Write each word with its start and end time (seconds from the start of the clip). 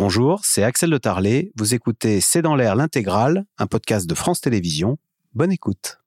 Bonjour, 0.00 0.42
c'est 0.44 0.62
Axel 0.62 0.90
de 0.90 0.96
Tarlet. 0.96 1.50
Vous 1.56 1.74
écoutez 1.74 2.20
C'est 2.20 2.40
dans 2.40 2.54
l'air 2.54 2.76
l'intégrale, 2.76 3.44
un 3.58 3.66
podcast 3.66 4.08
de 4.08 4.14
France 4.14 4.40
Télévisions. 4.40 4.96
Bonne 5.34 5.50
écoute. 5.50 5.98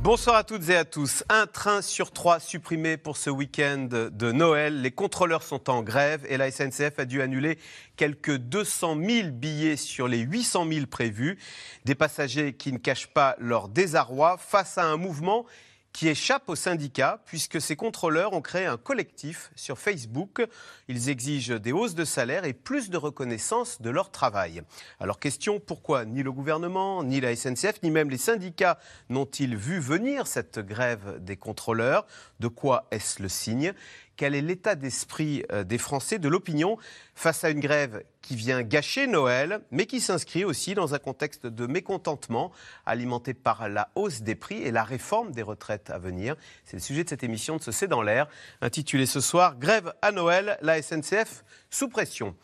Bonsoir 0.00 0.36
à 0.36 0.44
toutes 0.44 0.70
et 0.70 0.76
à 0.76 0.86
tous. 0.86 1.22
Un 1.28 1.46
train 1.46 1.82
sur 1.82 2.12
trois 2.12 2.40
supprimé 2.40 2.96
pour 2.96 3.18
ce 3.18 3.28
week-end 3.28 3.88
de 3.90 4.32
Noël. 4.32 4.80
Les 4.80 4.90
contrôleurs 4.90 5.42
sont 5.42 5.68
en 5.68 5.82
grève 5.82 6.24
et 6.30 6.38
la 6.38 6.50
SNCF 6.50 6.98
a 6.98 7.04
dû 7.04 7.20
annuler 7.20 7.58
quelques 7.96 8.38
200 8.38 8.96
000 9.06 9.28
billets 9.32 9.76
sur 9.76 10.08
les 10.08 10.20
800 10.20 10.66
000 10.66 10.86
prévus. 10.86 11.38
Des 11.84 11.94
passagers 11.94 12.54
qui 12.54 12.72
ne 12.72 12.78
cachent 12.78 13.08
pas 13.08 13.36
leur 13.38 13.68
désarroi 13.68 14.38
face 14.38 14.78
à 14.78 14.86
un 14.86 14.96
mouvement 14.96 15.44
qui 15.94 16.08
échappe 16.08 16.48
aux 16.48 16.56
syndicats 16.56 17.22
puisque 17.24 17.60
ces 17.60 17.76
contrôleurs 17.76 18.32
ont 18.32 18.42
créé 18.42 18.66
un 18.66 18.76
collectif 18.76 19.52
sur 19.54 19.78
Facebook. 19.78 20.44
Ils 20.88 21.08
exigent 21.08 21.58
des 21.58 21.72
hausses 21.72 21.94
de 21.94 22.04
salaire 22.04 22.44
et 22.44 22.52
plus 22.52 22.90
de 22.90 22.98
reconnaissance 22.98 23.80
de 23.80 23.90
leur 23.90 24.10
travail. 24.10 24.62
Alors 24.98 25.20
question, 25.20 25.60
pourquoi 25.60 26.04
ni 26.04 26.24
le 26.24 26.32
gouvernement, 26.32 27.04
ni 27.04 27.20
la 27.20 27.34
SNCF, 27.34 27.80
ni 27.84 27.92
même 27.92 28.10
les 28.10 28.18
syndicats 28.18 28.78
n'ont-ils 29.08 29.56
vu 29.56 29.78
venir 29.78 30.26
cette 30.26 30.58
grève 30.58 31.20
des 31.20 31.36
contrôleurs? 31.36 32.06
De 32.40 32.48
quoi 32.48 32.88
est-ce 32.90 33.22
le 33.22 33.28
signe? 33.28 33.72
Quel 34.16 34.34
est 34.34 34.42
l'état 34.42 34.74
d'esprit 34.74 35.44
euh, 35.52 35.64
des 35.64 35.78
Français, 35.78 36.18
de 36.18 36.28
l'opinion, 36.28 36.76
face 37.14 37.44
à 37.44 37.50
une 37.50 37.60
grève 37.60 38.02
qui 38.22 38.36
vient 38.36 38.62
gâcher 38.62 39.06
Noël, 39.06 39.60
mais 39.70 39.86
qui 39.86 40.00
s'inscrit 40.00 40.44
aussi 40.44 40.74
dans 40.74 40.94
un 40.94 40.98
contexte 40.98 41.46
de 41.46 41.66
mécontentement 41.66 42.52
alimenté 42.86 43.34
par 43.34 43.68
la 43.68 43.90
hausse 43.94 44.22
des 44.22 44.34
prix 44.34 44.62
et 44.62 44.70
la 44.70 44.84
réforme 44.84 45.32
des 45.32 45.42
retraites 45.42 45.90
à 45.90 45.98
venir? 45.98 46.36
C'est 46.64 46.76
le 46.76 46.82
sujet 46.82 47.04
de 47.04 47.08
cette 47.08 47.22
émission 47.24 47.56
de 47.56 47.62
ce 47.62 47.72
C'est 47.72 47.88
dans 47.88 48.02
l'air, 48.02 48.28
intitulée 48.60 49.06
ce 49.06 49.20
soir 49.20 49.58
Grève 49.58 49.92
à 50.02 50.12
Noël, 50.12 50.58
la 50.62 50.80
SNCF 50.80 51.44
sous 51.70 51.88
pression. 51.88 52.34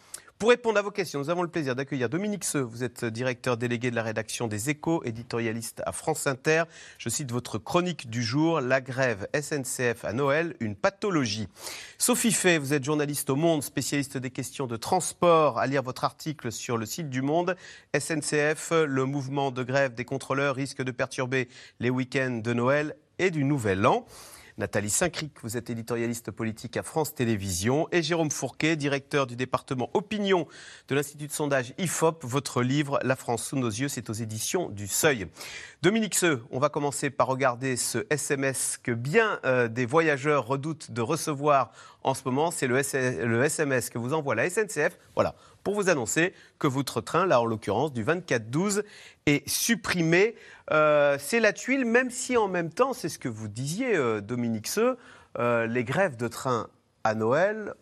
Pour 0.40 0.48
répondre 0.48 0.78
à 0.78 0.82
vos 0.82 0.90
questions, 0.90 1.18
nous 1.18 1.28
avons 1.28 1.42
le 1.42 1.50
plaisir 1.50 1.76
d'accueillir 1.76 2.08
Dominique 2.08 2.44
Seux. 2.44 2.62
Vous 2.62 2.82
êtes 2.82 3.04
directeur 3.04 3.58
délégué 3.58 3.90
de 3.90 3.94
la 3.94 4.02
rédaction 4.02 4.46
des 4.46 4.70
Échos, 4.70 5.02
éditorialiste 5.04 5.82
à 5.84 5.92
France 5.92 6.26
Inter. 6.26 6.62
Je 6.96 7.10
cite 7.10 7.30
votre 7.30 7.58
chronique 7.58 8.08
du 8.08 8.22
jour 8.22 8.62
La 8.62 8.80
grève 8.80 9.28
SNCF 9.38 10.02
à 10.02 10.14
Noël, 10.14 10.56
une 10.60 10.76
pathologie. 10.76 11.46
Sophie 11.98 12.32
Fay, 12.32 12.56
vous 12.56 12.72
êtes 12.72 12.84
journaliste 12.84 13.28
au 13.28 13.36
Monde, 13.36 13.62
spécialiste 13.62 14.16
des 14.16 14.30
questions 14.30 14.66
de 14.66 14.78
transport. 14.78 15.58
À 15.58 15.66
lire 15.66 15.82
votre 15.82 16.04
article 16.04 16.50
sur 16.50 16.78
le 16.78 16.86
site 16.86 17.10
du 17.10 17.20
Monde. 17.20 17.54
SNCF, 17.94 18.70
le 18.86 19.04
mouvement 19.04 19.50
de 19.50 19.62
grève 19.62 19.92
des 19.92 20.06
contrôleurs 20.06 20.54
risque 20.54 20.82
de 20.82 20.90
perturber 20.90 21.50
les 21.80 21.90
week-ends 21.90 22.40
de 22.42 22.54
Noël 22.54 22.96
et 23.18 23.30
du 23.30 23.44
Nouvel 23.44 23.86
An. 23.86 24.06
Nathalie 24.60 24.90
Saint-Cric, 24.90 25.32
vous 25.42 25.56
êtes 25.56 25.70
éditorialiste 25.70 26.30
politique 26.30 26.76
à 26.76 26.82
France 26.82 27.14
Télévisions, 27.14 27.88
et 27.92 28.02
Jérôme 28.02 28.30
Fourquet, 28.30 28.76
directeur 28.76 29.26
du 29.26 29.34
département 29.34 29.88
opinion 29.94 30.46
de 30.88 30.94
l'Institut 30.94 31.28
de 31.28 31.32
sondage 31.32 31.72
IFOP. 31.78 32.26
Votre 32.26 32.62
livre 32.62 32.98
La 33.02 33.16
France 33.16 33.42
sous 33.42 33.56
nos 33.56 33.70
yeux, 33.70 33.88
c'est 33.88 34.10
aux 34.10 34.12
éditions 34.12 34.68
du 34.68 34.86
Seuil. 34.86 35.28
Dominique 35.80 36.14
Seux, 36.14 36.42
on 36.50 36.58
va 36.58 36.68
commencer 36.68 37.08
par 37.08 37.26
regarder 37.28 37.78
ce 37.78 38.04
SMS 38.10 38.78
que 38.82 38.92
bien 38.92 39.40
euh, 39.46 39.66
des 39.66 39.86
voyageurs 39.86 40.46
redoutent 40.46 40.90
de 40.90 41.00
recevoir 41.00 41.72
en 42.02 42.12
ce 42.12 42.20
moment. 42.26 42.50
C'est 42.50 42.66
le, 42.66 42.76
le 43.24 43.42
SMS 43.42 43.88
que 43.88 43.96
vous 43.96 44.12
envoie 44.12 44.34
la 44.34 44.50
SNCF. 44.50 44.98
Voilà, 45.14 45.36
pour 45.62 45.74
vous 45.74 45.88
annoncer 45.88 46.34
que 46.58 46.66
votre 46.66 47.00
train, 47.00 47.26
là 47.26 47.40
en 47.40 47.44
l'occurrence 47.44 47.92
du 47.92 48.04
24-12, 48.04 48.82
est 49.26 49.48
supprimé. 49.48 50.34
Euh, 50.70 51.16
c'est 51.18 51.40
la 51.40 51.52
tuile, 51.52 51.84
même 51.84 52.10
si 52.10 52.36
en 52.36 52.48
même 52.48 52.70
temps, 52.70 52.92
c'est 52.92 53.08
ce 53.08 53.18
que 53.18 53.28
vous 53.28 53.48
disiez, 53.48 53.96
euh, 53.96 54.20
Dominique 54.20 54.66
Seux, 54.66 54.96
euh, 55.38 55.66
les 55.66 55.84
grèves 55.84 56.16
de 56.16 56.28
train 56.28 56.68
à 57.04 57.14
Noël, 57.14 57.74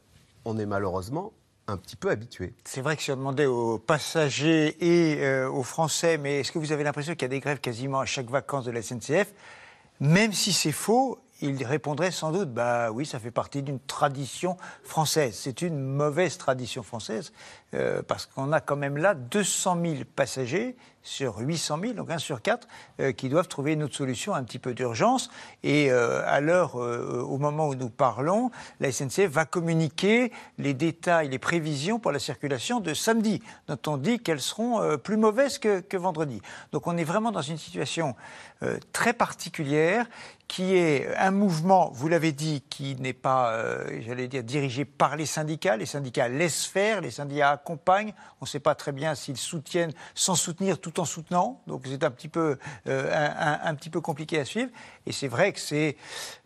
on 0.45 0.59
est 0.59 0.67
malheureusement 0.67 1.33
un 1.67 1.77
petit 1.77 1.97
peu 1.97 2.11
habitué. 2.11 2.55
C'est 2.65 2.81
vrai 2.81 2.97
que 2.97 3.03
si 3.03 3.13
on 3.13 3.17
demandait 3.17 3.45
aux 3.45 3.79
passagers 3.79 4.77
et 4.81 5.45
aux 5.45 5.63
Français, 5.63 6.17
mais 6.17 6.41
est-ce 6.41 6.51
que 6.51 6.59
vous 6.59 6.73
avez 6.73 6.83
l'impression 6.83 7.13
qu'il 7.13 7.23
y 7.23 7.27
a 7.27 7.29
des 7.29 7.41
grèves 7.41 7.61
quasiment 7.61 8.01
à 8.01 8.07
chaque 8.07 8.31
vacances 8.31 8.65
de 8.65 8.71
la 8.71 8.81
SNCF 8.81 9.35
Même 10.01 10.33
si 10.33 10.55
c'est 10.55 10.73
faux, 10.73 11.19
il 11.41 11.65
répondrait 11.65 12.11
sans 12.11 12.33
doute, 12.33 12.53
bah 12.53 12.91
oui, 12.91 13.07
ça 13.07 13.19
fait 13.19 13.31
partie 13.31 13.63
d'une 13.63 13.81
tradition 13.81 14.57
française. 14.83 15.35
C'est 15.35 15.63
une 15.63 15.79
mauvaise 15.79 16.37
tradition 16.39 16.83
française 16.83 17.33
euh, 17.75 18.03
parce 18.03 18.27
qu'on 18.27 18.53
a 18.53 18.61
quand 18.61 18.77
même 18.77 18.97
là 18.97 19.15
200 19.15 19.79
000 19.83 19.95
passagers 20.17 20.77
sur 21.03 21.39
800 21.39 21.79
000, 21.81 21.93
donc 21.95 22.11
un 22.11 22.19
sur 22.19 22.43
quatre, 22.43 22.69
euh, 23.01 23.13
qui 23.13 23.29
doivent 23.29 23.49
trouver 23.49 23.73
une 23.73 23.83
autre 23.83 23.97
solution 23.97 24.35
un 24.35 24.45
petit 24.45 24.59
peu 24.59 24.75
d'urgence. 24.75 25.31
Et 25.63 25.91
euh, 25.91 26.23
à 26.27 26.41
l'heure, 26.41 26.75
au 26.77 27.39
moment 27.39 27.69
où 27.69 27.75
nous 27.75 27.91
parlons, 27.91 28.51
la 28.81 28.93
SNCF 28.93 29.29
va 29.29 29.45
communiquer 29.45 30.33
les 30.59 30.75
détails, 30.75 31.29
les 31.29 31.39
prévisions 31.39 31.99
pour 31.99 32.13
la 32.13 32.19
circulation 32.19 32.81
de 32.81 32.95
samedi, 32.95 33.43
dont 33.69 33.79
on 33.87 33.97
dit 33.97 34.19
qu'elles 34.19 34.41
seront 34.41 34.99
plus 34.99 35.17
mauvaises 35.17 35.59
que, 35.59 35.81
que, 35.81 35.97
vendredi. 35.97 36.41
Donc 36.73 36.87
on 36.87 36.97
est 36.97 37.05
vraiment 37.05 37.33
dans 37.33 37.43
une 37.43 37.59
situation 37.59 38.15
très 38.93 39.13
particulière 39.13 40.07
qui 40.49 40.75
est 40.75 41.15
un 41.17 41.31
mouvement, 41.31 41.91
vous 41.93 42.09
l'avez 42.09 42.33
dit, 42.33 42.63
qui 42.71 42.97
n'est 42.97 43.13
pas, 43.13 43.85
j'allais 44.01 44.29
dire, 44.29 44.43
dirigé 44.43 44.87
par 44.87 45.15
les 45.15 45.27
syndicats. 45.27 45.77
Les 45.77 45.87
syndicats 45.87 46.29
laissent 46.29 46.65
faire, 46.65 47.03
les 47.03 47.11
syndicats 47.11 47.51
accompagnent. 47.51 48.15
On 48.41 48.45
ne 48.45 48.49
sait 48.49 48.61
pas 48.61 48.75
très 48.75 48.93
bien 48.93 49.15
s'ils 49.15 49.37
soutiennent 49.37 49.93
sans 50.15 50.35
soutenir 50.35 50.81
tout 50.81 50.88
en 50.97 51.05
soutenant. 51.05 51.61
Donc 51.67 51.87
c'est 51.87 52.05
un 52.05 52.11
petit 52.11 52.29
peu, 52.29 52.59
euh, 52.87 53.59
un, 53.63 53.75
petit 53.75 53.91
peu 53.91 54.01
compliqué 54.01 54.39
à 54.39 54.45
suivre. 54.45 54.71
Et 55.07 55.13
c'est 55.13 55.29
vrai 55.29 55.53
que 55.53 55.61
c'est 55.61 55.97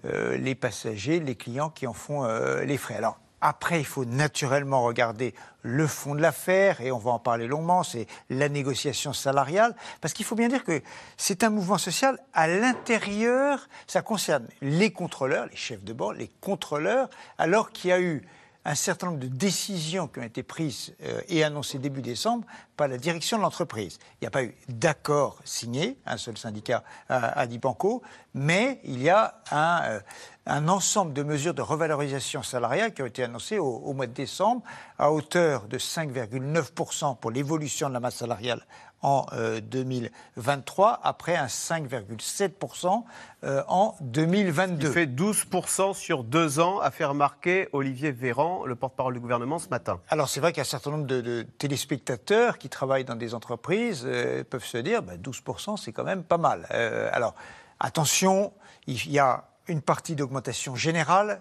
euh, 0.04 0.36
les 0.36 0.54
passagers, 0.54 1.20
les 1.20 1.36
clients 1.36 1.70
qui 1.70 1.86
en 1.86 1.92
font 1.92 2.24
euh, 2.24 2.64
les 2.64 2.76
frais. 2.76 2.96
Alors 2.96 3.18
après, 3.40 3.80
il 3.80 3.84
faut 3.84 4.04
naturellement 4.04 4.82
regarder 4.82 5.34
le 5.62 5.88
fond 5.88 6.14
de 6.14 6.20
l'affaire, 6.20 6.80
et 6.80 6.92
on 6.92 6.98
va 6.98 7.10
en 7.10 7.18
parler 7.18 7.48
longuement, 7.48 7.82
c'est 7.82 8.06
la 8.30 8.48
négociation 8.48 9.12
salariale, 9.12 9.74
parce 10.00 10.14
qu'il 10.14 10.24
faut 10.24 10.36
bien 10.36 10.48
dire 10.48 10.62
que 10.62 10.80
c'est 11.16 11.42
un 11.42 11.50
mouvement 11.50 11.78
social 11.78 12.18
à 12.34 12.46
l'intérieur, 12.46 13.68
ça 13.88 14.00
concerne 14.00 14.46
les 14.60 14.92
contrôleurs, 14.92 15.46
les 15.46 15.56
chefs 15.56 15.82
de 15.82 15.92
bord, 15.92 16.12
les 16.12 16.30
contrôleurs, 16.40 17.10
alors 17.36 17.72
qu'il 17.72 17.90
y 17.90 17.92
a 17.92 18.00
eu 18.00 18.22
un 18.64 18.74
certain 18.74 19.08
nombre 19.08 19.18
de 19.18 19.26
décisions 19.26 20.06
qui 20.06 20.20
ont 20.20 20.24
été 20.24 20.42
prises 20.42 20.94
euh, 21.02 21.20
et 21.28 21.42
annoncées 21.42 21.78
début 21.78 22.02
décembre 22.02 22.46
par 22.76 22.88
la 22.88 22.96
direction 22.96 23.36
de 23.36 23.42
l'entreprise. 23.42 23.98
Il 24.14 24.24
n'y 24.24 24.28
a 24.28 24.30
pas 24.30 24.44
eu 24.44 24.54
d'accord 24.68 25.38
signé, 25.44 25.98
un 26.06 26.16
seul 26.16 26.38
syndicat 26.38 26.84
a, 27.08 27.46
dit 27.46 27.58
banco, 27.58 28.02
mais 28.34 28.80
il 28.84 29.02
y 29.02 29.10
a 29.10 29.34
un, 29.50 29.82
euh, 29.84 30.00
un, 30.46 30.68
ensemble 30.68 31.12
de 31.12 31.22
mesures 31.22 31.54
de 31.54 31.62
revalorisation 31.62 32.42
salariale 32.42 32.94
qui 32.94 33.02
ont 33.02 33.06
été 33.06 33.24
annoncées 33.24 33.58
au, 33.58 33.66
au 33.66 33.92
mois 33.92 34.06
de 34.06 34.12
décembre 34.12 34.62
à 34.98 35.12
hauteur 35.12 35.66
de 35.66 35.78
5,9% 35.78 37.18
pour 37.18 37.30
l'évolution 37.30 37.88
de 37.88 37.94
la 37.94 38.00
masse 38.00 38.16
salariale 38.16 38.64
en 39.02 39.26
2023, 39.70 40.92
euh, 40.92 40.96
après 41.02 41.36
un 41.36 41.46
5,7% 41.46 43.04
euh, 43.44 43.62
en 43.68 43.96
2022. 44.00 44.86
Il 44.86 44.92
fait 44.92 45.06
12% 45.06 45.94
sur 45.94 46.24
deux 46.24 46.60
ans, 46.60 46.80
a 46.80 46.90
fait 46.90 47.04
remarquer 47.04 47.68
Olivier 47.72 48.12
Véran, 48.12 48.64
le 48.64 48.76
porte-parole 48.76 49.14
du 49.14 49.20
gouvernement, 49.20 49.58
ce 49.58 49.68
matin. 49.68 50.00
Alors 50.08 50.28
c'est 50.28 50.40
vrai 50.40 50.52
qu'il 50.52 50.58
y 50.58 50.60
a 50.60 50.62
un 50.62 50.64
certain 50.64 50.92
nombre 50.92 51.06
de, 51.06 51.46
téléspectateurs 51.58 52.58
qui 52.58 52.68
travaillent 52.68 53.04
dans 53.04 53.16
des 53.16 53.34
entreprises 53.34 54.04
euh, 54.06 54.44
peuvent 54.44 54.64
se 54.64 54.78
dire, 54.78 55.02
12% 55.02 55.66
bah, 55.66 55.74
c'est 55.76 55.92
quand 55.92 56.04
même 56.04 56.22
pas 56.22 56.38
mal. 56.38 56.66
alors 57.12 57.34
attention, 57.80 58.52
il 58.86 59.10
y 59.10 59.18
a 59.18 59.44
une 59.68 59.82
partie 59.82 60.14
d'augmentation 60.14 60.76
générale 60.76 61.40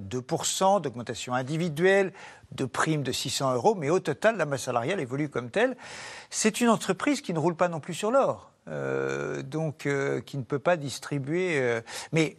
2% 0.00 0.80
d'augmentation 0.80 1.34
individuelle, 1.34 2.12
de 2.52 2.64
primes 2.64 3.02
de 3.02 3.12
600 3.12 3.54
euros, 3.54 3.74
mais 3.74 3.90
au 3.90 4.00
total, 4.00 4.36
la 4.36 4.46
masse 4.46 4.62
salariale 4.62 5.00
évolue 5.00 5.28
comme 5.28 5.50
telle. 5.50 5.76
C'est 6.30 6.60
une 6.60 6.68
entreprise 6.68 7.20
qui 7.20 7.32
ne 7.32 7.38
roule 7.38 7.56
pas 7.56 7.68
non 7.68 7.80
plus 7.80 7.94
sur 7.94 8.10
l'or, 8.10 8.52
euh, 8.68 9.42
donc 9.42 9.86
euh, 9.86 10.20
qui 10.20 10.36
ne 10.36 10.42
peut 10.42 10.58
pas 10.58 10.76
distribuer. 10.76 11.58
Euh, 11.60 11.80
mais 12.12 12.36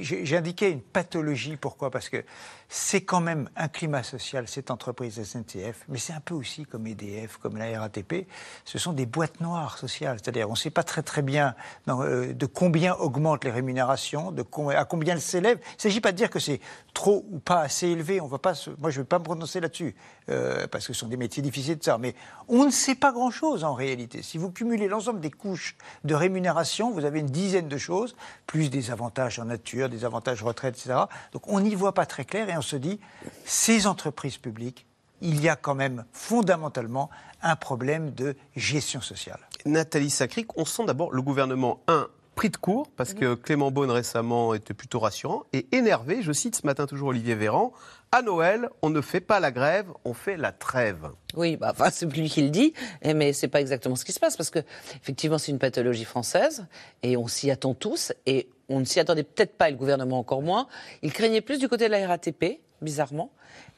j'ai 0.00 0.36
indiqué 0.36 0.70
une 0.70 0.80
pathologie. 0.80 1.56
Pourquoi? 1.56 1.90
Parce 1.90 2.08
que 2.08 2.24
c'est 2.68 3.00
quand 3.00 3.20
même 3.20 3.50
un 3.56 3.66
climat 3.66 4.04
social, 4.04 4.46
cette 4.46 4.70
entreprise 4.70 5.20
SNCF, 5.20 5.84
mais 5.88 5.98
c'est 5.98 6.12
un 6.12 6.20
peu 6.20 6.34
aussi 6.34 6.64
comme 6.64 6.86
EDF, 6.86 7.36
comme 7.38 7.56
la 7.56 7.80
RATP. 7.80 8.28
Ce 8.64 8.78
sont 8.78 8.92
des 8.92 9.06
boîtes 9.06 9.40
noires 9.40 9.76
sociales. 9.76 10.18
C'est-à-dire, 10.22 10.48
on 10.48 10.52
ne 10.52 10.56
sait 10.56 10.70
pas 10.70 10.84
très 10.84 11.02
très 11.02 11.22
bien 11.22 11.56
euh, 11.88 12.32
de 12.32 12.46
combien 12.46 12.94
augmentent 12.94 13.44
les 13.44 13.50
rémunérations, 13.50 14.30
de 14.30 14.44
à 14.76 14.84
combien 14.84 15.14
elles 15.14 15.20
s'élèvent. 15.20 15.58
Il 15.60 15.76
ne 15.76 15.80
s'agit 15.80 16.00
pas 16.00 16.12
de 16.12 16.16
dire 16.16 16.30
que 16.30 16.38
c'est 16.38 16.60
trop 16.94 17.26
ou 17.30 17.40
pas 17.40 17.60
assez 17.60 17.88
élevé. 17.88 18.20
On 18.20 18.28
va 18.28 18.38
pas 18.38 18.54
moi, 18.78 18.90
je 18.90 18.98
ne 18.98 19.02
vais 19.02 19.08
pas 19.08 19.18
me 19.18 19.24
prononcer 19.24 19.60
là-dessus, 19.60 19.96
euh, 20.28 20.68
parce 20.68 20.86
que 20.86 20.92
ce 20.92 21.00
sont 21.00 21.08
des 21.08 21.16
métiers 21.16 21.42
difficiles 21.42 21.78
de 21.78 21.82
ça. 21.82 21.98
Mais 21.98 22.14
on 22.46 22.64
ne 22.64 22.70
sait 22.70 22.94
pas 22.94 23.10
grand-chose 23.10 23.64
en 23.64 23.74
réalité. 23.74 24.22
Si 24.22 24.38
vous 24.38 24.52
cumulez 24.52 24.86
l'ensemble 24.86 25.20
des 25.20 25.30
couches 25.30 25.76
de 26.04 26.14
rémunération, 26.14 26.92
vous 26.92 27.04
avez 27.04 27.18
une 27.18 27.26
dizaine 27.26 27.68
de 27.68 27.78
choses, 27.78 28.14
plus 28.46 28.70
des 28.70 28.92
avantages 28.92 29.40
en 29.40 29.46
nature, 29.46 29.69
des 29.76 30.04
avantages 30.04 30.42
retraite, 30.42 30.76
etc. 30.76 31.00
Donc 31.32 31.48
on 31.48 31.60
n'y 31.60 31.74
voit 31.74 31.94
pas 31.94 32.06
très 32.06 32.24
clair 32.24 32.48
et 32.48 32.56
on 32.56 32.62
se 32.62 32.76
dit, 32.76 33.00
ces 33.44 33.86
entreprises 33.86 34.38
publiques, 34.38 34.86
il 35.20 35.40
y 35.40 35.48
a 35.48 35.56
quand 35.56 35.74
même 35.74 36.04
fondamentalement 36.12 37.10
un 37.42 37.56
problème 37.56 38.10
de 38.12 38.36
gestion 38.56 39.00
sociale. 39.00 39.40
Nathalie 39.66 40.10
Sacric, 40.10 40.56
on 40.56 40.64
sent 40.64 40.84
d'abord 40.86 41.12
le 41.12 41.22
gouvernement, 41.22 41.80
un, 41.88 42.08
pris 42.34 42.48
de 42.48 42.56
court, 42.56 42.88
parce 42.96 43.12
que 43.12 43.34
Clément 43.34 43.70
Beaune 43.70 43.90
récemment 43.90 44.54
était 44.54 44.72
plutôt 44.72 44.98
rassurant, 44.98 45.44
et 45.52 45.66
énervé, 45.72 46.22
je 46.22 46.32
cite 46.32 46.56
ce 46.56 46.64
matin 46.64 46.86
toujours 46.86 47.08
Olivier 47.08 47.34
Véran, 47.34 47.72
à 48.12 48.22
Noël, 48.22 48.70
on 48.82 48.90
ne 48.90 49.00
fait 49.00 49.20
pas 49.20 49.40
la 49.40 49.50
grève, 49.50 49.86
on 50.04 50.14
fait 50.14 50.36
la 50.36 50.50
trêve. 50.50 51.10
Oui, 51.34 51.56
bah, 51.56 51.68
enfin, 51.72 51.90
c'est 51.90 52.06
lui 52.06 52.30
qui 52.30 52.42
le 52.42 52.48
dit, 52.48 52.72
mais 53.04 53.32
c'est 53.32 53.48
pas 53.48 53.60
exactement 53.60 53.94
ce 53.94 54.04
qui 54.04 54.12
se 54.12 54.20
passe, 54.20 54.36
parce 54.36 54.50
que 54.50 54.60
effectivement, 55.02 55.38
c'est 55.38 55.52
une 55.52 55.58
pathologie 55.58 56.04
française, 56.04 56.66
et 57.02 57.16
on 57.16 57.26
s'y 57.26 57.50
attend 57.50 57.74
tous, 57.74 58.12
et 58.24 58.48
on 58.70 58.80
ne 58.80 58.84
s'y 58.84 59.00
attendait 59.00 59.24
peut-être 59.24 59.56
pas, 59.56 59.68
et 59.68 59.72
le 59.72 59.76
gouvernement 59.76 60.18
encore 60.18 60.42
moins. 60.42 60.66
Il 61.02 61.12
craignait 61.12 61.40
plus 61.40 61.58
du 61.58 61.68
côté 61.68 61.86
de 61.86 61.90
la 61.90 62.06
RATP, 62.06 62.60
bizarrement, 62.80 63.30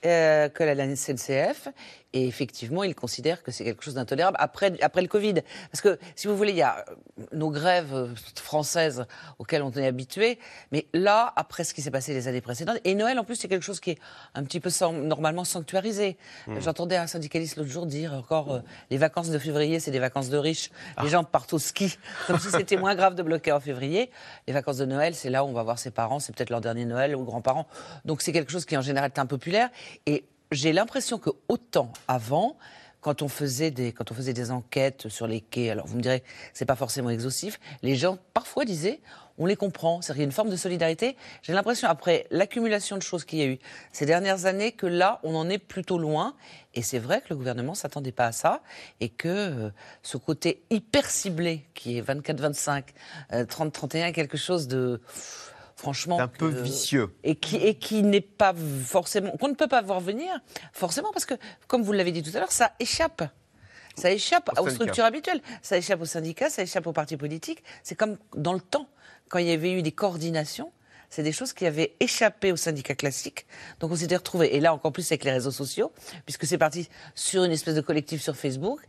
euh, 0.04 0.48
que 0.48 0.62
la 0.62 0.94
SNCF. 0.94 1.68
Et 2.12 2.26
effectivement, 2.26 2.84
il 2.84 2.94
considère 2.94 3.42
que 3.42 3.50
c'est 3.50 3.64
quelque 3.64 3.82
chose 3.82 3.94
d'intolérable 3.94 4.36
après, 4.40 4.72
après 4.82 5.02
le 5.02 5.08
Covid. 5.08 5.34
Parce 5.70 5.80
que, 5.80 5.98
si 6.14 6.26
vous 6.26 6.36
voulez, 6.36 6.52
il 6.52 6.58
y 6.58 6.62
a 6.62 6.84
euh, 6.88 7.24
nos 7.32 7.50
grèves 7.50 7.94
euh, 7.94 8.08
françaises 8.36 9.06
auxquelles 9.38 9.62
on 9.62 9.70
est 9.72 9.86
habitué. 9.86 10.38
Mais 10.72 10.86
là, 10.92 11.32
après 11.36 11.64
ce 11.64 11.74
qui 11.74 11.82
s'est 11.82 11.90
passé 11.90 12.12
les 12.12 12.28
années 12.28 12.40
précédentes, 12.40 12.78
et 12.84 12.94
Noël, 12.94 13.18
en 13.18 13.24
plus, 13.24 13.36
c'est 13.36 13.48
quelque 13.48 13.64
chose 13.64 13.80
qui 13.80 13.90
est 13.90 13.98
un 14.34 14.44
petit 14.44 14.60
peu 14.60 14.70
normalement 15.04 15.44
sanctuarisé. 15.44 16.16
Mmh. 16.46 16.60
J'entendais 16.60 16.96
un 16.96 17.06
syndicaliste 17.06 17.56
l'autre 17.56 17.70
jour 17.70 17.86
dire 17.86 18.12
encore 18.14 18.62
les 18.90 18.98
vacances 18.98 19.30
de 19.30 19.38
février, 19.38 19.80
c'est 19.80 19.90
des 19.90 19.98
vacances 19.98 20.28
de 20.28 20.38
riches. 20.38 20.70
Les 20.98 21.06
ah. 21.06 21.08
gens 21.08 21.24
partent 21.24 21.52
au 21.52 21.58
ski, 21.58 21.98
comme 22.26 22.38
si 22.38 22.50
c'était 22.50 22.76
moins 22.76 22.94
grave 22.94 23.14
de 23.14 23.22
bloquer 23.22 23.52
en 23.52 23.60
février. 23.60 24.10
Les 24.46 24.52
vacances 24.52 24.78
de 24.78 24.84
Noël, 24.84 25.14
c'est 25.14 25.30
là 25.30 25.44
où 25.44 25.48
on 25.48 25.52
va 25.52 25.62
voir 25.62 25.78
ses 25.78 25.90
parents, 25.90 26.18
c'est 26.18 26.34
peut-être 26.34 26.50
leur 26.50 26.60
dernier 26.60 26.84
Noël 26.84 27.16
ou 27.16 27.24
grands-parents. 27.24 27.66
Donc 28.04 28.22
c'est 28.22 28.32
quelque 28.32 28.52
chose 28.52 28.64
qui, 28.64 28.76
en 28.76 28.82
général, 28.82 29.10
est 29.14 29.18
un 29.18 29.26
populaire. 29.26 29.70
Et 30.06 30.24
j'ai 30.52 30.72
l'impression 30.72 31.18
que 31.18 31.30
autant 31.48 31.92
avant, 32.08 32.56
quand 33.00 33.22
on 33.22 33.28
faisait 33.28 33.70
des 33.70 33.92
quand 33.92 34.12
on 34.12 34.14
faisait 34.14 34.32
des 34.32 34.50
enquêtes 34.50 35.08
sur 35.08 35.26
les 35.26 35.40
quais, 35.40 35.70
alors 35.70 35.86
vous 35.86 35.96
me 35.96 36.02
direz 36.02 36.22
c'est 36.52 36.64
pas 36.64 36.76
forcément 36.76 37.10
exhaustif, 37.10 37.58
les 37.82 37.96
gens 37.96 38.18
parfois 38.32 38.64
disaient 38.64 39.00
on 39.38 39.46
les 39.46 39.56
comprend, 39.56 40.02
c'est-à-dire 40.02 40.24
une 40.24 40.32
forme 40.32 40.50
de 40.50 40.56
solidarité. 40.56 41.16
J'ai 41.42 41.54
l'impression 41.54 41.88
après 41.88 42.26
l'accumulation 42.30 42.98
de 42.98 43.02
choses 43.02 43.24
qu'il 43.24 43.38
y 43.38 43.42
a 43.42 43.46
eu 43.46 43.58
ces 43.90 44.04
dernières 44.04 44.44
années 44.44 44.72
que 44.72 44.86
là 44.86 45.20
on 45.24 45.34
en 45.34 45.48
est 45.48 45.58
plutôt 45.58 45.98
loin 45.98 46.36
et 46.74 46.82
c'est 46.82 46.98
vrai 46.98 47.20
que 47.22 47.26
le 47.30 47.36
gouvernement 47.36 47.74
s'attendait 47.74 48.12
pas 48.12 48.26
à 48.26 48.32
ça 48.32 48.62
et 49.00 49.08
que 49.08 49.28
euh, 49.28 49.70
ce 50.02 50.16
côté 50.16 50.62
hyper 50.70 51.10
ciblé 51.10 51.66
qui 51.74 51.98
est 51.98 52.02
24 52.02 52.40
25 52.40 52.86
30 53.48 53.72
31 53.72 54.12
quelque 54.12 54.36
chose 54.36 54.68
de 54.68 55.00
franchement. 55.82 56.20
Un 56.20 56.28
peu 56.28 56.48
vicieux. 56.48 57.12
Et 57.24 57.34
qui, 57.34 57.56
et 57.56 57.74
qui 57.74 58.02
n'est 58.02 58.20
pas 58.20 58.54
forcément. 58.84 59.32
qu'on 59.32 59.48
ne 59.48 59.54
peut 59.54 59.66
pas 59.66 59.82
voir 59.82 60.00
venir, 60.00 60.30
forcément, 60.72 61.10
parce 61.12 61.26
que, 61.26 61.34
comme 61.66 61.82
vous 61.82 61.92
l'avez 61.92 62.12
dit 62.12 62.22
tout 62.22 62.30
à 62.36 62.38
l'heure, 62.38 62.52
ça 62.52 62.72
échappe. 62.78 63.22
Ça 63.96 64.10
échappe 64.10 64.48
aux, 64.58 64.70
structures 64.70 65.04
habituelles. 65.04 65.42
Ça 65.60 65.76
échappe 65.76 66.00
aux 66.00 66.06
syndicats, 66.06 66.48
ça 66.48 66.62
échappe 66.62 66.86
aux 66.86 66.92
partis 66.92 67.16
politiques. 67.16 67.62
C'est 67.82 67.96
comme 67.96 68.16
dans 68.34 68.54
le 68.54 68.60
temps, 68.60 68.88
quand 69.28 69.38
il 69.38 69.46
y 69.46 69.52
avait 69.52 69.72
eu 69.72 69.82
des 69.82 69.92
coordinations 69.92 70.72
c'est 71.12 71.22
des 71.22 71.32
choses 71.32 71.52
qui 71.52 71.66
avaient 71.66 71.92
échappé 72.00 72.52
aux 72.52 72.56
syndicats 72.56 72.94
classiques. 72.94 73.44
Donc 73.80 73.92
on 73.92 73.96
s'était 73.96 74.16
retrouvés, 74.16 74.56
et 74.56 74.60
là 74.60 74.72
encore 74.72 74.92
plus 74.92 75.12
avec 75.12 75.24
les 75.24 75.32
réseaux 75.32 75.50
sociaux, 75.50 75.92
puisque 76.24 76.46
c'est 76.46 76.56
parti 76.56 76.88
sur 77.14 77.44
une 77.44 77.52
espèce 77.52 77.74
de 77.74 77.82
collectif 77.82 78.22
sur 78.22 78.34
Facebook 78.34 78.80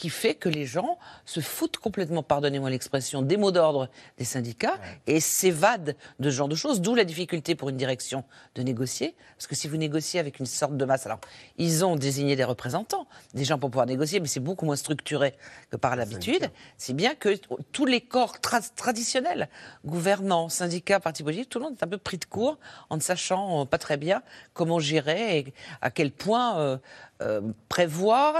qui 0.00 0.08
fait 0.08 0.34
que 0.34 0.48
les 0.48 0.64
gens 0.64 0.98
se 1.26 1.40
foutent 1.40 1.76
complètement, 1.76 2.22
pardonnez-moi 2.22 2.70
l'expression, 2.70 3.20
des 3.20 3.36
mots 3.36 3.50
d'ordre 3.50 3.90
des 4.16 4.24
syndicats 4.24 4.78
et 5.06 5.20
s'évadent 5.20 5.94
de 6.18 6.30
ce 6.30 6.34
genre 6.34 6.48
de 6.48 6.54
choses, 6.54 6.80
d'où 6.80 6.94
la 6.94 7.04
difficulté 7.04 7.54
pour 7.54 7.68
une 7.68 7.76
direction 7.76 8.24
de 8.54 8.62
négocier. 8.62 9.14
Parce 9.36 9.46
que 9.46 9.54
si 9.54 9.68
vous 9.68 9.76
négociez 9.76 10.18
avec 10.18 10.40
une 10.40 10.46
sorte 10.46 10.74
de 10.74 10.84
masse, 10.86 11.04
alors 11.04 11.20
ils 11.58 11.84
ont 11.84 11.96
désigné 11.96 12.34
des 12.34 12.44
représentants, 12.44 13.06
des 13.34 13.44
gens 13.44 13.58
pour 13.58 13.70
pouvoir 13.70 13.84
négocier, 13.84 14.20
mais 14.20 14.26
c'est 14.26 14.40
beaucoup 14.40 14.64
moins 14.64 14.76
structuré 14.76 15.34
que 15.70 15.76
par 15.76 15.96
l'habitude. 15.96 16.50
C'est 16.78 16.94
bien 16.94 17.14
que 17.14 17.38
tous 17.70 17.84
les 17.84 18.00
corps 18.00 18.40
traditionnels, 18.40 19.50
gouvernants, 19.84 20.48
syndicats, 20.48 20.98
partis 20.98 21.22
politiques, 21.22 21.50
tout 21.50 21.58
le 21.58 21.66
monde 21.66 21.76
est 21.78 21.84
un 21.84 21.88
peu 21.88 21.98
pris 21.98 22.16
de 22.16 22.24
court 22.24 22.58
en 22.88 22.96
ne 22.96 23.02
sachant 23.02 23.60
euh, 23.60 23.64
pas 23.66 23.76
très 23.76 23.98
bien 23.98 24.22
comment 24.54 24.78
gérer 24.78 25.40
et 25.40 25.54
à 25.82 25.90
quel 25.90 26.10
point 26.10 26.58
euh, 26.58 26.78
euh, 27.22 27.40
prévoir 27.68 28.34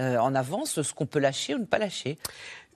euh, 0.00 0.18
en 0.18 0.34
avance 0.34 0.82
ce 0.82 0.94
qu'on 0.94 1.06
peut 1.06 1.18
lâcher 1.18 1.54
ou 1.54 1.58
ne 1.58 1.64
pas 1.64 1.78
lâcher. 1.78 2.18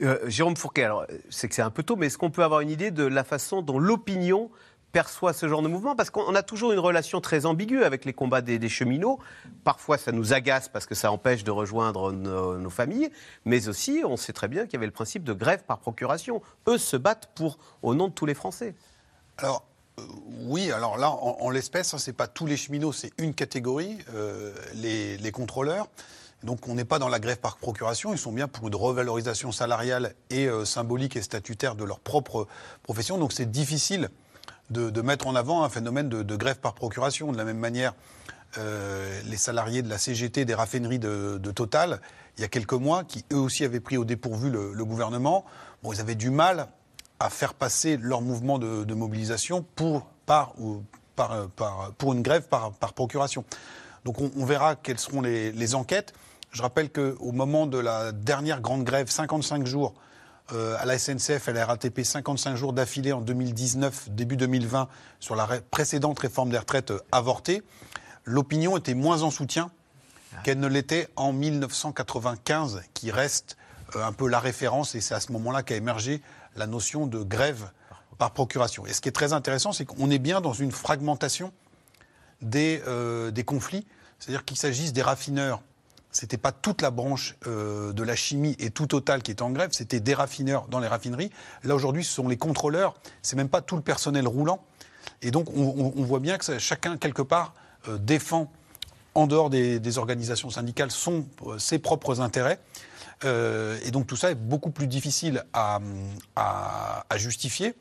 Euh, 0.02 0.18
Jérôme 0.26 0.56
Fourquet, 0.56 0.84
alors 0.84 1.06
c'est 1.28 1.48
que 1.48 1.54
c'est 1.54 1.62
un 1.62 1.70
peu 1.70 1.82
tôt, 1.82 1.96
mais 1.96 2.06
est-ce 2.06 2.16
qu'on 2.16 2.30
peut 2.30 2.42
avoir 2.42 2.60
une 2.60 2.70
idée 2.70 2.90
de 2.90 3.04
la 3.04 3.24
façon 3.24 3.60
dont 3.60 3.78
l'opinion 3.78 4.50
perçoit 4.92 5.34
ce 5.34 5.48
genre 5.48 5.60
de 5.60 5.68
mouvement? 5.68 5.94
Parce 5.94 6.08
qu'on 6.08 6.34
a 6.34 6.42
toujours 6.42 6.72
une 6.72 6.78
relation 6.78 7.20
très 7.20 7.44
ambiguë 7.44 7.84
avec 7.84 8.06
les 8.06 8.14
combats 8.14 8.40
des, 8.40 8.68
cheminots. 8.68 9.18
Parfois, 9.62 9.98
ça 9.98 10.12
nous 10.12 10.32
agace 10.32 10.68
parce 10.68 10.86
que 10.86 10.94
ça 10.94 11.12
empêche 11.12 11.44
de 11.44 11.50
rejoindre 11.50 12.12
nos, 12.12 12.70
familles, 12.70 13.10
mais 13.44 13.68
aussi, 13.68 14.02
on 14.04 14.16
sait 14.16 14.32
très 14.32 14.48
bien 14.48 14.64
qu'il 14.64 14.74
y 14.74 14.76
avait 14.76 14.86
le 14.86 14.92
principe 14.92 15.24
de 15.24 15.34
grève 15.34 15.64
par 15.64 15.78
procuration. 15.78 16.40
Eux 16.68 16.78
se 16.78 16.96
battent 16.96 17.30
pour, 17.34 17.58
au 17.82 17.94
nom 17.94 18.08
de 18.08 18.14
tous 18.14 18.26
les 18.26 18.34
Français. 18.34 18.74
Alors, 19.36 19.69
oui, 20.44 20.72
alors 20.72 20.98
là, 20.98 21.10
en, 21.10 21.50
l'espèce, 21.50 21.94
hein, 21.94 21.98
ce 21.98 22.10
n'est 22.10 22.16
pas 22.16 22.26
tous 22.26 22.46
les 22.46 22.56
cheminots, 22.56 22.92
c'est 22.92 23.12
une 23.18 23.34
catégorie, 23.34 23.98
euh, 24.14 24.52
les, 24.74 25.32
contrôleurs. 25.32 25.88
Donc 26.42 26.68
on 26.68 26.74
n'est 26.74 26.84
pas 26.84 26.98
dans 26.98 27.08
la 27.08 27.20
grève 27.20 27.38
par 27.38 27.58
procuration, 27.58 28.12
ils 28.12 28.18
sont 28.18 28.32
bien 28.32 28.48
pour 28.48 28.66
une 28.66 28.74
revalorisation 28.74 29.52
salariale 29.52 30.14
et 30.30 30.46
euh, 30.46 30.64
symbolique 30.64 31.16
et 31.16 31.22
statutaire 31.22 31.74
de 31.74 31.84
leur 31.84 32.00
propre 32.00 32.48
profession. 32.82 33.18
Donc 33.18 33.32
c'est 33.32 33.50
difficile 33.50 34.08
de, 34.70 35.02
mettre 35.02 35.26
en 35.26 35.34
avant 35.34 35.62
un 35.64 35.68
phénomène 35.68 36.08
de, 36.08 36.36
grève 36.36 36.58
par 36.60 36.74
procuration. 36.74 37.32
De 37.32 37.36
la 37.36 37.44
même 37.44 37.58
manière, 37.58 37.92
les 38.56 39.36
salariés 39.36 39.82
de 39.82 39.88
la 39.88 39.98
CGT 39.98 40.44
des 40.44 40.54
raffineries 40.54 41.00
de, 41.00 41.50
Total, 41.50 42.00
il 42.38 42.42
y 42.42 42.44
a 42.44 42.48
quelques 42.48 42.74
mois, 42.74 43.02
qui 43.02 43.24
eux 43.32 43.38
aussi 43.38 43.64
avaient 43.64 43.80
pris 43.80 43.96
au 43.96 44.04
dépourvu 44.04 44.48
le, 44.48 44.84
gouvernement, 44.84 45.44
ils 45.84 46.00
avaient 46.00 46.14
du 46.14 46.30
mal 46.30 46.68
à 47.20 47.30
faire 47.30 47.54
passer 47.54 47.98
leur 47.98 48.22
mouvement 48.22 48.58
de, 48.58 48.94
mobilisation 48.94 49.64
pour, 49.76 50.06
par, 50.26 50.54
ou, 50.58 50.82
par, 51.14 51.48
par, 51.50 51.92
pour 51.98 52.14
une 52.14 52.22
grève 52.22 52.48
par, 52.48 52.72
par 52.72 52.94
procuration. 52.94 53.44
Donc 54.04 54.16
on, 54.20 54.44
verra 54.44 54.76
quelles 54.76 54.98
seront 54.98 55.20
les, 55.20 55.74
enquêtes. 55.74 56.14
Je 56.50 56.62
rappelle 56.62 56.90
qu'au 56.90 57.32
moment 57.32 57.66
de 57.66 57.78
la 57.78 58.12
dernière 58.12 58.60
grande 58.60 58.84
grève, 58.84 59.10
55 59.10 59.66
jours 59.66 59.94
euh, 60.52 60.76
à 60.80 60.84
la 60.84 60.98
SNCF 60.98 61.48
à 61.48 61.52
la 61.52 61.66
RATP, 61.66 62.02
55 62.02 62.56
jours 62.56 62.72
d'affilée 62.72 63.12
en 63.12 63.20
2019, 63.20 64.10
début 64.10 64.36
2020, 64.36 64.88
sur 65.20 65.36
la 65.36 65.46
précédente 65.70 66.18
réforme 66.18 66.50
des 66.50 66.58
retraites 66.58 66.90
euh, 66.90 67.00
avortée, 67.12 67.62
l'opinion 68.24 68.76
était 68.76 68.94
moins 68.94 69.22
en 69.22 69.30
soutien 69.30 69.70
qu'elle 70.42 70.58
ne 70.58 70.66
l'était 70.66 71.08
en 71.16 71.32
1995, 71.32 72.82
qui 72.94 73.10
reste 73.10 73.56
euh, 73.94 74.04
un 74.04 74.12
peu 74.12 74.28
la 74.28 74.40
référence, 74.40 74.94
et 74.94 75.00
c'est 75.00 75.14
à 75.14 75.20
ce 75.20 75.30
moment-là 75.32 75.62
qu'a 75.62 75.76
émergé 75.76 76.20
la 76.56 76.66
notion 76.66 77.06
de 77.06 77.22
grève 77.22 77.70
par 78.18 78.32
procuration. 78.32 78.86
Et 78.86 78.92
ce 78.92 79.00
qui 79.00 79.08
est 79.08 79.12
très 79.12 79.32
intéressant, 79.32 79.72
c'est 79.72 79.84
qu'on 79.84 80.10
est 80.10 80.18
bien 80.18 80.40
dans 80.40 80.52
une 80.52 80.72
fragmentation 80.72 81.52
des, 82.42 82.82
euh, 82.86 83.32
conflits. 83.44 83.86
C'est-à-dire 84.18 84.44
qu'il 84.44 84.56
s'agisse 84.56 84.92
des 84.92 85.02
raffineurs, 85.02 85.62
c'était 86.12 86.36
pas 86.36 86.52
toute 86.52 86.82
la 86.82 86.90
branche 86.90 87.36
euh, 87.46 87.92
de 87.92 88.02
la 88.02 88.16
chimie 88.16 88.56
et 88.58 88.70
tout 88.70 88.86
Total 88.86 89.22
qui 89.22 89.30
était 89.30 89.42
en 89.42 89.50
grève, 89.50 89.70
c'était 89.72 90.00
des 90.00 90.14
raffineurs 90.14 90.66
dans 90.68 90.80
les 90.80 90.88
raffineries. 90.88 91.30
Là 91.64 91.74
aujourd'hui, 91.74 92.04
ce 92.04 92.12
sont 92.12 92.28
les 92.28 92.36
contrôleurs, 92.36 92.94
c'est 93.22 93.36
même 93.36 93.48
pas 93.48 93.62
tout 93.62 93.76
le 93.76 93.82
personnel 93.82 94.26
roulant. 94.26 94.62
Et 95.22 95.30
donc 95.30 95.48
on, 95.56 96.04
voit 96.04 96.20
bien 96.20 96.36
que 96.36 96.58
chacun 96.58 96.98
quelque 96.98 97.22
part 97.22 97.54
euh, 97.88 97.96
défend 97.96 98.52
en 99.14 99.26
dehors 99.26 99.50
des, 99.50 99.98
organisations 99.98 100.50
syndicales 100.50 100.90
son, 100.90 101.24
ses 101.58 101.78
propres 101.78 102.20
intérêts. 102.20 102.60
Euh, 103.24 103.78
et 103.84 103.90
donc 103.90 104.06
tout 104.06 104.16
ça 104.16 104.30
est 104.30 104.36
beaucoup 104.36 104.70
plus 104.70 104.86
difficile 104.86 105.44
à, 105.52 105.80
justifier 107.16 107.74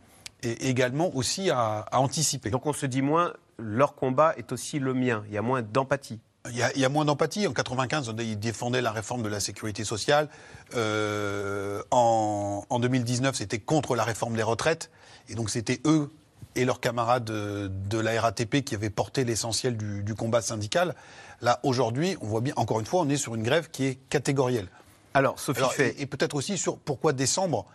et 0.43 0.69
également 0.69 1.15
aussi 1.15 1.49
à, 1.49 1.85
anticiper. 1.93 2.49
Donc 2.49 2.65
on 2.65 2.73
se 2.73 2.85
dit 2.85 3.01
moins, 3.01 3.33
leur 3.57 3.95
combat 3.95 4.33
est 4.37 4.51
aussi 4.51 4.79
le 4.79 4.93
mien, 4.93 5.23
il 5.27 5.33
y 5.33 5.37
a 5.37 5.41
moins 5.41 5.61
d'empathie. 5.61 6.19
Il 6.51 6.55
y, 6.55 6.85
a, 6.85 6.89
moins 6.89 7.03
d'empathie. 7.03 7.45
En 7.47 7.53
95, 7.53 8.15
ils 8.19 8.39
défendaient 8.39 8.81
la 8.81 8.91
réforme 8.91 9.21
de 9.21 9.27
la 9.27 9.41
sécurité 9.41 9.83
sociale. 9.83 10.29
Euh, 10.73 11.83
en, 11.91 12.79
2019, 12.79 13.35
c'était 13.35 13.59
contre 13.59 13.95
la 13.95 14.03
réforme 14.03 14.35
des 14.35 14.41
retraites. 14.41 14.89
Et 15.27 15.35
donc 15.35 15.49
c'était 15.49 15.81
eux 15.85 16.09
et 16.55 16.63
leurs 16.65 16.79
camarades 16.79 17.25
de, 17.25 17.99
la 17.99 18.19
RATP 18.19 18.63
qui 18.63 18.73
avaient 18.73 18.89
porté 18.89 19.25
l'essentiel 19.25 19.77
du, 19.77 20.01
du, 20.01 20.15
combat 20.15 20.41
syndical. 20.41 20.95
Là, 21.41 21.59
aujourd'hui, 21.63 22.17
on 22.21 22.27
voit 22.27 22.41
bien, 22.41 22.53
encore 22.55 22.79
une 22.79 22.85
fois, 22.85 23.01
on 23.01 23.09
est 23.09 23.17
sur 23.17 23.35
une 23.35 23.43
grève 23.43 23.69
qui 23.69 23.85
est 23.85 23.95
catégorielle. 24.09 24.69
Alors, 25.13 25.39
Sophie 25.39 25.63
fait... 25.71 25.99
Et, 25.99 26.05
peut-être 26.05 26.35
aussi 26.35 26.57
sur 26.57 26.77
pourquoi 26.77 27.13
décembre. 27.13 27.65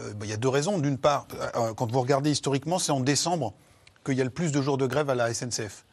Euh, 0.00 0.12
bah, 0.14 0.26
il 0.26 0.30
y 0.30 0.32
a 0.32 0.36
deux 0.36 0.48
raisons. 0.48 0.78
D'une 0.78 0.98
part, 0.98 1.26
euh, 1.56 1.74
quand 1.74 1.90
vous 1.90 2.00
regardez 2.00 2.30
historiquement, 2.30 2.78
c'est 2.78 2.92
en 2.92 3.00
décembre 3.00 3.54
qu'il 4.04 4.16
y 4.16 4.20
a 4.20 4.24
le 4.24 4.30
plus 4.30 4.52
de 4.52 4.60
jours 4.60 4.78
de 4.78 4.86
grève 4.86 5.10
à 5.10 5.14
la 5.14 5.32
SNCF. 5.32 5.84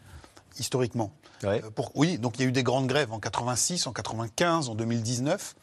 Historiquement. 0.59 1.13
Euh, 1.43 1.61
oui, 1.95 2.17
donc 2.17 2.37
il 2.37 2.41
y 2.43 2.45
a 2.45 2.47
eu 2.47 2.51
des 2.51 2.63
grandes 2.63 2.87
grèves 2.87 3.11
en 3.11 3.19
86, 3.19 3.87
en 3.87 3.93
95, 3.93 4.69
en 4.69 4.75
2019. 4.75 5.55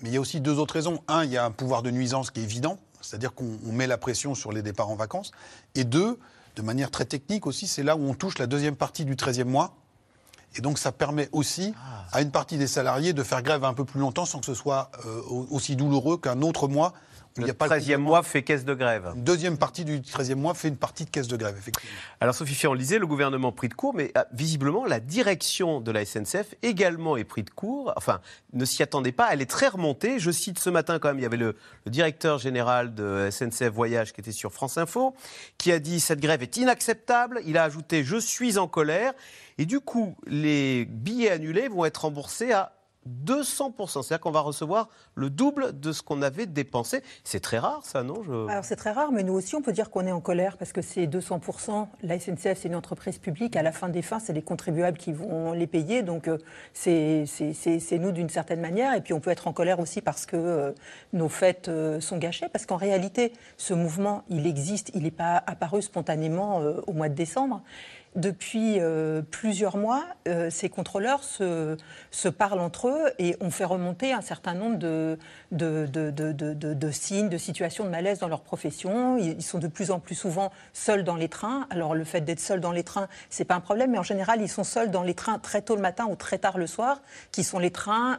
Mais 0.00 0.10
il 0.10 0.14
y 0.14 0.16
a 0.16 0.20
aussi 0.20 0.40
deux 0.40 0.58
autres 0.58 0.74
raisons. 0.74 1.02
Un, 1.08 1.24
il 1.24 1.32
y 1.32 1.36
a 1.36 1.44
un 1.44 1.50
pouvoir 1.50 1.82
de 1.82 1.90
nuisance 1.90 2.30
qui 2.30 2.40
est 2.40 2.44
évident, 2.44 2.78
c'est-à-dire 3.00 3.34
qu'on 3.34 3.58
met 3.64 3.88
la 3.88 3.98
pression 3.98 4.34
sur 4.34 4.52
les 4.52 4.62
départs 4.62 4.90
en 4.90 4.94
vacances. 4.94 5.32
Et 5.74 5.84
deux, 5.84 6.18
de 6.54 6.62
manière 6.62 6.90
très 6.90 7.04
technique 7.04 7.46
aussi, 7.46 7.66
c'est 7.66 7.82
là 7.82 7.96
où 7.96 8.08
on 8.08 8.14
touche 8.14 8.38
la 8.38 8.46
deuxième 8.46 8.76
partie 8.76 9.04
du 9.04 9.16
13e 9.16 9.44
mois, 9.44 9.74
et 10.56 10.60
donc 10.60 10.78
ça 10.78 10.92
permet 10.92 11.28
aussi 11.32 11.74
ah. 11.76 12.04
à 12.12 12.22
une 12.22 12.30
partie 12.30 12.58
des 12.58 12.66
salariés 12.66 13.12
de 13.12 13.22
faire 13.22 13.42
grève 13.42 13.64
un 13.64 13.74
peu 13.74 13.84
plus 13.84 14.00
longtemps 14.00 14.24
sans 14.24 14.40
que 14.40 14.46
ce 14.46 14.54
soit 14.54 14.90
euh, 15.06 15.20
aussi 15.50 15.76
douloureux 15.76 16.16
qu'un 16.18 16.42
autre 16.42 16.68
mois 16.68 16.92
Il 17.36 17.44
Le 17.44 17.50
a 17.50 17.54
pas 17.54 17.68
13e 17.68 17.98
mois 17.98 18.22
fait 18.22 18.42
caisse 18.42 18.64
de 18.64 18.74
grève. 18.74 19.12
Une 19.14 19.22
deuxième 19.22 19.58
partie 19.58 19.84
du 19.84 20.00
13e 20.00 20.34
mois 20.34 20.54
fait 20.54 20.68
une 20.68 20.76
partie 20.76 21.04
de 21.04 21.10
caisse 21.10 21.28
de 21.28 21.36
grève, 21.36 21.54
effectivement. 21.56 21.96
Alors 22.20 22.34
Sophie 22.34 22.54
Fian 22.54 22.72
lisait 22.74 22.98
le 22.98 23.06
gouvernement 23.06 23.52
pris 23.52 23.68
de 23.68 23.74
court, 23.74 23.94
mais 23.94 24.10
ah, 24.14 24.26
visiblement 24.32 24.84
la 24.84 24.98
direction 24.98 25.80
de 25.80 25.92
la 25.92 26.04
SNCF 26.04 26.54
également 26.62 27.16
est 27.16 27.24
pris 27.24 27.42
de 27.42 27.50
court. 27.50 27.92
Enfin, 27.96 28.20
ne 28.54 28.64
s'y 28.64 28.82
attendait 28.82 29.12
pas. 29.12 29.28
Elle 29.32 29.42
est 29.42 29.50
très 29.50 29.68
remontée. 29.68 30.18
Je 30.18 30.30
cite 30.30 30.58
ce 30.58 30.70
matin 30.70 30.98
quand 30.98 31.08
même, 31.08 31.18
il 31.18 31.22
y 31.22 31.26
avait 31.26 31.36
le, 31.36 31.54
le 31.84 31.90
directeur 31.90 32.38
général 32.38 32.94
de 32.94 33.28
SNCF 33.30 33.68
Voyage 33.68 34.12
qui 34.12 34.20
était 34.20 34.32
sur 34.32 34.52
France 34.52 34.78
Info, 34.78 35.14
qui 35.58 35.70
a 35.70 35.78
dit 35.78 36.00
cette 36.00 36.20
grève 36.20 36.42
est 36.42 36.56
inacceptable. 36.56 37.40
Il 37.46 37.56
a 37.56 37.64
ajouté 37.64 38.02
je 38.04 38.16
suis 38.16 38.58
en 38.58 38.68
colère. 38.68 39.12
Et 39.58 39.66
du 39.66 39.80
coup, 39.80 40.16
les 40.26 40.84
billets 40.84 41.30
annulés 41.30 41.68
vont 41.68 41.84
être 41.84 42.02
remboursés 42.02 42.52
à 42.52 42.77
200%. 43.24 44.02
C'est-à-dire 44.02 44.20
qu'on 44.20 44.30
va 44.30 44.40
recevoir 44.40 44.88
le 45.14 45.30
double 45.30 45.78
de 45.78 45.92
ce 45.92 46.02
qu'on 46.02 46.22
avait 46.22 46.46
dépensé. 46.46 47.02
C'est 47.24 47.40
très 47.40 47.58
rare, 47.58 47.80
ça, 47.84 48.02
non? 48.02 48.22
Alors 48.48 48.64
c'est 48.64 48.76
très 48.76 48.92
rare, 48.92 49.12
mais 49.12 49.22
nous 49.22 49.34
aussi 49.34 49.54
on 49.54 49.62
peut 49.62 49.72
dire 49.72 49.90
qu'on 49.90 50.06
est 50.06 50.12
en 50.12 50.20
colère 50.20 50.56
parce 50.56 50.72
que 50.72 50.82
c'est 50.82 51.06
200%. 51.06 51.88
La 52.02 52.18
SNCF 52.18 52.58
c'est 52.58 52.68
une 52.68 52.74
entreprise 52.74 53.18
publique. 53.18 53.56
À 53.56 53.62
la 53.62 53.72
fin 53.72 53.88
des 53.88 54.02
fins, 54.02 54.18
c'est 54.18 54.32
les 54.32 54.42
contribuables 54.42 54.98
qui 54.98 55.12
vont 55.12 55.52
les 55.52 55.66
payer. 55.66 56.02
Donc 56.02 56.28
euh, 56.28 56.38
c'est 56.72 57.98
nous 57.98 58.12
d'une 58.12 58.28
certaine 58.28 58.60
manière. 58.60 58.94
Et 58.94 59.00
puis 59.00 59.12
on 59.12 59.20
peut 59.20 59.30
être 59.30 59.48
en 59.48 59.52
colère 59.52 59.80
aussi 59.80 60.00
parce 60.00 60.26
que 60.26 60.36
euh, 60.36 60.72
nos 61.12 61.28
fêtes 61.28 61.68
euh, 61.68 62.00
sont 62.00 62.18
gâchées. 62.18 62.48
Parce 62.50 62.66
qu'en 62.66 62.76
réalité, 62.76 63.32
ce 63.56 63.74
mouvement, 63.74 64.24
il 64.28 64.46
existe. 64.46 64.90
Il 64.94 65.02
n'est 65.02 65.10
pas 65.10 65.42
apparu 65.46 65.82
spontanément 65.82 66.58
au 66.86 66.92
mois 66.92 67.08
de 67.08 67.14
décembre. 67.14 67.62
Depuis 68.18 68.80
euh, 68.80 69.22
plusieurs 69.22 69.76
mois, 69.76 70.04
euh, 70.26 70.50
ces 70.50 70.68
contrôleurs 70.68 71.22
se, 71.22 71.76
parlent 72.28 72.58
entre 72.58 72.88
eux 72.88 73.12
et 73.20 73.36
on 73.40 73.52
fait 73.52 73.64
remonter 73.64 74.12
un 74.12 74.22
certain 74.22 74.54
nombre 74.54 74.76
de, 74.76 75.16
signes, 76.90 77.28
de 77.28 77.38
situations 77.38 77.84
de 77.84 77.90
malaise 77.90 78.18
dans 78.18 78.26
leur 78.26 78.40
profession. 78.40 79.18
Ils, 79.18 79.36
ils 79.38 79.42
sont 79.42 79.60
de 79.60 79.68
plus 79.68 79.92
en 79.92 80.00
plus 80.00 80.16
souvent 80.16 80.50
seuls 80.72 81.04
dans 81.04 81.14
les 81.14 81.28
trains. 81.28 81.68
Alors 81.70 81.94
le 81.94 82.02
fait 82.02 82.20
d'être 82.20 82.40
seuls 82.40 82.60
dans 82.60 82.72
les 82.72 82.82
trains, 82.82 83.06
c'est 83.30 83.44
pas 83.44 83.54
un 83.54 83.60
problème, 83.60 83.92
mais 83.92 83.98
en 83.98 84.02
général, 84.02 84.42
ils 84.42 84.48
sont 84.48 84.64
seuls 84.64 84.90
dans 84.90 85.04
les 85.04 85.14
trains 85.14 85.38
très 85.38 85.62
tôt 85.62 85.76
le 85.76 85.82
matin 85.82 86.06
ou 86.10 86.16
très 86.16 86.38
tard 86.38 86.58
le 86.58 86.66
soir, 86.66 87.00
qui 87.30 87.44
sont 87.44 87.60
les 87.60 87.70
trains 87.70 88.18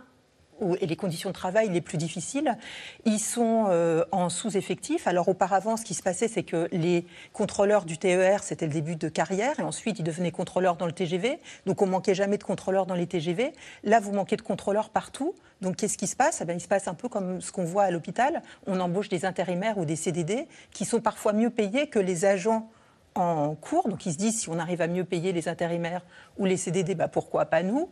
et 0.80 0.86
les 0.86 0.96
conditions 0.96 1.30
de 1.30 1.34
travail 1.34 1.70
les 1.70 1.82
plus 1.82 1.98
difficiles. 1.98 2.58
Ils 3.06 3.20
sont 3.20 3.66
euh, 3.70 4.04
en 4.12 4.30
sous-effectif. 4.30 5.08
Alors 5.08 5.28
auparavant, 5.28 5.78
ce 5.78 5.86
qui 5.86 5.94
se 5.94 6.04
passait, 6.04 6.28
c'est 6.28 6.44
que 6.44 6.68
les 6.72 7.06
contrôleurs 7.34 7.86
du 7.86 7.98
TER, 7.98 8.44
c'était 8.44 8.68
le 8.68 8.74
début 8.74 8.96
de 8.96 9.10
carrière, 9.10 9.60
et 9.60 9.63
ensuite 9.63 10.00
ils 10.00 10.04
devenaient 10.04 10.32
contrôleurs 10.32 10.75
dans 10.75 10.86
le 10.86 10.92
TGV. 10.92 11.39
Donc 11.66 11.82
on 11.82 11.88
manquait 11.88 12.16
jamais 12.16 12.38
de 12.38 12.44
contrôleurs 12.44 12.86
dans 12.86 12.96
les 12.96 13.08
TGV. 13.08 13.54
Là, 13.84 14.00
vous 14.00 14.12
manquez 14.12 14.36
de 14.36 14.42
contrôleurs 14.42 14.89
partout. 14.89 15.36
Donc 15.62 15.78
qu'est-ce 15.78 15.98
qui 15.98 16.08
se 16.08 16.16
passe? 16.16 16.39
Eh 16.42 16.46
bien, 16.46 16.56
Il 16.56 16.62
se 16.62 16.68
passe 16.68 16.88
un 16.88 16.94
peu 16.94 17.10
comme 17.10 17.42
ce 17.42 17.51
qu'on 17.51 17.66
voit 17.66 17.84
à 17.84 17.92
l'hôpital. 17.92 18.42
On 18.68 18.80
embauche 18.80 19.10
des 19.10 19.25
intérimaires 19.25 19.78
ou 19.78 19.86
des 19.86 19.96
CDD 19.96 20.48
qui 20.72 20.86
sont 20.86 21.01
parfois 21.01 21.34
mieux 21.34 21.50
payés 21.50 21.88
que 21.88 22.00
les 22.00 22.25
agents 22.25 22.70
en 23.16 23.56
cours. 23.56 23.89
Donc 23.89 24.06
ils 24.06 24.13
se 24.13 24.18
disent 24.18 24.39
si 24.39 24.50
on 24.50 24.60
arrive 24.60 24.82
à 24.82 24.88
mieux 24.88 25.04
payer 25.04 25.32
les 25.32 25.48
intérimaires 25.48 26.01
ou 26.38 26.46
les 26.46 26.58
CDD, 26.58 26.96
bah, 26.96 27.08
pourquoi 27.08 27.46
pas 27.46 27.63
nous? 27.63 27.89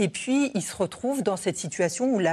Et 0.00 0.08
puis 0.08 0.52
ils 0.54 0.62
se 0.62 0.74
retrouvent 0.74 1.22
dans 1.22 1.36
cette 1.36 1.56
situation 1.58 2.06
où 2.14 2.20
il 2.20 2.26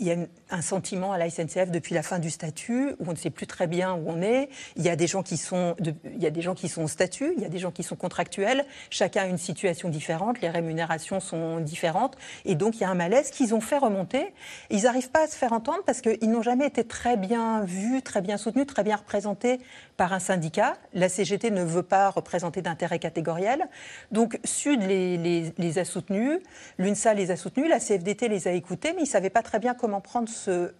y 0.00 0.10
a 0.10 0.16
un 0.50 0.62
sentiment 0.62 1.12
à 1.12 1.18
la 1.18 1.30
SNCF 1.30 1.70
depuis 1.70 1.94
la 1.94 2.02
fin 2.02 2.18
du 2.18 2.28
statut 2.28 2.90
où 2.98 3.06
on 3.08 3.12
ne 3.12 3.16
sait 3.16 3.30
plus 3.30 3.46
très 3.46 3.66
bien 3.68 3.94
où 3.94 4.04
on 4.08 4.20
est. 4.20 4.48
Il 4.76 4.82
y 4.82 4.88
a 4.88 4.96
des 4.96 5.06
gens 5.06 5.22
qui 5.22 5.36
sont, 5.36 5.76
de- 5.78 5.94
il 6.14 6.20
y 6.22 6.26
a 6.26 6.30
des 6.30 6.42
gens 6.42 6.54
qui 6.54 6.68
sont 6.68 6.82
au 6.82 6.88
statut, 6.88 7.32
il 7.36 7.42
y 7.42 7.46
a 7.46 7.48
des 7.48 7.58
gens 7.58 7.70
qui 7.70 7.84
sont 7.84 7.94
contractuels. 7.96 8.64
Chacun 8.90 9.22
a 9.22 9.26
une 9.26 9.38
situation 9.38 9.88
différente, 9.88 10.40
les 10.40 10.50
rémunérations 10.50 11.20
sont 11.20 11.60
différentes, 11.60 12.16
et 12.44 12.56
donc 12.56 12.76
il 12.76 12.80
y 12.80 12.84
a 12.84 12.90
un 12.90 12.94
malaise 12.94 13.30
qu'ils 13.30 13.54
ont 13.54 13.60
fait 13.60 13.78
remonter. 13.78 14.34
Ils 14.70 14.82
n'arrivent 14.82 15.10
pas 15.10 15.22
à 15.24 15.26
se 15.28 15.36
faire 15.36 15.52
entendre 15.52 15.82
parce 15.86 16.00
qu'ils 16.00 16.30
n'ont 16.30 16.42
jamais 16.42 16.66
été 16.66 16.82
très 16.84 17.16
bien 17.16 17.62
vus, 17.62 18.02
très 18.02 18.22
bien 18.22 18.36
soutenus, 18.38 18.66
très 18.66 18.82
bien 18.82 18.96
représentés 18.96 19.60
par 19.96 20.12
un 20.12 20.18
syndicat. 20.18 20.74
La 20.94 21.08
CGT 21.08 21.52
ne 21.52 21.62
veut 21.62 21.82
pas 21.84 22.10
représenter 22.10 22.60
d'intérêt 22.60 22.98
catégoriel. 22.98 23.68
Donc 24.10 24.40
Sud 24.44 24.82
les 24.82 25.78
a 25.78 25.84
soutenus, 25.84 26.40
l'UNSA 26.78 27.14
les 27.14 27.30
a 27.30 27.36
soutenus, 27.36 27.68
la 27.68 27.80
CFDT 27.80 28.28
les 28.28 28.48
a 28.48 28.52
écoutés, 28.52 28.92
mais 28.92 29.00
ils 29.00 29.04
ne 29.04 29.08
savaient 29.08 29.30
pas 29.30 29.42
très 29.42 29.58
bien 29.58 29.74
comment 29.74 30.00
prendre 30.00 30.28
ce, 30.28 30.72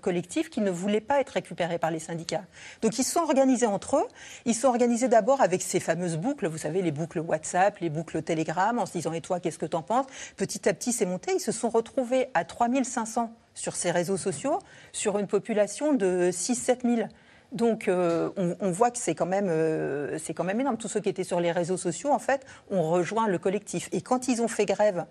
collectif 0.00 0.50
qui 0.50 0.60
ne 0.60 0.70
voulait 0.70 1.00
pas 1.00 1.20
être 1.20 1.30
récupéré 1.30 1.78
par 1.78 1.90
les 1.90 2.00
syndicats. 2.00 2.42
Donc 2.82 2.98
ils 2.98 3.04
se 3.04 3.12
sont 3.12 3.20
organisés 3.20 3.66
entre 3.66 3.98
eux. 3.98 4.06
Ils 4.44 4.54
se 4.54 4.62
sont 4.62 4.68
organisés 4.68 5.08
d'abord 5.08 5.40
avec 5.40 5.62
ces 5.62 5.78
fameuses 5.78 6.16
boucles, 6.16 6.48
vous 6.48 6.58
savez, 6.58 6.82
les 6.82 6.90
boucles 6.90 7.20
WhatsApp, 7.20 7.78
les 7.78 7.90
boucles 7.90 8.22
Telegram, 8.22 8.78
en 8.78 8.86
se 8.86 8.92
disant 8.92 9.12
Et 9.12 9.20
toi, 9.20 9.38
qu'est-ce 9.38 9.58
que 9.58 9.66
t'en 9.66 9.82
penses? 9.82 10.06
Petit 10.36 10.68
à 10.68 10.74
petit, 10.74 10.92
c'est 10.92 11.06
monté. 11.06 11.32
Ils 11.34 11.40
se 11.40 11.52
sont 11.52 11.68
retrouvés 11.68 12.28
à 12.34 12.44
3500 12.44 13.32
sur 13.54 13.76
ces 13.76 13.90
réseaux 13.90 14.16
sociaux, 14.16 14.58
sur 14.92 15.18
une 15.18 15.26
population 15.26 15.92
de 15.92 16.30
6-7 16.32 16.96
000. 16.96 17.08
Donc 17.52 17.88
euh, 17.88 18.30
on, 18.36 18.70
voit 18.70 18.90
que 18.90 18.98
c'est 18.98 19.14
quand, 19.14 19.26
même, 19.26 19.48
euh, 19.48 20.18
c'est 20.18 20.34
quand 20.34 20.44
même 20.44 20.60
énorme. 20.60 20.76
Tous 20.76 20.88
ceux 20.88 21.00
qui 21.00 21.08
étaient 21.08 21.24
sur 21.24 21.40
les 21.40 21.50
réseaux 21.50 21.76
sociaux, 21.76 22.12
en 22.12 22.18
fait, 22.18 22.46
ont 22.70 22.82
rejoint 22.82 23.26
le 23.26 23.38
collectif. 23.38 23.88
Et 23.92 24.02
quand 24.02 24.28
ils 24.28 24.40
ont 24.40 24.48
fait 24.48 24.66
grève 24.66 25.04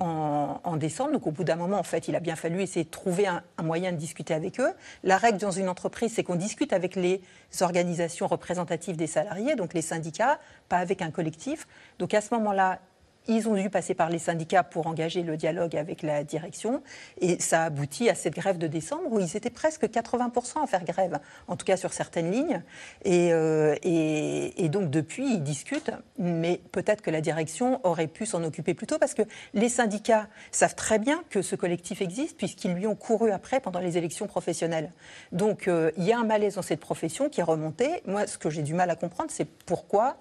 en, 0.00 0.76
décembre, 0.76 1.12
donc 1.12 1.26
au 1.28 1.30
bout 1.30 1.44
d'un 1.44 1.54
moment, 1.54 1.78
en 1.78 1.84
fait, 1.84 2.08
il 2.08 2.16
a 2.16 2.20
bien 2.20 2.34
fallu 2.34 2.60
essayer 2.62 2.84
de 2.84 2.90
trouver 2.90 3.28
un 3.28 3.42
moyen 3.62 3.92
de 3.92 3.96
discuter 3.96 4.34
avec 4.34 4.58
eux. 4.58 4.72
La 5.04 5.18
règle 5.18 5.38
dans 5.38 5.52
une 5.52 5.68
entreprise, 5.68 6.12
c'est 6.14 6.24
qu'on 6.24 6.34
discute 6.34 6.72
avec 6.72 6.96
les 6.96 7.22
organisations 7.60 8.26
représentatives 8.26 8.96
des 8.96 9.06
salariés, 9.06 9.54
donc 9.54 9.72
les 9.72 9.82
syndicats, 9.82 10.40
pas 10.68 10.78
avec 10.78 11.00
un 11.00 11.12
collectif. 11.12 11.68
Donc 12.00 12.12
à 12.12 12.20
ce 12.20 12.34
moment-là, 12.34 12.80
ils 13.26 13.48
ont 13.48 13.54
dû 13.54 13.70
passer 13.70 13.94
par 13.94 14.10
les 14.10 14.18
syndicats 14.18 14.62
pour 14.62 14.86
engager 14.86 15.22
le 15.22 15.36
dialogue 15.36 15.76
avec 15.76 16.02
la 16.02 16.24
direction. 16.24 16.82
Et 17.20 17.40
ça 17.40 17.62
a 17.62 17.64
abouti 17.66 18.08
à 18.08 18.14
cette 18.14 18.34
grève 18.34 18.58
de 18.58 18.66
décembre 18.66 19.10
où 19.10 19.20
ils 19.20 19.36
étaient 19.36 19.50
presque 19.50 19.84
80% 19.84 20.62
à 20.62 20.66
faire 20.66 20.84
grève, 20.84 21.18
en 21.48 21.56
tout 21.56 21.64
cas 21.64 21.76
sur 21.76 21.92
certaines 21.92 22.30
lignes. 22.30 22.62
Et, 23.04 23.32
euh, 23.32 23.76
et 23.82 24.68
donc 24.68 24.90
depuis, 24.90 25.34
ils 25.34 25.42
discutent, 25.42 25.90
mais 26.18 26.60
peut-être 26.72 27.02
que 27.02 27.10
la 27.10 27.20
direction 27.20 27.80
aurait 27.84 28.06
pu 28.06 28.26
s'en 28.26 28.42
occuper 28.44 28.74
plus 28.74 28.86
tôt 28.86 28.98
parce 28.98 29.14
que 29.14 29.22
les 29.52 29.68
syndicats 29.68 30.28
savent 30.52 30.74
très 30.74 30.98
bien 30.98 31.22
que 31.30 31.42
ce 31.42 31.56
collectif 31.56 32.02
existe 32.02 32.36
puisqu'ils 32.36 32.74
lui 32.74 32.86
ont 32.86 32.94
couru 32.94 33.30
après 33.30 33.60
pendant 33.60 33.80
les 33.80 33.98
élections 33.98 34.26
professionnelles. 34.26 34.90
Donc 35.32 35.68
euh, 35.68 35.90
il 35.96 36.04
y 36.04 36.12
a 36.12 36.18
un 36.18 36.24
malaise 36.24 36.54
dans 36.54 36.62
cette 36.62 36.80
profession 36.80 37.28
qui 37.28 37.40
est 37.40 37.44
remonté. 37.44 38.02
Moi, 38.06 38.26
ce 38.26 38.38
que 38.38 38.50
j'ai 38.50 38.62
du 38.62 38.74
mal 38.74 38.90
à 38.90 38.96
comprendre, 38.96 39.30
c'est 39.30 39.44
pourquoi 39.44 40.16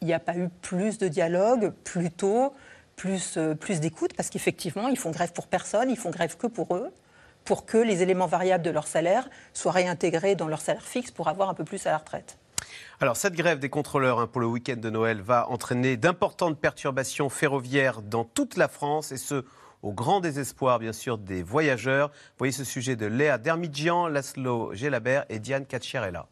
il 0.00 0.06
n'y 0.06 0.14
a 0.14 0.20
pas 0.20 0.36
eu 0.36 0.48
plus 0.62 0.98
de 0.98 1.08
dialogue, 1.08 1.72
plus 1.84 2.10
tôt, 2.10 2.54
plus, 2.96 3.36
euh, 3.36 3.54
plus 3.54 3.80
d'écoute, 3.80 4.12
parce 4.16 4.30
qu'effectivement, 4.30 4.88
ils 4.88 4.98
font 4.98 5.10
grève 5.10 5.32
pour 5.32 5.46
personne, 5.46 5.90
ils 5.90 5.96
font 5.96 6.10
grève 6.10 6.36
que 6.36 6.46
pour 6.46 6.74
eux, 6.76 6.90
pour 7.44 7.66
que 7.66 7.78
les 7.78 8.02
éléments 8.02 8.26
variables 8.26 8.64
de 8.64 8.70
leur 8.70 8.86
salaire 8.86 9.28
soient 9.52 9.72
réintégrés 9.72 10.34
dans 10.34 10.48
leur 10.48 10.60
salaire 10.60 10.82
fixe 10.82 11.10
pour 11.10 11.28
avoir 11.28 11.48
un 11.48 11.54
peu 11.54 11.64
plus 11.64 11.86
à 11.86 11.90
la 11.90 11.98
retraite. 11.98 12.38
Alors, 13.00 13.16
cette 13.16 13.34
grève 13.34 13.58
des 13.58 13.68
contrôleurs 13.68 14.20
hein, 14.20 14.26
pour 14.26 14.40
le 14.40 14.46
week-end 14.46 14.76
de 14.76 14.90
Noël 14.90 15.20
va 15.20 15.48
entraîner 15.50 15.96
d'importantes 15.96 16.58
perturbations 16.58 17.28
ferroviaires 17.28 18.02
dans 18.02 18.24
toute 18.24 18.56
la 18.56 18.68
France, 18.68 19.12
et 19.12 19.16
ce, 19.18 19.44
au 19.82 19.92
grand 19.92 20.20
désespoir, 20.20 20.78
bien 20.78 20.92
sûr, 20.92 21.18
des 21.18 21.42
voyageurs. 21.42 22.10
Voyez 22.38 22.52
ce 22.52 22.64
sujet 22.64 22.96
de 22.96 23.06
Léa 23.06 23.38
Dermidjian, 23.38 24.08
Laszlo 24.08 24.74
Gelabert 24.74 25.26
et 25.28 25.38
Diane 25.38 25.66
Cacciarella. 25.66 26.26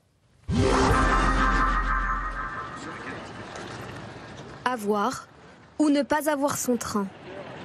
Avoir 4.75 5.28
ou 5.78 5.88
ne 5.88 6.02
pas 6.02 6.28
avoir 6.28 6.59
son 6.59 6.76
train 6.76 7.07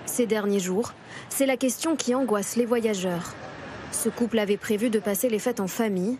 Ces 0.06 0.28
derniers 0.28 0.60
jours, 0.60 0.94
c'est 1.30 1.48
la 1.48 1.58
question 1.58 1.96
qui 1.96 2.13
angoisse 2.13 2.56
les 2.56 2.68
voyageurs. 2.68 3.34
Ce 3.92 4.10
couple 4.10 4.38
avait 4.38 4.58
prévu 4.58 4.92
de 4.92 5.00
passer 5.00 5.28
les 5.28 5.39
fêtes 5.39 5.60
en 5.60 5.68
famille, 5.68 6.20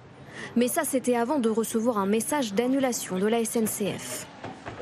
mais 0.56 0.68
ça 0.68 0.82
c'était 0.86 1.16
avant 1.16 1.38
de 1.38 1.48
recevoir 1.48 2.00
un 2.00 2.08
message 2.08 2.56
d'annulation 2.56 3.20
de 3.20 3.28
la 3.28 3.46
SNCF. 3.46 4.26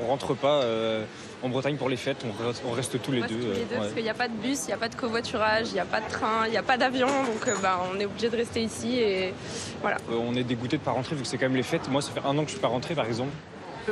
On 0.00 0.06
rentre 0.06 0.34
pas 0.34 0.62
euh, 0.62 1.04
en 1.42 1.50
Bretagne 1.50 1.76
pour 1.76 1.90
les 1.90 1.98
fêtes, 1.98 2.24
on 2.24 2.46
reste, 2.46 2.62
on 2.66 2.70
reste 2.70 3.02
tous 3.02 3.12
les 3.12 3.18
On 3.18 3.22
reste 3.22 3.34
deux. 3.34 3.40
tous 3.40 3.52
les 3.52 3.60
euh, 3.60 3.64
deux, 3.68 3.74
ouais. 3.74 3.80
parce 3.80 3.92
qu'il 3.92 4.02
n'y 4.02 4.08
a 4.08 4.14
pas 4.14 4.28
de 4.28 4.36
bus, 4.36 4.64
il 4.64 4.68
n'y 4.68 4.72
a 4.72 4.78
pas 4.78 4.88
de 4.88 4.94
covoiturage, 4.94 5.66
il 5.68 5.74
n'y 5.74 5.80
a 5.80 5.84
pas 5.84 6.00
de 6.00 6.08
train, 6.08 6.46
il 6.46 6.52
n'y 6.52 6.56
a 6.56 6.62
pas 6.62 6.78
d'avion, 6.78 7.06
donc 7.06 7.46
euh, 7.46 7.54
bah, 7.60 7.80
on 7.92 8.00
est 8.00 8.06
obligé 8.06 8.30
de 8.30 8.36
rester 8.36 8.62
ici 8.62 8.98
et 8.98 9.34
voilà. 9.82 9.98
Euh, 10.10 10.14
on 10.18 10.34
est 10.36 10.42
dégoûté 10.42 10.78
de 10.78 10.82
pas 10.82 10.92
rentrer 10.92 11.16
vu 11.16 11.22
que 11.22 11.28
c'est 11.28 11.36
quand 11.36 11.46
même 11.46 11.56
les 11.56 11.62
fêtes. 11.62 11.90
Moi, 11.90 12.00
ça 12.00 12.12
fait 12.12 12.22
un 12.24 12.38
an 12.38 12.44
que 12.44 12.48
je 12.48 12.52
suis 12.52 12.60
pas 12.60 12.68
rentré, 12.68 12.94
par 12.94 13.04
exemple. 13.04 13.32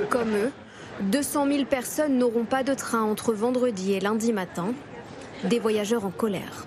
Comme 0.09 0.35
eux, 0.35 0.53
200 1.00 1.47
000 1.50 1.65
personnes 1.67 2.19
n'auront 2.19 2.45
pas 2.45 2.62
de 2.62 2.75
train 2.75 3.03
entre 3.03 3.33
vendredi 3.33 3.93
et 3.95 4.00
lundi 4.00 4.33
matin. 4.33 4.69
Des 5.45 5.59
voyageurs 5.59 6.05
en 6.07 6.11
colère. 6.11 6.67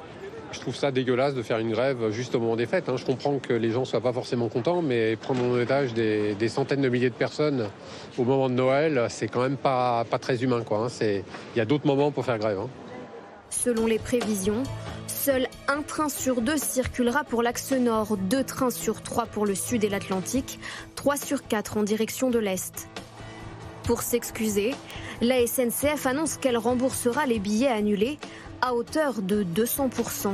Je 0.51 0.59
trouve 0.59 0.75
ça 0.75 0.91
dégueulasse 0.91 1.33
de 1.35 1.41
faire 1.43 1.59
une 1.59 1.71
grève 1.71 2.09
juste 2.11 2.33
au 2.35 2.39
moment 2.39 2.55
des 2.55 2.65
fêtes. 2.65 2.89
hein. 2.89 2.97
Je 2.97 3.05
comprends 3.05 3.37
que 3.39 3.53
les 3.53 3.71
gens 3.71 3.85
soient 3.85 4.01
pas 4.01 4.13
forcément 4.13 4.47
contents, 4.49 4.81
mais 4.81 5.15
prendre 5.15 5.43
en 5.43 5.51
otage 5.51 5.93
des, 5.93 6.33
des 6.35 6.49
centaines 6.49 6.81
de 6.81 6.89
milliers 6.89 7.09
de 7.09 7.15
personnes 7.15 7.67
au 8.17 8.23
moment 8.23 8.49
de 8.49 8.55
Noël, 8.55 9.05
c'est 9.09 9.27
quand 9.27 9.41
même 9.41 9.57
pas, 9.57 10.05
pas 10.09 10.17
très 10.19 10.43
humain. 10.43 10.63
quoi, 10.63 10.79
hein. 10.79 10.89
C'est- 10.89 11.23
Il 11.55 11.59
y 11.59 11.61
a 11.61 11.65
d'autres 11.65 11.85
moments 11.87 12.11
pour 12.11 12.25
faire 12.25 12.37
grève. 12.39 12.59
hein. 12.59 12.69
Selon 13.51 13.85
les 13.87 13.97
prévisions, 13.99 14.61
seul 15.07 15.47
un 15.67 15.81
train 15.81 16.09
sur 16.09 16.41
deux 16.41 16.57
circulera 16.57 17.23
pour 17.23 17.41
l'axe 17.43 17.71
nord, 17.71 18.15
deux 18.17 18.43
trains 18.43 18.69
sur 18.69 19.01
trois 19.01 19.25
pour 19.25 19.45
le 19.47 19.55
sud 19.55 19.83
et 19.83 19.89
l'Atlantique, 19.89 20.59
trois 20.95 21.17
sur 21.17 21.47
quatre 21.47 21.77
en 21.77 21.83
direction 21.83 22.29
de 22.29 22.37
l'Est. 22.39 22.87
Pour 23.89 24.03
s'excuser, 24.03 24.75
la 25.19 25.47
SNCF 25.47 26.05
annonce 26.05 26.37
qu'elle 26.37 26.57
remboursera 26.59 27.25
les 27.25 27.39
billets 27.39 27.69
annulés 27.69 28.19
à 28.61 28.75
hauteur 28.75 29.23
de 29.23 29.43
200%. 29.43 30.31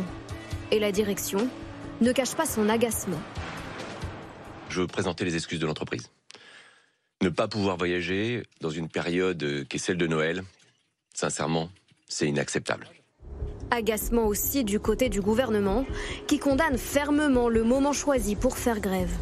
Et 0.71 0.79
la 0.79 0.91
direction 0.91 1.47
ne 2.01 2.11
cache 2.11 2.35
pas 2.35 2.45
son 2.45 2.67
agacement. 2.67 3.21
je 4.67 4.81
veux 4.81 4.87
présenter 4.87 5.23
les 5.23 5.35
excuses 5.35 5.59
de 5.59 5.65
l'entreprise. 5.65 6.11
Ne 7.21 7.29
pas 7.29 7.47
pouvoir 7.47 7.77
voyager 7.77 8.43
dans 8.59 8.71
une 8.71 8.89
période 8.89 9.65
qui 9.69 9.77
est 9.77 9.79
celle 9.79 9.97
de 9.97 10.07
Noël, 10.07 10.43
sincèrement, 11.13 11.69
c'est 12.09 12.27
inacceptable. 12.27 12.89
Agacement 13.71 14.25
aussi 14.25 14.65
du 14.65 14.81
côté 14.81 15.07
du 15.07 15.21
gouvernement, 15.21 15.85
qui 16.27 16.39
condamne 16.39 16.77
fermement 16.77 17.47
le 17.47 17.63
moment 17.63 17.93
choisi 17.93 18.35
pour 18.35 18.57
faire 18.57 18.81
grève. 18.81 19.15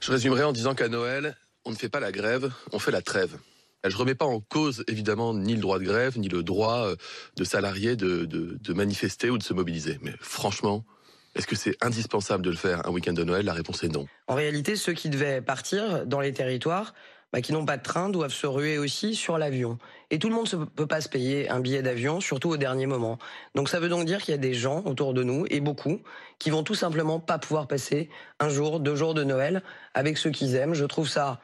Je 0.00 0.12
résumerai 0.12 0.44
en 0.44 0.52
disant 0.52 0.76
qu'à 0.76 0.86
Noël, 0.86 1.36
on 1.64 1.70
ne 1.70 1.76
fait 1.76 1.88
pas 1.88 2.00
la 2.00 2.12
grève, 2.12 2.52
on 2.72 2.78
fait 2.78 2.90
la 2.90 3.02
trêve. 3.02 3.38
Je 3.84 3.90
ne 3.90 3.96
remets 3.96 4.14
pas 4.14 4.24
en 4.24 4.40
cause, 4.40 4.82
évidemment, 4.88 5.34
ni 5.34 5.54
le 5.54 5.60
droit 5.60 5.78
de 5.78 5.84
grève, 5.84 6.18
ni 6.18 6.28
le 6.28 6.42
droit 6.42 6.86
euh, 6.86 6.96
de 7.36 7.44
salariés 7.44 7.96
de, 7.96 8.24
de 8.24 8.72
manifester 8.72 9.28
ou 9.28 9.36
de 9.36 9.42
se 9.42 9.52
mobiliser. 9.52 9.98
Mais 10.00 10.14
franchement, 10.20 10.86
est-ce 11.34 11.46
que 11.46 11.56
c'est 11.56 11.76
indispensable 11.82 12.44
de 12.44 12.50
le 12.50 12.56
faire 12.56 12.86
un 12.86 12.90
week-end 12.90 13.12
de 13.12 13.24
Noël? 13.24 13.44
La 13.44 13.52
réponse 13.52 13.82
est 13.82 13.88
non. 13.88 14.06
En 14.28 14.34
réalité, 14.34 14.76
ceux 14.76 14.92
qui 14.92 15.08
devaient 15.10 15.42
partir 15.42 16.06
dans 16.06 16.20
les 16.20 16.32
territoires, 16.32 16.94
bah, 17.34 17.40
qui 17.40 17.52
n'ont 17.52 17.66
pas 17.66 17.76
de 17.76 17.82
train, 17.82 18.10
doivent 18.10 18.32
se 18.32 18.46
ruer 18.46 18.78
aussi 18.78 19.16
sur 19.16 19.38
l'avion. 19.38 19.76
Et 20.12 20.20
tout 20.20 20.28
le 20.28 20.36
monde 20.36 20.48
ne 20.54 20.64
peut 20.66 20.86
pas 20.86 21.00
se 21.00 21.08
payer 21.08 21.50
un 21.50 21.58
billet 21.58 21.82
d'avion, 21.82 22.20
surtout 22.20 22.50
au 22.50 22.56
dernier 22.56 22.86
moment. 22.86 23.18
Donc 23.56 23.68
ça 23.68 23.80
veut 23.80 23.88
donc 23.88 24.04
dire 24.04 24.22
qu'il 24.22 24.30
y 24.30 24.36
a 24.36 24.38
des 24.38 24.54
gens 24.54 24.84
autour 24.84 25.14
de 25.14 25.24
nous, 25.24 25.44
et 25.50 25.58
beaucoup, 25.58 25.98
qui 26.38 26.50
vont 26.50 26.62
tout 26.62 26.76
simplement 26.76 27.18
pas 27.18 27.38
pouvoir 27.38 27.66
passer 27.66 28.08
un 28.38 28.48
jour, 28.48 28.78
deux 28.78 28.94
jours 28.94 29.14
de 29.14 29.24
Noël 29.24 29.64
avec 29.94 30.16
ceux 30.16 30.30
qu'ils 30.30 30.54
aiment. 30.54 30.74
Je 30.74 30.84
trouve 30.84 31.08
ça 31.08 31.40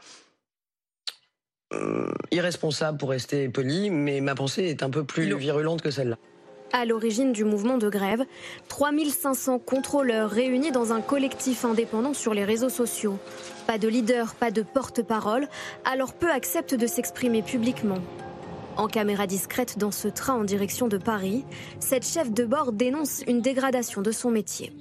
euh, 1.73 2.12
irresponsable 2.30 2.97
pour 2.97 3.11
rester 3.11 3.49
poli, 3.49 3.90
mais 3.90 4.20
ma 4.20 4.37
pensée 4.37 4.66
est 4.66 4.85
un 4.85 4.90
peu 4.90 5.02
plus 5.02 5.37
virulente 5.37 5.82
que 5.82 5.90
celle-là. 5.90 6.18
À 6.72 6.84
l'origine 6.84 7.32
du 7.32 7.44
mouvement 7.44 7.78
de 7.78 7.88
grève, 7.88 8.24
3500 8.68 9.58
contrôleurs 9.58 10.30
réunis 10.30 10.70
dans 10.70 10.92
un 10.92 11.00
collectif 11.00 11.64
indépendant 11.64 12.14
sur 12.14 12.32
les 12.32 12.44
réseaux 12.44 12.68
sociaux. 12.68 13.18
Pas 13.66 13.76
de 13.76 13.88
leader, 13.88 14.34
pas 14.34 14.52
de 14.52 14.62
porte-parole, 14.62 15.48
alors 15.84 16.12
peu 16.12 16.30
acceptent 16.30 16.76
de 16.76 16.86
s'exprimer 16.86 17.42
publiquement. 17.42 17.98
En 18.76 18.86
caméra 18.86 19.26
discrète 19.26 19.78
dans 19.78 19.90
ce 19.90 20.06
train 20.06 20.34
en 20.34 20.44
direction 20.44 20.86
de 20.86 20.96
Paris, 20.96 21.44
cette 21.80 22.06
chef 22.06 22.30
de 22.30 22.44
bord 22.44 22.70
dénonce 22.70 23.22
une 23.26 23.40
dégradation 23.40 24.00
de 24.00 24.12
son 24.12 24.30
métier. 24.30 24.72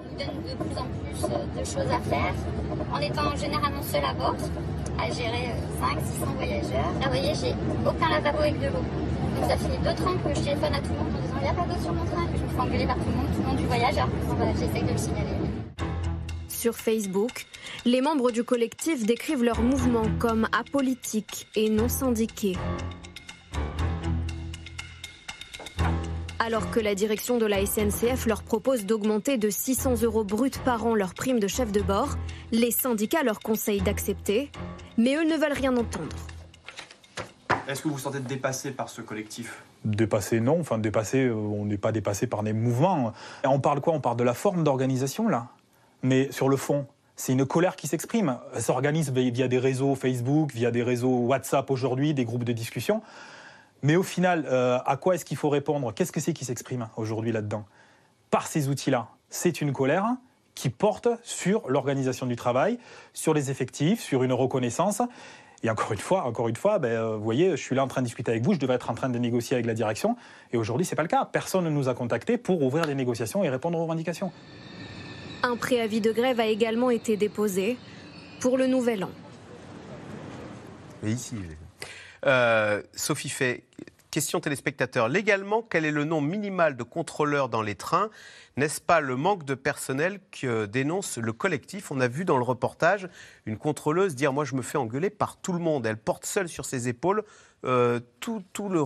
On 0.00 0.04
donne 0.18 0.42
de 0.42 0.56
plus 0.56 0.78
en 0.78 0.86
plus 0.86 1.60
de 1.60 1.64
choses 1.64 1.92
à 1.92 2.00
faire, 2.00 2.34
en 2.92 2.98
étant 2.98 3.34
généralement 3.36 3.82
seul 3.82 4.04
à 4.04 4.12
bord, 4.12 4.34
à 4.98 5.08
gérer 5.10 5.54
500-600 5.80 6.34
voyageurs. 6.34 6.92
Là, 7.00 7.04
vous 7.04 7.10
voyez, 7.10 7.32
j'ai 7.34 7.54
aucun 7.88 8.08
lavabo 8.08 8.38
avec 8.38 8.58
de 8.60 8.66
l'eau. 8.66 9.05
Ça 9.42 9.56
finit 9.56 9.78
deux 9.78 9.94
trains 9.94 10.16
que 10.16 10.34
je 10.34 10.40
téléphone 10.40 10.74
à 10.74 10.80
tout 10.80 10.92
le 10.92 10.98
monde 10.98 11.14
en 11.14 11.20
disant 11.20 11.36
il 11.38 11.42
n'y 11.42 11.74
a 11.74 11.82
sur 11.82 11.92
mon 11.92 12.04
train, 12.04 12.26
que 12.26 12.38
je 12.38 12.42
me 12.42 12.48
fais 12.48 12.60
engueuler 12.60 12.86
par 12.86 12.96
tout 12.96 13.04
le 13.04 13.16
monde, 13.16 13.26
tout 13.34 13.42
le 13.42 13.46
monde 13.46 13.56
du 13.56 13.66
voyage, 13.66 13.96
alors 13.96 14.08
que 14.10 14.58
j'essaie 14.58 14.82
de 14.84 14.92
le 14.92 14.98
signaler. 14.98 15.30
Sur 16.48 16.74
Facebook, 16.74 17.46
les 17.84 18.00
membres 18.00 18.30
du 18.30 18.42
collectif 18.42 19.04
décrivent 19.04 19.44
leur 19.44 19.62
mouvement 19.62 20.04
comme 20.18 20.48
apolitique 20.52 21.46
et 21.54 21.68
non 21.68 21.88
syndiqué. 21.88 22.56
Alors 26.38 26.70
que 26.70 26.80
la 26.80 26.94
direction 26.94 27.38
de 27.38 27.46
la 27.46 27.64
SNCF 27.66 28.26
leur 28.26 28.42
propose 28.42 28.86
d'augmenter 28.86 29.36
de 29.36 29.50
600 29.50 30.02
euros 30.02 30.24
bruts 30.24 30.50
par 30.64 30.86
an 30.86 30.94
leur 30.94 31.12
prime 31.12 31.40
de 31.40 31.48
chef 31.48 31.72
de 31.72 31.80
bord, 31.80 32.16
les 32.52 32.70
syndicats 32.70 33.22
leur 33.22 33.40
conseillent 33.40 33.82
d'accepter, 33.82 34.50
mais 34.96 35.16
eux 35.16 35.24
ne 35.24 35.36
veulent 35.36 35.52
rien 35.52 35.76
entendre. 35.76 36.16
Est-ce 37.68 37.82
que 37.82 37.88
vous 37.88 37.94
vous 37.94 38.00
sentez 38.00 38.20
dépassé 38.20 38.70
par 38.70 38.88
ce 38.88 39.00
collectif? 39.00 39.62
Dépassé, 39.84 40.40
non. 40.40 40.60
Enfin, 40.60 40.78
dépassé, 40.78 41.24
euh, 41.24 41.34
on 41.34 41.64
n'est 41.64 41.78
pas 41.78 41.90
dépassé 41.90 42.26
par 42.26 42.42
des 42.42 42.52
mouvements. 42.52 43.12
On 43.44 43.58
parle 43.58 43.80
quoi? 43.80 43.92
On 43.92 44.00
parle 44.00 44.16
de 44.16 44.24
la 44.24 44.34
forme 44.34 44.62
d'organisation, 44.62 45.28
là? 45.28 45.48
Mais 46.02 46.30
sur 46.30 46.48
le 46.48 46.56
fond, 46.56 46.86
c'est 47.16 47.32
une 47.32 47.44
colère 47.44 47.74
qui 47.74 47.88
s'exprime. 47.88 48.38
Elle 48.54 48.62
s'organise 48.62 49.10
via 49.10 49.48
des 49.48 49.58
réseaux 49.58 49.94
Facebook, 49.94 50.52
via 50.52 50.70
des 50.70 50.82
réseaux 50.82 51.26
WhatsApp 51.26 51.70
aujourd'hui, 51.70 52.14
des 52.14 52.24
groupes 52.24 52.44
de 52.44 52.52
discussion. 52.52 53.02
Mais 53.82 53.96
au 53.96 54.02
final, 54.02 54.46
euh, 54.48 54.78
à 54.86 54.96
quoi 54.96 55.14
est-ce 55.14 55.24
qu'il 55.24 55.36
faut 55.36 55.48
répondre? 55.48 55.92
Qu'est-ce 55.92 56.12
que 56.12 56.20
c'est 56.20 56.32
qui 56.32 56.44
s'exprime 56.44 56.88
aujourd'hui 56.96 57.32
là-dedans? 57.32 57.64
Par 58.30 58.46
ces 58.46 58.68
outils-là, 58.68 59.08
c'est 59.28 59.60
une 59.60 59.72
colère 59.72 60.06
qui 60.54 60.70
porte 60.70 61.08
sur 61.22 61.68
l'organisation 61.68 62.26
du 62.26 62.36
travail, 62.36 62.78
sur 63.12 63.34
les 63.34 63.50
effectifs, 63.50 64.00
sur 64.00 64.22
une 64.22 64.32
reconnaissance. 64.32 65.02
Et 65.66 65.70
encore 65.70 65.90
une 65.90 65.98
fois, 65.98 66.22
encore 66.26 66.46
une 66.46 66.54
fois, 66.54 66.78
ben, 66.78 66.92
euh, 66.92 67.16
vous 67.16 67.24
voyez, 67.24 67.50
je 67.50 67.56
suis 67.56 67.74
là 67.74 67.82
en 67.82 67.88
train 67.88 68.00
de 68.00 68.06
discuter 68.06 68.30
avec 68.30 68.44
vous, 68.44 68.54
je 68.54 68.60
devais 68.60 68.74
être 68.74 68.88
en 68.88 68.94
train 68.94 69.08
de 69.08 69.18
négocier 69.18 69.56
avec 69.56 69.66
la 69.66 69.74
direction, 69.74 70.14
et 70.52 70.56
aujourd'hui, 70.56 70.86
ce 70.86 70.92
n'est 70.92 70.96
pas 70.96 71.02
le 71.02 71.08
cas. 71.08 71.24
Personne 71.24 71.64
ne 71.64 71.70
nous 71.70 71.88
a 71.88 71.94
contactés 71.94 72.38
pour 72.38 72.62
ouvrir 72.62 72.86
des 72.86 72.94
négociations 72.94 73.42
et 73.42 73.48
répondre 73.48 73.76
aux 73.76 73.82
revendications. 73.82 74.30
Un 75.42 75.56
préavis 75.56 76.00
de 76.00 76.12
grève 76.12 76.38
a 76.38 76.46
également 76.46 76.88
été 76.88 77.16
déposé 77.16 77.78
pour 78.38 78.58
le 78.58 78.68
nouvel 78.68 79.02
an. 79.02 79.10
Et 81.04 81.10
ici, 81.10 81.34
euh, 82.26 82.80
Sophie 82.94 83.28
fait 83.28 83.64
question 84.16 84.40
téléspectateur. 84.40 85.10
Légalement, 85.10 85.60
quel 85.60 85.84
est 85.84 85.90
le 85.90 86.04
nom 86.04 86.22
minimal 86.22 86.74
de 86.74 86.82
contrôleurs 86.82 87.50
dans 87.50 87.60
les 87.60 87.74
trains? 87.74 88.08
N'est-ce 88.56 88.80
pas 88.80 89.00
le 89.00 89.14
manque 89.14 89.44
de 89.44 89.54
personnel 89.54 90.20
que 90.30 90.64
dénonce 90.64 91.18
le 91.18 91.34
collectif? 91.34 91.90
On 91.90 92.00
a 92.00 92.08
vu 92.08 92.24
dans 92.24 92.38
le 92.38 92.42
reportage 92.42 93.10
une 93.44 93.58
contrôleuse 93.58 94.14
dire 94.14 94.32
Moi, 94.32 94.46
je 94.46 94.54
me 94.54 94.62
fais 94.62 94.78
engueuler 94.78 95.10
par 95.10 95.36
tout 95.36 95.52
le 95.52 95.58
monde. 95.58 95.84
Elle 95.84 95.98
porte 95.98 96.24
seule 96.24 96.48
sur 96.48 96.64
ses 96.64 96.88
épaules 96.88 97.24
euh, 97.66 98.00
tout, 98.20 98.42
le, 98.70 98.82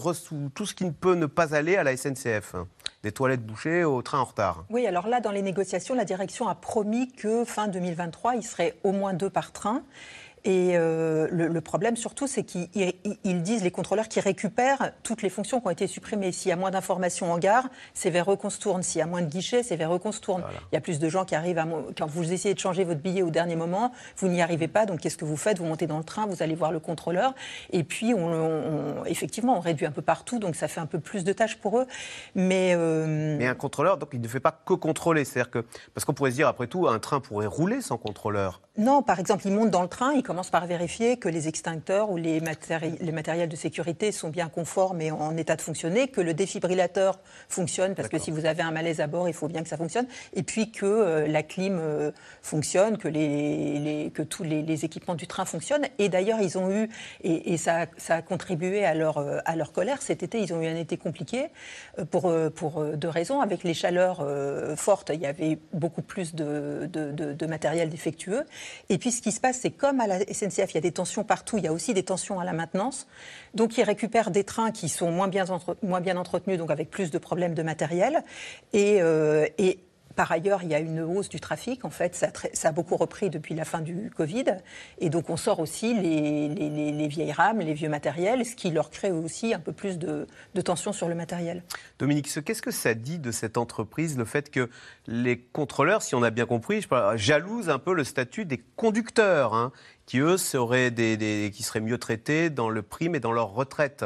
tout 0.51 0.67
ce 0.67 0.75
qui 0.75 0.85
ne 0.85 0.91
peut 0.91 1.15
ne 1.15 1.27
pas 1.27 1.55
aller 1.55 1.77
à 1.77 1.85
la 1.85 1.97
SNCF. 1.97 2.57
Des 3.05 3.13
toilettes 3.13 3.47
bouchées 3.47 3.85
au 3.85 4.03
train 4.03 4.19
en 4.19 4.25
retard. 4.25 4.65
Oui, 4.69 4.85
alors 4.85 5.07
là, 5.07 5.21
dans 5.21 5.31
les 5.31 5.43
négociations, 5.43 5.95
la 5.95 6.05
direction 6.05 6.49
a 6.49 6.57
promis 6.57 7.13
que 7.13 7.45
fin 7.45 7.69
2023, 7.69 8.35
il 8.35 8.43
serait 8.43 8.75
au 8.83 8.91
moins 8.91 9.15
deux 9.15 9.31
par 9.31 9.53
train. 9.53 9.85
Et 10.45 10.73
euh, 10.75 11.29
le, 11.31 11.61
problème 11.61 11.97
surtout, 11.97 12.27
c'est 12.27 12.45
qu'ils 12.45 13.43
disent, 13.43 13.63
les 13.63 13.71
contrôleurs, 13.71 14.09
qui 14.09 14.21
récupèrent 14.21 14.93
toutes 15.03 15.23
les 15.23 15.29
fonctions 15.29 15.61
qui 15.61 15.67
ont 15.67 15.71
été 15.71 15.87
supprimées. 15.87 16.33
S'il 16.33 16.49
y 16.49 16.53
a 16.53 16.57
moins 16.57 16.71
d'informations 16.71 17.33
en 17.33 17.39
gare, 17.39 17.69
c'est 17.93 18.11
vers 18.11 18.33
eux 18.33 18.37
qu'on 18.37 18.51
se 18.51 18.59
tourne. 18.59 18.83
S'il 18.83 19.01
y 19.01 19.03
a 19.03 19.07
moins 19.07 19.21
de 19.21 19.27
guichets, 19.27 19.63
c'est 19.63 19.77
vers 19.77 19.95
eux 19.95 19.99
qu'on 19.99 20.13
se 20.13 20.21
tourne. 20.21 20.43
Il 20.73 20.75
y 20.75 20.79
a 20.79 20.81
plus 20.81 20.99
de 20.99 21.09
gens 21.09 21.25
qui 21.25 21.35
arrivent 21.35 21.59
à... 21.59 21.67
Quand 21.97 22.07
vous 22.07 22.33
essayez 22.33 22.55
de 22.55 22.59
changer 22.59 22.85
votre 22.85 23.01
billet 23.01 23.23
au 23.23 23.31
dernier 23.31 23.57
moment, 23.57 23.93
vous 24.17 24.29
n'y 24.29 24.41
arrivez 24.41 24.69
pas. 24.69 24.87
Donc 24.87 25.01
qu'est-ce 25.01 25.19
que 25.19 25.27
vous 25.27 25.37
faites? 25.37 25.59
Vous 25.59 25.67
montez 25.67 25.87
dans 25.87 25.99
le 25.99 26.05
train, 26.05 26.27
vous 26.27 26.43
allez 26.43 26.55
voir 26.55 26.73
le 26.73 26.81
contrôleur. 26.81 27.35
Et 27.71 27.85
puis, 27.85 28.15
on, 28.15 29.05
effectivement, 29.05 29.59
on 29.59 29.61
réduit 29.61 29.87
un 29.87 29.93
peu 29.93 30.03
partout. 30.03 30.39
Donc 30.39 30.57
ça 30.57 30.69
fait 30.69 30.81
un 30.81 30.87
peu 30.87 31.01
plus 31.01 31.25
de 31.25 31.33
tâches 31.33 31.59
pour 31.59 31.79
eux. 31.79 31.87
Mais, 32.35 32.75
euh, 32.75 33.37
Mais 33.39 33.47
un 33.47 33.55
contrôleur, 33.55 33.99
donc 33.99 34.11
il 34.15 34.21
ne 34.21 34.29
fait 34.29 34.41
pas 34.41 34.59
que 34.65 34.75
contrôler. 34.75 35.25
C'est-à-dire 35.25 35.51
que... 35.51 35.65
Parce 35.93 36.07
qu'on 36.07 36.15
pourrait 36.15 36.31
se 36.31 36.37
dire, 36.37 36.49
après 36.49 36.67
tout, 36.67 36.89
un 36.89 36.99
train 36.99 37.21
pourrait 37.21 37.47
rouler 37.47 37.83
sans 37.83 37.99
contrôleur. 37.99 38.61
Non, 38.81 39.03
par 39.03 39.21
exemple, 39.21 39.43
il 39.47 39.53
monte 39.53 39.69
dans 39.69 39.83
le 39.83 39.89
train, 39.89 40.15
il 40.15 40.23
commence 40.23 40.49
par 40.49 40.65
vérifier 40.65 41.19
que 41.19 41.29
les 41.29 41.49
extincteurs 41.49 42.11
ou 42.11 42.17
les, 42.17 42.41
les, 42.41 43.13
matériels 43.13 43.51
de 43.51 43.55
sécurité 43.55 44.11
sont 44.11 44.31
bien 44.31 44.49
conformes 44.49 45.03
et 45.03 45.11
en 45.11 45.37
état 45.37 45.55
de 45.55 45.61
fonctionner, 45.61 46.09
que 46.09 46.23
le 46.23 46.33
défibrillateur 46.33 47.19
fonctionne, 47.51 47.95
parce 47.95 48.09
que 48.09 48.19
si 48.19 48.31
vous 48.31 48.47
avez 48.47 48.63
un 48.63 48.71
malaise 48.71 49.03
à 49.03 49.07
bord, 49.07 49.29
il 49.29 49.35
faut 49.35 49.49
bien 49.49 49.63
que 49.63 49.69
ça 49.69 49.77
fonctionne, 49.77 50.07
et 50.33 50.43
puis 50.43 50.73
que 50.73 50.87
euh, 50.87 51.27
la 51.27 51.43
clim 51.43 51.79
euh, 51.79 52.11
fonctionne, 52.41 52.97
que, 52.97 53.07
les, 53.07 54.11
que 54.15 54.23
tous 54.23 54.45
les, 54.45 54.83
équipements 54.83 55.15
du 55.15 55.27
train 55.27 55.45
fonctionnent. 55.45 55.87
Et 55.99 56.09
d'ailleurs, 56.09 56.41
ils 56.41 56.57
ont 56.57 56.71
eu, 56.71 56.89
et, 57.23 57.59
ça, 57.59 57.85
ça, 57.99 58.15
a 58.15 58.23
contribué 58.23 58.87
à 58.87 58.95
leur, 58.95 59.19
euh, 59.19 59.41
à 59.45 59.57
leur 59.57 59.73
colère, 59.73 60.01
cet 60.01 60.23
été, 60.23 60.41
ils 60.41 60.55
ont 60.55 60.63
eu 60.63 60.67
un 60.67 60.77
été 60.77 60.97
compliqué 60.97 61.49
pour, 62.11 62.33
pour 62.55 62.83
deux 62.83 63.11
raisons. 63.11 63.43
Avec 63.43 63.63
les 63.63 63.75
chaleurs 63.75 64.27
fortes, 64.77 65.11
il 65.13 65.21
y 65.21 65.27
avait 65.27 65.59
beaucoup 65.75 66.01
plus 66.01 66.35
de, 66.35 66.89
de, 66.91 67.11
de 67.13 67.47
matériel 67.47 67.91
défectueux. 67.91 68.47
Et 68.89 68.99
puis 68.99 69.11
ce 69.11 69.23
qui 69.23 69.33
se 69.33 69.41
passe, 69.41 69.59
c'est 69.61 69.71
comme 69.71 70.01
à 70.01 70.07
la 70.07 70.21
SNCF, 70.21 70.73
il 70.73 70.75
y 70.75 70.79
a 70.79 70.83
des 70.83 70.93
tensions 70.93 71.25
partout, 71.25 71.59
il 71.59 71.65
y 71.65 71.69
a 71.69 71.73
aussi 71.73 71.95
des 71.95 72.03
tensions 72.03 72.41
à 72.41 72.45
la 72.45 72.53
maintenance. 72.53 73.07
Donc 73.55 73.77
ils 73.79 73.83
récupèrent 73.85 74.31
des 74.31 74.45
trains 74.45 74.71
qui 74.71 74.89
sont 74.89 75.11
moins 75.11 75.29
bien, 75.29 75.45
moins 75.83 76.01
bien 76.01 76.17
entretenus, 76.17 76.59
donc 76.59 76.71
avec 76.71 76.91
plus 76.91 77.11
de 77.11 77.19
problèmes 77.19 77.55
de 77.55 77.63
matériel. 77.63 78.23
Et, 78.73 79.03
euh, 79.03 79.47
et 79.59 79.79
par 80.17 80.33
ailleurs, 80.33 80.63
il 80.63 80.71
y 80.71 80.75
a 80.75 80.81
une 80.81 81.01
hausse 81.01 81.29
du 81.29 81.41
trafic. 81.41 81.85
En 81.85 81.91
fait, 81.91 82.15
ça, 82.15 82.69
a 82.69 82.73
beaucoup 82.73 82.97
repris 82.97 83.31
depuis 83.31 83.55
la 83.55 83.65
fin 83.65 83.81
du 83.81 84.11
Covid. 84.15 84.45
Et 84.99 85.09
donc, 85.11 85.31
on 85.31 85.37
sort 85.37 85.61
aussi 85.61 85.95
les, 85.95 87.09
vieilles 87.09 87.33
rames, 87.33 87.61
les 87.61 87.75
vieux 87.75 87.89
matériels, 87.89 88.45
ce 88.45 88.57
qui 88.57 88.71
leur 88.71 88.91
crée 88.91 89.13
aussi 89.13 89.55
un 89.55 89.61
peu 89.61 89.73
plus 89.73 89.99
de, 89.99 90.27
tension 90.65 90.93
sur 90.93 91.09
le 91.09 91.15
matériel. 91.15 91.63
Dominique, 91.99 92.29
qu'est-ce 92.45 92.63
que 92.63 92.71
ça 92.71 92.95
dit 92.95 93.19
de 93.19 93.31
cette 93.31 93.57
entreprise, 93.57 94.19
le 94.19 94.25
fait 94.25 94.51
que 94.51 94.69
les 95.07 95.39
contrôleurs, 95.39 96.03
si 96.03 96.15
on 96.15 96.23
a 96.23 96.31
bien 96.31 96.47
compris, 96.47 96.87
jalousent 97.15 97.71
un 97.71 97.79
peu 97.79 97.95
le 97.95 98.05
statut 98.05 98.45
des 98.45 98.59
conducteurs 98.77 99.55
hein, 99.55 99.73
qui 100.07 100.19
eux 100.19 100.37
seraient 100.37 100.91
mieux 101.81 101.99
traités 101.99 102.51
dans 102.51 102.69
le 102.69 102.83
prime 102.83 103.15
et 103.15 103.21
dans 103.21 103.33
leur 103.33 103.53
retraite. 103.53 104.05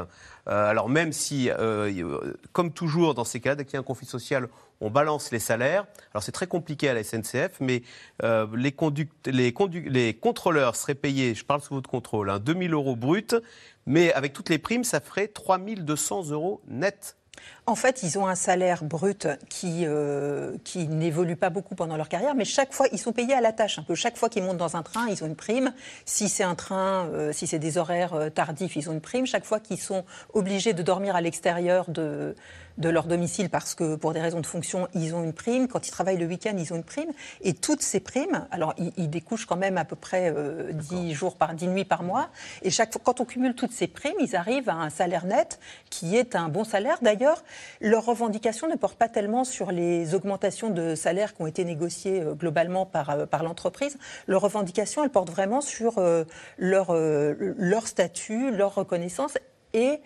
Euh, 0.48 0.68
alors 0.68 0.88
même 0.90 1.12
si, 1.12 1.48
euh, 1.50 2.20
comme 2.52 2.72
toujours 2.72 3.14
dans 3.14 3.24
ces 3.24 3.40
cas, 3.40 3.54
dès 3.54 3.64
qu'il 3.64 3.74
y 3.74 3.76
a 3.76 3.80
un 3.80 3.84
conflit 3.84 4.06
social, 4.06 4.48
on 4.80 4.90
balance 4.90 5.30
les 5.30 5.38
salaires. 5.38 5.86
Alors 6.12 6.22
c'est 6.22 6.32
très 6.32 6.46
compliqué 6.46 6.88
à 6.88 6.94
la 6.94 7.02
SNCF, 7.02 7.60
mais 7.60 7.82
euh, 8.22 8.46
les, 8.54 8.72
contrôleurs 10.14 10.76
seraient 10.76 10.94
payés, 10.94 11.34
je 11.34 11.44
parle 11.44 11.60
sous 11.60 11.74
votre 11.74 11.90
contrôle, 11.90 12.30
hein, 12.30 12.38
2000 12.38 12.72
euros 12.72 12.96
brut, 12.96 13.36
mais 13.86 14.12
avec 14.12 14.32
toutes 14.32 14.48
les 14.48 14.58
primes, 14.58 14.84
ça 14.84 15.00
ferait 15.00 15.28
3200 15.28 16.30
euros 16.30 16.60
net 16.68 17.16
En 17.66 17.76
fait, 17.76 18.02
ils 18.02 18.18
ont 18.18 18.26
un 18.26 18.34
salaire 18.34 18.84
brut 18.84 19.26
qui, 19.48 19.84
euh, 19.86 20.58
qui 20.64 20.86
n'évolue 20.86 21.36
pas 21.36 21.48
beaucoup 21.48 21.74
pendant 21.74 21.96
leur 21.96 22.10
carrière, 22.10 22.34
mais 22.34 22.44
chaque 22.44 22.74
fois, 22.74 22.86
ils 22.92 22.98
sont 22.98 23.12
payés 23.12 23.32
à 23.32 23.40
la 23.40 23.52
tâche. 23.52 23.78
Un 23.78 23.82
peu 23.82 23.94
chaque 23.94 24.18
fois 24.18 24.28
qu'ils 24.28 24.42
montent 24.42 24.58
dans 24.58 24.76
un 24.76 24.82
train, 24.82 25.08
ils 25.08 25.24
ont 25.24 25.26
une 25.26 25.34
prime. 25.34 25.72
Si 26.04 26.28
c'est 26.28 26.44
un 26.44 26.56
train, 26.56 27.06
euh, 27.06 27.32
si 27.32 27.46
c'est 27.46 27.58
des 27.58 27.78
horaires 27.78 28.12
euh, 28.12 28.28
tardifs, 28.28 28.76
ils 28.76 28.90
ont 28.90 28.92
une 28.92 29.00
prime. 29.00 29.26
Chaque 29.26 29.46
fois 29.46 29.60
qu'ils 29.60 29.80
sont 29.80 30.04
obligés 30.34 30.74
de 30.74 30.82
dormir 30.82 31.16
à 31.16 31.22
l'extérieur 31.22 31.88
de, 31.88 32.34
de 32.78 32.88
leur 32.88 33.04
domicile 33.04 33.50
parce 33.50 33.74
que 33.74 33.94
pour 33.96 34.12
des 34.12 34.20
raisons 34.20 34.40
de 34.40 34.46
fonction, 34.46 34.88
ils 34.94 35.14
ont 35.14 35.22
une 35.22 35.32
prime. 35.32 35.68
Quand 35.68 35.86
ils 35.86 35.90
travaillent 35.90 36.18
le 36.18 36.26
week-end, 36.26 36.54
ils 36.58 36.72
ont 36.72 36.76
une 36.76 36.84
prime. 36.84 37.10
Et 37.42 37.54
toutes 37.54 37.82
ces 37.82 38.00
primes, 38.00 38.46
alors 38.50 38.74
ils, 38.78 38.92
ils 38.96 39.08
découchent 39.08 39.46
quand 39.46 39.56
même 39.56 39.78
à 39.78 39.84
peu 39.84 39.96
près 39.96 40.32
euh, 40.34 40.72
10 40.72 41.14
jours 41.14 41.36
par 41.36 41.54
10 41.54 41.68
nuits 41.68 41.84
par 41.84 42.02
mois. 42.02 42.28
Et 42.62 42.70
chaque 42.70 42.92
fois, 42.92 43.00
quand 43.04 43.20
on 43.20 43.24
cumule 43.24 43.54
toutes 43.54 43.72
ces 43.72 43.86
primes, 43.86 44.16
ils 44.20 44.36
arrivent 44.36 44.68
à 44.68 44.74
un 44.74 44.90
salaire 44.90 45.24
net 45.24 45.58
qui 45.90 46.16
est 46.16 46.34
un 46.34 46.48
bon 46.48 46.64
salaire. 46.64 46.98
D'ailleurs, 47.02 47.44
leurs 47.80 48.04
revendications 48.04 48.68
ne 48.68 48.76
portent 48.76 48.98
pas 48.98 49.08
tellement 49.08 49.44
sur 49.44 49.72
les 49.72 50.14
augmentations 50.14 50.70
de 50.70 50.94
salaire 50.94 51.34
qui 51.34 51.42
ont 51.42 51.46
été 51.46 51.64
négociées 51.64 52.20
euh, 52.22 52.34
globalement 52.34 52.86
par, 52.86 53.10
euh, 53.10 53.26
par 53.26 53.42
l'entreprise. 53.42 53.96
Leurs 54.26 54.42
revendications, 54.42 55.04
elles 55.04 55.10
portent 55.10 55.30
vraiment 55.30 55.60
sur 55.60 55.98
euh, 55.98 56.24
leur, 56.58 56.94
leur 56.94 57.86
statut, 57.86 58.50
leur 58.50 58.74
reconnaissance 58.74 59.34
et 59.74 60.00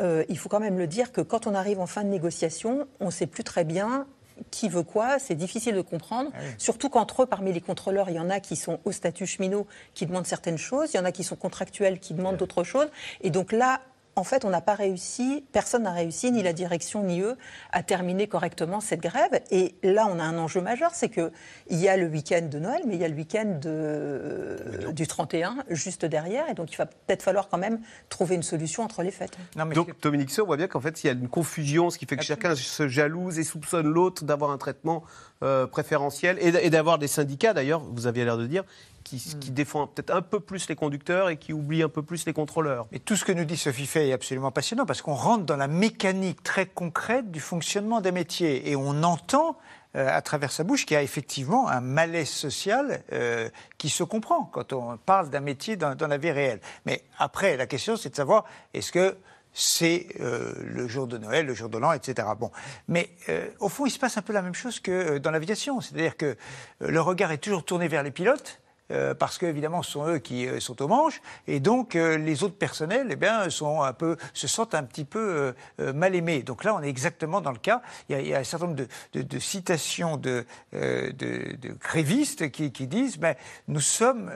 euh, 0.00 0.24
il 0.28 0.38
faut 0.38 0.48
quand 0.48 0.60
même 0.60 0.78
le 0.78 0.86
dire 0.86 1.10
que 1.10 1.20
quand 1.20 1.46
on 1.48 1.54
arrive 1.54 1.80
en 1.80 1.86
fin 1.86 2.04
de 2.04 2.08
négociation, 2.08 2.86
on 3.00 3.06
ne 3.06 3.10
sait 3.10 3.26
plus 3.26 3.42
très 3.42 3.64
bien 3.64 4.06
qui 4.50 4.68
veut 4.68 4.82
quoi, 4.82 5.20
c'est 5.20 5.36
difficile 5.36 5.76
de 5.76 5.80
comprendre. 5.80 6.32
Surtout 6.58 6.88
qu'entre 6.88 7.22
eux, 7.22 7.26
parmi 7.26 7.52
les 7.52 7.60
contrôleurs, 7.60 8.10
il 8.10 8.16
y 8.16 8.18
en 8.18 8.30
a 8.30 8.40
qui 8.40 8.56
sont 8.56 8.80
au 8.84 8.90
statut 8.90 9.26
cheminot, 9.26 9.68
qui 9.94 10.06
demandent 10.06 10.26
certaines 10.26 10.58
choses, 10.58 10.92
il 10.92 10.96
y 10.96 11.00
en 11.00 11.04
a 11.04 11.12
qui 11.12 11.22
sont 11.22 11.36
contractuels, 11.36 12.00
qui 12.00 12.14
demandent 12.14 12.36
d'autres 12.36 12.64
choses. 12.64 12.88
Et 13.20 13.30
donc 13.30 13.52
là, 13.52 13.80
en 14.16 14.24
fait, 14.24 14.44
on 14.44 14.50
n'a 14.50 14.60
pas 14.60 14.74
réussi, 14.74 15.44
personne 15.52 15.82
n'a 15.84 15.92
réussi, 15.92 16.30
ni 16.30 16.42
la 16.42 16.52
direction 16.52 17.02
ni 17.02 17.20
eux, 17.20 17.36
à 17.72 17.82
terminer 17.82 18.28
correctement 18.28 18.80
cette 18.80 19.00
grève. 19.00 19.40
Et 19.50 19.74
là, 19.82 20.06
on 20.10 20.18
a 20.18 20.22
un 20.22 20.38
enjeu 20.38 20.60
majeur, 20.60 20.92
c'est 20.94 21.08
qu'il 21.08 21.30
y 21.70 21.88
a 21.88 21.96
le 21.96 22.06
week-end 22.06 22.46
de 22.50 22.58
Noël, 22.58 22.82
mais 22.86 22.94
il 22.94 23.00
y 23.00 23.04
a 23.04 23.08
le 23.08 23.14
week-end 23.16 23.58
de- 23.60 24.92
du 24.92 25.06
31 25.06 25.56
juste 25.70 26.04
derrière. 26.04 26.48
Et 26.48 26.54
donc, 26.54 26.72
il 26.72 26.76
va 26.76 26.86
peut-être 26.86 27.22
falloir 27.22 27.48
quand 27.48 27.58
même 27.58 27.80
trouver 28.08 28.34
une 28.36 28.42
solution 28.42 28.82
entre 28.82 29.02
les 29.02 29.10
fêtes. 29.10 29.36
Donc, 29.56 30.00
Dominique 30.00 30.30
on 30.40 30.46
voit 30.46 30.56
bien 30.56 30.68
qu'en 30.68 30.80
fait, 30.80 31.02
il 31.02 31.06
y 31.06 31.10
a 31.10 31.12
une 31.12 31.28
confusion, 31.28 31.90
ce 31.90 31.98
qui 31.98 32.06
fait 32.06 32.16
que 32.16 32.24
chacun 32.24 32.54
se 32.54 32.88
jalouse 32.88 33.38
et 33.38 33.44
soupçonne 33.44 33.86
l'autre 33.86 34.24
d'avoir 34.24 34.50
un 34.50 34.58
traitement 34.58 35.02
euh, 35.42 35.66
préférentiel 35.66 36.38
et, 36.40 36.70
d'avoir 36.70 36.98
des 36.98 37.08
syndicats, 37.08 37.52
d'ailleurs, 37.52 37.80
vous 37.80 38.06
aviez 38.06 38.24
l'air 38.24 38.38
de 38.38 38.46
dire, 38.46 38.64
qui, 39.02 39.18
qui 39.18 39.50
défendent 39.50 39.92
peut-être 39.92 40.14
un 40.14 40.22
peu 40.22 40.40
plus 40.40 40.68
les 40.68 40.76
conducteurs 40.76 41.28
et 41.28 41.36
qui 41.36 41.52
oublient 41.52 41.82
un 41.82 41.88
peu 41.88 42.02
plus 42.02 42.24
les 42.24 42.32
contrôleurs. 42.32 42.86
Et 42.92 43.00
tout 43.00 43.16
ce 43.16 43.24
que 43.24 43.32
nous 43.32 43.44
dit 43.44 43.56
Sophie 43.56 43.86
Fay 43.86 44.08
est 44.08 44.12
absolument 44.12 44.50
passionnant 44.50 44.86
parce 44.86 45.02
qu'on 45.02 45.14
rentre 45.14 45.44
dans 45.44 45.56
la 45.56 45.68
mécanique 45.68 46.42
très 46.42 46.66
concrète 46.66 47.30
du 47.30 47.40
fonctionnement 47.40 48.00
des 48.00 48.12
métiers 48.12 48.70
et 48.70 48.76
on 48.76 49.02
entend 49.02 49.58
euh, 49.96 50.08
à 50.08 50.22
travers 50.22 50.50
sa 50.50 50.64
bouche 50.64 50.86
qu'il 50.86 50.94
y 50.94 50.98
a 50.98 51.02
effectivement 51.02 51.68
un 51.68 51.80
malaise 51.80 52.30
social 52.30 53.02
euh, 53.12 53.48
qui 53.76 53.88
se 53.88 54.02
comprend 54.02 54.44
quand 54.44 54.72
on 54.72 54.96
parle 54.96 55.30
d'un 55.30 55.40
métier 55.40 55.76
dans, 55.76 55.94
dans 55.94 56.08
la 56.08 56.16
vie 56.16 56.32
réelle. 56.32 56.60
Mais 56.86 57.04
après, 57.18 57.56
la 57.56 57.66
question 57.66 57.96
c'est 57.96 58.10
de 58.10 58.16
savoir 58.16 58.44
est-ce 58.72 58.90
que 58.90 59.16
c'est 59.54 60.08
euh, 60.20 60.52
le 60.64 60.86
jour 60.88 61.06
de 61.06 61.16
Noël, 61.16 61.46
le 61.46 61.54
jour 61.54 61.68
de 61.70 61.78
l'an, 61.78 61.92
etc. 61.92 62.28
Bon, 62.38 62.50
mais 62.88 63.08
euh, 63.28 63.48
au 63.60 63.68
fond, 63.68 63.86
il 63.86 63.90
se 63.90 63.98
passe 63.98 64.18
un 64.18 64.22
peu 64.22 64.32
la 64.32 64.42
même 64.42 64.54
chose 64.54 64.80
que 64.80 64.90
euh, 64.90 65.18
dans 65.20 65.30
l'aviation, 65.30 65.80
c'est-à-dire 65.80 66.16
que 66.16 66.26
euh, 66.26 66.36
le 66.80 67.00
regard 67.00 67.30
est 67.32 67.38
toujours 67.38 67.64
tourné 67.64 67.88
vers 67.88 68.02
les 68.02 68.10
pilotes. 68.10 68.60
euh, 68.90 69.14
parce 69.14 69.38
qu'évidemment, 69.38 69.82
ce 69.82 69.92
sont 69.92 70.06
eux 70.06 70.18
qui 70.18 70.46
euh, 70.46 70.60
sont 70.60 70.82
aux 70.82 70.88
manches, 70.88 71.22
et 71.46 71.58
donc 71.58 71.96
euh, 71.96 72.18
les 72.18 72.42
autres 72.42 72.58
personnels, 72.58 73.06
eh 73.10 73.16
bien, 73.16 73.48
sont 73.48 73.80
un 73.82 73.94
peu, 73.94 74.16
se 74.34 74.46
sentent 74.46 74.74
un 74.74 74.82
petit 74.84 75.06
peu 75.06 75.54
mal 75.78 76.14
aimés. 76.14 76.42
Donc 76.42 76.64
là, 76.64 76.74
on 76.74 76.82
est 76.82 76.88
exactement 76.90 77.40
dans 77.40 77.52
le 77.52 77.58
cas. 77.58 77.80
Il 78.08 78.12
y 78.12 78.16
a, 78.16 78.20
il 78.20 78.26
y 78.28 78.34
a 78.34 78.38
un 78.40 78.44
certain 78.44 78.66
nombre 78.66 78.76
de, 78.78 78.88
de- 79.14 79.22
de 79.22 79.38
citations 79.38 80.18
de, 80.18 80.44
de, 80.72 81.10
de 81.56 81.72
grévistes 81.80 82.50
qui, 82.50 82.72
qui 82.72 82.86
disent, 82.86 83.16
ben, 83.18 83.34
nous 83.68 83.80
sommes 83.80 84.30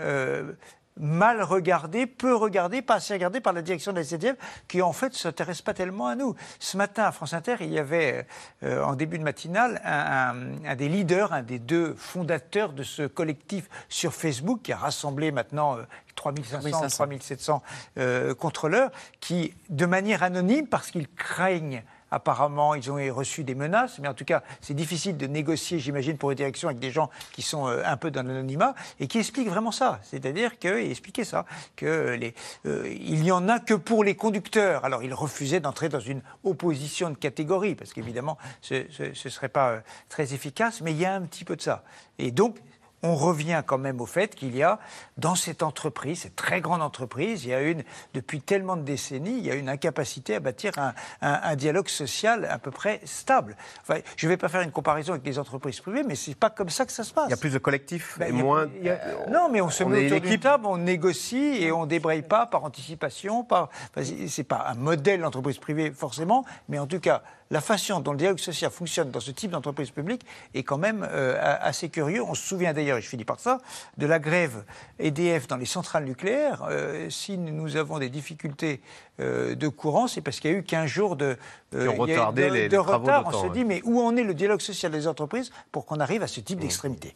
mal 0.99 1.43
regardés, 1.43 2.07
peu 2.07 2.35
regardés, 2.35 2.83
pas 2.83 2.97
assez 2.97 3.13
regardés 3.15 3.41
par 3.41 3.53
la 3.53 3.63
direction 3.63 3.93
de 3.93 3.99
la 3.99 4.05
SNCF, 4.05 4.35
qui 4.69 4.83
en 4.83 4.93
fait 4.93 5.09
ne 5.11 5.15
s'intéresse 5.15 5.63
pas 5.63 5.75
tellement 5.75 6.07
à 6.09 6.15
nous. 6.17 6.35
Ce 6.59 6.77
matin, 6.77 7.05
à 7.05 7.13
France 7.13 7.35
Inter, 7.35 7.57
il 7.61 7.71
y 7.73 7.79
avait, 7.79 8.27
euh, 8.63 8.83
en 8.83 8.95
début 8.95 9.19
de 9.19 9.25
matinale, 9.25 9.81
un, 9.85 10.31
un- 10.65 10.65
un 10.67 10.77
des 10.77 10.89
leaders, 10.89 11.33
un 11.33 11.43
des 11.43 11.59
deux 11.59 11.95
fondateurs 11.95 12.73
de 12.73 12.83
ce 12.83 13.03
collectif 13.07 13.69
sur 13.89 14.13
Facebook, 14.15 14.63
qui 14.63 14.73
a 14.73 14.77
rassemblé 14.77 15.31
maintenant 15.33 15.77
euh, 15.77 15.83
3500, 16.17 16.61
3500. 16.61 16.97
3700 16.97 17.63
euh, 17.99 18.35
contrôleurs, 18.35 18.91
qui, 19.21 19.55
de 19.69 19.87
manière 19.87 20.23
anonyme, 20.23 20.67
parce 20.67 20.91
qu'ils 20.91 21.09
craignent 21.09 21.83
Apparemment, 22.11 22.75
ils 22.75 22.91
ont 22.91 22.97
reçu 23.15 23.45
des 23.45 23.55
menaces, 23.55 23.99
mais 23.99 24.09
en 24.09 24.15
tout 24.15 24.25
cas, 24.25 24.43
c'est 24.61 24.75
difficile 24.75 25.17
de 25.17 25.27
négocier, 25.27 25.79
j'imagine, 25.79 26.17
pour 26.17 26.31
les 26.31 26.37
directions 26.37 26.69
avec 26.69 26.79
des 26.79 26.91
gens 26.91 27.11
qui 27.33 27.43
sont 27.43 27.69
euh, 27.69 27.83
un 27.85 27.97
peu 27.97 28.11
dans 28.11 28.27
l'anonymat 28.27 28.75
et 29.01 29.07
qui 29.07 29.19
expliquent 29.19 29.49
vraiment 29.49 29.73
ça. 29.73 30.01
C'est-à-dire 30.03 30.59
qu'il 30.59 30.91
expliquait 30.91 31.25
ça, 31.25 31.45
que 31.77 32.19
euh, 32.67 32.97
il 33.01 33.21
n'y 33.23 33.33
en 33.33 33.49
a 33.49 33.61
que 33.61 33.75
pour 33.75 34.05
les 34.05 34.15
conducteurs. 34.15 34.85
Alors, 34.85 35.03
il 35.03 35.13
refusait 35.13 35.61
d'entrer 35.61 35.89
dans 35.89 36.01
une 36.01 36.23
opposition 36.45 37.11
de 37.11 37.17
catégorie, 37.17 37.75
parce 37.75 37.93
qu'évidemment, 37.93 38.39
ce 38.63 38.87
ne 39.03 39.13
serait 39.13 39.49
pas 39.49 39.71
euh, 39.71 39.81
très 40.09 40.35
efficace, 40.35 40.81
mais 40.81 40.93
il 40.93 40.99
y 40.99 41.05
a 41.05 41.15
un 41.15 41.23
petit 41.23 41.45
peu 41.45 41.57
de 41.57 41.63
ça. 41.63 41.85
Et 42.19 42.31
donc, 42.31 42.57
on 43.03 43.15
revient 43.15 43.63
quand 43.65 43.79
même 43.79 44.01
au 44.01 44.07
fait 44.07 44.35
qu'il 44.35 44.57
y 44.57 44.63
a 44.63 44.79
dans 45.19 45.35
cette 45.37 45.63
entreprise, 45.63 46.23
cette 46.23 46.35
très 46.37 46.61
grande 46.61 46.83
entreprise, 46.83 47.45
il 47.45 47.51
y 47.51 47.55
a 47.55 47.61
une, 47.63 47.85
depuis 48.15 48.41
tellement 48.41 48.77
de 48.77 48.83
décennies, 48.83 49.39
il 49.39 49.47
y 49.47 49.51
a 49.51 49.55
une 49.55 49.69
incapacité 49.69 50.35
à 50.35 50.41
bâtir 50.41 50.73
un, 50.79 50.95
un- 51.23 51.41
un 51.45 51.57
dialogue 51.57 51.89
social 51.89 52.45
à 52.51 52.59
peu 52.59 52.71
près 52.71 53.01
stable. 53.05 53.57
Enfin, 53.83 54.01
je 54.17 54.27
ne 54.27 54.31
vais 54.33 54.37
pas 54.37 54.49
faire 54.49 54.63
une 54.63 54.73
comparaison 54.73 55.13
avec 55.13 55.25
les 55.25 55.39
entreprises 55.39 55.81
privées, 55.81 56.03
mais 56.03 56.17
c'est 56.17 56.35
pas 56.35 56.51
comme 56.51 56.71
ça 56.71 56.85
que 56.87 56.93
ça 56.93 57.05
se 57.05 57.13
passe. 57.13 57.27
Il 57.29 57.31
y 57.31 57.35
a 57.35 57.37
plus 57.37 57.53
de 57.53 57.59
collectifs 57.59 58.19
Ben, 58.19 58.35
et 58.35 58.41
a- 58.41 58.43
moins. 58.43 58.65
a- 58.67 59.31
non, 59.31 59.49
mais 59.51 59.61
on 59.61 59.71
se 59.71 59.85
on 59.85 59.89
met 59.89 60.07
autour 60.07 60.17
une 60.19 60.23
d'une 60.31 60.41
table, 60.41 60.67
on 60.67 60.77
négocie 60.79 61.63
et 61.63 61.71
on 61.73 61.87
débraye 61.87 62.23
pas 62.23 62.47
par 62.47 62.65
anticipation. 62.65 63.45
Par... 63.45 63.69
Enfin, 63.97 64.03
c'est- 64.27 64.45
pas 64.45 64.67
un 64.69 64.75
modèle 64.75 65.21
d'entreprise 65.21 65.59
privée 65.59 65.91
forcément, 65.91 66.45
mais 66.69 66.79
en 66.79 66.87
tout 66.87 67.01
cas, 67.01 67.23
la 67.51 67.61
façon 67.61 68.01
dont 68.01 68.13
le 68.13 68.19
dialogue 68.19 68.39
social 68.39 68.71
fonctionne 68.71 69.11
dans 69.11 69.21
ce 69.21 69.31
type 69.31 69.51
d'entreprise 69.51 69.91
publique 69.91 70.25
est 70.55 70.63
quand 70.63 70.79
même 70.79 71.07
euh, 71.11 71.37
assez 71.61 71.89
curieux. 71.91 72.23
On 72.23 72.35
se 72.35 72.43
souvient 72.47 72.73
d'ailleurs, 72.73 72.88
et 72.97 73.01
je 73.03 73.09
finis 73.09 73.25
par 73.25 73.39
ça, 73.41 73.59
de 73.99 74.07
la 74.07 74.19
grève 74.19 74.65
EDF 74.99 75.47
dans 75.47 75.57
les 75.57 75.67
centrales 75.67 76.05
nucléaires. 76.05 76.65
Euh, 76.71 77.11
si 77.11 77.37
nous 77.39 77.77
avons 77.77 77.99
des 77.99 78.09
difficultés 78.09 78.81
euh, 79.21 79.55
de 79.55 79.69
courant, 79.69 80.07
c'est 80.07 80.21
parce 80.21 80.41
qu'il 80.41 80.51
y 80.51 80.55
a 80.55 80.57
eu 80.57 80.63
15 80.63 80.87
jours 80.89 81.17
de, 81.17 81.37
Qui 81.71 81.77
ont 81.77 81.81
il 81.81 81.87
y 81.87 81.89
a 81.89 81.91
eu 81.91 82.19
retardé 82.19 82.49
de- 82.49 82.55
les- 82.55 82.69
de 82.69 82.77
les 82.77 82.83
travaux 82.83 83.05
retard. 83.05 83.25
On 83.27 83.33
se 83.33 83.47
ouais. 83.47 83.51
dit, 83.53 83.65
mais 83.65 83.83
où 83.85 84.01
en 84.01 84.17
est 84.17 84.25
le 84.25 84.35
dialogue 84.35 84.61
social 84.61 84.91
des 84.93 85.07
entreprises 85.07 85.51
pour 85.73 85.85
qu'on 85.87 86.01
arrive 86.01 86.23
à 86.23 86.27
ce 86.27 86.41
type 86.41 86.61
d'extrémité? 86.61 87.15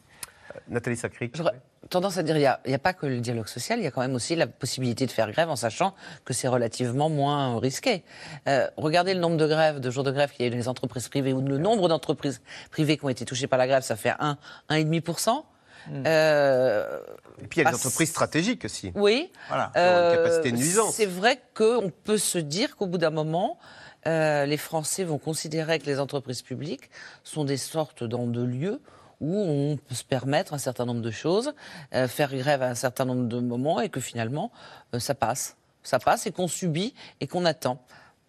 Nathalie 0.68 0.98
Sacri. 0.98 1.30
J'aurais 1.34 1.58
tendance 1.88 2.18
à 2.18 2.22
dire, 2.22 2.36
il 2.36 2.40
n'y 2.68 2.74
a, 2.74 2.78
pas 2.78 2.92
que 2.92 3.06
le 3.06 3.20
dialogue 3.20 3.46
social, 3.46 3.78
il 3.78 3.84
y 3.84 3.86
a 3.86 3.90
quand 3.90 4.02
même 4.02 4.14
aussi 4.14 4.36
la 4.36 4.46
possibilité 4.46 5.06
de 5.06 5.10
faire 5.10 5.30
grève 5.32 5.48
en 5.48 5.56
sachant 5.56 5.94
que 6.26 6.34
c'est 6.34 6.46
relativement 6.46 7.08
moins 7.08 7.58
risqué. 7.58 8.04
Euh, 8.48 8.68
regardez 8.76 9.14
le 9.14 9.20
nombre 9.20 9.38
de 9.38 9.46
grèves, 9.46 9.80
de 9.80 9.90
jours 9.90 10.04
de 10.04 10.10
grève 10.10 10.30
qu'il 10.30 10.42
y 10.42 10.44
a 10.44 10.48
eu 10.48 10.50
dans 10.50 10.56
les 10.58 10.68
entreprises 10.68 11.08
privées, 11.08 11.32
ou 11.32 11.40
le 11.40 11.56
nombre 11.56 11.88
d'entreprises 11.88 12.42
privées 12.70 12.98
qui 12.98 13.04
ont 13.06 13.08
été 13.08 13.24
touchées 13.24 13.46
par 13.46 13.58
la 13.58 13.66
grève, 13.66 13.82
ça 13.82 13.96
fait 13.96 14.12
1, 14.18 14.36
1,5%. 14.68 15.42
Euh, 15.90 16.98
Et 17.42 17.46
puis 17.46 17.60
il 17.60 17.64
y 17.64 17.66
a 17.66 17.70
les 17.70 17.74
à- 17.74 17.78
entreprises 17.78 18.10
stratégiques 18.10 18.64
aussi. 18.64 18.92
Oui. 18.94 19.30
Voilà. 19.48 19.66
Une 19.74 20.16
capacité 20.16 20.50
de 20.50 20.56
Euh, 20.56 20.58
nuisance. 20.58 20.94
C'est 20.94 21.06
vrai 21.06 21.40
qu'on 21.54 21.90
peut 22.04 22.18
se 22.18 22.38
dire 22.38 22.76
qu'au 22.76 22.86
bout 22.86 22.98
d'un 22.98 23.10
moment, 23.10 23.58
euh, 24.06 24.44
les 24.46 24.56
Français 24.56 25.04
vont 25.04 25.18
considérer 25.18 25.78
que 25.78 25.86
les 25.86 26.00
entreprises 26.00 26.42
publiques 26.42 26.90
sont 27.24 27.44
des 27.44 27.56
sortes 27.56 28.04
dans 28.04 28.26
de 28.26 28.42
lieux 28.42 28.80
où 29.20 29.36
on 29.38 29.76
peut 29.76 29.94
se 29.94 30.02
permettre 30.04 30.52
un 30.54 30.58
certain 30.58 30.84
nombre 30.84 31.00
de 31.02 31.10
choses, 31.12 31.54
euh, 31.94 32.08
faire 32.08 32.34
grève 32.34 32.62
à 32.62 32.66
un 32.68 32.74
certain 32.74 33.04
nombre 33.04 33.28
de 33.28 33.38
moments 33.38 33.80
et 33.80 33.88
que 33.88 34.00
finalement, 34.00 34.50
euh, 34.94 34.98
ça 34.98 35.14
passe. 35.14 35.56
Ça 35.84 35.98
passe 35.98 36.26
et 36.26 36.32
qu'on 36.32 36.48
subit 36.48 36.94
et 37.20 37.26
qu'on 37.26 37.44
attend. 37.44 37.80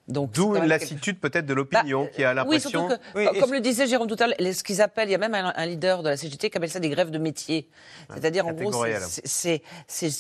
D'où 0.08 0.56
une 0.58 0.66
lassitude 0.66 1.20
peut-être 1.20 1.46
de 1.46 1.54
l'opinion 1.54 2.08
qui 2.14 2.24
a 2.24 2.34
Bah, 2.34 2.44
oui, 2.48 2.56
l'impression. 2.58 2.90
surtout 2.90 2.96
que, 3.14 3.40
comme 3.40 3.54
le 3.54 3.62
disait 3.62 3.88
Jérôme 3.88 4.08
tout 4.10 4.18
à 4.20 4.28
l'heure, 4.28 4.36
les- 4.40 4.54
ce 4.54 4.64
qu'ils 4.64 4.82
appellent, 4.82 5.08
il 5.08 5.14
y 5.14 5.16
a 5.16 5.18
même 5.18 5.34
un, 5.34 5.54
un 5.56 5.66
leader 5.66 6.04
de 6.04 6.10
la 6.10 6.18
CGT 6.18 6.50
qui 6.50 6.58
appelle 6.58 6.70
ça 6.70 6.80
des 6.82 6.90
grèves 6.90 7.10
de 7.12 7.18
métier. 7.18 7.70
C'est-à-dire, 8.14 8.46
en 8.46 8.52
gros, 8.52 8.86
c'est- 9.24 9.62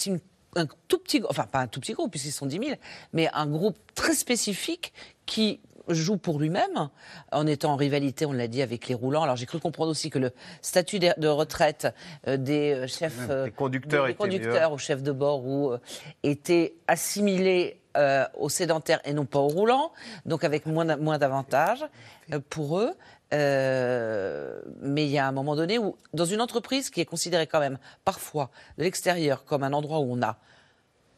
une- 0.06 0.20
un 0.56 0.68
tout 0.88 1.00
petit, 1.00 1.20
groupe- 1.20 1.32
enfin 1.32 1.44
pas 1.52 1.60
un 1.60 1.68
tout 1.68 1.80
petit 1.82 1.94
groupe 1.94 2.12
puisqu'ils 2.12 2.32
sont 2.32 2.46
10 2.46 2.60
000, 2.60 2.72
mais 3.12 3.28
un 3.34 3.46
groupe 3.48 3.78
très 3.96 4.14
spécifique 4.14 4.94
qui 5.26 5.60
joue 5.90 6.16
pour 6.16 6.40
lui-même, 6.40 6.90
en 7.34 7.46
étant 7.46 7.74
en 7.74 7.76
rivalité, 7.76 8.26
on 8.26 8.32
l'a 8.32 8.48
dit, 8.48 8.62
avec 8.62 8.88
les 8.88 8.96
roulants. 8.96 9.24
Alors 9.24 9.36
j'ai 9.36 9.46
cru 9.46 9.60
comprendre 9.60 9.92
aussi 9.92 10.10
que 10.10 10.18
le 10.20 10.32
statut 10.62 10.98
de, 11.00 11.28
retraite 11.28 11.88
euh, 12.28 12.38
des 12.38 12.72
euh, 12.74 12.88
chefs, 12.88 13.18
euh, 13.30 13.46
Des 13.46 13.52
conducteurs 13.52 14.06
des, 14.06 14.12
était 14.12 14.18
conducteurs 14.18 14.72
aux 14.72 14.78
chefs 14.78 15.04
de 15.04 15.12
bord 15.12 15.46
ou 15.46 15.72
euh, 15.72 15.80
était 16.24 16.76
assimilé 16.88 17.82
euh, 17.98 18.26
aux 18.38 18.50
sédentaires 18.50 19.00
et 19.06 19.14
non 19.14 19.26
pas 19.26 19.40
aux 19.40 19.48
roulants, 19.48 19.92
donc 20.26 20.44
avec 20.44 20.66
moins, 20.66 20.96
moins 20.98 21.18
d'avantages 21.18 21.86
euh, 22.32 22.40
pour 22.50 22.80
eux. 22.80 22.92
Euh, 23.34 24.62
mais 24.82 25.06
il 25.06 25.12
y 25.12 25.18
a 25.18 25.28
un 25.28 25.32
moment 25.32 25.56
donné 25.56 25.80
où, 25.80 25.96
dans 26.14 26.26
une 26.26 26.42
entreprise 26.42 26.90
qui 26.90 27.02
est 27.02 27.06
considérée 27.06 27.48
quand 27.48 27.60
même 27.60 27.80
parfois 28.06 28.52
de 28.78 28.84
l'extérieur 28.84 29.44
comme 29.46 29.64
un 29.64 29.74
endroit 29.74 30.00
où 30.00 30.12
on 30.12 30.22
a 30.22 30.38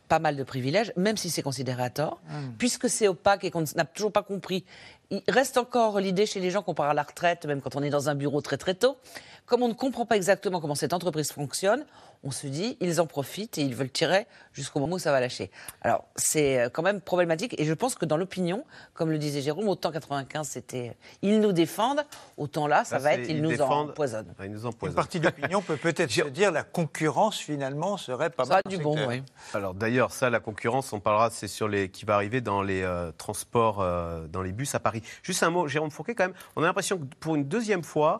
pas 0.07 0.19
mal 0.19 0.35
de 0.35 0.43
privilèges, 0.43 0.93
même 0.95 1.17
si 1.17 1.29
c'est 1.29 1.41
considéré 1.41 1.81
à 1.81 1.89
tort, 1.89 2.19
puisque 2.59 2.88
c'est 2.89 3.07
opaque 3.07 3.43
et 3.43 3.49
qu'on 3.49 3.63
n'a 3.75 3.85
toujours 3.85 4.11
pas 4.11 4.21
compris 4.21 4.63
il 5.11 5.21
reste 5.27 5.57
encore 5.57 5.99
l'idée 5.99 6.25
chez 6.25 6.39
les 6.39 6.51
gens 6.51 6.61
qu'on 6.61 6.73
part 6.73 6.89
à 6.89 6.93
la 6.93 7.03
retraite, 7.03 7.45
même 7.45 7.61
quand 7.61 7.75
on 7.75 7.83
est 7.83 7.89
dans 7.89 8.09
un 8.09 8.15
bureau 8.15 8.41
très 8.41 8.57
très 8.57 8.73
tôt. 8.73 8.97
Comme 9.45 9.62
on 9.63 9.67
ne 9.67 9.73
comprend 9.73 10.05
pas 10.05 10.15
exactement 10.15 10.60
comment 10.62 10.75
cette 10.75 10.93
entreprise 10.93 11.31
fonctionne, 11.31 11.86
on 12.23 12.31
se 12.31 12.47
dit, 12.47 12.75
ils 12.79 12.99
en 12.99 13.05
profitent 13.05 13.60
et 13.60 13.62
ils 13.62 13.75
veulent 13.75 13.91
tirer 13.91 14.25
jusqu'au 14.51 14.79
moment 14.79 14.95
où 14.95 14.99
ça 14.99 15.12
va 15.12 15.19
lâcher. 15.19 15.51
Alors, 15.81 16.05
c'est 16.15 16.60
euh, 16.60 16.69
quand 16.69 16.81
même 16.81 16.99
problématique 16.99 17.53
et 17.60 17.65
je 17.65 17.73
pense 17.73 17.93
que 17.93 18.05
dans 18.05 18.17
l'opinion, 18.17 18.65
comme 18.95 19.12
le 19.12 19.19
disait 19.19 19.41
Jérôme, 19.41 19.67
autant 19.67 19.91
95 19.91 20.47
c'était 20.47 20.97
ils 21.21 21.39
nous 21.39 21.51
défendent, 21.51 22.03
autant 22.38 22.65
là, 22.65 22.84
ça 22.84 22.95
Là, 22.95 23.03
va 23.03 23.13
être 23.13 23.29
ils, 23.29 23.36
ils 23.36 23.41
nous 23.43 23.49
défendent. 23.49 23.91
empoisonnent. 23.91 24.34
Ouais, 24.39 24.47
ils 24.47 24.51
nous 24.51 24.65
Une 24.65 24.93
partie 24.95 25.19
de 25.19 25.25
l'opinion 25.25 25.62
peut 25.62 25.77
peut-être 25.77 26.10
se 26.12 26.23
dire 26.29 26.51
la 26.51 26.63
concurrence 26.63 27.38
finalement 27.38 27.97
serait 27.97 28.31
pas 28.31 28.45
Ça 28.45 28.53
mal. 28.55 28.63
du 28.67 28.77
bon, 28.79 28.97
oui. 29.08 29.21
Alors 29.53 29.75
d'ailleurs, 29.75 30.12
ça, 30.12 30.31
la 30.31 30.39
concurrence, 30.39 30.91
on 30.93 30.99
parlera, 30.99 31.29
c'est 31.29 31.47
sur 31.47 31.67
les 31.67 31.89
qui 31.89 32.05
va 32.05 32.15
arriver 32.15 32.41
dans 32.41 32.63
les 32.63 32.81
euh, 32.81 33.12
transports, 33.17 33.81
euh, 33.81 34.25
dans 34.27 34.41
les 34.41 34.51
bus 34.51 34.73
à 34.73 34.79
Paris. 34.79 35.03
Juste 35.21 35.43
un 35.43 35.51
mot, 35.51 35.67
Jérôme 35.67 35.91
Fourquet, 35.91 36.15
quand 36.15 36.25
même, 36.25 36.36
on 36.55 36.63
a 36.63 36.65
l'impression 36.65 36.97
que 36.97 37.03
pour 37.19 37.36
une 37.36 37.45
deuxième 37.47 37.84
fois, 37.84 38.17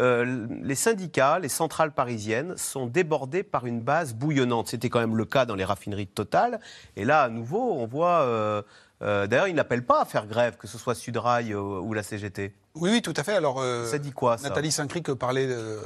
euh, 0.00 0.46
les 0.62 0.74
syndicats, 0.74 1.38
les 1.38 1.48
centrales 1.48 1.92
parisiennes 1.92 2.56
sont 2.56 2.86
débordés 2.86 3.42
par 3.42 3.66
une 3.66 3.80
base 3.80 4.14
bouillonnante. 4.14 4.68
C'était 4.68 4.88
quand 4.88 5.00
même 5.00 5.16
le 5.16 5.24
cas 5.24 5.44
dans 5.44 5.54
les 5.54 5.64
raffineries 5.64 6.06
de 6.06 6.10
Total. 6.10 6.60
Et 6.96 7.04
là, 7.04 7.22
à 7.22 7.28
nouveau, 7.28 7.74
on 7.74 7.86
voit. 7.86 8.22
euh, 8.22 8.62
euh, 9.02 9.26
D'ailleurs, 9.26 9.48
ils 9.48 9.54
n'appellent 9.54 9.84
pas 9.84 10.00
à 10.02 10.04
faire 10.04 10.26
grève, 10.26 10.56
que 10.56 10.66
ce 10.66 10.78
soit 10.78 10.94
Sudrail 10.94 11.54
ou 11.54 11.92
la 11.92 12.02
CGT. 12.02 12.52
Oui, 12.74 12.90
oui, 12.90 13.02
tout 13.02 13.12
à 13.16 13.22
fait. 13.22 13.34
Alors, 13.34 13.60
euh, 13.60 13.84
Ça 13.86 13.98
dit 13.98 14.12
quoi, 14.12 14.38
ça 14.38 14.48
Nathalie 14.48 14.72
Saint-Cric 14.72 15.12
parlait, 15.14 15.46
euh, 15.48 15.78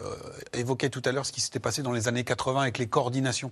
évoquait 0.53 0.91
tout 0.91 1.03
à 1.05 1.13
l'heure 1.13 1.27
ce 1.27 1.33
qui 1.33 1.41
s'était 1.41 1.59
passé 1.59 1.83
dans 1.83 1.93
les 1.93 2.09
années 2.09 2.25
80 2.25 2.61
avec 2.61 2.79
les 2.79 2.87
coordinations. 2.87 3.51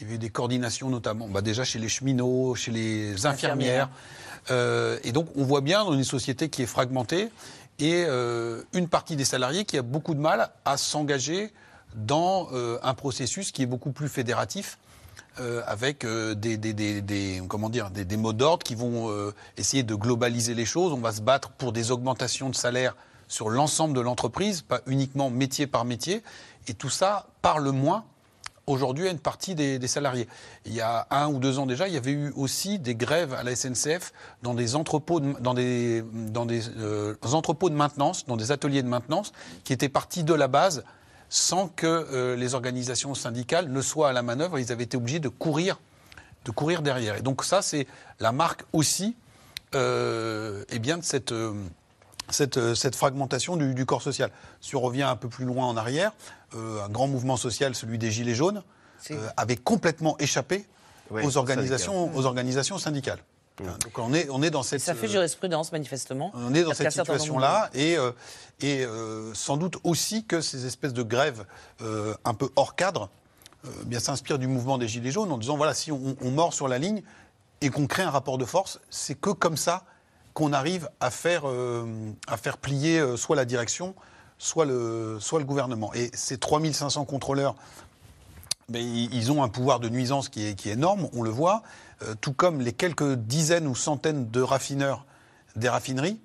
Il 0.00 0.02
y 0.02 0.06
avait 0.06 0.16
eu 0.16 0.18
des 0.18 0.30
coordinations 0.30 0.88
notamment, 0.90 1.28
bah 1.28 1.40
déjà 1.40 1.62
chez 1.62 1.78
les 1.78 1.88
cheminots, 1.88 2.56
chez 2.56 2.72
les 2.72 3.26
infirmières. 3.26 3.90
Euh, 4.50 4.98
et 5.04 5.12
donc, 5.12 5.28
on 5.36 5.44
voit 5.44 5.60
bien 5.60 5.84
dans 5.84 5.92
une 5.92 6.02
société 6.02 6.48
qui 6.48 6.62
est 6.62 6.66
fragmentée 6.66 7.28
et 7.78 8.04
euh, 8.06 8.62
une 8.72 8.88
partie 8.88 9.16
des 9.16 9.24
salariés 9.24 9.64
qui 9.64 9.76
a 9.78 9.82
beaucoup 9.82 10.14
de 10.14 10.20
mal 10.20 10.50
à 10.64 10.76
s'engager 10.76 11.52
dans 11.94 12.48
euh, 12.52 12.78
un 12.82 12.94
processus 12.94 13.52
qui 13.52 13.62
est 13.62 13.66
beaucoup 13.66 13.92
plus 13.92 14.08
fédératif. 14.08 14.78
euh, 15.40 15.62
avec 15.66 16.06
des, 16.06 16.56
des- 16.56 18.16
mots 18.16 18.32
d'ordre 18.32 18.62
qui 18.62 18.74
vont 18.76 19.32
essayer 19.56 19.82
de 19.82 19.94
globaliser 19.96 20.54
les 20.54 20.64
choses. 20.64 20.92
On 20.92 21.00
va 21.00 21.12
se 21.12 21.20
battre 21.22 21.50
pour 21.50 21.72
des 21.72 21.90
augmentations 21.90 22.50
de 22.50 22.54
salaire 22.54 22.94
sur 23.26 23.50
l'ensemble 23.50 23.94
de 23.96 24.00
l'entreprise, 24.00 24.62
pas 24.62 24.80
uniquement 24.86 25.30
métier 25.30 25.66
par 25.66 25.84
métier. 25.84 26.22
Et 26.68 26.74
tout 26.74 26.90
ça 26.90 27.26
parle 27.42 27.68
moins 27.70 28.04
aujourd'hui 28.66 29.08
à 29.08 29.10
une 29.10 29.18
partie 29.18 29.54
des, 29.54 29.86
salariés. 29.86 30.28
Il 30.66 30.74
y 30.74 30.80
a 30.80 31.06
un 31.10 31.28
ou 31.28 31.38
deux 31.38 31.58
ans 31.58 31.66
déjà, 31.66 31.88
il 31.88 31.94
y 31.94 31.96
avait 31.96 32.12
eu 32.12 32.32
aussi 32.36 32.78
des 32.78 32.94
grèves 32.94 33.34
à 33.34 33.42
la 33.42 33.54
SNCF 33.54 34.12
dans 34.42 34.54
des 34.54 34.76
entrepôts 34.76 35.20
de, 35.20 35.34
dans 35.40 35.54
des, 35.54 36.02
euh, 36.78 37.14
entrepôts 37.32 37.70
de 37.70 37.74
maintenance, 37.74 38.26
dans 38.26 38.36
des 38.36 38.52
ateliers 38.52 38.82
de 38.82 38.88
maintenance, 38.88 39.32
qui 39.64 39.72
étaient 39.72 39.88
partis 39.88 40.24
de 40.24 40.34
la 40.34 40.48
base 40.48 40.84
sans 41.28 41.68
que 41.68 41.86
euh, 41.86 42.36
les 42.36 42.54
organisations 42.54 43.14
syndicales 43.14 43.68
ne 43.68 43.80
soient 43.80 44.10
à 44.10 44.12
la 44.12 44.22
manœuvre. 44.22 44.58
Ils 44.58 44.72
avaient 44.72 44.84
été 44.84 44.96
obligés 44.96 45.20
de 45.20 45.28
courir, 45.28 45.80
de 46.44 46.50
courir 46.50 46.82
derrière. 46.82 47.16
Et 47.16 47.22
donc 47.22 47.44
ça, 47.44 47.62
c'est 47.62 47.86
la 48.20 48.32
marque 48.32 48.64
aussi 48.72 49.16
euh, 49.74 50.64
eh 50.68 50.78
bien, 50.78 50.98
de 50.98 51.02
cette, 51.02 51.32
cette, 52.30 52.56
euh, 52.56 52.74
cette 52.74 52.96
fragmentation 52.96 53.56
du, 53.56 53.74
du 53.74 53.86
corps 53.86 54.02
social. 54.02 54.30
Si 54.60 54.76
on 54.76 54.80
revient 54.80 55.02
un 55.02 55.16
peu 55.16 55.28
plus 55.28 55.44
loin 55.44 55.66
en 55.66 55.76
arrière, 55.76 56.12
euh, 56.54 56.84
un 56.84 56.88
grand 56.88 57.06
mouvement 57.06 57.36
social, 57.36 57.74
celui 57.74 57.98
des 57.98 58.10
Gilets 58.10 58.34
jaunes, 58.34 58.62
euh, 59.10 59.28
avait 59.36 59.56
complètement 59.56 60.16
échappé 60.18 60.66
Oui, 61.10 61.22
aux, 61.24 61.36
organisations, 61.36 61.92
syndicales. 61.92 62.18
aux 62.20 62.26
organisations 62.26 62.78
syndicales. 62.78 63.18
Donc 63.58 63.98
on 63.98 64.12
est, 64.12 64.28
on 64.30 64.42
est 64.42 64.50
dans 64.50 64.64
cette... 64.64 64.80
Ça 64.80 64.94
fait 64.96 65.06
jurisprudence, 65.06 65.70
manifestement. 65.70 66.32
on 66.34 66.52
est 66.54 66.64
dans 66.64 66.74
cette 66.74 66.90
situation-là 66.90 67.70
et, 67.72 67.96
euh, 67.96 68.10
et 68.60 68.84
euh, 68.84 69.32
sans 69.32 69.56
doute 69.56 69.76
aussi 69.84 70.24
que 70.24 70.40
ces 70.40 70.66
espèces 70.66 70.92
de 70.92 71.04
grèves 71.04 71.44
euh, 71.80 72.14
un 72.24 72.34
peu 72.34 72.48
hors 72.56 72.74
cadre 72.74 73.10
euh, 73.64 73.68
bien 73.84 74.00
s'inspirent 74.00 74.40
du 74.40 74.48
mouvement 74.48 74.76
des 74.76 74.88
Gilets 74.88 75.12
jaunes 75.12 75.30
en 75.30 75.38
disant 75.38 75.56
voilà, 75.56 75.72
si 75.72 75.92
on, 75.92 76.16
on 76.20 76.30
mord 76.32 76.52
sur 76.52 76.66
la 76.66 76.78
ligne 76.78 77.04
et 77.60 77.70
qu'on 77.70 77.86
crée 77.86 78.02
un 78.02 78.10
rapport 78.10 78.38
de 78.38 78.44
force, 78.44 78.80
c'est 78.90 79.14
que 79.14 79.30
comme 79.30 79.56
ça 79.56 79.84
qu'on 80.34 80.52
arrive 80.52 80.90
à 81.00 81.10
faire, 81.10 81.42
euh, 81.46 81.86
plier 82.60 82.98
euh, 82.98 83.16
soit 83.16 83.36
la 83.36 83.44
direction, 83.44 83.94
soit 84.36 84.66
le, 84.66 85.18
gouvernement. 85.44 85.94
Et 85.94 86.10
ces 86.12 86.36
3500 86.38 87.04
contrôleurs 87.06 87.54
mais 88.70 88.82
ils 88.82 89.30
ont 89.30 89.42
un 89.42 89.50
pouvoir 89.50 89.78
de 89.78 89.90
nuisance 89.90 90.30
qui 90.30 90.42
est, 90.42 90.66
énorme, 90.66 91.10
on 91.12 91.22
le 91.22 91.28
voit, 91.28 91.62
euh, 92.02 92.14
tout 92.18 92.32
comme 92.32 92.62
les 92.62 92.72
quelques 92.72 93.12
dizaines 93.12 93.66
ou 93.66 93.74
centaines 93.74 94.30
de 94.30 94.40
raffineurs 94.40 95.04
des 95.54 95.68
raffineries 95.68 96.18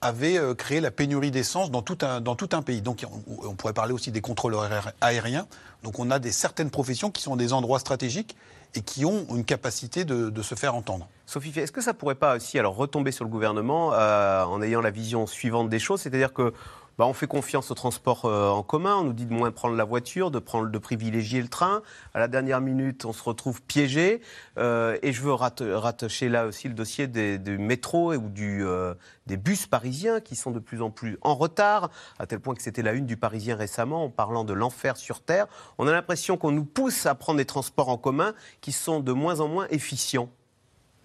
avaient 0.00 0.40
créé 0.56 0.80
la 0.80 0.90
pénurie 0.90 1.30
d'essence 1.30 1.70
dans, 1.70 1.82
tout 1.82 1.98
un- 2.00 2.62
pays. 2.62 2.80
Donc 2.80 3.06
on, 3.42 3.54
pourrait 3.54 3.74
parler 3.74 3.92
aussi 3.92 4.10
des 4.10 4.22
contrôleurs 4.22 4.64
aéri- 4.64 4.92
aériens. 5.02 5.46
Donc 5.82 5.98
on 5.98 6.10
a 6.10 6.18
des, 6.18 6.32
certaines 6.32 6.70
professions 6.70 7.10
qui 7.10 7.22
sont 7.22 7.36
des 7.36 7.52
endroits 7.52 7.78
stratégiques 7.78 8.34
et 8.74 8.82
qui 8.82 9.04
ont 9.04 9.26
une 9.30 9.44
capacité 9.44 10.04
de, 10.04 10.42
se 10.42 10.54
faire 10.54 10.74
entendre. 10.74 11.08
Sophie, 11.26 11.58
est-ce 11.58 11.72
que 11.72 11.80
ça 11.80 11.94
pourrait 11.94 12.14
pas 12.14 12.36
aussi 12.36 12.58
alors 12.58 12.76
retomber 12.76 13.12
sur 13.12 13.24
le 13.24 13.30
gouvernement 13.30 13.92
euh, 13.94 14.44
en 14.44 14.60
ayant 14.62 14.80
la 14.80 14.90
vision 14.90 15.26
suivante 15.26 15.68
des 15.68 15.78
choses, 15.78 16.02
c'est-à-dire 16.02 16.32
que 16.32 16.52
bah, 16.98 17.06
on 17.06 17.12
fait 17.12 17.26
confiance 17.26 17.70
au 17.70 17.74
transport 17.74 18.24
euh, 18.24 18.48
en 18.50 18.62
commun, 18.62 18.96
on 18.96 19.04
nous 19.04 19.12
dit 19.12 19.26
de 19.26 19.32
moins 19.32 19.50
prendre 19.50 19.74
la 19.76 19.84
voiture, 19.84 20.30
de 20.30 20.38
prendre, 20.38 20.68
de 20.70 20.78
privilégier 20.78 21.42
le 21.42 21.48
train. 21.48 21.82
À 22.14 22.20
la 22.20 22.28
dernière 22.28 22.60
minute, 22.60 23.04
on 23.04 23.12
se 23.12 23.22
retrouve 23.22 23.62
piégé. 23.62 24.20
Euh, 24.58 24.96
et 25.02 25.12
je 25.12 25.20
veux 25.22 25.32
rat- 25.32 25.54
rattacher 25.60 26.28
là 26.28 26.46
aussi 26.46 26.68
le 26.68 26.74
dossier 26.74 27.06
des, 27.08 27.38
du 27.38 27.58
métro 27.58 28.12
et 28.12 28.16
ou 28.16 28.28
du, 28.28 28.64
euh, 28.64 28.94
des 29.26 29.36
bus 29.36 29.66
parisiens 29.66 30.20
qui 30.20 30.36
sont 30.36 30.50
de 30.52 30.60
plus 30.60 30.82
en 30.82 30.90
plus 30.90 31.18
en 31.22 31.34
retard, 31.34 31.90
à 32.18 32.26
tel 32.26 32.38
point 32.40 32.54
que 32.54 32.62
c'était 32.62 32.82
la 32.82 32.92
une 32.92 33.06
du 33.06 33.16
Parisien 33.16 33.56
récemment 33.56 34.04
en 34.04 34.10
parlant 34.10 34.44
de 34.44 34.52
l'enfer 34.52 34.96
sur 34.96 35.20
terre. 35.20 35.46
On 35.78 35.88
a 35.88 35.92
l'impression 35.92 36.36
qu'on 36.36 36.52
nous 36.52 36.64
pousse 36.64 37.06
à 37.06 37.14
prendre 37.14 37.38
des 37.38 37.44
transports 37.44 37.88
en 37.88 37.96
commun 37.98 38.34
qui 38.60 38.70
sont 38.72 39.00
de 39.00 39.12
moins 39.12 39.40
en 39.40 39.48
moins 39.48 39.66
efficients 39.70 40.30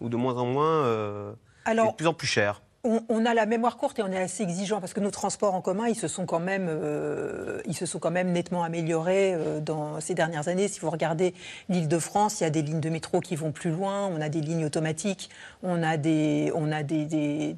ou 0.01 0.09
de 0.09 0.17
moins 0.17 0.35
en 0.37 0.45
moins 0.45 1.35
Alors- 1.65 1.91
de 1.91 1.95
plus 1.95 2.07
en 2.07 2.13
plus 2.13 2.27
chers. 2.27 2.61
On, 2.85 3.25
a 3.25 3.33
la 3.33 3.45
mémoire 3.45 3.75
courte 3.75 3.99
et 3.99 4.03
on 4.03 4.11
est 4.11 4.17
assez 4.17 4.41
exigeant 4.41 4.79
parce 4.79 4.93
que 4.93 5.01
nos 5.01 5.11
transports 5.11 5.53
en 5.53 5.59
commun, 5.59 5.87
ils 5.89 5.97
se 5.97 6.07
sont 6.07 6.25
quand 6.25 6.39
même, 6.39 6.67
euh, 6.69 7.59
ils 7.65 7.75
se 7.75 7.85
sont 7.85 7.99
quand 7.99 8.09
même 8.09 8.31
nettement 8.31 8.63
améliorés 8.63 9.33
euh, 9.33 9.59
dans 9.59 9.99
ces 9.99 10.13
dernières 10.13 10.47
années. 10.47 10.69
Si 10.69 10.79
vous 10.79 10.89
regardez 10.89 11.33
l'Île-de-France, 11.67 12.39
il 12.39 12.45
y 12.45 12.47
a 12.47 12.49
des 12.49 12.61
lignes 12.61 12.79
de 12.79 12.89
métro 12.89 13.19
qui 13.19 13.35
vont 13.35 13.51
plus 13.51 13.71
loin, 13.71 14.07
on 14.07 14.21
a 14.21 14.29
des 14.29 14.39
lignes 14.39 14.63
automatiques, 14.63 15.29
on 15.61 15.83
a 15.83 15.97
des, 15.97 16.53
on 16.55 16.71
a 16.71 16.83
des, 16.83 17.03
des- 17.05 17.53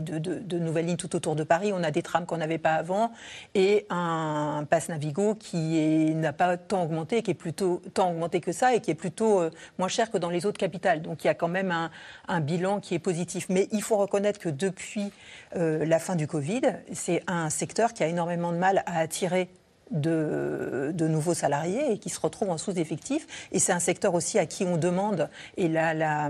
de, 0.00 0.58
nouvelles 0.58 0.86
lignes 0.86 0.96
tout 0.96 1.14
autour 1.14 1.36
de 1.36 1.44
Paris, 1.44 1.70
on 1.72 1.84
a 1.84 1.92
des 1.92 2.02
trams 2.02 2.26
qu'on 2.26 2.38
n'avait 2.38 2.58
pas 2.58 2.74
avant 2.74 3.12
et 3.54 3.86
un 3.88 4.66
pass 4.68 4.88
Navigo 4.88 5.36
qui 5.36 6.12
n'a 6.16 6.32
pas 6.32 6.56
tant 6.56 6.82
augmenté, 6.82 7.22
qui 7.22 7.30
est 7.30 7.34
plutôt 7.34 7.82
tant 7.94 8.10
augmenté 8.10 8.40
que 8.40 8.50
ça 8.50 8.74
et 8.74 8.80
qui 8.80 8.90
est 8.90 8.96
plutôt 8.96 9.42
euh, 9.42 9.50
moins 9.78 9.86
cher 9.86 10.10
que 10.10 10.18
dans 10.18 10.30
les 10.30 10.44
autres 10.44 10.58
capitales. 10.58 11.02
Donc 11.02 11.22
il 11.22 11.28
y 11.28 11.30
a 11.30 11.34
quand 11.34 11.46
même 11.46 11.70
un, 11.70 11.92
un 12.26 12.40
bilan 12.40 12.80
qui 12.80 12.94
est 12.94 12.98
positif. 12.98 13.46
Mais 13.48 13.68
il 13.70 13.82
faut 13.82 13.96
reconnaître 13.96 14.40
que 14.40 14.55
depuis 14.56 15.12
euh, 15.54 15.84
la 15.84 15.98
fin 15.98 16.16
du 16.16 16.26
Covid, 16.26 16.62
c'est 16.92 17.22
un 17.26 17.50
secteur 17.50 17.92
qui 17.92 18.02
a 18.02 18.06
énormément 18.06 18.52
de 18.52 18.58
mal 18.58 18.82
à 18.86 18.98
attirer 18.98 19.48
de, 19.90 21.06
nouveaux 21.06 21.34
salariés 21.34 21.92
et 21.92 21.98
qui 21.98 22.10
se 22.10 22.20
retrouvent 22.20 22.50
en 22.50 22.58
sous-effectif. 22.58 23.48
Et 23.52 23.58
c'est 23.58 23.72
un 23.72 23.78
secteur 23.78 24.14
aussi 24.14 24.38
à 24.38 24.46
qui 24.46 24.64
on 24.64 24.76
demande, 24.76 25.28
et 25.56 25.68
là, 25.68 25.94
la, 25.94 26.28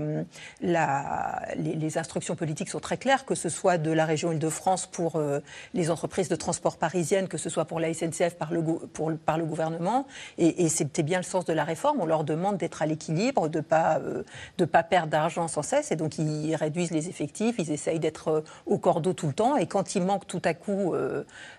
la- 0.61 1.41
les, 1.55 1.97
instructions 1.97 2.35
politiques 2.35 2.69
sont 2.69 2.79
très 2.79 2.97
claires, 2.97 3.25
que 3.25 3.33
ce 3.33 3.49
soit 3.49 3.77
de 3.77 3.91
la 3.91 4.05
région 4.05 4.31
Île-de-France 4.31 4.85
pour 4.85 5.15
euh, 5.15 5.39
les 5.73 5.89
entreprises 5.89 6.29
de 6.29 6.35
transport 6.35 6.77
parisiennes, 6.77 7.27
que 7.27 7.37
ce 7.37 7.49
soit 7.49 7.65
pour 7.65 7.79
la 7.79 7.93
SNCF 7.93 8.35
par 8.35 8.51
le, 8.51 8.61
gouvernement. 9.45 10.05
Et, 10.37 10.69
c'était 10.69 11.03
bien 11.03 11.17
le 11.17 11.23
sens 11.23 11.45
de 11.45 11.53
la 11.53 11.63
réforme. 11.63 11.99
On 12.01 12.05
leur 12.05 12.23
demande 12.23 12.57
d'être 12.57 12.81
à 12.81 12.85
l'équilibre, 12.85 13.47
de 13.47 13.59
ne 13.59 13.63
pas, 13.63 13.99
euh, 13.99 14.65
pas 14.65 14.83
perdre 14.83 15.07
d'argent 15.07 15.47
sans 15.47 15.63
cesse. 15.63 15.91
Et 15.91 15.95
donc, 15.95 16.19
ils 16.19 16.55
réduisent 16.55 16.91
les 16.91 17.09
effectifs, 17.09 17.55
ils 17.57 17.71
essayent 17.71 17.99
d'être 17.99 18.27
euh, 18.27 18.41
au 18.65 18.77
cordeau 18.77 19.13
tout 19.13 19.27
le 19.27 19.33
temps. 19.33 19.57
Et 19.57 19.65
quand 19.65 19.95
il 19.95 20.03
manque 20.03 20.27
tout 20.27 20.41
à 20.43 20.53
coup 20.53 20.93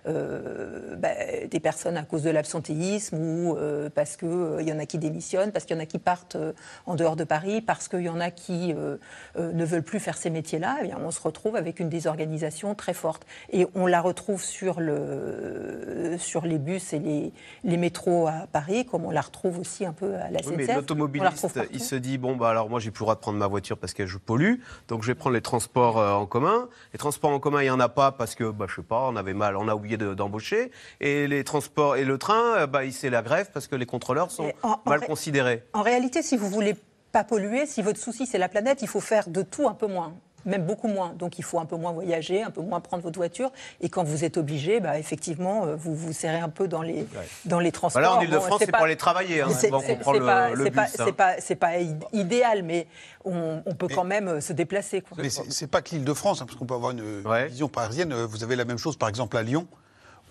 bah, 0.05 1.09
des 1.49 1.59
personnes 1.59 1.88
à 1.95 2.03
cause 2.03 2.23
de 2.23 2.29
l'absentéisme 2.29 3.17
ou 3.17 3.55
euh, 3.57 3.89
parce 3.93 4.15
qu'il 4.17 4.27
y 4.61 4.71
en 4.73 4.79
a 4.79 4.85
qui 4.85 4.97
démissionnent, 4.97 5.51
parce 5.51 5.65
qu'il 5.65 5.75
y 5.75 5.79
en 5.79 5.83
a 5.83 5.85
qui 5.85 5.99
partent 5.99 6.35
euh, 6.35 6.53
en 6.85 6.95
dehors 6.95 7.15
de 7.15 7.23
Paris, 7.23 7.61
parce 7.61 7.87
qu'il 7.87 8.01
y 8.01 8.09
en 8.09 8.19
a 8.19 8.31
qui 8.31 8.73
euh, 8.73 8.97
euh, 9.37 9.51
ne 9.53 9.65
veulent 9.65 9.83
plus 9.83 9.99
faire 9.99 10.17
ces 10.17 10.29
métiers-là, 10.29 10.77
eh 10.81 10.87
bien, 10.87 10.97
on 11.03 11.11
se 11.11 11.21
retrouve 11.21 11.55
avec 11.55 11.79
une 11.79 11.89
désorganisation 11.89 12.75
très 12.75 12.93
forte. 12.93 13.25
Et 13.51 13.67
on 13.75 13.85
la 13.87 14.01
retrouve 14.01 14.43
sur, 14.43 14.79
le, 14.79 16.15
sur 16.17 16.45
les 16.45 16.57
bus 16.57 16.93
et 16.93 16.99
les, 16.99 17.33
les 17.63 17.77
métros 17.77 18.27
à 18.27 18.47
Paris, 18.51 18.85
comme 18.85 19.05
on 19.05 19.11
la 19.11 19.21
retrouve 19.21 19.59
aussi 19.59 19.85
un 19.85 19.93
peu 19.93 20.15
à 20.15 20.29
la 20.29 20.39
Oui, 20.45 20.53
mais 20.57 20.63
SNCF. 20.63 20.69
On 20.69 20.73
la 20.73 20.75
l'automobiliste, 20.75 21.59
il 21.71 21.79
se 21.81 21.95
dit 21.95 22.17
bon 22.17 22.35
bah 22.35 22.49
alors 22.49 22.69
moi 22.69 22.79
j'ai 22.79 22.91
plus 22.91 23.01
le 23.01 23.05
droit 23.05 23.15
de 23.15 23.19
prendre 23.19 23.37
ma 23.37 23.47
voiture 23.47 23.77
parce 23.77 23.93
que 23.93 24.05
je 24.05 24.17
pollue, 24.17 24.55
donc 24.87 25.01
je 25.03 25.07
vais 25.07 25.15
prendre 25.15 25.33
les 25.35 25.41
transports 25.41 25.97
euh, 25.97 26.13
en 26.13 26.25
commun. 26.25 26.67
Les 26.93 26.99
transports 26.99 27.31
en 27.31 27.39
commun, 27.39 27.61
il 27.61 27.65
y 27.67 27.69
en 27.69 27.79
a 27.79 27.89
pas 27.89 28.11
parce 28.11 28.35
que 28.35 28.49
bah 28.51 28.65
je 28.69 28.75
sais 28.75 28.81
pas, 28.81 29.07
on 29.09 29.15
avait 29.15 29.33
mal, 29.33 29.55
on 29.57 29.67
a 29.67 29.75
oublié 29.75 29.97
de- 29.97 30.13
d'embaucher. 30.13 30.71
Et 31.01 31.27
les 31.27 31.43
transports 31.43 31.69
et 31.95 32.03
le 32.05 32.17
train, 32.17 32.57
euh, 32.57 32.67
bah 32.67 32.83
il- 32.85 32.93
c'est 32.93 33.09
la 33.09 33.21
grève 33.21 33.49
parce 33.53 33.67
que 33.67 33.75
les 33.75 33.85
contrôleurs 33.85 34.31
sont 34.31 34.51
en- 34.63 34.79
mal 34.85 34.99
ré- 34.99 35.07
considérés. 35.07 35.63
En 35.73 35.81
réalité, 35.81 36.21
si 36.21 36.37
vous 36.37 36.49
voulez 36.49 36.75
pas 37.11 37.23
polluer, 37.23 37.65
si 37.65 37.81
votre 37.81 37.99
souci 37.99 38.25
c'est 38.25 38.37
la 38.37 38.49
planète, 38.49 38.81
il 38.81 38.87
faut 38.87 38.99
faire 39.01 39.27
de 39.29 39.41
tout 39.41 39.67
un 39.67 39.73
peu 39.73 39.87
moins. 39.87 40.13
même 40.45 40.65
beaucoup 40.65 40.87
moins. 40.87 41.11
Donc 41.19 41.37
il 41.37 41.43
faut 41.43 41.59
un 41.59 41.65
peu 41.65 41.75
moins 41.75 41.91
voyager, 41.91 42.41
un 42.41 42.49
peu 42.49 42.61
moins 42.61 42.79
prendre 42.79 43.03
votre 43.03 43.19
voiture. 43.19 43.51
Et 43.81 43.89
quand 43.89 44.05
vous 44.05 44.23
êtes 44.23 44.37
obligé, 44.37 44.79
bah, 44.79 44.97
effectivement, 44.97 45.65
euh, 45.65 45.75
vous 45.75 45.93
vous 45.93 46.13
serrez 46.13 46.39
un 46.39 46.47
peu 46.47 46.69
dans 46.69 46.81
les, 46.81 47.05
dans 47.43 47.59
les 47.59 47.73
transports. 47.73 48.01
Voilà, 48.01 48.15
en 48.17 48.21
Ile-de-France, 48.21 48.49
Bon, 48.51 48.57
c'est 48.57 48.71
pour 48.71 48.83
aller 48.85 48.95
travailler, 48.95 49.41
hein, 49.41 49.49
c'est- 49.51 49.67
souvent 49.67 49.81
qu'on 49.81 49.87
c'est- 49.87 49.95
prend 49.97 50.13
c'est 50.13 50.19
le- 50.19 50.25
pas- 50.25 50.49
le 50.51 50.63
c'est 50.63 50.71
pas- 50.71 51.31
hein. 51.31 51.55
Pas, 51.59 51.71
idéal, 52.13 52.63
mais 52.63 52.87
on, 53.25 53.61
on 53.65 53.75
peut 53.75 53.89
quand 53.93 54.05
même 54.05 54.29
euh, 54.29 54.41
se 54.41 54.53
déplacer. 54.53 55.01
quoi. 55.01 55.17
Mais 55.21 55.29
c'est 55.29 55.67
pas 55.67 55.81
que 55.81 55.89
l'Île-de-France, 55.91 56.41
hein, 56.41 56.45
parce 56.45 56.57
qu'on 56.57 56.65
peut 56.65 56.73
avoir 56.73 56.91
une 56.91 57.21
vision 57.49 57.67
parisienne. 57.67 58.13
Vous 58.13 58.41
avez 58.41 58.55
la 58.55 58.63
même 58.65 58.77
chose, 58.77 58.95
par 58.95 59.09
exemple, 59.09 59.35
à 59.35 59.43
Lyon, 59.43 59.67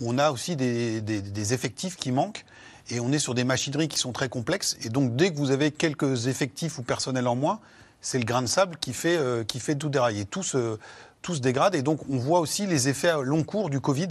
on 0.01 0.19
a 0.19 0.31
aussi 0.31 0.57
des, 0.57 1.53
effectifs 1.53 1.97
qui 1.97 2.13
manquent. 2.13 2.45
Et 2.91 3.01
on 3.01 3.13
est 3.13 3.19
sur 3.19 3.35
des 3.35 3.45
machineries 3.45 3.89
qui 3.89 3.99
sont 3.99 4.13
très 4.13 4.31
complexes. 4.31 4.79
Et 4.83 4.89
donc, 4.89 5.15
dès 5.15 5.31
que 5.31 5.37
vous 5.37 5.51
avez 5.51 5.71
quelques 5.71 6.27
effectifs 6.27 6.79
ou 6.79 6.83
personnel 6.83 7.29
en 7.29 7.37
moins, 7.37 7.61
c'est 8.01 8.19
le 8.19 8.25
grain 8.25 8.41
de 8.41 8.47
sable 8.47 8.79
qui 8.79 8.95
fait, 8.95 9.19
euh, 9.19 9.45
tout 9.45 9.89
dérailler. 9.91 10.25
Tout 10.25 10.43
se, 10.43 10.79
dégrade. 11.41 11.75
Et 11.75 11.83
donc, 11.83 12.01
on 12.09 12.17
voit 12.17 12.41
aussi 12.41 12.67
les 12.67 12.89
effets 12.89 13.11
à 13.11 13.21
long 13.21 13.45
cours 13.45 13.69
du 13.69 13.81
Covid, 13.81 14.09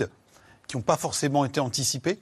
qui 0.67 0.77
n'ont 0.77 0.83
pas 0.83 0.97
forcément 0.97 1.43
été 1.43 1.59
anticipés, 1.59 2.19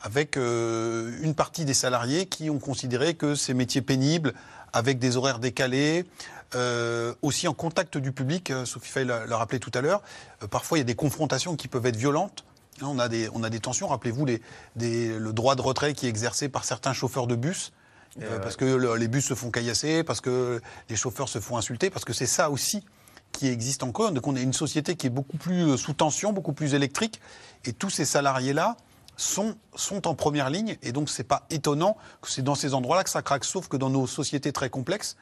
avec 0.00 0.38
euh, 0.38 1.18
une 1.20 1.34
partie 1.34 1.66
des 1.66 1.74
salariés 1.74 2.24
qui 2.24 2.48
ont 2.48 2.58
considéré 2.58 3.12
que 3.12 3.34
ces 3.34 3.52
métiers 3.52 3.82
pénibles, 3.82 4.32
avec 4.72 4.98
des 4.98 5.18
horaires 5.18 5.40
décalés, 5.40 6.06
euh, 6.54 7.12
aussi 7.20 7.46
en 7.46 7.52
contact 7.52 7.98
du 7.98 8.12
public, 8.12 8.50
Sophie 8.64 8.90
Fay 8.90 9.04
l'a 9.04 9.36
rappelé 9.36 9.60
tout 9.60 9.70
à 9.74 9.82
l'heure, 9.82 10.02
parfois 10.50 10.78
il 10.78 10.80
y 10.80 10.82
a 10.82 10.84
des 10.84 10.94
confrontations 10.94 11.54
qui 11.54 11.68
peuvent 11.68 11.84
être 11.86 11.96
violentes. 11.96 12.44
Hein, 12.82 12.86
On 12.90 12.98
a 12.98 13.08
des, 13.08 13.28
on 13.34 13.42
a 13.42 13.50
des 13.50 13.60
tensions. 13.60 13.88
Rappelez-vous 13.88 14.24
les- 14.26 14.42
des- 14.76 15.18
le 15.18 15.32
droit 15.32 15.54
de 15.54 15.62
retrait 15.62 15.94
qui 15.94 16.06
est 16.06 16.08
exercé 16.08 16.48
par 16.48 16.64
certains 16.64 16.92
chauffeurs 16.92 17.26
de 17.26 17.34
bus. 17.36 17.72
euh, 18.20 18.34
ouais. 18.36 18.40
Parce 18.40 18.56
que 18.56 18.64
le- 18.64 18.96
les 18.96 19.06
bus 19.08 19.24
se 19.26 19.34
font 19.34 19.50
caillasser, 19.50 20.02
parce 20.02 20.20
que 20.20 20.60
les 20.88 20.96
chauffeurs 20.96 21.28
se 21.28 21.38
font 21.38 21.56
insulter, 21.56 21.90
parce 21.90 22.04
que 22.04 22.12
c'est 22.12 22.26
ça 22.26 22.50
aussi 22.50 22.84
qui 23.32 23.46
existe 23.46 23.84
encore. 23.84 24.10
Donc 24.10 24.26
on 24.26 24.34
est 24.34 24.42
une 24.42 24.52
société 24.52 24.96
qui 24.96 25.06
est 25.06 25.10
beaucoup 25.10 25.36
plus 25.36 25.62
euh, 25.62 25.76
sous 25.76 25.92
tension, 25.92 26.32
beaucoup 26.32 26.52
plus 26.52 26.74
électrique. 26.74 27.20
Et 27.64 27.72
tous 27.72 27.90
ces 27.90 28.04
salariés-là 28.04 28.76
sont, 29.16 29.54
sont 29.76 30.08
en 30.08 30.14
première 30.16 30.50
ligne. 30.50 30.76
Et 30.82 30.90
donc 30.90 31.08
c'est 31.08 31.22
pas 31.22 31.46
étonnant 31.50 31.96
que 32.20 32.28
c'est 32.30 32.42
dans 32.42 32.56
ces 32.56 32.74
endroits-là 32.74 33.04
que 33.04 33.10
ça 33.10 33.22
craque. 33.22 33.44
Sauf 33.44 33.68
que 33.68 33.76
dans 33.76 33.90
nos 33.90 34.08
sociétés 34.08 34.52
très 34.52 34.70
complexes, 34.70 35.16
euh, 35.16 35.20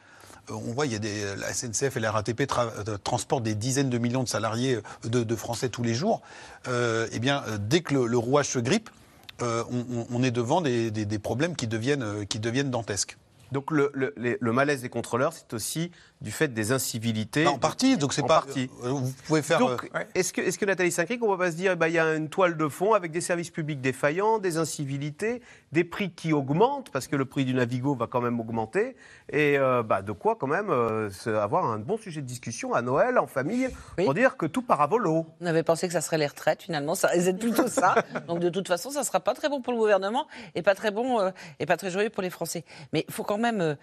on 0.51 0.73
voit, 0.73 0.87
il 0.87 0.93
y 0.93 0.97
a 0.97 0.99
des, 0.99 1.37
la 1.37 1.53
SNCF 1.53 1.97
et 1.97 2.01
la 2.01 2.13
RATP 2.13 2.43
euh, 2.59 2.99
transportent 3.03 3.43
des 3.43 3.55
dizaines 3.55 3.91
de 3.91 3.99
millions 3.99 4.23
de 4.23 4.29
salariés, 4.29 4.81
euh, 5.05 5.25
de, 5.25 5.37
Français 5.37 5.69
tous 5.69 5.83
les 5.83 5.95
jours. 5.95 6.23
Euh, 6.67 7.07
eh 7.13 7.19
bien, 7.19 7.45
euh, 7.49 7.59
dès 7.61 7.81
que 7.81 7.95
le, 7.95 8.19
rouage 8.19 8.49
se 8.49 8.59
grippe, 8.59 8.91
euh, 9.43 9.63
on, 10.11 10.23
est 10.23 10.33
devant 10.33 10.61
des, 10.61 10.91
des- 10.91 11.19
problèmes 11.19 11.55
qui 11.55 11.69
deviennent, 11.69 12.03
euh, 12.03 12.25
qui 12.25 12.41
deviennent 12.41 12.71
dantesques. 12.71 13.17
Donc 13.53 13.71
le, 13.71 13.93
le 13.95 14.53
malaise 14.53 14.83
des 14.83 14.89
contrôleurs, 14.89 15.33
c'est 15.33 15.55
aussi 15.55 15.91
du 16.21 16.31
fait 16.33 16.49
des 16.49 16.73
incivilités. 16.73 17.45
Bah, 17.45 17.51
en 17.53 17.59
partie, 17.59 17.97
donc 17.97 18.13
c'est 18.13 18.23
En 18.23 18.27
pas. 18.27 18.41
partie. 18.43 18.69
euh, 18.85 18.89
Vous 18.91 19.13
pouvez 19.27 19.43
faire. 19.43 19.59
Donc, 19.61 19.89
euh, 19.95 20.01
est-ce 20.15 20.33
que, 20.33 20.41
est 20.41 20.57
que 20.57 20.65
Nathalie 20.65 20.91
Saint-Cric, 20.91 21.23
on 21.23 21.29
va 21.29 21.37
pas 21.37 21.51
se 21.53 21.57
dire, 21.57 21.73
eh 21.73 21.77
ben, 21.77 21.87
il 21.87 21.95
y 21.95 21.99
a 21.99 22.15
une 22.15 22.29
toile 22.29 22.57
de 22.57 22.69
fond 22.69 22.93
avec 22.95 23.13
des 23.13 23.21
services 23.21 23.51
publics 23.51 23.81
défaillants, 23.81 24.39
des 24.39 24.57
incivilités, 24.57 25.43
des 25.73 25.85
prix 25.85 26.11
qui 26.11 26.33
augmentent, 26.33 26.91
parce 26.91 27.07
que 27.07 27.15
le 27.17 27.25
prix 27.25 27.45
du 27.45 27.55
Navigo 27.55 27.95
va 27.95 28.07
quand 28.09 28.21
même 28.21 28.41
augmenter, 28.41 28.97
et 29.31 29.59
euh, 29.59 29.83
bah, 29.83 30.03
de 30.03 30.13
quoi 30.13 30.35
quand 30.37 30.47
même 30.49 30.71
euh, 30.71 31.09
avoir 31.41 31.67
un 31.67 31.79
bon 31.79 31.97
sujet 31.99 32.21
de 32.21 32.27
discussion 32.27 32.75
à 32.75 32.83
Noël, 32.83 33.19
en 33.19 33.27
famille, 33.29 33.69
pour 33.97 34.13
dire 34.15 34.37
que 34.37 34.47
tout 34.47 34.63
part 34.63 34.81
à 34.81 34.87
volo. 34.89 35.27
On 35.41 35.47
avait 35.47 35.63
pensé 35.63 35.87
que 35.87 35.93
ça 35.93 36.01
serait 36.01 36.19
les 36.19 36.27
retraites, 36.27 36.63
finalement, 36.63 36.95
ça 36.97 37.09
risque 37.09 37.27
d'être 37.27 37.39
plutôt 37.39 37.69
ça. 37.69 37.95
Donc 38.27 38.41
de 38.41 38.49
toute 38.49 38.67
façon, 38.67 38.91
ça 38.91 39.05
sera 39.05 39.21
pas 39.21 39.35
très 39.35 39.49
bon 39.49 39.61
pour 39.61 39.73
le 39.73 39.79
gouvernement 39.79 40.27
et 40.57 40.63
pas 40.63 40.75
très 40.75 40.91
bon 40.91 41.21
euh, 41.21 41.31
et 41.61 41.67
pas 41.67 41.77
très 41.77 41.91
joyeux 41.91 42.11
pour 42.11 42.23
les 42.25 42.31
Français. 42.31 42.65
Mais 42.93 43.05
il 43.07 43.15
faut 43.15 43.23
quand 43.25 43.39
même, 43.39 43.77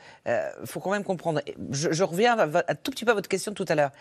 faut 0.66 0.80
quand 0.82 0.92
même 0.92 1.04
comprendre. 1.04 1.42
Je, 1.72 1.92
je 1.94 2.04
reviens 2.04 2.25
à, 2.34 2.46
vo- 2.46 2.60
un 2.68 2.76
tout 2.76 2.92
petit 2.92 3.06
peu 3.06 3.12
à 3.12 3.14
votre 3.14 3.30
question 3.30 3.54
tout 3.54 3.66
à 3.68 3.76
l'heure. 3.76 3.92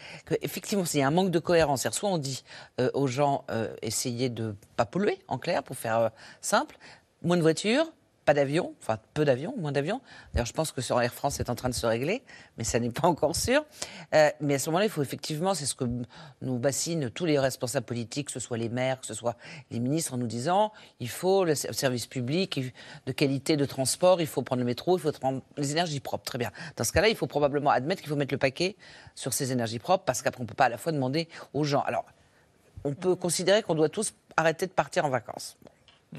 Effectivement, 0.43 0.85
s'il 0.85 1.01
y 1.01 1.03
a 1.03 1.07
un 1.07 1.11
manque 1.11 1.31
de 1.31 1.39
cohérence, 1.39 1.89
soit 1.91 2.09
on 2.11 2.19
dit 2.19 2.45
euh, 2.81 2.91
aux 2.95 3.07
gens 3.07 3.45
euh, 3.51 3.75
essayez 3.83 4.29
de 4.31 4.55
pas 4.77 4.87
polluer, 4.87 5.19
en 5.29 5.39
clair, 5.39 5.63
pour 5.63 5.77
faire 5.77 5.99
euh, 5.99 6.09
simple, 6.41 6.77
moins 7.23 7.37
de 7.37 7.43
voitures. 7.43 7.87
Pas 8.25 8.33
d'avions, 8.33 8.75
enfin 8.81 8.99
peu 9.13 9.27
d'avions, 9.27 9.55
moins 9.59 9.73
d'avions. 9.73 10.01
D'ailleurs, 10.33 10.47
je 10.47 10.55
pense 10.55 10.73
que 10.73 10.81
sur 10.81 10.99
Air 11.01 11.13
France, 11.13 11.35
c'est 11.35 11.51
en 11.51 11.55
train 11.55 11.69
de 11.69 11.75
se 11.75 11.85
régler, 11.85 12.23
mais 12.57 12.65
ça 12.65 12.81
n'est 12.81 12.91
pas 12.91 13.07
encore 13.07 13.37
sûr. 13.37 13.67
Euh, 14.15 14.31
mais 14.41 14.55
à 14.55 14.59
ce 14.59 14.71
moment-là, 14.71 14.87
il 14.87 14.91
faut 14.91 15.03
effectivement, 15.03 15.53
c'est 15.53 15.67
ce 15.67 15.75
que 15.75 15.85
nous 16.41 16.59
bassinent 16.59 17.11
tous 17.11 17.27
les 17.27 17.39
responsables 17.39 17.85
politiques, 17.85 18.29
que 18.29 18.33
ce 18.33 18.41
soit 18.41 18.57
les 18.57 18.71
maires, 18.71 18.99
que 19.01 19.07
ce 19.07 19.13
soit 19.13 19.37
les 19.71 19.79
ministres, 19.79 20.15
en 20.15 20.17
nous 20.17 20.27
disant 20.27 20.73
il 21.01 21.09
faut 21.11 21.45
le 21.45 21.55
ser- 21.55 21.73
service 21.75 22.07
public 22.07 22.73
de 23.05 23.13
qualité 23.13 23.59
de 23.59 23.65
transport, 23.67 24.23
il 24.23 24.27
faut 24.27 24.41
prendre 24.41 24.61
le 24.61 24.67
métro, 24.67 24.97
il 24.97 25.01
faut 25.01 25.13
prendre 25.13 25.43
les 25.59 25.73
énergies 25.73 26.01
propres. 26.01 26.25
Très 26.25 26.39
bien. 26.39 26.51
Dans 26.77 26.85
ce 26.85 26.93
cas-là, 26.93 27.09
il 27.09 27.17
faut 27.17 27.27
probablement 27.27 27.71
admettre 27.71 28.01
qu'il 28.01 28.09
faut 28.09 28.17
mettre 28.17 28.33
le 28.33 28.39
paquet 28.39 28.77
sur 29.15 29.35
ces 29.35 29.53
énergies 29.53 29.79
propres, 29.79 30.05
parce 30.05 30.23
qu'après, 30.23 30.41
on 30.41 30.45
ne 30.45 30.49
peut 30.49 30.55
pas 30.55 30.65
à 30.65 30.71
la 30.71 30.79
fois 30.79 30.93
demander 30.93 31.29
aux 31.53 31.65
gens. 31.65 31.83
Alors, 31.83 32.07
on 32.85 32.95
peut 32.95 33.17
considérer 33.17 33.63
qu'on 33.63 33.75
doit 33.75 33.91
tous 33.91 34.15
arrêter 34.37 34.67
de 34.67 34.73
partir 34.73 35.05
en 35.05 35.11
vacances. 35.11 35.59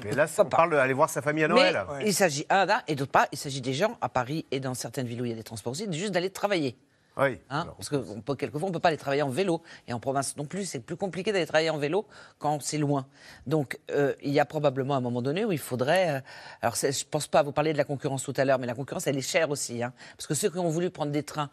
Mais 0.04 0.12
là, 0.12 0.26
on 0.38 0.44
parle 0.44 0.70
d'aller 0.70 0.92
voir 0.92 1.08
sa 1.10 1.22
famille 1.22 1.44
à 1.44 1.48
Noël. 1.48 1.84
Mais 1.98 2.06
il 2.06 2.14
s'agit, 2.14 2.46
un, 2.50 2.66
d'un, 2.66 2.82
et 2.86 2.94
d'autre 2.94 3.12
part, 3.12 3.26
il 3.32 3.38
s'agit 3.38 3.60
des 3.60 3.74
gens 3.74 3.96
à 4.00 4.08
Paris 4.08 4.44
et 4.50 4.60
dans 4.60 4.74
certaines 4.74 5.06
villes 5.06 5.22
où 5.22 5.24
il 5.24 5.30
y 5.30 5.34
a 5.34 5.36
des 5.36 5.42
transports 5.42 5.72
aussi, 5.72 5.90
juste 5.92 6.12
d'aller 6.12 6.30
travailler. 6.30 6.76
Oui. 7.18 7.40
Hein, 7.48 7.66
parce 7.78 7.88
que 7.88 7.96
on 7.96 8.20
peut, 8.20 8.34
quelquefois, 8.34 8.66
on 8.66 8.68
ne 8.68 8.74
peut 8.74 8.80
pas 8.80 8.88
aller 8.88 8.98
travailler 8.98 9.22
en 9.22 9.30
vélo. 9.30 9.62
Et 9.88 9.94
en 9.94 10.00
province 10.00 10.36
non 10.36 10.44
plus, 10.44 10.66
c'est 10.66 10.80
plus 10.80 10.96
compliqué 10.96 11.32
d'aller 11.32 11.46
travailler 11.46 11.70
en 11.70 11.78
vélo 11.78 12.06
quand 12.38 12.60
c'est 12.62 12.76
loin. 12.76 13.06
Donc, 13.46 13.78
euh, 13.90 14.12
il 14.22 14.32
y 14.32 14.38
a 14.38 14.44
probablement 14.44 14.96
un 14.96 15.00
moment 15.00 15.22
donné 15.22 15.42
où 15.46 15.50
il 15.50 15.58
faudrait. 15.58 16.16
euh, 16.16 16.20
alors, 16.60 16.74
je 16.76 16.88
ne 16.88 17.10
pense 17.10 17.26
pas, 17.26 17.42
vous 17.42 17.52
parler 17.52 17.72
de 17.72 17.78
la 17.78 17.84
concurrence 17.84 18.22
tout 18.22 18.34
à 18.36 18.44
l'heure, 18.44 18.58
mais 18.58 18.66
la 18.66 18.74
concurrence, 18.74 19.06
elle 19.06 19.16
est 19.16 19.22
chère 19.22 19.48
aussi. 19.48 19.82
hein. 19.82 19.94
parce 20.18 20.26
que 20.26 20.34
ceux 20.34 20.50
qui 20.50 20.58
ont 20.58 20.68
voulu 20.68 20.90
prendre 20.90 21.10
des 21.10 21.22
trains 21.22 21.48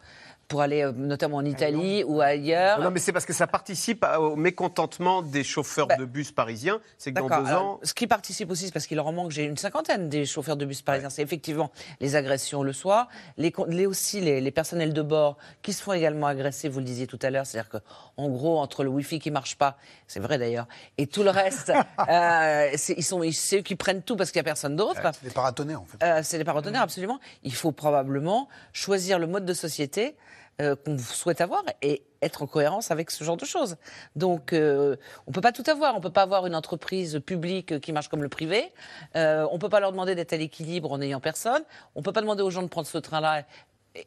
pour 0.48 0.60
aller 0.60 0.82
euh, 0.82 0.92
notamment 0.92 1.38
en 1.38 1.44
Italie 1.44 2.04
ou 2.04 2.20
ailleurs. 2.20 2.80
Non, 2.80 2.90
mais 2.90 3.00
c'est 3.00 3.12
parce 3.12 3.24
que 3.26 3.32
ça 3.32 3.46
participe 3.46 4.04
au 4.18 4.36
mécontentement 4.36 5.22
des 5.22 5.42
chauffeurs 5.44 5.88
de 5.98 6.04
bus 6.04 6.32
parisiens. 6.32 6.80
C'est 6.98 7.12
que 7.12 7.20
dans 7.20 7.28
deux 7.28 7.46
Alors, 7.48 7.64
ans. 7.64 7.80
ce 7.82 7.94
qui 7.94 8.06
participe 8.06 8.50
aussi, 8.50 8.66
c'est 8.66 8.72
parce 8.72 8.86
qu'il 8.86 8.96
leur 8.96 9.06
en 9.06 9.12
manque, 9.12 9.30
j'ai 9.30 9.44
une 9.44 9.56
cinquantaine 9.56 10.08
des 10.08 10.26
chauffeurs 10.26 10.56
de 10.56 10.64
bus 10.64 10.82
parisiens. 10.82 11.10
C'est 11.10 11.22
effectivement 11.22 11.70
les 12.00 12.16
agressions 12.16 12.62
le 12.62 12.72
soir, 12.72 13.08
les, 13.38 13.52
aussi 13.86 14.20
les, 14.20 14.40
les 14.40 14.50
personnels 14.50 14.92
de 14.92 15.02
bord 15.02 15.36
qui 15.62 15.72
se 15.72 15.82
font 15.82 15.92
également 15.92 16.26
agresser, 16.26 16.68
vous 16.68 16.78
le 16.80 16.84
disiez 16.84 17.06
tout 17.06 17.18
à 17.22 17.30
l'heure. 17.30 17.46
C'est-à-dire 17.46 17.70
qu'en 17.70 18.28
gros, 18.28 18.58
entre 18.58 18.84
le 18.84 18.90
Wi-Fi 18.90 19.18
qui 19.18 19.30
marche 19.30 19.56
pas, 19.56 19.76
c'est 20.06 20.20
vrai 20.20 20.38
d'ailleurs, 20.38 20.66
et 20.98 21.06
tout 21.06 21.22
le 21.22 21.30
reste, 21.30 21.72
euh, 22.08 22.70
c'est- 22.76 22.94
ils 22.96 23.02
sont, 23.04 23.22
c'est 23.32 23.58
eux 23.58 23.62
qui 23.62 23.76
prennent 23.76 24.02
tout 24.02 24.16
parce 24.16 24.30
qu'il 24.30 24.38
n'y 24.40 24.44
a 24.46 24.50
personne 24.50 24.76
d'autre. 24.76 25.00
Les 25.22 25.30
paratonnerres, 25.30 25.80
en 25.82 25.86
fait. 25.86 26.04
Euh, 26.04 26.20
c'est 26.22 26.38
les 26.38 26.44
paratonnerres, 26.44 26.82
absolument. 26.82 27.18
Il 27.42 27.54
faut 27.54 27.72
probablement 27.72 28.48
choisir 28.72 29.18
le 29.18 29.26
mode 29.26 29.44
de 29.44 29.54
société 29.54 30.14
euh, 30.60 30.76
qu'on 30.76 30.98
souhaite 30.98 31.40
avoir 31.40 31.62
et 31.82 32.02
être 32.22 32.42
en 32.42 32.46
cohérence 32.46 32.90
avec 32.90 33.10
ce 33.10 33.24
genre 33.24 33.36
de 33.36 33.44
choses. 33.44 33.76
Donc, 34.16 34.52
euh, 34.52 34.96
on 35.26 35.32
peut 35.32 35.40
pas 35.40 35.52
tout 35.52 35.64
avoir. 35.68 35.96
On 35.96 36.00
peut 36.00 36.12
pas 36.12 36.22
avoir 36.22 36.46
une 36.46 36.54
entreprise 36.54 37.20
publique 37.26 37.80
qui 37.80 37.92
marche 37.92 38.08
comme 38.08 38.22
le 38.22 38.28
privé. 38.28 38.72
Euh, 39.16 39.46
on 39.50 39.58
peut 39.58 39.68
pas 39.68 39.80
leur 39.80 39.90
demander 39.92 40.14
d'être 40.14 40.32
à 40.32 40.36
l'équilibre 40.36 40.92
en 40.92 40.98
n'ayant 40.98 41.20
personne. 41.20 41.62
On 41.94 42.02
peut 42.02 42.12
pas 42.12 42.20
demander 42.20 42.42
aux 42.42 42.50
gens 42.50 42.62
de 42.62 42.68
prendre 42.68 42.86
ce 42.86 42.98
train-là. 42.98 43.44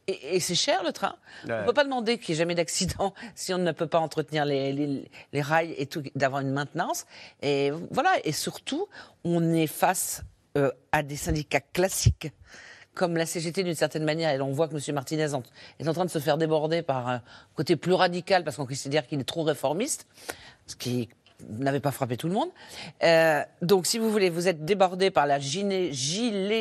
Et, 0.07 0.39
c'est 0.41 0.55
cher 0.55 0.83
le 0.83 0.91
train. 0.91 1.15
Ouais. 1.47 1.59
On 1.61 1.65
peut 1.65 1.73
pas 1.73 1.85
demander 1.85 2.17
qu'il 2.17 2.33
n'y 2.33 2.37
ait 2.37 2.39
jamais 2.43 2.55
d'accident 2.55 3.13
si 3.35 3.53
on 3.53 3.57
ne 3.57 3.71
peut 3.71 3.87
pas 3.87 3.99
entretenir 3.99 4.43
les, 4.43 4.73
les- 4.73 5.09
les 5.31 5.41
rails 5.41 5.73
et 5.77 5.85
tout, 5.85 6.03
d'avoir 6.15 6.41
une 6.41 6.51
maintenance. 6.51 7.05
Et 7.41 7.71
voilà. 7.91 8.11
Et 8.25 8.31
surtout, 8.33 8.87
on 9.23 9.53
est 9.53 9.67
face 9.67 10.23
euh, 10.57 10.71
à 10.91 11.03
des 11.03 11.15
syndicats 11.15 11.61
classiques 11.61 12.31
comme 12.97 13.15
la 13.15 13.25
CGT 13.25 13.63
d'une 13.63 13.75
certaine 13.75 14.03
manière, 14.03 14.31
et 14.31 14.41
on 14.41 14.51
voit 14.51 14.67
que 14.67 14.75
M. 14.75 14.95
Martinez 14.95 15.27
est 15.79 15.87
en 15.87 15.93
train 15.93 16.05
de 16.05 16.09
se 16.09 16.19
faire 16.19 16.37
déborder 16.37 16.81
par 16.81 17.07
un 17.07 17.21
côté 17.55 17.75
plus 17.77 17.93
radical 17.93 18.43
parce 18.43 18.57
qu'on 18.57 18.65
considère 18.65 19.07
qu'il 19.07 19.19
est 19.19 19.23
trop 19.23 19.43
réformiste, 19.43 20.07
ce 20.65 20.75
qui 20.75 21.07
n'avait 21.49 21.79
pas 21.79 21.91
frappé 21.91 22.17
tout 22.17 22.27
le 22.27 22.33
monde. 22.33 22.49
Euh, 23.03 23.43
donc, 23.61 23.85
si 23.85 23.99
vous 23.99 24.09
voulez, 24.09 24.29
vous 24.29 24.47
êtes 24.47 24.65
débordé 24.65 25.11
par 25.11 25.27
la 25.27 25.39
gilet, 25.39 25.91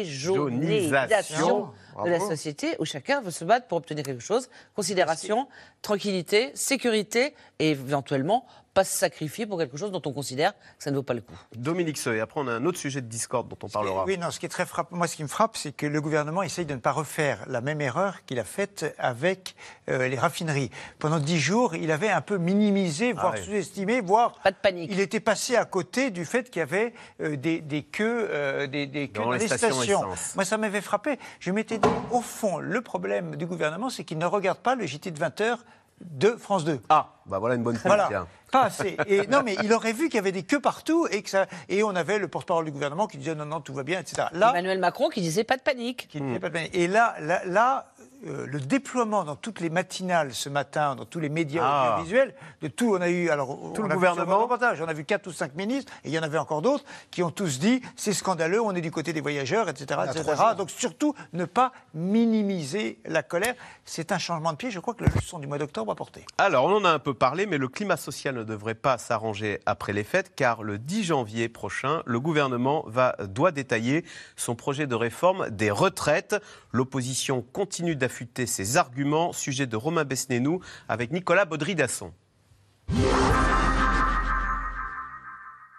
jaunisation 0.05 1.71
de 2.05 2.11
la 2.11 2.21
société 2.21 2.77
où 2.79 2.85
chacun 2.85 3.23
veut 3.23 3.31
se 3.31 3.45
battre 3.45 3.67
pour 3.67 3.79
obtenir 3.79 4.05
quelque 4.05 4.23
chose. 4.23 4.49
Considération, 4.75 5.49
tranquillité, 5.81 6.51
sécurité 6.55 7.35
et 7.59 7.71
éventuellement 7.71 8.47
pas 8.77 8.85
se 8.85 8.95
sacrifier 8.95 9.47
pour 9.47 9.59
quelque 9.59 9.79
chose 9.79 9.91
dont 9.91 10.03
on 10.05 10.13
considère 10.13 10.53
que 10.53 10.85
ça 10.85 10.91
ne 10.91 10.97
vaut 10.97 11.03
pas 11.03 11.15
le 11.15 11.23
coup. 11.23 11.35
Dominique 11.57 11.97
Seux, 11.97 12.17
et 12.17 12.21
après 12.21 12.39
on 12.43 12.47
a 12.47 12.53
un 12.53 12.67
autre 12.67 12.77
sujet 12.79 13.01
de 13.01 13.07
discorde 13.07 13.49
dont 13.49 13.57
on 13.63 13.71
parlera. 13.71 14.05
Oui, 14.05 14.19
non, 14.19 14.31
ce 14.31 14.39
qui 14.39 14.45
est 14.45 14.51
très 14.51 14.67
frappant, 14.67 14.95
moi 14.95 15.07
ce 15.07 15.17
qui 15.17 15.23
me 15.23 15.29
frappe, 15.29 15.57
c'est 15.57 15.73
que 15.73 15.87
le 15.87 15.99
gouvernement 16.03 16.43
essaye 16.43 16.67
de 16.67 16.75
ne 16.75 16.79
pas 16.79 16.93
refaire 16.93 17.43
la 17.47 17.63
même 17.63 17.81
erreur 17.81 18.27
qu'il 18.27 18.39
a 18.39 18.45
faite 18.45 18.95
avec 18.99 19.57
euh, 19.89 20.09
les 20.09 20.19
raffineries. 20.19 20.71
Pendant 20.99 21.19
dix 21.19 21.39
jours, 21.41 21.75
il 21.75 21.91
avait 21.91 22.11
un 22.11 22.21
peu 22.21 22.37
minimisé, 22.37 23.15
voire 23.15 23.33
oui. 23.35 23.45
sous-estimé, 23.47 24.03
voire... 24.03 24.39
Pas 24.45 24.51
de 24.51 24.57
panique. 24.57 24.91
Il 24.93 25.01
était 25.01 25.21
passé 25.21 25.57
à 25.57 25.65
côté 25.65 26.11
du 26.11 26.27
fait 26.27 26.51
qu'il 26.51 26.61
y 26.61 26.63
avait 26.63 26.93
euh, 27.23 27.37
des, 27.37 27.63
des 27.63 27.83
queues, 27.83 28.29
euh, 28.31 28.67
des, 28.67 28.87
des 28.87 29.09
queues 29.09 29.23
Dans 29.23 29.31
dans 29.31 29.33
les 29.33 29.49
stations. 29.49 30.03
Moi, 30.35 30.45
ça 30.45 30.59
m'avait 30.59 30.83
frappé. 30.83 31.19
Je 31.41 31.51
m'étais 31.51 31.79
dit, 31.79 31.89
au 32.11 32.21
fond, 32.21 32.59
le 32.59 32.83
problème 32.83 33.37
du 33.37 33.47
gouvernement, 33.47 33.89
c'est 33.89 34.05
qu'il 34.05 34.19
ne 34.19 34.27
regarde 34.27 34.59
pas 34.59 34.75
le 34.75 34.85
JT 34.85 35.13
de 35.13 35.19
20 35.19 35.41
heures 35.41 35.65
de 36.03 36.37
France 36.37 36.67
2. 36.67 36.79
Ah, 36.91 37.16
bah 37.27 37.39
voilà 37.39 37.55
une 37.57 37.63
bonne 37.63 37.75
piste. 37.75 37.87
Voilà. 37.87 38.07
tiens. 38.09 38.27
Pas 38.53 38.65
assez. 38.65 38.97
Et, 39.09 39.27
non, 39.27 39.43
mais 39.45 39.57
il 39.63 39.73
aurait 39.73 39.93
vu 39.93 40.05
qu'il 40.07 40.15
y 40.15 40.19
avait 40.19 40.33
des 40.33 40.45
queues 40.45 40.61
partout 40.61 41.07
et 41.11 41.23
que 41.23 41.31
ça. 41.31 41.47
Et 41.69 41.83
on 41.83 41.95
avait 41.97 42.19
le 42.19 42.29
porte-parole 42.29 42.65
du 42.65 42.71
gouvernement 42.71 43.07
qui 43.09 43.19
disait 43.19 43.35
non, 43.35 43.45
non, 43.47 43.61
tout 43.61 43.75
va 43.75 43.83
bien, 43.83 43.99
etc. 44.01 44.29
Là, 44.33 44.51
Emmanuel 44.51 44.79
Macron 44.79 45.09
qui 45.09 45.21
disait 45.21 45.45
pas 45.45 45.57
de 45.57 45.63
panique. 45.63 46.07
qui 46.09 46.21
disait 46.21 46.39
pas 46.39 46.49
de 46.49 46.53
panique. 46.55 46.75
Et 46.75 46.87
là, 46.87 47.17
là, 47.21 47.43
là, 47.45 47.93
euh, 48.27 48.47
le 48.47 48.61
déploiement 48.61 49.25
dans 49.25 49.37
toutes 49.37 49.61
les 49.61 49.69
matinales 49.69 50.33
ce 50.33 50.49
matin, 50.49 50.95
dans 50.95 51.05
tous 51.05 51.21
les 51.21 51.29
médias 51.29 51.63
Ah. 51.65 51.93
audiovisuels, 51.95 52.35
de 52.63 52.69
tout, 52.69 52.95
on 52.97 53.01
a 53.03 53.09
eu, 53.11 53.29
alors, 53.29 53.49
Tout 53.75 53.83
on 53.83 53.87
le 53.89 53.95
gouvernement. 53.95 54.39
reportage, 54.39 54.81
on 54.81 54.89
a 54.89 54.95
vu 54.95 55.05
quatre 55.05 55.27
ou 55.27 55.33
cinq 55.33 55.55
ministres, 55.55 55.93
et 56.05 56.09
il 56.09 56.15
y 56.15 56.19
en 56.19 56.23
avait 56.23 56.39
encore 56.39 56.63
d'autres, 56.63 56.85
qui 57.11 57.23
ont 57.23 57.31
tous 57.31 57.59
dit 57.59 57.83
c'est 57.95 58.15
scandaleux, 58.15 58.61
on 58.63 58.75
est 58.75 58.81
du 58.81 58.91
côté 58.91 59.13
des 59.13 59.21
voyageurs, 59.21 59.69
etc. 59.69 60.01
Etc. 60.09 60.25
Donc 60.57 60.71
surtout, 60.71 61.15
ne 61.35 61.45
pas 61.45 61.73
minimiser 61.95 62.99
la 63.05 63.23
colère. 63.23 63.55
C'est 63.85 64.13
un 64.13 64.19
changement 64.19 64.53
de 64.53 64.57
pied, 64.57 64.71
je 64.71 64.81
crois 64.81 64.95
que 64.95 65.05
la 65.05 65.11
leçon 65.15 65.39
du 65.39 65.47
mois 65.47 65.59
d'octobre 65.59 65.93
a 65.93 65.95
porté. 65.95 66.25
Alors, 66.39 66.65
on 66.65 66.77
en 66.77 66.85
a 66.85 66.91
un 66.91 66.99
peu 66.99 67.13
parlé, 67.17 67.47
mais 67.47 67.59
le 67.59 67.69
climat 67.69 67.97
social 67.97 68.37
ne 68.37 68.45
devrait 68.45 68.75
pas 68.75 68.99
s'arranger 68.99 69.61
après 69.67 69.93
les 69.93 70.05
fêtes, 70.05 70.33
car 70.37 70.63
le 70.63 70.79
10 70.79 71.05
janvier 71.05 71.49
prochain, 71.49 72.03
le 72.07 72.21
gouvernement 72.21 72.85
va, 72.87 73.17
doit 73.27 73.51
détailler 73.51 74.05
son 74.37 74.55
projet 74.55 74.87
de 74.87 74.95
réforme 74.95 75.51
des 75.51 75.71
retraites. 75.71 76.37
L'opposition 76.73 77.43
continue 77.53 77.97
d'affûter 77.97 78.47
ses 78.47 78.77
arguments. 78.77 79.33
Sujet 79.33 79.67
de 79.67 79.77
Romain 79.77 80.05
Besnénou 80.05 80.61
avec 80.89 81.11
Nicolas 81.11 81.45
Baudry-Dasson. 81.45 82.13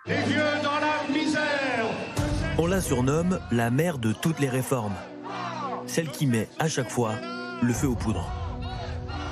Les 0.06 0.22
vieux 0.24 0.42
dans 0.64 0.80
la 0.80 1.14
misère 1.14 1.86
On 2.58 2.66
la 2.68 2.82
surnomme 2.82 3.40
la 3.52 3.72
mère 3.72 3.98
de 3.98 4.14
toutes 4.14 4.40
les 4.40 4.50
réformes. 4.50 4.96
Celle 5.86 6.10
qui 6.10 6.28
met 6.28 6.50
à 6.60 6.68
chaque 6.68 6.90
fois 6.90 7.16
le 7.62 7.74
feu 7.74 7.88
aux 7.88 7.96
poudres. 7.96 8.30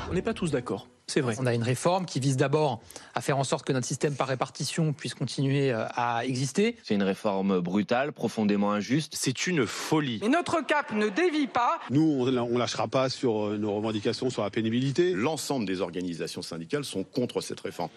On 0.09 0.13
n'est 0.13 0.21
pas 0.21 0.33
tous 0.33 0.51
d'accord. 0.51 0.87
C'est 1.07 1.21
vrai. 1.21 1.35
On 1.39 1.45
a 1.45 1.53
une 1.53 1.63
réforme 1.63 2.05
qui 2.05 2.19
vise 2.19 2.37
d'abord 2.37 2.81
à 3.13 3.21
faire 3.21 3.37
en 3.37 3.43
sorte 3.43 3.65
que 3.65 3.73
notre 3.73 3.85
système 3.85 4.15
par 4.15 4.27
répartition 4.27 4.91
puisse 4.91 5.13
continuer 5.13 5.71
euh, 5.71 5.85
à 5.95 6.25
exister. 6.25 6.77
C'est 6.83 6.95
une 6.95 7.03
réforme 7.03 7.59
brutale, 7.59 8.11
profondément 8.11 8.71
injuste. 8.71 9.13
C'est 9.15 9.47
une 9.47 9.67
folie. 9.67 10.19
Mais 10.21 10.29
notre 10.29 10.65
cap 10.65 10.91
ne 10.93 11.07
dévie 11.09 11.47
pas. 11.47 11.79
Nous, 11.91 12.01
on 12.01 12.25
ne 12.25 12.57
lâchera 12.57 12.87
pas 12.87 13.09
sur 13.09 13.47
euh, 13.47 13.57
nos 13.57 13.73
revendications 13.75 14.29
sur 14.29 14.43
la 14.43 14.49
pénibilité. 14.49 15.13
L'ensemble 15.13 15.65
des 15.65 15.81
organisations 15.81 16.41
syndicales 16.41 16.85
sont 16.85 17.03
contre 17.03 17.41
cette 17.41 17.59
réforme. 17.59 17.89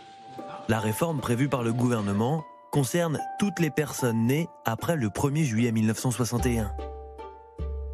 La 0.68 0.78
réforme 0.78 1.20
prévue 1.20 1.48
par 1.48 1.62
le 1.62 1.72
gouvernement 1.72 2.44
concerne 2.70 3.18
toutes 3.38 3.58
les 3.58 3.70
personnes 3.70 4.26
nées 4.26 4.48
après 4.66 4.96
le 4.96 5.08
1er 5.08 5.44
juillet 5.44 5.72
1961. 5.72 6.70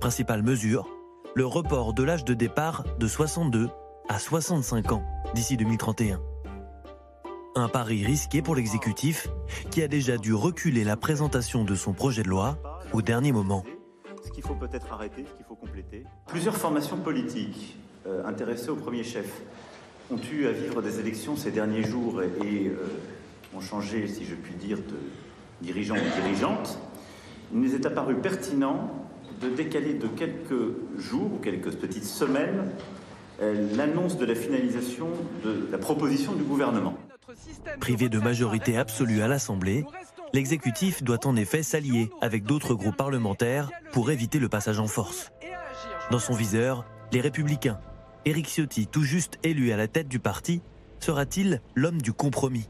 Principale 0.01 0.43
mesure, 0.43 0.89
le 1.35 1.47
report 1.47 1.95
de 1.95 2.03
l'âge 2.03 2.25
de 2.25 2.35
départ 2.35 2.85
de 2.99 3.07
62 3.07 3.71
à 4.09 4.19
65 4.19 4.93
ans 4.93 5.03
d'ici 5.35 5.57
2031. 5.57 6.21
Un 7.57 7.69
pari 7.69 8.05
risqué 8.05 8.43
pour 8.43 8.55
l'exécutif 8.57 9.29
qui 9.71 9.83
a 9.83 9.89
déjà 9.89 10.19
dû 10.19 10.35
reculer 10.35 10.85
la 10.85 10.97
présentation 10.97 11.65
de 11.65 11.75
son 11.75 11.93
projet 11.93 12.23
de 12.23 12.29
loi 12.29 12.59
au 12.93 13.01
dernier 13.01 13.33
moment. 13.33 13.65
Ce 14.25 14.31
qu'il 14.31 14.43
faut 14.43 14.55
peut-être 14.55 14.93
arrêter, 14.93 15.25
ce 15.31 15.37
qu'il 15.37 15.47
faut 15.47 15.55
compléter. 15.55 16.05
Plusieurs 16.27 16.57
formations 16.57 16.97
politiques 16.97 17.77
euh, 18.07 18.27
intéressées 18.27 18.71
au 18.71 18.77
premier 18.77 19.05
chef 19.05 19.43
ont 20.11 20.19
eu 20.33 20.47
à 20.47 20.53
vivre 20.53 20.83
des 20.83 21.01
élections 21.01 21.37
ces 21.37 21.51
derniers 21.51 21.85
jours 21.85 22.23
et, 22.23 22.69
euh, 22.69 22.77
ont 23.57 23.61
changé, 23.61 24.07
si 24.09 24.25
je 24.25 24.35
puis 24.35 24.55
dire, 24.55 24.79
de 24.79 24.99
dirigeants 25.63 25.97
ou 25.97 26.21
dirigeantes. 26.21 26.79
Il 27.53 27.61
nous 27.61 27.75
est 27.75 27.87
apparu 27.87 28.17
pertinent 28.17 28.91
de 29.41 29.49
décaler 29.49 29.95
de 29.95 30.09
quelques 30.09 30.99
jours 30.99 31.35
ou 31.35 31.39
quelques 31.39 31.71
petites 31.77 32.05
semaines 32.05 32.73
l'annonce 33.41 34.17
de 34.17 34.25
la 34.25 34.35
finalisation 34.35 35.09
de 35.45 35.69
la 35.71 35.79
proposition 35.79 36.33
du 36.33 36.43
gouvernement. 36.43 36.95
Privé 37.81 38.09
de 38.09 38.19
majorité 38.19 38.77
absolue 38.77 39.23
à 39.23 39.29
l'Assemblée, 39.29 39.85
l'exécutif 40.33 41.03
doit 41.03 41.27
en 41.27 41.37
effet 41.37 41.63
s'allier 41.63 42.11
avec 42.21 42.45
d'autres 42.45 42.75
groupes 42.75 42.97
parlementaires 42.97 43.71
pour 43.93 44.11
éviter 44.11 44.39
le 44.39 44.49
passage 44.49 44.79
en 44.79 44.87
force. 44.87 45.33
Dans 46.11 46.19
son 46.19 46.35
viseur, 46.35 46.85
les 47.13 47.21
Républicains. 47.21 47.79
Éric 48.25 48.49
Ciotti, 48.49 48.87
tout 48.87 49.03
juste 49.03 49.39
élu 49.43 49.73
à 49.73 49.77
la 49.77 49.89
tête 49.89 50.09
du 50.09 50.19
parti, 50.19 50.63
sera-t-il 51.01 51.61
l'homme 51.75 52.01
du 52.01 52.13
compromis? 52.13 52.69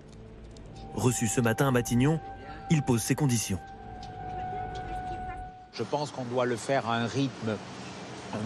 Reçu 0.94 1.26
ce 1.26 1.40
matin 1.40 1.68
à 1.68 1.70
Matignon, 1.70 2.20
il 2.70 2.82
pose 2.82 3.02
ses 3.02 3.14
conditions. 3.14 3.58
Je 5.74 5.82
pense 5.82 6.10
qu'on 6.10 6.24
doit 6.24 6.46
le 6.46 6.56
faire 6.56 6.88
à 6.88 6.96
un 6.96 7.06
rythme 7.06 7.56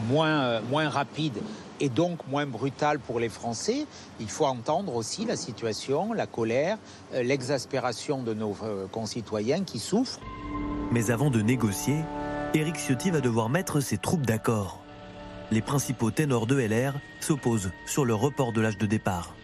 moins, 0.09 0.41
euh, 0.43 0.61
moins 0.71 0.89
rapide 0.89 1.39
et 1.81 1.89
donc 1.89 2.27
moins 2.29 2.47
brutal 2.47 2.99
pour 2.99 3.21
les 3.21 3.29
Français. 3.29 3.87
Il 4.21 4.29
faut 4.29 4.47
entendre 4.47 4.95
aussi 4.95 5.25
la 5.25 5.37
situation, 5.37 6.13
la 6.13 6.27
colère, 6.27 6.79
euh, 7.15 7.23
l'exaspération 7.23 8.23
de 8.23 8.35
nos 8.35 8.57
euh, 8.63 8.87
concitoyens 8.89 9.65
qui 9.65 9.79
souffrent. 9.79 10.21
Mais 10.91 11.11
avant 11.11 11.31
de 11.31 11.41
négocier, 11.41 11.97
Éric 12.55 12.77
Ciotti 12.77 13.11
va 13.11 13.21
devoir 13.21 13.49
mettre 13.49 13.81
ses 13.81 13.99
troupes 13.99 14.27
d'accord. 14.27 14.83
Les 15.51 15.63
principaux 15.63 16.11
ténors 16.11 16.47
de 16.47 16.61
LR 16.61 16.95
s'opposent 17.21 17.71
sur 17.87 18.05
le 18.05 18.15
report 18.15 18.53
de 18.53 18.61
l'âge 18.61 18.79
de 18.79 18.87
départ. 18.87 19.35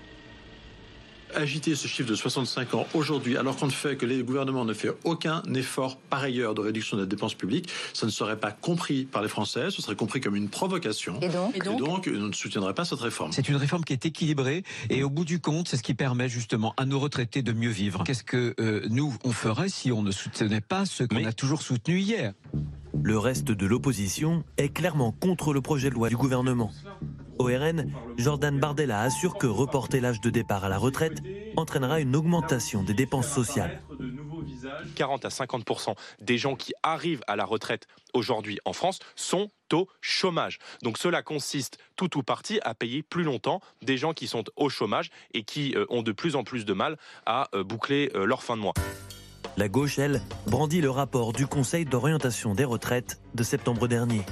Agiter 1.34 1.74
ce 1.74 1.88
chiffre 1.88 2.08
de 2.08 2.14
65 2.14 2.74
ans 2.74 2.86
aujourd'hui, 2.94 3.36
alors 3.36 3.56
qu'on 3.56 3.66
ne 3.66 3.72
fait 3.72 3.96
que 3.96 4.06
les 4.06 4.22
gouvernements 4.22 4.64
ne 4.64 4.72
fait 4.72 4.90
aucun 5.04 5.42
effort 5.54 5.96
par 5.96 6.22
ailleurs 6.22 6.54
de 6.54 6.60
réduction 6.60 6.96
de 6.96 7.02
la 7.02 7.06
dépense 7.06 7.34
publique, 7.34 7.68
ça 7.92 8.06
ne 8.06 8.10
serait 8.10 8.38
pas 8.38 8.52
compris 8.52 9.04
par 9.04 9.22
les 9.22 9.28
Français, 9.28 9.70
ce 9.70 9.82
serait 9.82 9.96
compris 9.96 10.20
comme 10.20 10.36
une 10.36 10.48
provocation. 10.48 11.20
Et 11.20 11.28
donc 11.28 11.56
Et 11.56 11.60
donc, 11.60 12.10
on 12.12 12.28
ne 12.28 12.32
soutiendrait 12.32 12.74
pas 12.74 12.84
cette 12.84 13.00
réforme. 13.00 13.32
C'est 13.32 13.48
une 13.48 13.56
réforme 13.56 13.84
qui 13.84 13.92
est 13.92 14.06
équilibrée 14.06 14.62
et 14.90 15.02
au 15.02 15.10
bout 15.10 15.24
du 15.24 15.40
compte, 15.40 15.68
c'est 15.68 15.76
ce 15.76 15.82
qui 15.82 15.94
permet 15.94 16.28
justement 16.28 16.74
à 16.76 16.84
nos 16.86 16.98
retraités 16.98 17.42
de 17.42 17.52
mieux 17.52 17.70
vivre. 17.70 18.04
Qu'est-ce 18.04 18.24
que 18.24 18.54
euh, 18.60 18.86
nous, 18.88 19.16
on 19.24 19.32
ferait 19.32 19.68
si 19.68 19.92
on 19.92 20.02
ne 20.02 20.12
soutenait 20.12 20.60
pas 20.60 20.86
ce 20.86 21.04
qu'on 21.04 21.24
a 21.24 21.32
toujours 21.32 21.62
soutenu 21.62 21.98
hier? 21.98 22.32
Le 23.02 23.18
reste 23.18 23.46
de 23.50 23.66
l'opposition 23.66 24.44
est 24.56 24.68
clairement 24.68 25.12
contre 25.12 25.52
le 25.52 25.60
projet 25.60 25.90
de 25.90 25.94
loi 25.94 26.08
du 26.08 26.16
gouvernement. 26.16 26.70
Au 27.38 27.44
RN, 27.44 27.92
Jordan 28.16 28.58
Bardella 28.58 29.00
assure 29.00 29.36
que 29.36 29.46
reporter 29.46 30.00
l'âge 30.00 30.20
de 30.20 30.30
départ 30.30 30.64
à 30.64 30.68
la 30.68 30.78
retraite 30.78 31.18
entraînera 31.56 32.00
une 32.00 32.14
augmentation 32.14 32.82
des 32.82 32.94
dépenses 32.94 33.28
sociales. 33.28 33.80
40 34.94 35.24
à 35.24 35.28
50% 35.28 35.94
des 36.20 36.38
gens 36.38 36.54
qui 36.54 36.72
arrivent 36.82 37.22
à 37.26 37.36
la 37.36 37.44
retraite 37.44 37.86
aujourd'hui 38.12 38.58
en 38.64 38.72
France 38.72 39.00
sont 39.16 39.50
au 39.72 39.88
chômage. 40.00 40.58
Donc 40.82 40.98
cela 40.98 41.22
consiste 41.22 41.78
tout 41.96 42.16
ou 42.16 42.22
partie 42.22 42.60
à 42.62 42.74
payer 42.74 43.02
plus 43.02 43.24
longtemps 43.24 43.60
des 43.82 43.96
gens 43.96 44.12
qui 44.12 44.28
sont 44.28 44.44
au 44.54 44.68
chômage 44.68 45.10
et 45.32 45.42
qui 45.42 45.74
euh, 45.74 45.84
ont 45.88 46.02
de 46.02 46.12
plus 46.12 46.36
en 46.36 46.44
plus 46.44 46.64
de 46.64 46.72
mal 46.72 46.96
à 47.26 47.48
euh, 47.54 47.64
boucler 47.64 48.10
euh, 48.14 48.24
leur 48.24 48.44
fin 48.44 48.56
de 48.56 48.62
mois. 48.62 48.74
La 49.56 49.68
gauche, 49.68 50.00
elle, 50.00 50.20
brandit 50.46 50.80
le 50.80 50.90
rapport 50.90 51.32
du 51.32 51.46
Conseil 51.46 51.84
d'orientation 51.84 52.54
des 52.54 52.64
retraites 52.64 53.20
de 53.34 53.44
septembre 53.44 53.86
dernier. 53.86 54.22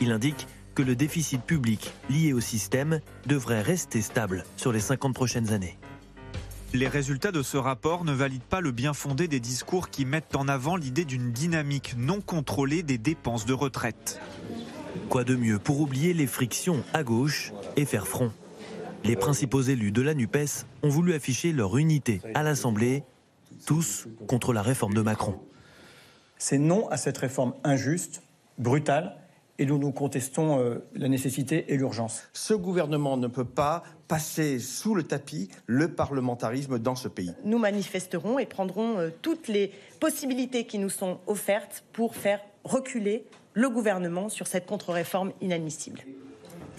Il 0.00 0.12
indique 0.12 0.46
que 0.76 0.82
le 0.82 0.94
déficit 0.94 1.42
public 1.42 1.92
lié 2.08 2.32
au 2.32 2.40
système 2.40 3.00
devrait 3.26 3.62
rester 3.62 4.00
stable 4.00 4.44
sur 4.56 4.72
les 4.72 4.80
50 4.80 5.12
prochaines 5.12 5.52
années. 5.52 5.76
Les 6.72 6.88
résultats 6.88 7.32
de 7.32 7.42
ce 7.42 7.56
rapport 7.56 8.04
ne 8.04 8.12
valident 8.12 8.42
pas 8.42 8.60
le 8.60 8.70
bien 8.70 8.94
fondé 8.94 9.28
des 9.28 9.40
discours 9.40 9.90
qui 9.90 10.04
mettent 10.04 10.36
en 10.36 10.46
avant 10.46 10.76
l'idée 10.76 11.04
d'une 11.04 11.32
dynamique 11.32 11.94
non 11.96 12.20
contrôlée 12.20 12.82
des 12.82 12.98
dépenses 12.98 13.46
de 13.46 13.52
retraite. 13.52 14.20
Quoi 15.08 15.24
de 15.24 15.34
mieux 15.34 15.58
pour 15.58 15.80
oublier 15.80 16.14
les 16.14 16.26
frictions 16.26 16.82
à 16.92 17.02
gauche 17.02 17.52
et 17.76 17.84
faire 17.84 18.06
front? 18.06 18.32
Les 19.04 19.16
principaux 19.16 19.62
élus 19.62 19.92
de 19.92 20.02
la 20.02 20.14
NUPES 20.14 20.64
ont 20.82 20.88
voulu 20.88 21.12
afficher 21.12 21.52
leur 21.52 21.76
unité 21.76 22.20
à 22.34 22.42
l'Assemblée, 22.42 23.04
tous 23.64 24.06
contre 24.26 24.52
la 24.52 24.62
réforme 24.62 24.94
de 24.94 25.02
Macron. 25.02 25.38
C'est 26.38 26.58
non 26.58 26.88
à 26.88 26.96
cette 26.96 27.18
réforme 27.18 27.54
injuste, 27.64 28.22
brutale, 28.58 29.16
et 29.58 29.66
dont 29.66 29.78
nous 29.78 29.92
contestons 29.92 30.58
euh, 30.58 30.84
la 30.94 31.08
nécessité 31.08 31.72
et 31.72 31.76
l'urgence. 31.76 32.24
Ce 32.32 32.54
gouvernement 32.54 33.16
ne 33.16 33.28
peut 33.28 33.44
pas 33.44 33.84
passer 34.08 34.58
sous 34.58 34.94
le 34.94 35.04
tapis 35.04 35.48
le 35.66 35.88
parlementarisme 35.88 36.78
dans 36.78 36.96
ce 36.96 37.08
pays. 37.08 37.32
Nous 37.44 37.58
manifesterons 37.58 38.38
et 38.38 38.46
prendrons 38.46 38.98
euh, 38.98 39.10
toutes 39.22 39.48
les 39.48 39.72
possibilités 40.00 40.66
qui 40.66 40.78
nous 40.78 40.90
sont 40.90 41.18
offertes 41.26 41.84
pour 41.92 42.16
faire 42.16 42.40
reculer 42.64 43.26
le 43.52 43.70
gouvernement 43.70 44.28
sur 44.28 44.48
cette 44.48 44.66
contre-réforme 44.66 45.32
inadmissible. 45.40 46.00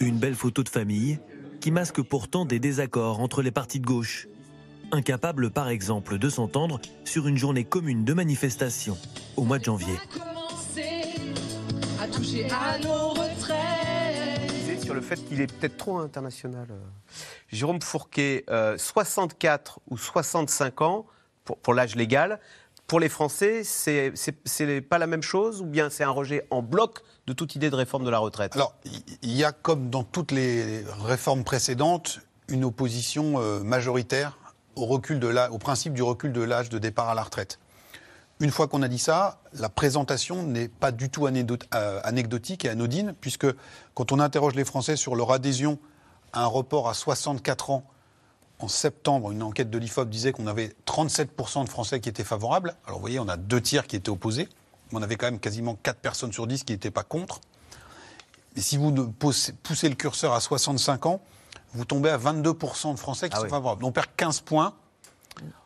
Une 0.00 0.18
belle 0.18 0.34
photo 0.34 0.62
de 0.62 0.68
famille 0.68 1.18
qui 1.60 1.70
masque 1.70 2.02
pourtant 2.02 2.44
des 2.44 2.58
désaccords 2.58 3.20
entre 3.20 3.40
les 3.40 3.50
partis 3.50 3.80
de 3.80 3.86
gauche. 3.86 4.28
Incapables 4.92 5.50
par 5.50 5.68
exemple 5.68 6.18
de 6.18 6.28
s'entendre 6.28 6.80
sur 7.04 7.26
une 7.26 7.36
journée 7.36 7.64
commune 7.64 8.04
de 8.04 8.14
manifestation 8.14 8.96
au 9.36 9.42
mois 9.44 9.58
de 9.58 9.64
janvier. 9.64 9.94
à 12.00 12.06
toucher 12.08 12.48
à 12.50 12.78
nos 12.78 13.08
retraites. 13.10 14.82
sur 14.84 14.94
le 14.94 15.00
fait 15.00 15.16
qu'il 15.16 15.40
est 15.40 15.52
peut-être 15.52 15.76
trop 15.76 15.98
international. 15.98 16.68
euh. 16.70 16.76
Jérôme 17.50 17.82
Fourquet, 17.82 18.44
euh, 18.50 18.78
64 18.78 19.80
ou 19.90 19.98
65 19.98 20.80
ans 20.82 21.06
pour, 21.44 21.58
pour 21.58 21.74
l'âge 21.74 21.96
légal. 21.96 22.38
Pour 22.86 23.00
les 23.00 23.08
Français, 23.08 23.64
c'est 23.64 24.12
c'est- 24.14 24.38
c'est 24.44 24.80
pas 24.80 24.98
la 24.98 25.08
même 25.08 25.22
chose 25.22 25.60
ou 25.60 25.64
bien 25.66 25.90
c'est 25.90 26.04
un 26.04 26.10
rejet 26.10 26.46
en 26.50 26.62
bloc 26.62 27.00
de 27.26 27.32
toute 27.32 27.56
idée 27.56 27.68
de 27.70 27.74
réforme 27.74 28.04
de 28.04 28.10
la 28.10 28.18
retraite? 28.18 28.54
Alors, 28.54 28.76
il 29.22 29.32
y 29.36 29.42
a, 29.42 29.50
comme 29.50 29.90
dans 29.90 30.04
toutes 30.04 30.30
les 30.30 30.84
réformes 31.04 31.42
précédentes, 31.42 32.20
une 32.48 32.62
opposition 32.64 33.40
euh, 33.40 33.64
majoritaire 33.64 34.38
au, 34.76 34.86
recul 34.86 35.18
de 35.18 35.50
au 35.50 35.58
principe 35.58 35.92
du 35.94 36.02
recul 36.02 36.32
de 36.32 36.42
l'âge 36.42 36.68
de 36.68 36.78
départ 36.78 37.08
à 37.08 37.14
la 37.14 37.22
retraite. 37.22 37.58
Une 38.38 38.50
fois 38.50 38.68
qu'on 38.68 38.82
a 38.82 38.88
dit 38.88 38.98
ça, 38.98 39.40
la 39.54 39.70
présentation 39.70 40.42
n'est 40.42 40.68
pas 40.68 40.92
du 40.92 41.08
tout 41.08 41.26
euh, 41.26 42.00
anecdotique 42.04 42.66
et 42.66 42.68
anodine, 42.68 43.14
puisque 43.18 43.46
quand 43.94 44.12
on 44.12 44.20
interroge 44.20 44.54
les 44.54 44.64
Français 44.64 44.96
sur 44.96 45.16
leur 45.16 45.32
adhésion 45.32 45.78
à 46.34 46.42
un 46.42 46.46
report 46.46 46.88
à 46.88 46.94
64 46.94 47.70
ans, 47.70 47.84
en 48.58 48.68
septembre, 48.68 49.32
une 49.32 49.42
enquête 49.42 49.70
de 49.70 49.78
l'IFOP 49.78 50.08
disait 50.08 50.32
qu'on 50.32 50.46
avait 50.46 50.74
37% 50.86 51.64
de 51.64 51.68
Français 51.68 52.00
qui 52.00 52.08
étaient 52.08 52.24
favorables. 52.24 52.74
Alors 52.86 52.98
vous 52.98 53.02
voyez, 53.02 53.18
on 53.18 53.28
a 53.28 53.36
deux 53.36 53.60
tiers 53.60 53.86
qui 53.86 53.96
étaient 53.96 54.10
opposés, 54.10 54.48
mais 54.90 54.98
on 54.98 55.02
avait 55.02 55.16
quand 55.16 55.26
même 55.26 55.40
quasiment 55.40 55.76
4 55.82 55.98
personnes 55.98 56.32
sur 56.32 56.46
10 56.46 56.64
qui 56.64 56.72
n'étaient 56.72 56.90
pas 56.90 57.02
contre. 57.02 57.40
Et 58.54 58.62
si 58.62 58.76
vous 58.78 58.92
poussez 59.12 59.88
le 59.88 59.94
curseur 59.94 60.32
à 60.32 60.40
65 60.40 61.06
ans, 61.06 61.20
vous 61.74 61.84
tombez 61.84 62.10
à 62.10 62.18
22% 62.18 62.92
de 62.94 62.98
Français 62.98 63.28
qui 63.28 63.36
sont 63.36 63.42
favorables. 63.50 63.80
Donc 63.82 63.90
on 63.90 63.92
perd 63.92 64.06
15 64.16 64.40
points 64.40 64.74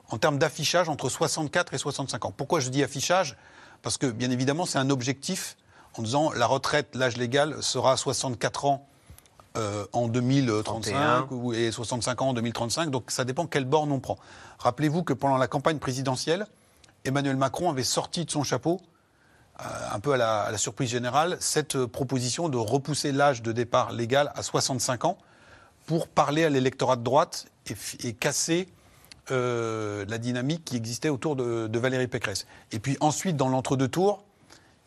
en 0.09 0.19
termes 0.19 0.39
d'affichage 0.39 0.89
entre 0.89 1.09
64 1.09 1.75
et 1.75 1.79
65 1.79 2.25
ans. 2.25 2.33
Pourquoi 2.37 2.61
je 2.61 2.69
dis 2.71 2.83
affichage? 2.83 3.37
Parce 3.83 3.97
que, 3.97 4.07
bien 4.07 4.31
évidemment, 4.31 4.67
c'est 4.67 4.79
un 4.79 4.91
objectif 4.91 5.57
en 5.97 6.03
disant 6.03 6.33
la 6.33 6.47
retraite, 6.47 6.95
l'âge 6.95 7.17
légal 7.17 7.63
sera 7.63 7.93
à 7.93 7.97
64 7.97 8.65
ans 8.65 8.87
euh, 9.57 9.85
en 9.93 10.07
2035 10.09 11.31
ou- 11.33 11.53
et 11.53 11.73
65 11.73 12.23
ans 12.23 12.29
en 12.29 12.35
2035. 12.35 12.91
Donc 12.91 13.11
ça 13.11 13.25
dépend 13.25 13.47
quelle 13.47 13.65
borne 13.65 13.91
on 13.93 13.99
prend. 14.01 14.17
Rappelez-vous 14.59 15.03
que 15.03 15.13
pendant 15.13 15.37
la 15.39 15.49
campagne 15.49 15.79
présidentielle, 15.79 16.47
Emmanuel 17.05 17.37
Macron 17.37 17.71
avait 17.71 17.83
sorti 17.83 18.25
de 18.25 18.31
son 18.31 18.45
chapeau, 18.45 18.81
euh, 19.61 19.65
un 19.93 19.99
peu 20.01 20.13
à 20.13 20.17
la, 20.17 20.43
à 20.43 20.51
la 20.53 20.59
surprise 20.59 20.91
générale, 20.91 21.37
cette 21.41 21.75
euh, 21.77 21.87
proposition 21.89 22.49
de 22.49 22.59
repousser 22.59 23.11
l'âge 23.13 23.43
de 23.43 23.51
départ 23.53 23.91
légal 23.93 24.31
à 24.37 24.43
65 24.43 25.05
ans 25.05 25.19
pour 25.91 26.07
parler 26.07 26.45
à 26.45 26.51
l'électorat 26.51 26.95
de 26.95 27.03
droite 27.03 27.47
et, 28.05 28.13
casser 28.13 28.69
euh, 29.33 30.05
la 30.09 30.19
dynamique 30.19 30.65
qui 30.65 30.77
existait 30.77 31.09
autour 31.09 31.35
de, 31.35 31.79
Valérie 31.81 32.07
Pécresse. 32.07 32.47
Et 32.71 32.79
puis 32.79 32.97
ensuite, 33.01 33.37
dans 33.37 33.49
l'entre-deux 33.49 33.89
tours, 33.89 34.23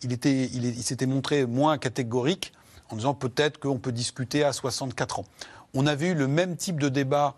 il 0.01 0.81
s'était 0.81 1.05
montré 1.05 1.45
moins 1.45 1.77
catégorique 1.77 2.53
en 2.87 2.95
disant 2.95 3.13
peut-être 3.15 3.59
qu'on 3.59 3.79
peut 3.79 3.91
discuter 3.91 4.45
à 4.45 4.53
64 4.53 5.19
ans. 5.19 5.25
On 5.73 5.87
avait 5.87 6.07
eu 6.07 6.13
le 6.13 6.29
même 6.29 6.55
type 6.55 6.79
de 6.79 6.87
débat 6.87 7.35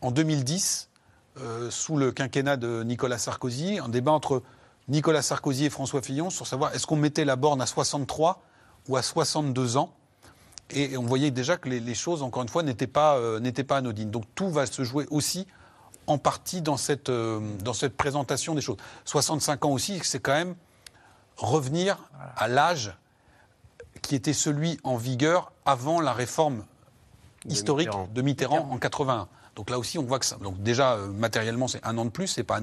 en 0.00 0.10
2010, 0.10 0.88
euh, 1.40 1.70
sous 1.70 1.98
le 1.98 2.10
quinquennat 2.10 2.56
de 2.56 2.84
Nicolas 2.84 3.18
Sarkozy, 3.18 3.80
un 3.80 3.90
débat 3.90 4.12
entre 4.12 4.42
Nicolas 4.88 5.20
Sarkozy 5.20 5.66
et 5.66 5.70
François 5.70 6.00
Fillon 6.00 6.30
sur 6.30 6.46
savoir 6.46 6.74
est-ce 6.74 6.86
qu'on 6.86 6.96
mettait 6.96 7.26
la 7.26 7.36
borne 7.36 7.60
à 7.60 7.66
63 7.66 8.40
ou 8.88 8.96
à 8.96 9.02
62 9.02 9.76
ans. 9.76 9.92
Et 10.70 10.96
on 10.96 11.02
voyait 11.02 11.30
déjà 11.30 11.56
que 11.56 11.68
les, 11.68 11.80
les 11.80 11.94
choses, 11.94 12.22
encore 12.22 12.42
une 12.42 12.48
fois, 12.48 12.62
n'étaient 12.62 12.86
pas, 12.86 13.16
euh, 13.16 13.38
n'étaient 13.40 13.64
pas 13.64 13.76
anodines. 13.76 14.10
Donc 14.10 14.24
tout 14.34 14.50
va 14.50 14.66
se 14.66 14.82
jouer 14.82 15.06
aussi 15.10 15.46
en 16.06 16.18
partie 16.18 16.62
dans 16.62 16.76
cette, 16.76 17.08
euh, 17.08 17.40
dans 17.62 17.74
cette 17.74 17.96
présentation 17.96 18.54
des 18.54 18.60
choses. 18.60 18.76
65 19.04 19.64
ans 19.64 19.70
aussi, 19.70 20.00
c'est 20.02 20.20
quand 20.20 20.34
même 20.34 20.54
revenir 21.36 21.98
à 22.36 22.48
l'âge 22.48 22.96
qui 24.02 24.14
était 24.14 24.32
celui 24.32 24.78
en 24.84 24.96
vigueur 24.96 25.52
avant 25.64 26.00
la 26.00 26.12
réforme 26.12 26.64
historique 27.46 27.88
Mitterrand. 27.88 28.08
de 28.12 28.22
Mitterrand 28.22 28.68
en 28.70 28.78
81. 28.78 29.28
Donc 29.56 29.70
là 29.70 29.78
aussi, 29.78 29.98
on 29.98 30.02
voit 30.02 30.18
que 30.18 30.26
ça. 30.26 30.36
Donc 30.36 30.62
déjà, 30.62 30.94
euh, 30.94 31.08
matériellement, 31.08 31.68
c'est 31.68 31.84
un 31.86 31.96
an 31.98 32.04
de 32.04 32.10
plus. 32.10 32.26
C'est 32.26 32.42
pas 32.44 32.60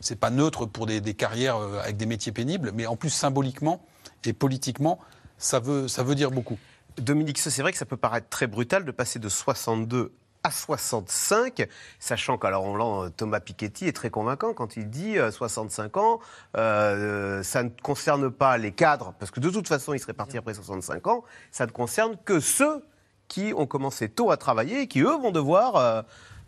c'est 0.00 0.16
pas 0.16 0.30
neutre 0.30 0.66
pour 0.66 0.86
des, 0.86 1.00
des 1.00 1.14
carrières 1.14 1.56
euh, 1.56 1.80
avec 1.80 1.96
des 1.96 2.06
métiers 2.06 2.32
pénibles, 2.32 2.72
mais 2.74 2.86
en 2.86 2.96
plus 2.96 3.10
symboliquement 3.10 3.80
et 4.24 4.32
politiquement, 4.32 4.98
ça 5.38 5.60
veut 5.60 5.88
ça 5.88 6.02
veut 6.02 6.14
dire 6.14 6.30
beaucoup. 6.30 6.58
Dominique, 6.98 7.38
c'est 7.38 7.62
vrai 7.62 7.72
que 7.72 7.78
ça 7.78 7.86
peut 7.86 7.96
paraître 7.96 8.28
très 8.28 8.46
brutal 8.46 8.84
de 8.84 8.90
passer 8.90 9.18
de 9.18 9.28
62 9.28 10.12
à 10.44 10.50
65, 10.50 11.66
sachant 11.98 12.36
qu'alors 12.36 12.76
l'a, 12.76 13.10
Thomas 13.16 13.40
Piketty 13.40 13.86
est 13.88 13.92
très 13.92 14.10
convaincant 14.10 14.52
quand 14.52 14.76
il 14.76 14.90
dit 14.90 15.18
euh, 15.18 15.30
65 15.30 15.96
ans, 15.96 16.20
euh, 16.56 17.42
ça 17.42 17.62
ne 17.62 17.70
concerne 17.82 18.30
pas 18.30 18.58
les 18.58 18.70
cadres, 18.70 19.14
parce 19.18 19.30
que 19.30 19.40
de 19.40 19.48
toute 19.48 19.66
façon 19.66 19.94
ils 19.94 19.98
seraient 19.98 20.12
partis 20.12 20.36
après 20.36 20.52
65 20.52 21.06
ans, 21.06 21.24
ça 21.50 21.64
ne 21.64 21.70
concerne 21.70 22.16
que 22.26 22.40
ceux 22.40 22.84
qui 23.26 23.54
ont 23.56 23.66
commencé 23.66 24.10
tôt 24.10 24.30
à 24.30 24.36
travailler 24.36 24.82
et 24.82 24.86
qui 24.86 25.00
eux 25.00 25.16
vont 25.16 25.30
devoir 25.30 25.76
euh, 25.76 26.02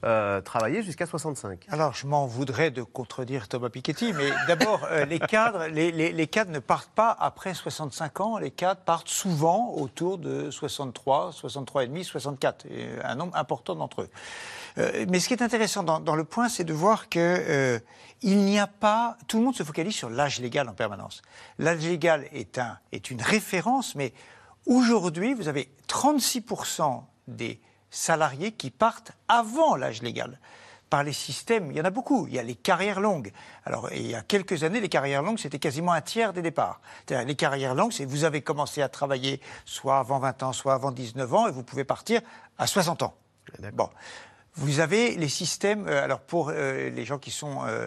euh, 0.05 0.41
travailler 0.41 0.83
jusqu'à 0.83 1.07
65. 1.07 1.65
Alors, 1.71 1.95
je 1.95 2.07
m'en 2.07 2.27
voudrais 2.27 2.71
de 2.71 2.83
contredire 2.83 3.49
Thomas 3.49 3.71
Piketty, 3.71 4.13
mais 4.13 4.31
d'abord, 4.47 4.87
euh, 4.91 5.05
les 5.07 5.19
cadres, 5.19 5.67
les, 5.69 5.91
les- 5.91 6.13
les 6.13 6.27
cadres 6.27 6.51
ne 6.53 6.59
partent 6.59 6.91
pas 6.91 7.11
après 7.19 7.55
65 7.55 8.21
ans. 8.21 8.39
Les 8.39 8.51
cadres 8.51 8.81
partent 8.83 9.09
souvent 9.09 9.73
autour 9.75 10.19
de 10.19 10.51
63, 10.51 11.33
63 11.33 11.85
et 11.85 11.87
demi, 11.89 12.05
64, 12.05 12.67
et 12.67 12.89
un 13.03 13.15
nombre 13.15 13.35
important 13.37 13.75
d'entre 13.75 14.03
eux. 14.03 14.11
Euh, 14.79 15.07
mais 15.09 15.19
ce 15.19 15.29
qui 15.29 15.35
est 15.35 15.43
intéressant 15.43 15.83
dans, 15.83 15.99
dans 16.01 16.15
le 16.15 16.25
point, 16.25 16.49
c'est 16.49 16.65
de 16.65 16.75
voir 16.75 17.09
que 17.09 17.19
euh, 17.19 17.79
il 18.23 18.39
n'y 18.39 18.59
a 18.59 18.67
pas. 18.67 19.17
Tout 19.29 19.39
le 19.39 19.45
monde 19.45 19.57
se 19.57 19.63
focalise 19.63 19.95
sur 19.95 20.11
l'âge 20.11 20.41
légal 20.41 20.69
en 20.69 20.75
permanence. 20.75 21.23
L'âge 21.59 21.81
légal 21.81 22.27
est 22.33 22.59
un 22.59 22.79
est 22.93 23.11
une 23.11 23.23
référence, 23.23 23.95
mais 23.95 24.13
aujourd'hui, 24.67 25.33
vous 25.35 25.49
avez 25.49 25.71
36 25.87 26.45
des 27.29 27.61
salariés 27.91 28.53
qui 28.53 28.71
partent 28.71 29.13
avant 29.29 29.77
l'âge 29.77 30.03
légal. 30.03 30.39
Par 30.89 31.03
les 31.03 31.13
systèmes, 31.13 31.73
il 31.73 31.77
y 31.77 31.81
en 31.81 31.85
a 31.85 31.91
beaucoup. 31.91 32.29
Il 32.29 32.35
y 32.35 32.39
a 32.39 32.45
les 32.45 32.55
carrières 32.55 33.01
longues. 33.01 33.33
Alors, 33.65 33.91
il 33.93 34.07
y 34.07 34.15
a 34.15 34.23
quelques 34.23 34.63
années, 34.63 34.81
les 34.81 34.89
carrières 34.89 35.23
longues, 35.23 35.39
c'était 35.39 35.59
quasiment 35.59 35.93
un 35.93 36.01
tiers 36.01 36.33
des 36.33 36.43
départs. 36.43 36.81
Les 37.11 37.35
carrières 37.35 37.75
longues, 37.75 37.93
c'est 37.93 38.05
vous 38.05 38.23
avez 38.23 38.41
commencé 38.41 38.83
à 38.83 38.89
travailler 38.89 39.41
soit 39.65 39.99
avant 39.99 40.21
20 40.21 40.45
ans, 40.45 40.53
soit 40.53 40.75
avant 40.75 40.93
19 40.93 41.35
ans, 41.35 41.49
et 41.49 41.51
vous 41.51 41.65
pouvez 41.65 41.85
partir 41.85 42.21
à 42.57 42.69
60 42.69 43.03
ans. 43.03 43.15
Bon. 43.73 43.89
Vous 44.59 44.81
avez 44.81 45.17
les 45.17 45.29
systèmes, 45.29 45.87
euh, 45.87 46.03
alors 46.03 46.21
pour 46.21 46.49
euh, 46.49 46.89
les 46.89 47.05
gens 47.05 47.19
qui 47.19 47.31
sont 47.31 47.59
euh, 47.67 47.87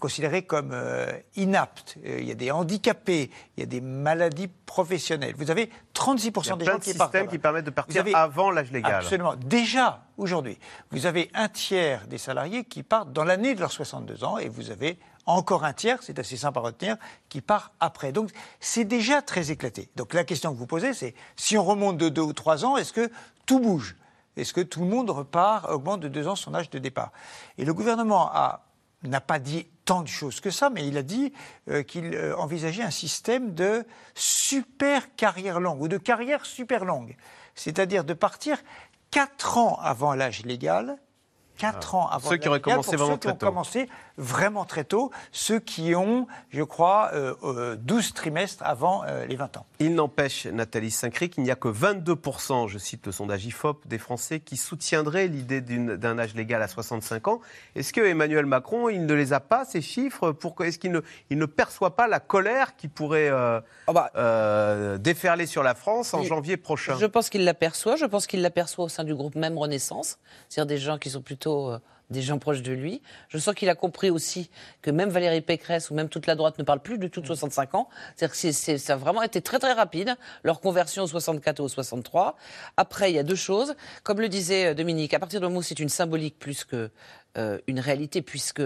considérés 0.00 0.42
comme 0.42 0.70
euh, 0.72 1.12
inaptes, 1.36 1.98
euh, 2.06 2.16
il 2.20 2.26
y 2.26 2.30
a 2.30 2.34
des 2.34 2.50
handicapés, 2.50 3.30
il 3.56 3.60
y 3.60 3.62
a 3.62 3.66
des 3.66 3.82
maladies 3.82 4.48
professionnelles. 4.48 5.34
Vous 5.36 5.50
avez 5.50 5.70
36% 5.94 6.42
Il 6.44 6.48
y 6.48 6.52
a 6.52 6.56
des 6.56 6.64
plein 6.64 6.72
gens 6.72 6.78
de 6.78 6.84
qui 6.84 6.94
partent. 6.94 7.12
systèmes 7.12 7.28
qui 7.28 7.38
permettent 7.38 7.66
de 7.66 7.70
partir 7.70 8.04
avant 8.14 8.50
l'âge 8.50 8.72
légal. 8.72 8.94
Absolument. 8.94 9.34
Déjà, 9.36 10.04
aujourd'hui, 10.16 10.58
vous 10.90 11.04
avez 11.04 11.30
un 11.34 11.48
tiers 11.50 12.06
des 12.06 12.18
salariés 12.18 12.64
qui 12.64 12.82
partent 12.82 13.12
dans 13.12 13.24
l'année 13.24 13.54
de 13.54 13.60
leurs 13.60 13.72
62 13.72 14.24
ans 14.24 14.38
et 14.38 14.48
vous 14.48 14.70
avez 14.70 14.98
encore 15.26 15.64
un 15.64 15.74
tiers, 15.74 16.02
c'est 16.02 16.18
assez 16.18 16.36
simple 16.38 16.58
à 16.58 16.62
retenir, 16.62 16.96
qui 17.28 17.42
part 17.42 17.72
après. 17.80 18.12
Donc 18.12 18.30
c'est 18.60 18.84
déjà 18.84 19.20
très 19.20 19.50
éclaté. 19.50 19.90
Donc 19.96 20.14
la 20.14 20.24
question 20.24 20.52
que 20.54 20.58
vous 20.58 20.66
posez, 20.66 20.94
c'est 20.94 21.14
si 21.36 21.58
on 21.58 21.64
remonte 21.64 21.98
de 21.98 22.08
deux 22.08 22.22
ou 22.22 22.32
trois 22.32 22.64
ans, 22.64 22.78
est-ce 22.78 22.92
que 22.94 23.10
tout 23.44 23.60
bouge? 23.60 23.96
Est-ce 24.36 24.52
que 24.52 24.60
tout 24.60 24.80
le 24.80 24.86
monde 24.86 25.10
repart, 25.10 25.68
augmente 25.70 26.00
de 26.00 26.08
deux 26.08 26.28
ans 26.28 26.36
son 26.36 26.54
âge 26.54 26.70
de 26.70 26.78
départ? 26.78 27.12
Et 27.58 27.64
le 27.64 27.72
gouvernement 27.72 28.30
n'a 29.02 29.20
pas 29.20 29.38
dit 29.38 29.66
tant 29.84 30.02
de 30.02 30.08
choses 30.08 30.40
que 30.40 30.50
ça, 30.50 30.68
mais 30.68 30.86
il 30.86 30.98
a 30.98 31.02
dit 31.02 31.32
euh, 31.70 31.82
qu'il 31.82 32.14
euh, 32.14 32.36
envisageait 32.36 32.82
un 32.82 32.90
système 32.90 33.54
de 33.54 33.86
super 34.14 35.14
carrière 35.14 35.60
longue 35.60 35.80
ou 35.80 35.88
de 35.88 35.96
carrière 35.96 36.44
super 36.44 36.84
longue, 36.84 37.16
c'est-à-dire 37.54 38.04
de 38.04 38.12
partir 38.12 38.58
quatre 39.10 39.58
ans 39.58 39.78
avant 39.80 40.14
l'âge 40.14 40.44
légal. 40.44 40.98
Quatre 41.56 41.94
ans 41.94 42.08
avant 42.08 42.28
Ceux 42.30 42.36
qui 42.36 42.48
auraient 42.48 42.58
légal 42.58 42.74
commencé 42.74 42.96
pour 42.96 42.98
vraiment 43.06 43.12
ceux 43.14 43.18
qui 43.18 43.26
très 43.26 43.32
ont 43.32 43.50
commencé 43.50 43.88
vraiment 44.18 44.64
très 44.64 44.84
tôt, 44.84 45.10
ceux 45.32 45.60
qui 45.60 45.94
ont, 45.94 46.26
je 46.50 46.62
crois, 46.62 47.10
euh, 47.12 47.34
euh, 47.44 47.76
12 47.76 48.14
trimestres 48.14 48.62
avant 48.64 49.04
euh, 49.04 49.26
les 49.26 49.36
20 49.36 49.58
ans. 49.58 49.66
Il 49.78 49.94
n'empêche, 49.94 50.46
Nathalie 50.46 50.90
Saint-Cré, 50.90 51.28
qu'il 51.28 51.42
n'y 51.42 51.50
a 51.50 51.54
que 51.56 51.68
22%, 51.68 52.68
je 52.68 52.78
cite 52.78 53.06
le 53.06 53.12
sondage 53.12 53.44
IFOP, 53.44 53.86
des 53.86 53.98
Français 53.98 54.40
qui 54.40 54.56
soutiendraient 54.56 55.26
l'idée 55.26 55.60
d'un 55.60 56.18
âge 56.18 56.34
légal 56.34 56.62
à 56.62 56.68
65 56.68 57.28
ans. 57.28 57.40
Est-ce 57.74 57.92
que 57.92 58.00
Emmanuel 58.00 58.46
Macron, 58.46 58.88
il 58.88 59.04
ne 59.06 59.14
les 59.14 59.32
a 59.32 59.40
pas, 59.40 59.64
ces 59.64 59.82
chiffres 59.82 60.32
Pourquoi 60.32 60.68
Est-ce 60.68 60.78
qu'il 60.78 60.92
ne, 60.92 61.00
il 61.30 61.38
ne 61.38 61.46
perçoit 61.46 61.94
pas 61.94 62.08
la 62.08 62.20
colère 62.20 62.76
qui 62.76 62.88
pourrait 62.88 63.28
euh, 63.28 63.60
euh, 64.16 64.98
déferler 64.98 65.46
sur 65.46 65.62
la 65.62 65.74
France 65.74 66.14
en 66.14 66.22
Il- 66.22 66.28
janvier 66.28 66.56
prochain? 66.56 66.96
Je 66.98 67.06
pense 67.06 67.28
qu'il 67.28 67.44
l'aperçoit. 67.44 67.96
Je 67.96 68.06
pense 68.06 68.26
qu'il 68.26 68.42
l'aperçoit 68.42 68.86
au 68.86 68.88
sein 68.88 69.04
du 69.04 69.14
groupe 69.14 69.34
même 69.34 69.58
Renaissance, 69.58 70.18
c'est-à-dire 70.48 70.76
des 70.76 70.82
gens 70.82 70.98
qui 70.98 71.10
sont 71.10 71.22
plutôt 71.22 71.45
euh, 71.50 71.78
des 72.10 72.22
gens 72.22 72.38
proches 72.38 72.62
de 72.62 72.72
lui. 72.72 73.02
Je 73.28 73.38
sens 73.38 73.54
qu'il 73.54 73.68
a 73.68 73.74
compris 73.74 74.10
aussi 74.10 74.50
que 74.82 74.90
même 74.90 75.08
Valérie 75.08 75.40
Pécresse 75.40 75.90
ou 75.90 75.94
même 75.94 76.08
toute 76.08 76.26
la 76.26 76.34
droite 76.34 76.58
ne 76.58 76.64
parle 76.64 76.80
plus 76.80 76.98
du 76.98 77.10
tout 77.10 77.20
de 77.20 77.26
65 77.26 77.74
ans. 77.74 77.88
C'est-à-dire 78.14 78.36
que 78.36 78.78
ça 78.78 78.92
a 78.92 78.96
vraiment 78.96 79.22
été 79.22 79.40
très 79.40 79.58
très 79.58 79.72
rapide, 79.72 80.14
leur 80.44 80.60
conversion 80.60 81.02
au 81.02 81.06
64 81.06 81.60
ou 81.60 81.64
au 81.64 81.68
63. 81.68 82.36
Après, 82.76 83.10
il 83.10 83.16
y 83.16 83.18
a 83.18 83.22
deux 83.24 83.34
choses. 83.34 83.74
Comme 84.02 84.20
le 84.20 84.28
disait 84.28 84.66
euh, 84.66 84.74
Dominique, 84.74 85.14
à 85.14 85.18
partir 85.18 85.40
du 85.40 85.46
moment 85.46 85.58
où 85.58 85.62
c'est 85.62 85.80
une 85.80 85.88
symbolique 85.88 86.38
plus 86.38 86.64
que 86.64 86.90
euh, 87.38 87.58
une 87.66 87.80
réalité, 87.80 88.22
puisque 88.22 88.62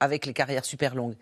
avec 0.00 0.26
les 0.26 0.32
carrières 0.32 0.64
super 0.64 0.94
longues, 0.94 1.16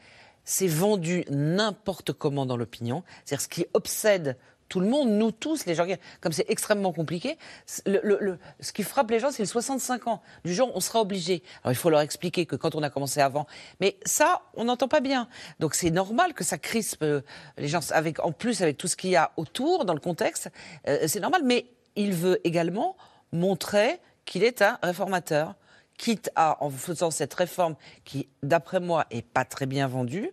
c'est 0.44 0.68
vendu 0.68 1.24
n'importe 1.30 2.12
comment 2.12 2.44
dans 2.44 2.56
l'opinion. 2.56 3.02
C'est-à-dire 3.24 3.42
ce 3.42 3.48
qui 3.48 3.66
obsède 3.72 4.36
tout 4.74 4.80
le 4.80 4.88
monde, 4.88 5.08
nous 5.08 5.30
tous, 5.30 5.66
les 5.66 5.76
gens, 5.76 5.86
comme 6.20 6.32
c'est 6.32 6.50
extrêmement 6.50 6.92
compliqué, 6.92 7.38
ce 7.76 8.72
qui 8.72 8.82
frappe 8.82 9.08
les 9.08 9.20
gens, 9.20 9.30
c'est 9.30 9.44
le 9.44 9.46
65 9.46 10.08
ans. 10.08 10.20
Du 10.44 10.52
genre, 10.52 10.72
on 10.74 10.80
sera 10.80 11.00
obligé. 11.00 11.44
Alors, 11.62 11.70
il 11.70 11.76
faut 11.76 11.90
leur 11.90 12.00
expliquer 12.00 12.44
que 12.44 12.56
quand 12.56 12.74
on 12.74 12.82
a 12.82 12.90
commencé 12.90 13.20
avant, 13.20 13.46
mais 13.78 13.96
ça, 14.04 14.42
on 14.54 14.64
n'entend 14.64 14.88
pas 14.88 14.98
bien. 14.98 15.28
Donc, 15.60 15.76
c'est 15.76 15.92
normal 15.92 16.34
que 16.34 16.42
ça 16.42 16.58
crispe 16.58 17.04
euh, 17.04 17.20
les 17.56 17.68
gens, 17.68 17.78
en 18.18 18.32
plus, 18.32 18.62
avec 18.62 18.76
tout 18.76 18.88
ce 18.88 18.96
qu'il 18.96 19.10
y 19.10 19.16
a 19.16 19.30
autour, 19.36 19.84
dans 19.84 19.94
le 19.94 20.00
contexte, 20.00 20.50
euh, 20.88 21.04
c'est 21.06 21.20
normal. 21.20 21.42
Mais 21.44 21.66
il 21.94 22.12
veut 22.12 22.40
également 22.42 22.96
montrer 23.30 24.00
qu'il 24.24 24.42
est 24.42 24.60
un 24.60 24.80
réformateur, 24.82 25.54
quitte 25.98 26.32
à, 26.34 26.56
en 26.64 26.70
faisant 26.70 27.12
cette 27.12 27.34
réforme 27.34 27.76
qui, 28.04 28.28
d'après 28.42 28.80
moi, 28.80 29.06
est 29.12 29.22
pas 29.22 29.44
très 29.44 29.66
bien 29.66 29.86
vendue, 29.86 30.32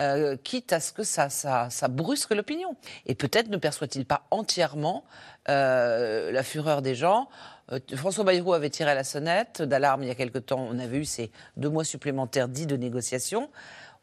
euh, 0.00 0.36
quitte 0.42 0.72
à 0.72 0.80
ce 0.80 0.92
que 0.92 1.02
ça, 1.02 1.28
ça, 1.30 1.68
ça 1.70 1.88
brusque 1.88 2.34
l'opinion. 2.34 2.76
Et 3.06 3.14
peut-être 3.14 3.48
ne 3.48 3.56
perçoit-il 3.56 4.06
pas 4.06 4.26
entièrement 4.30 5.04
euh, 5.48 6.32
la 6.32 6.42
fureur 6.42 6.82
des 6.82 6.94
gens. 6.94 7.28
Euh, 7.72 7.78
François 7.94 8.24
Bayrou 8.24 8.52
avait 8.54 8.70
tiré 8.70 8.94
la 8.94 9.04
sonnette 9.04 9.62
d'alarme 9.62 10.02
il 10.02 10.08
y 10.08 10.10
a 10.10 10.14
quelque 10.14 10.38
temps. 10.38 10.66
On 10.70 10.78
avait 10.78 10.98
eu 10.98 11.04
ces 11.04 11.30
deux 11.56 11.68
mois 11.68 11.84
supplémentaires 11.84 12.48
dits 12.48 12.66
de 12.66 12.76
négociation. 12.76 13.50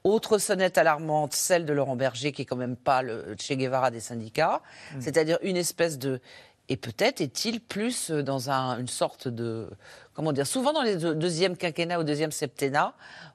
Autre 0.04 0.38
sonnette 0.38 0.78
alarmante, 0.78 1.34
celle 1.34 1.66
de 1.66 1.74
Laurent 1.74 1.96
Berger, 1.98 2.32
qui 2.32 2.44
est 2.44 2.46
quand 2.46 2.56
même 2.56 2.78
pas 2.78 3.02
le 3.02 3.36
Che 3.38 3.54
Guevara 3.54 3.92
des 3.92 4.00
syndicats, 4.00 4.62
Mm. 4.96 5.02
c'est-à-dire 5.02 5.38
une 5.42 5.58
espèce 5.58 5.98
de 5.98 6.22
et 6.70 6.78
peut-être 6.78 7.22
est-il 7.22 7.60
plus 7.62 8.12
dans 8.12 8.50
un- 8.50 8.78
une 8.80 8.88
sorte 8.90 9.28
de 9.28 9.70
comment 10.14 10.32
dire 10.34 10.48
souvent 10.48 10.74
dans 10.74 10.82
les 10.82 10.96
deux- 10.98 11.14
deuxièmes 11.16 11.56
quinquennats 11.56 12.00
ou 12.00 12.04
deuxième 12.04 12.32
septennat, 12.32 12.94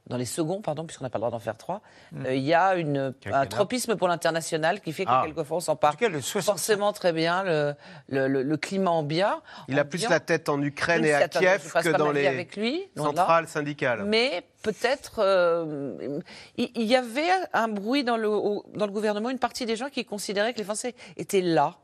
dans 0.08 0.16
les 0.16 0.24
seconds 0.24 0.60
pardon 0.60 0.84
puisqu'on 0.84 1.04
n'a 1.04 1.10
pas 1.10 1.18
le 1.18 1.20
droit 1.22 1.30
d'en 1.30 1.38
faire 1.38 1.56
trois, 1.56 1.80
Mm. 2.10 2.26
euh, 2.26 2.34
il 2.34 2.42
y 2.42 2.52
a 2.54 2.74
une, 2.74 2.96
un 2.98 3.12
Quinquennat. 3.12 3.46
tropisme 3.46 3.96
pour 3.96 4.08
l'international 4.08 4.80
qui 4.80 4.92
fait 4.92 5.04
que 5.04 5.10
Ah. 5.12 5.22
quelquefois 5.24 5.58
on 5.58 5.60
s'empare 5.60 5.96
forcément 6.42 6.92
très 6.92 7.12
bien 7.12 7.42
le, 7.44 7.74
le, 8.08 8.26
le- 8.28 8.42
le 8.42 8.56
climat 8.56 8.90
ambiant. 8.90 9.40
Il 9.68 9.78
a 9.78 9.84
plus 9.84 10.08
la 10.08 10.18
tête 10.20 10.48
en 10.48 10.60
Ukraine 10.60 11.04
et 11.04 11.14
à 11.14 11.28
Kiev 11.28 11.72
que 11.72 11.90
pas 11.92 11.98
dans 11.98 12.10
les 12.10 12.26
avec 12.26 12.56
lui, 12.56 12.82
centrales 12.96 13.46
syndicales. 13.48 14.04
Mais 14.04 14.44
peut-être 14.62 15.20
euh, 15.20 16.18
il 16.56 16.82
y 16.82 16.96
avait 16.96 17.30
un 17.52 17.68
bruit 17.68 18.02
dans 18.04 18.16
le, 18.16 18.28
au- 18.28 18.64
dans 18.74 18.86
le 18.86 18.92
gouvernement, 18.92 19.30
une 19.30 19.38
partie 19.38 19.66
des 19.66 19.76
gens 19.76 19.88
qui 19.88 20.04
considéraient 20.04 20.52
que 20.52 20.58
les 20.58 20.64
Français 20.64 20.94
étaient 21.16 21.40
là, 21.42 21.76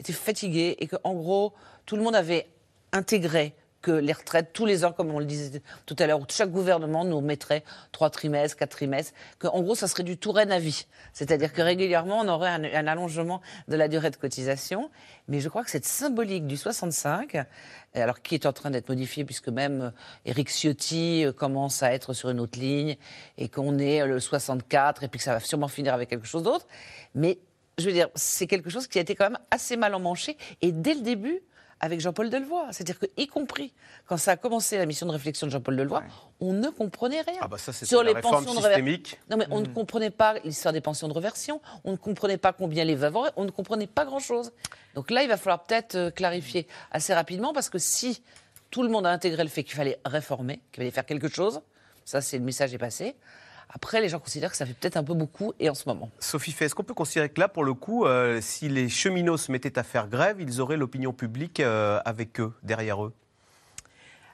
étaient 0.00 0.12
fatigués 0.12 0.76
et 0.80 0.88
qu'en 0.88 1.14
gros 1.14 1.52
tout 1.86 1.96
le 1.96 2.02
monde 2.02 2.16
avait 2.16 2.48
intégré 2.92 3.54
que 3.82 3.90
les 3.90 4.12
retraites, 4.12 4.52
tous 4.52 4.66
les 4.66 4.84
ans, 4.84 4.92
comme 4.92 5.10
on 5.10 5.18
le 5.18 5.24
disait 5.24 5.62
tout 5.86 5.96
à 5.98 6.06
l'heure, 6.06 6.20
chaque 6.28 6.50
gouvernement 6.50 7.04
nous 7.04 7.20
mettrait 7.20 7.64
trois 7.92 8.10
trimestres, 8.10 8.56
quatre 8.56 8.72
trimestres, 8.72 9.12
qu'en 9.38 9.62
gros, 9.62 9.74
ça 9.74 9.88
serait 9.88 10.02
du 10.02 10.18
Touraine 10.18 10.52
à 10.52 10.58
vie. 10.58 10.86
C'est-à-dire 11.12 11.52
que 11.52 11.62
régulièrement, 11.62 12.20
on 12.20 12.28
aurait 12.28 12.50
un, 12.50 12.64
un 12.64 12.86
allongement 12.86 13.40
de 13.68 13.76
la 13.76 13.88
durée 13.88 14.10
de 14.10 14.16
cotisation. 14.16 14.90
Mais 15.28 15.40
je 15.40 15.48
crois 15.48 15.64
que 15.64 15.70
cette 15.70 15.86
symbolique 15.86 16.46
du 16.46 16.56
65, 16.56 17.36
et 17.94 18.00
alors 18.00 18.20
qui 18.20 18.34
est 18.34 18.46
en 18.46 18.52
train 18.52 18.70
d'être 18.70 18.88
modifiée, 18.88 19.24
puisque 19.24 19.48
même 19.48 19.80
euh, 19.82 19.90
Éric 20.26 20.50
Ciotti 20.50 21.24
euh, 21.24 21.32
commence 21.32 21.82
à 21.82 21.92
être 21.92 22.12
sur 22.12 22.30
une 22.30 22.40
autre 22.40 22.58
ligne, 22.58 22.96
et 23.38 23.48
qu'on 23.48 23.78
est 23.78 24.02
euh, 24.02 24.06
le 24.06 24.20
64, 24.20 25.04
et 25.04 25.08
puis 25.08 25.18
que 25.18 25.24
ça 25.24 25.32
va 25.32 25.40
sûrement 25.40 25.68
finir 25.68 25.94
avec 25.94 26.10
quelque 26.10 26.26
chose 26.26 26.42
d'autre. 26.42 26.66
Mais 27.14 27.38
je 27.80 27.86
veux 27.86 27.92
dire, 27.92 28.08
c'est 28.14 28.46
quelque 28.46 28.70
chose 28.70 28.86
qui 28.86 28.98
a 28.98 29.00
été 29.02 29.14
quand 29.14 29.24
même 29.24 29.38
assez 29.50 29.76
mal 29.76 29.94
emmanché, 29.94 30.36
et 30.62 30.72
dès 30.72 30.94
le 30.94 31.00
début, 31.00 31.40
avec 31.82 31.98
Jean-Paul 32.00 32.28
Delevoye. 32.28 32.66
C'est-à-dire 32.72 32.98
que, 32.98 33.06
y 33.16 33.26
compris 33.26 33.72
quand 34.04 34.18
ça 34.18 34.32
a 34.32 34.36
commencé 34.36 34.76
la 34.76 34.84
mission 34.84 35.06
de 35.06 35.12
réflexion 35.12 35.46
de 35.46 35.52
Jean-Paul 35.52 35.76
Delevoye, 35.78 36.02
on 36.38 36.52
ne 36.52 36.68
comprenait 36.68 37.22
rien. 37.22 37.38
Ah 37.40 37.48
bah 37.48 37.56
ça, 37.56 37.72
Sur 37.72 38.02
la 38.02 38.12
les 38.12 38.20
pensions 38.20 38.52
de 38.52 38.60
systémique. 38.60 39.18
Non, 39.30 39.38
mais 39.38 39.46
on 39.50 39.60
ne 39.60 39.66
Mm. 39.66 39.72
comprenait 39.72 40.10
pas 40.10 40.34
l'histoire 40.44 40.74
des 40.74 40.82
pensions 40.82 41.08
de 41.08 41.14
reversion, 41.14 41.62
on 41.84 41.92
ne 41.92 41.96
comprenait 41.96 42.36
pas 42.36 42.52
combien 42.52 42.84
les 42.84 42.96
veuves 42.96 43.16
auraient, 43.16 43.30
on 43.36 43.44
ne 43.46 43.50
comprenait 43.50 43.86
pas 43.86 44.04
grand-chose. 44.04 44.52
Donc 44.94 45.10
là, 45.10 45.22
il 45.22 45.28
va 45.30 45.38
falloir 45.38 45.64
peut-être 45.64 45.94
euh, 45.94 46.10
clarifier 46.10 46.66
assez 46.90 47.14
rapidement, 47.14 47.54
parce 47.54 47.70
que 47.70 47.78
si 47.78 48.22
tout 48.70 48.82
le 48.82 48.90
monde 48.90 49.06
a 49.06 49.10
intégré 49.10 49.42
le 49.42 49.48
fait 49.48 49.64
qu'il 49.64 49.74
fallait 49.74 49.98
réformer, 50.04 50.60
qu'il 50.72 50.82
fallait 50.82 50.90
faire 50.90 51.06
quelque 51.06 51.28
chose, 51.28 51.62
ça, 52.04 52.20
c'est 52.20 52.36
le 52.36 52.44
message 52.44 52.74
est 52.74 52.78
passé. 52.78 53.16
Après, 53.72 54.00
les 54.00 54.08
gens 54.08 54.18
considèrent 54.18 54.50
que 54.50 54.56
ça 54.56 54.66
fait 54.66 54.74
peut-être 54.74 54.96
un 54.96 55.04
peu 55.04 55.14
beaucoup, 55.14 55.52
et 55.60 55.70
en 55.70 55.74
ce 55.74 55.88
moment. 55.88 56.10
Sophie 56.18 56.52
Fay, 56.52 56.66
est-ce 56.66 56.74
qu'on 56.74 56.82
peut 56.82 56.92
considérer 56.94 57.28
que 57.28 57.40
là, 57.40 57.48
pour 57.48 57.62
le 57.64 57.72
coup, 57.72 58.04
euh, 58.04 58.40
si 58.40 58.68
les 58.68 58.88
cheminots 58.88 59.36
se 59.36 59.52
mettaient 59.52 59.78
à 59.78 59.84
faire 59.84 60.08
grève, 60.08 60.40
ils 60.40 60.60
auraient 60.60 60.76
l'opinion 60.76 61.12
publique 61.12 61.60
euh, 61.60 62.00
avec 62.04 62.40
eux, 62.40 62.52
derrière 62.64 63.04
eux? 63.04 63.12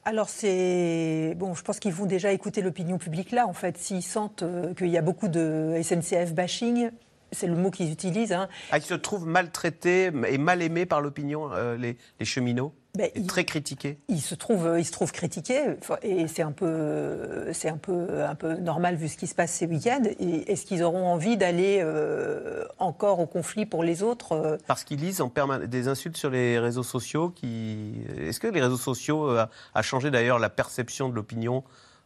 Alors 0.07 0.29
c'est 0.29 1.35
bon, 1.37 1.55
je 1.55 1.63
pense 1.63 1.81
qu'ils 1.81 1.93
vont 1.93 2.07
déjà 2.07 2.31
écouter 2.31 2.63
l'opinion 2.63 2.97
publique 2.97 3.33
là. 3.33 3.47
En 3.49 3.53
fait, 3.53 3.77
s'ils 3.77 4.05
sentent 4.05 4.45
euh, 4.45 4.73
qu'il 4.73 4.87
y 4.87 4.97
a 4.97 5.03
beaucoup 5.03 5.27
de 5.27 5.81
SNCF 5.83 6.33
bashing, 6.33 6.91
c'est 7.33 7.49
le 7.49 7.57
mot 7.57 7.73
qu'ils 7.73 7.91
utilisent. 7.91 8.33
hein. 8.33 8.49
Ah, 8.71 8.79
ils 8.79 8.85
se 8.85 8.95
trouvent 8.95 9.27
maltraités 9.27 10.13
et 10.29 10.39
mal 10.39 10.63
aimés 10.63 10.87
par 10.87 11.01
l'opinion, 11.01 11.51
euh, 11.53 11.77
les, 11.77 11.97
les 12.21 12.25
cheminots? 12.25 12.73
Ben, 12.97 13.11
Très 13.27 13.45
critiqués 13.45 13.99
Ils 14.09 14.23
se 14.23 14.35
trouvent, 14.35 14.77
ils 14.79 14.85
se 14.85 14.93
trouvent 14.93 15.13
critiqués 15.13 15.61
enfin, 15.81 15.99
et 16.03 16.27
c'est 16.29 16.43
un 16.43 16.53
peu, 16.53 17.53
c'est 17.53 17.69
un 17.69 17.77
peu, 17.77 18.25
un 18.25 18.35
peu 18.35 18.55
normal 18.55 18.97
vu 18.97 19.09
ce 19.09 19.17
qui 19.17 19.27
se 19.27 19.35
passe 19.35 19.53
ces 19.53 19.67
week-ends. 19.67 20.03
Est-ce 20.19 20.65
qu'ils 20.65 20.83
auront 20.83 21.07
envie 21.07 21.37
d'aller 21.37 21.81
euh, 21.83 22.65
encore 22.79 23.21
au 23.21 23.27
conflit 23.27 23.67
pour 23.67 23.83
les 23.83 24.03
autres 24.03 24.33
euh, 24.33 24.57
Parce 24.67 24.85
qu'ils 24.85 25.01
lisent 25.01 25.21
en 25.21 25.29
permanence 25.29 25.69
des 25.69 25.89
insultes 25.89 26.17
sur 26.17 26.31
les 26.31 26.59
réseaux 26.59 26.83
sociaux. 26.83 27.29
Qui... 27.29 27.93
Est-ce 28.19 28.41
que 28.41 28.47
les 28.47 28.63
réseaux 28.63 28.77
sociaux 28.77 29.29
euh, 29.29 29.47
a 29.75 29.83
changé 29.83 30.11
d'ailleurs 30.11 30.39
la 30.39 30.49
perception 30.49 31.09
de 31.09 31.15
l'opinion 31.15 31.65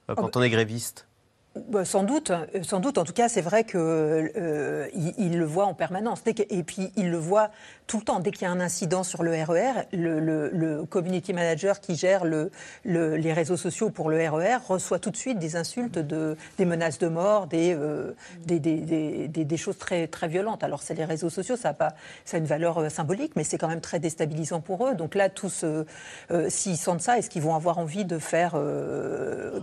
euh, 0.09 0.15
quand 0.15 0.25
bah- 0.25 0.31
on 0.35 0.43
est 0.43 0.51
gréviste? 0.51 1.07
Bah, 1.69 1.85
sans 1.85 2.05
doute, 2.05 2.31
euh, 2.31 2.63
sans 2.63 2.79
doute. 2.79 2.97
En 2.97 3.05
tout 3.05 3.13
cas, 3.13 3.29
c'est 3.29 3.41
vrai 3.41 3.65
euh, 3.77 4.87
il, 4.95 5.15
il 5.19 5.39
le 5.39 5.45
voit 5.45 5.67
en 5.67 5.75
permanence. 5.75 6.23
Et 6.27 6.63
puis, 6.63 6.93
il 6.97 7.11
le 7.11 7.17
voit 7.17 7.51
tout 7.91 7.99
le 7.99 8.05
temps. 8.05 8.21
Dès 8.21 8.31
qu'il 8.31 8.43
y 8.43 8.45
a 8.47 8.53
un 8.53 8.61
incident 8.61 9.03
sur 9.03 9.25
le 9.25 9.33
RER, 9.33 9.83
le, 9.93 10.21
le- 10.21 10.85
community 10.85 11.33
manager 11.33 11.81
qui 11.81 11.97
gère 11.97 12.25
le- 12.25 12.53
le- 12.85 13.17
les 13.17 13.33
réseaux 13.33 13.57
sociaux 13.57 13.91
pour 13.91 14.11
le 14.11 14.17
RER 14.31 14.59
reçoit 14.69 15.01
tout 15.01 15.11
de 15.11 15.17
suite 15.17 15.41
des 15.41 15.57
insultes, 15.57 15.99
de, 15.99 16.37
des 16.57 16.65
menaces 16.67 16.99
de 17.01 17.09
mort, 17.09 17.49
des, 17.49 17.75
euh, 17.75 18.13
choses 19.57 19.77
très, 19.77 20.07
violentes. 20.29 20.63
Alors, 20.63 20.83
c'est 20.83 20.95
les 20.95 21.05
réseaux 21.05 21.31
sociaux, 21.31 21.57
ça 21.57 21.75
a, 21.81 21.89
a 21.89 22.37
une 22.37 22.45
valeur 22.45 22.79
euh, 22.79 22.89
symbolique, 22.91 23.33
mais 23.35 23.43
c'est 23.43 23.59
quand 23.59 23.67
même 23.67 23.81
très 23.81 23.99
déstabilisant 23.99 24.61
pour 24.61 24.87
eux. 24.87 24.95
Donc 24.95 25.17
là, 25.17 25.29
tous, 25.29 25.65
euh, 25.65 25.85
euh, 26.31 26.49
s'ils 26.49 26.77
sentent 26.77 27.03
ça, 27.03 27.19
est-ce 27.19 27.29
qu'ils 27.29 27.43
vont 27.43 27.57
avoir 27.57 27.79
envie 27.79 28.05
de 28.05 28.19
faire 28.21 28.55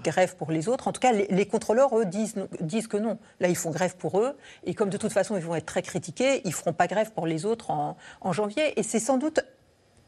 grève 0.03 0.35
pour 0.35 0.51
les 0.51 0.67
autres? 0.67 0.89
En 0.89 0.91
tout 0.91 0.99
cas, 0.99 1.13
les, 1.13 1.45
contrôleurs, 1.45 1.97
eux, 1.97 2.05
disent, 2.05 2.35
disent 2.59 2.87
que 2.87 2.97
non. 2.97 3.17
Là, 3.39 3.47
ils 3.47 3.55
font 3.55 3.71
grève 3.71 3.95
pour 3.95 4.19
eux. 4.19 4.35
Et 4.65 4.73
comme 4.73 4.89
de 4.89 4.97
toute 4.97 5.13
façon, 5.13 5.37
ils 5.37 5.43
vont 5.43 5.55
être 5.55 5.65
très 5.65 5.81
critiqués, 5.81 6.41
ils 6.43 6.53
feront 6.53 6.73
pas 6.73 6.87
grève 6.87 7.11
pour 7.13 7.25
les 7.25 7.45
autres 7.45 7.71
en, 7.71 7.95
en 8.21 8.31
janvier. 8.33 8.79
Et 8.79 8.83
c'est 8.83 8.99
sans 8.99 9.17
doute 9.17 9.39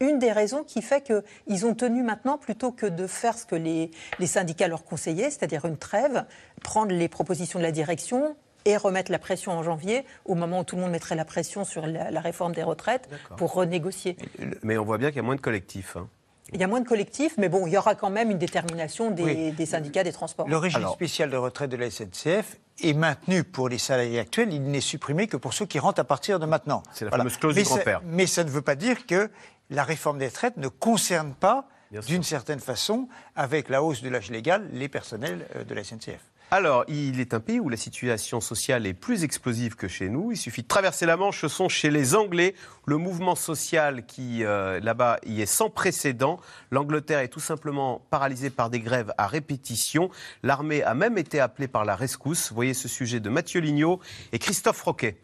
une 0.02 0.18
des 0.20 0.32
raisons 0.32 0.64
qui 0.64 0.82
fait 0.82 1.02
qu'ils 1.04 1.66
ont 1.66 1.76
tenu 1.76 2.04
maintenant, 2.04 2.38
plutôt 2.38 2.72
que 2.72 2.86
de 2.86 3.06
faire 3.08 3.38
ce 3.38 3.46
que 3.46 3.56
les, 3.56 3.92
les 4.20 4.28
syndicats 4.28 4.68
leur 4.70 4.86
conseillaient, 4.86 5.30
c'est-à-dire 5.30 5.66
une 5.66 5.78
trêve, 5.78 6.26
prendre 6.64 6.94
les 6.94 7.10
propositions 7.10 7.60
de 7.60 7.64
la 7.66 7.72
direction 7.72 8.36
et 8.66 8.78
remettre 8.78 9.12
la 9.12 9.20
pression 9.20 9.52
en 9.54 9.64
janvier, 9.64 10.06
au 10.26 10.36
moment 10.36 10.60
où 10.60 10.64
tout 10.64 10.76
le 10.76 10.82
monde 10.84 10.92
mettrait 10.92 11.16
la 11.16 11.26
pression 11.26 11.64
sur 11.66 11.86
la, 11.88 12.12
la 12.12 12.20
réforme 12.22 12.54
des 12.54 12.64
retraites, 12.64 13.10
pour 13.38 13.54
renégocier. 13.54 14.16
Mais 14.64 14.78
on 14.78 14.84
voit 14.86 14.98
bien 14.98 15.10
qu'il 15.10 15.18
y 15.18 15.20
a 15.20 15.24
moins 15.24 15.36
de 15.36 15.42
collectifs. 15.42 15.96
hein. 15.98 16.08
Il 16.54 16.60
y 16.60 16.64
a 16.64 16.68
moins 16.68 16.82
de 16.82 16.88
collectifs, 16.88 17.36
mais 17.38 17.48
bon, 17.48 17.68
il 17.68 17.74
y 17.74 17.78
aura 17.78 17.94
quand 17.96 18.10
même 18.10 18.32
une 18.32 18.38
détermination 18.40 19.12
des, 19.12 19.24
Oui. 19.24 19.52
des 19.52 19.66
syndicats 19.66 20.04
des 20.04 20.12
transports. 20.12 20.48
Le 20.48 20.58
régime 20.58 20.88
spécial 20.90 21.30
de 21.30 21.38
retraite 21.38 21.70
de 21.70 21.78
la 21.78 21.90
SNCF 21.92 22.58
est 22.82 22.94
maintenu 22.94 23.44
pour 23.44 23.70
les 23.70 23.78
salariés 23.78 24.20
actuels. 24.20 24.54
Il 24.54 24.64
n'est 24.64 24.82
supprimé 24.82 25.28
que 25.28 25.38
pour 25.38 25.54
ceux 25.54 25.66
qui 25.66 25.80
rentrent 25.80 26.00
à 26.02 26.04
partir 26.06 26.40
de 26.40 26.46
maintenant. 26.46 26.84
C'est 26.94 27.06
la 27.06 27.12
fameuse 27.12 27.38
clause 27.38 27.56
mais 27.56 27.62
du 27.64 27.68
ça- 27.68 27.76
grand-père. 27.76 28.02
Mais 28.06 28.28
ça 28.28 28.44
ne 28.44 28.50
veut 28.50 28.62
pas 28.62 28.76
dire 28.76 29.06
que 29.06 29.30
la 29.70 29.84
réforme 29.84 30.18
des 30.20 30.28
retraites 30.28 30.58
ne 30.58 30.68
concerne 30.68 31.34
pas, 31.34 31.68
d'une 32.08 32.24
certaine 32.24 32.60
façon, 32.60 33.08
avec 33.36 33.70
la 33.70 33.82
hausse 33.84 34.02
de 34.02 34.10
l'âge 34.10 34.30
légal, 34.30 34.68
les 34.74 34.90
personnels 34.90 35.48
euh, 35.56 35.64
de 35.64 35.74
la 35.74 35.84
SNCF. 35.84 36.22
Alors, 36.52 36.84
il 36.88 37.20
est 37.20 37.36
un 37.36 37.40
pays 37.40 37.60
où 37.60 37.70
la 37.70 37.78
situation 37.78 38.42
sociale 38.42 38.88
est 38.88 38.96
plus 38.96 39.24
explosive 39.24 39.76
que 39.76 39.88
chez 39.88 40.10
nous. 40.10 40.32
Il 40.32 40.38
suffit 40.38 40.64
de 40.64 40.68
traverser 40.68 41.06
la 41.06 41.16
Manche, 41.16 41.42
ce 41.42 41.48
sont 41.48 41.70
chez 41.70 41.92
les 41.92 42.16
Anglais. 42.16 42.56
Le 42.88 42.98
mouvement 42.98 43.36
social 43.36 44.04
qui, 44.08 44.44
euh, 44.44 44.80
là-bas, 44.80 45.20
y 45.28 45.42
est 45.42 45.46
sans 45.46 45.70
précédent. 45.70 46.40
L'Angleterre 46.72 47.20
est 47.20 47.28
tout 47.28 47.40
simplement 47.40 48.02
paralysée 48.10 48.50
par 48.50 48.72
des 48.72 48.80
grèves 48.80 49.14
à 49.20 49.28
répétition. 49.28 50.10
L'armée 50.42 50.82
a 50.82 50.96
même 50.96 51.20
été 51.20 51.40
appelée 51.40 51.68
par 51.68 51.86
la 51.86 51.96
rescousse. 51.96 52.52
Voyez 52.52 52.74
ce 52.74 52.88
sujet 52.88 53.20
de 53.20 53.30
Mathieu 53.30 53.62
Lignot 53.62 54.00
et 54.32 54.40
Christophe 54.40 54.82
Roquet. 54.82 55.18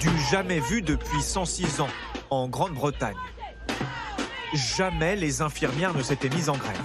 Du 0.00 0.18
jamais 0.30 0.60
vu 0.60 0.80
depuis 0.80 1.20
106 1.20 1.82
ans 1.82 1.88
en 2.30 2.48
Grande-Bretagne. 2.48 3.16
Jamais 4.54 5.16
les 5.16 5.42
infirmières 5.42 5.94
ne 5.94 6.02
s'étaient 6.02 6.28
mises 6.28 6.48
en 6.48 6.56
grève. 6.56 6.80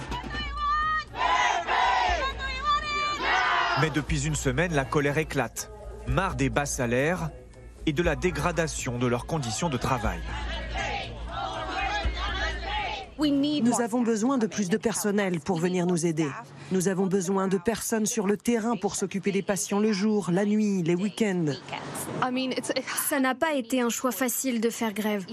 Mais 3.80 3.90
depuis 3.90 4.26
une 4.26 4.34
semaine, 4.34 4.74
la 4.74 4.84
colère 4.84 5.18
éclate. 5.18 5.70
Marre 6.06 6.34
des 6.34 6.50
bas 6.50 6.66
salaires 6.66 7.30
et 7.86 7.92
de 7.92 8.02
la 8.02 8.16
dégradation 8.16 8.98
de 8.98 9.06
leurs 9.06 9.26
conditions 9.26 9.68
de 9.68 9.76
travail. 9.76 10.20
Nous 13.18 13.80
avons 13.80 14.02
besoin 14.02 14.38
de 14.38 14.46
plus 14.46 14.68
de 14.68 14.76
personnel 14.76 15.40
pour 15.40 15.58
venir 15.58 15.86
nous 15.86 16.06
aider. 16.06 16.28
Nous 16.72 16.86
avons 16.86 17.06
besoin 17.06 17.48
de 17.48 17.58
personnes 17.58 18.06
sur 18.06 18.28
le 18.28 18.36
terrain 18.36 18.76
pour 18.76 18.94
s'occuper 18.94 19.32
des 19.32 19.42
patients 19.42 19.80
le 19.80 19.92
jour, 19.92 20.30
la 20.30 20.44
nuit, 20.44 20.82
les 20.84 20.94
week-ends. 20.94 21.46
Ça 23.08 23.18
n'a 23.18 23.34
pas 23.34 23.54
été 23.54 23.80
un 23.80 23.88
choix 23.88 24.12
facile 24.12 24.60
de 24.60 24.70
faire 24.70 24.92
grève. 24.92 25.26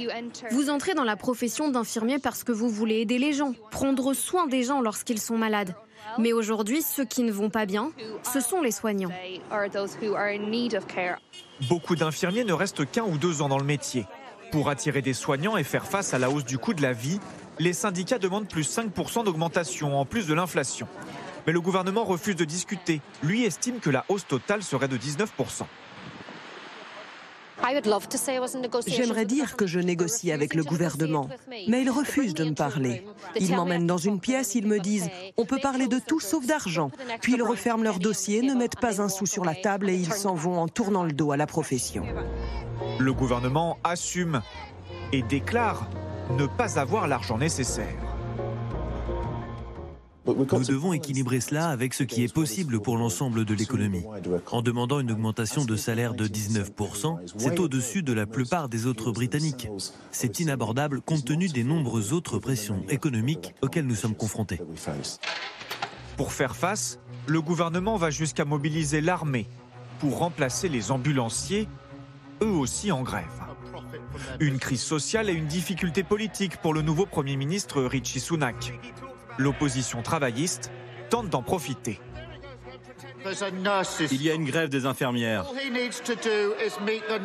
Vous 0.52 0.72
entrez 0.72 0.96
dans 0.96 1.04
la 1.04 1.16
profession 1.16 1.70
d'infirmier 1.70 2.18
parce 2.18 2.44
que 2.44 2.52
vous 2.52 2.70
voulez 2.70 3.02
aider 3.02 3.20
les 3.20 3.34
gens, 3.34 3.54
prendre 3.70 4.14
soin 4.14 4.48
des 4.48 4.64
gens 4.64 4.82
lorsqu'ils 4.82 5.20
sont 5.22 5.38
malades. 5.38 5.76
Mais 6.18 6.34
aujourd'hui, 6.34 6.82
ceux 6.82 7.06
qui 7.06 7.22
ne 7.22 7.32
vont 7.32 7.52
pas 7.52 7.68
bien, 7.68 7.92
ce 8.34 8.40
sont 8.40 8.62
les 8.62 8.72
soignants. 8.72 9.12
Beaucoup 11.70 11.96
d'infirmiers 11.96 12.46
ne 12.46 12.54
restent 12.54 12.90
qu'un 12.90 13.04
ou 13.04 13.18
deux 13.18 13.42
ans 13.44 13.50
dans 13.50 13.60
le 13.60 13.66
métier. 13.66 14.06
Pour 14.52 14.70
attirer 14.70 15.02
des 15.02 15.14
soignants 15.14 15.58
et 15.58 15.64
faire 15.64 15.86
face 15.86 16.14
à 16.14 16.20
la 16.20 16.32
hausse 16.32 16.46
du 16.46 16.58
coût 16.58 16.74
de 16.74 16.82
la 16.82 16.94
vie, 16.94 17.20
Les 17.60 17.74
syndicats 17.74 18.20
demandent 18.20 18.48
plus 18.48 18.70
5% 18.70 19.26
d'augmentation 19.26 20.00
en 20.00 20.06
plus 20.06 20.28
de 20.28 20.34
l'inflation. 20.34 20.88
Mais 21.48 21.54
le 21.54 21.62
gouvernement 21.62 22.04
refuse 22.04 22.36
de 22.36 22.44
discuter. 22.44 23.02
Lui 23.24 23.46
estime 23.46 23.80
que 23.80 23.90
la 23.90 24.04
hausse 24.10 24.28
totale 24.28 24.62
serait 24.64 24.90
de 24.90 24.98
19%. 24.98 25.64
J'aimerais 28.88 29.26
dire 29.26 29.56
que 29.56 29.66
je 29.66 29.80
négocie 29.80 30.32
avec 30.32 30.54
le 30.54 30.64
gouvernement, 30.64 31.30
mais 31.68 31.82
ils 31.82 31.90
refusent 31.90 32.34
de 32.34 32.44
me 32.44 32.54
parler. 32.54 33.04
Ils 33.40 33.56
m'emmènent 33.56 33.88
dans 33.88 33.98
une 33.98 34.20
pièce, 34.20 34.56
ils 34.56 34.68
me 34.68 34.80
disent 34.80 35.10
on 35.38 35.46
peut 35.46 35.60
parler 35.60 35.88
de 35.88 36.00
tout 36.00 36.20
sauf 36.20 36.46
d'argent. 36.46 36.92
Puis 37.22 37.34
ils 37.34 37.42
referment 37.42 37.84
leur 37.84 38.00
dossier, 38.00 38.42
ne 38.42 38.54
mettent 38.54 38.80
pas 38.80 39.02
un 39.02 39.10
sou 39.10 39.26
sur 39.26 39.44
la 39.44 39.56
table 39.56 39.90
et 39.90 39.96
ils 39.96 40.14
s'en 40.14 40.36
vont 40.36 40.60
en 40.60 40.68
tournant 40.68 41.04
le 41.04 41.14
dos 41.14 41.32
à 41.32 41.38
la 41.38 41.48
profession. 41.48 42.06
Le 43.00 43.14
gouvernement 43.14 43.80
assume 43.84 44.42
et 45.12 45.24
déclare 45.24 45.90
ne 46.38 46.46
pas 46.46 46.78
avoir 46.78 47.08
l'argent 47.08 47.38
nécessaire. 47.38 48.07
Nous 50.28 50.66
devons 50.66 50.94
équilibrer 50.94 51.40
cela 51.40 51.70
avec 51.70 51.94
ce 51.94 52.04
qui 52.04 52.24
est 52.24 52.34
possible 52.34 52.82
pour 52.82 52.98
l'ensemble 52.98 53.46
de 53.46 53.54
l'économie. 53.54 54.04
En 54.52 54.62
demandant 54.62 55.00
une 55.00 55.12
augmentation 55.12 55.64
de 55.64 55.76
salaire 55.76 56.14
de 56.14 56.28
19%, 56.28 57.18
c'est 57.38 57.60
au-dessus 57.60 58.04
de 58.04 58.14
la 58.14 58.26
plupart 58.26 58.68
des 58.68 58.86
autres 58.86 59.12
Britanniques. 59.12 59.70
C'est 60.12 60.40
inabordable 60.40 61.02
compte 61.02 61.26
tenu 61.26 61.48
des 61.48 61.64
nombreuses 61.64 62.12
autres 62.12 62.40
pressions 62.40 62.84
économiques 62.90 63.56
auxquelles 63.62 63.88
nous 63.88 63.96
sommes 63.96 64.16
confrontés. 64.16 64.60
Pour 66.18 66.34
faire 66.34 66.56
face, 66.56 67.00
le 67.28 67.42
gouvernement 67.42 67.96
va 67.96 68.10
jusqu'à 68.10 68.44
mobiliser 68.44 69.02
l'armée 69.02 69.48
pour 70.00 70.18
remplacer 70.18 70.70
les 70.70 70.92
ambulanciers, 70.92 71.68
eux 72.42 72.48
aussi 72.48 72.92
en 72.92 73.02
grève. 73.02 73.26
Une 74.40 74.60
crise 74.60 74.82
sociale 74.82 75.30
et 75.30 75.34
une 75.34 75.48
difficulté 75.48 76.04
politique 76.04 76.58
pour 76.58 76.74
le 76.74 76.82
nouveau 76.82 77.06
Premier 77.06 77.36
ministre 77.36 77.84
Richie 77.84 78.20
Sunak. 78.20 78.74
L'opposition 79.38 80.02
travailliste 80.02 80.72
tente 81.10 81.30
d'en 81.30 81.42
profiter. 81.42 82.00
Il 84.12 84.22
y 84.22 84.30
a 84.30 84.34
une 84.34 84.46
grève 84.46 84.70
des 84.70 84.86
infirmières. 84.86 85.46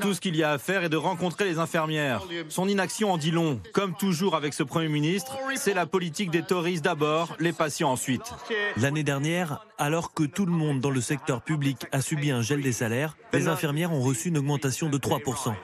Tout 0.00 0.14
ce 0.14 0.20
qu'il 0.20 0.36
y 0.36 0.42
a 0.42 0.50
à 0.50 0.58
faire 0.58 0.84
est 0.84 0.88
de 0.88 0.96
rencontrer 0.96 1.44
les 1.44 1.58
infirmières. 1.58 2.22
Son 2.48 2.68
inaction 2.68 3.12
en 3.12 3.18
dit 3.18 3.30
long. 3.30 3.60
Comme 3.72 3.94
toujours 3.94 4.34
avec 4.34 4.54
ce 4.54 4.62
Premier 4.62 4.88
ministre, 4.88 5.36
c'est 5.56 5.74
la 5.74 5.86
politique 5.86 6.30
des 6.30 6.42
Tories 6.42 6.80
d'abord, 6.80 7.36
les 7.38 7.52
patients 7.52 7.92
ensuite. 7.92 8.34
L'année 8.76 9.04
dernière, 9.04 9.64
alors 9.78 10.12
que 10.12 10.24
tout 10.24 10.46
le 10.46 10.52
monde 10.52 10.80
dans 10.80 10.90
le 10.90 11.00
secteur 11.00 11.42
public 11.42 11.86
a 11.92 12.00
subi 12.00 12.30
un 12.30 12.42
gel 12.42 12.62
des 12.62 12.72
salaires, 12.72 13.16
les 13.32 13.48
infirmières 13.48 13.92
ont 13.92 14.02
reçu 14.02 14.28
une 14.28 14.38
augmentation 14.38 14.88
de 14.88 14.98
3%. 14.98 15.54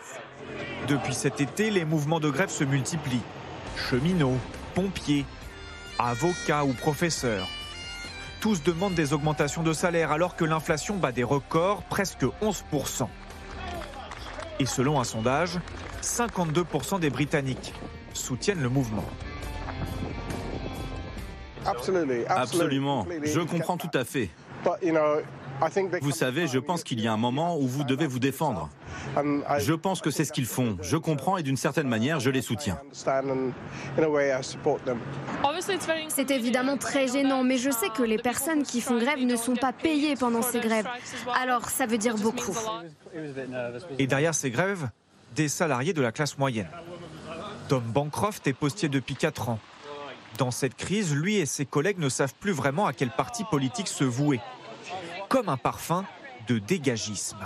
Depuis 0.88 1.14
cet 1.14 1.40
été, 1.40 1.70
les 1.70 1.84
mouvements 1.84 2.20
de 2.20 2.30
grève 2.30 2.50
se 2.50 2.64
multiplient. 2.64 3.20
Cheminots, 3.90 4.38
pompiers, 4.74 5.24
avocats 5.98 6.64
ou 6.64 6.72
professeurs. 6.72 7.48
Tous 8.40 8.62
demandent 8.62 8.94
des 8.94 9.12
augmentations 9.12 9.62
de 9.62 9.72
salaire 9.72 10.12
alors 10.12 10.36
que 10.36 10.44
l'inflation 10.44 10.96
bat 10.96 11.12
des 11.12 11.24
records, 11.24 11.82
presque 11.84 12.24
11%. 12.42 13.08
Et 14.60 14.66
selon 14.66 15.00
un 15.00 15.04
sondage, 15.04 15.58
52% 16.02 17.00
des 17.00 17.10
Britanniques 17.10 17.74
soutiennent 18.14 18.62
le 18.62 18.68
mouvement. 18.68 19.04
Absolument, 22.28 23.06
je 23.24 23.40
comprends 23.40 23.76
tout 23.76 23.90
à 23.92 24.04
fait. 24.04 24.30
Vous 26.02 26.10
savez, 26.12 26.46
je 26.46 26.58
pense 26.58 26.84
qu'il 26.84 27.00
y 27.00 27.08
a 27.08 27.12
un 27.12 27.16
moment 27.16 27.58
où 27.58 27.66
vous 27.66 27.84
devez 27.84 28.06
vous 28.06 28.18
défendre. 28.18 28.68
Je 29.58 29.72
pense 29.72 30.00
que 30.00 30.10
c'est 30.10 30.24
ce 30.24 30.32
qu'ils 30.32 30.46
font. 30.46 30.76
Je 30.82 30.96
comprends 30.96 31.36
et 31.36 31.42
d'une 31.42 31.56
certaine 31.56 31.88
manière, 31.88 32.20
je 32.20 32.30
les 32.30 32.42
soutiens. 32.42 32.78
C'est 36.08 36.30
évidemment 36.30 36.76
très 36.76 37.08
gênant, 37.08 37.44
mais 37.44 37.58
je 37.58 37.70
sais 37.70 37.88
que 37.88 38.02
les 38.02 38.18
personnes 38.18 38.62
qui 38.62 38.80
font 38.80 38.98
grève 38.98 39.20
ne 39.20 39.36
sont 39.36 39.56
pas 39.56 39.72
payées 39.72 40.16
pendant 40.16 40.42
ces 40.42 40.60
grèves. 40.60 40.88
Alors 41.40 41.68
ça 41.70 41.86
veut 41.86 41.98
dire 41.98 42.16
beaucoup. 42.16 42.56
Et 43.98 44.06
derrière 44.06 44.34
ces 44.34 44.50
grèves, 44.50 44.88
des 45.34 45.48
salariés 45.48 45.92
de 45.92 46.02
la 46.02 46.12
classe 46.12 46.38
moyenne. 46.38 46.68
Tom 47.68 47.82
Bancroft 47.82 48.46
est 48.46 48.52
postier 48.52 48.88
depuis 48.88 49.14
4 49.14 49.50
ans. 49.50 49.58
Dans 50.38 50.50
cette 50.50 50.74
crise, 50.74 51.14
lui 51.14 51.36
et 51.36 51.46
ses 51.46 51.66
collègues 51.66 51.98
ne 51.98 52.08
savent 52.08 52.34
plus 52.38 52.52
vraiment 52.52 52.86
à 52.86 52.92
quel 52.92 53.10
parti 53.10 53.44
politique 53.44 53.88
se 53.88 54.04
vouer 54.04 54.40
comme 55.28 55.48
un 55.48 55.56
parfum 55.56 56.04
de 56.48 56.58
dégagisme. 56.58 57.38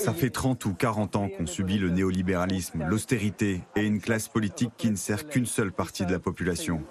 Ça 0.00 0.14
fait 0.14 0.30
30 0.30 0.64
ou 0.66 0.74
40 0.74 1.16
ans 1.16 1.28
qu'on 1.28 1.46
subit 1.46 1.78
le 1.78 1.88
néolibéralisme, 1.88 2.84
l'austérité 2.86 3.62
et 3.74 3.82
une 3.82 4.00
classe 4.00 4.28
politique 4.28 4.70
qui 4.76 4.90
ne 4.90 4.96
sert 4.96 5.26
qu'une 5.26 5.46
seule 5.46 5.72
partie 5.72 6.06
de 6.06 6.12
la 6.12 6.20
population. 6.20 6.82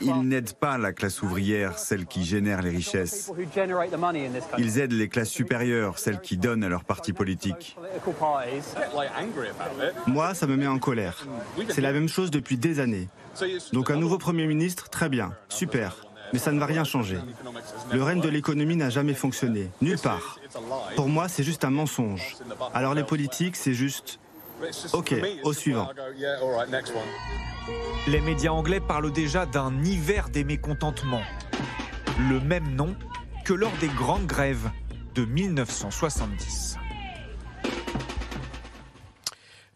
Ils 0.00 0.22
n'aident 0.22 0.52
pas 0.52 0.78
la 0.78 0.92
classe 0.92 1.20
ouvrière, 1.22 1.80
celle 1.80 2.06
qui 2.06 2.24
génère 2.24 2.62
les 2.62 2.70
richesses. 2.70 3.32
Ils 4.56 4.78
aident 4.78 4.92
les 4.92 5.08
classes 5.08 5.30
supérieures, 5.30 5.98
celles 5.98 6.20
qui 6.20 6.36
donnent 6.36 6.62
à 6.62 6.68
leur 6.68 6.84
parti 6.84 7.12
politique. 7.12 7.76
Moi, 10.06 10.34
ça 10.34 10.46
me 10.46 10.56
met 10.56 10.68
en 10.68 10.78
colère. 10.78 11.26
C'est 11.70 11.80
la 11.80 11.92
même 11.92 12.08
chose 12.08 12.30
depuis 12.30 12.56
des 12.56 12.78
années. 12.78 13.08
Donc 13.72 13.90
un 13.90 13.96
nouveau 13.96 14.18
Premier 14.18 14.46
ministre, 14.46 14.88
très 14.90 15.08
bien, 15.08 15.32
super. 15.48 16.07
Mais 16.32 16.38
ça 16.38 16.52
ne 16.52 16.58
va 16.58 16.66
rien 16.66 16.84
changer. 16.84 17.18
Le 17.92 18.02
règne 18.02 18.20
de 18.20 18.28
l'économie 18.28 18.76
n'a 18.76 18.90
jamais 18.90 19.14
fonctionné, 19.14 19.70
nulle 19.80 19.98
part. 19.98 20.38
Pour 20.96 21.08
moi, 21.08 21.28
c'est 21.28 21.42
juste 21.42 21.64
un 21.64 21.70
mensonge. 21.70 22.36
Alors 22.74 22.94
les 22.94 23.04
politiques, 23.04 23.56
c'est 23.56 23.74
juste... 23.74 24.18
Ok, 24.92 25.14
au 25.44 25.52
suivant. 25.52 25.88
Les 28.08 28.20
médias 28.20 28.50
anglais 28.50 28.80
parlent 28.80 29.12
déjà 29.12 29.46
d'un 29.46 29.84
hiver 29.84 30.30
des 30.30 30.42
mécontentements. 30.42 31.22
Le 32.28 32.40
même 32.40 32.74
nom 32.74 32.96
que 33.44 33.52
lors 33.52 33.72
des 33.80 33.88
grandes 33.88 34.26
grèves 34.26 34.70
de 35.14 35.24
1970. 35.24 36.76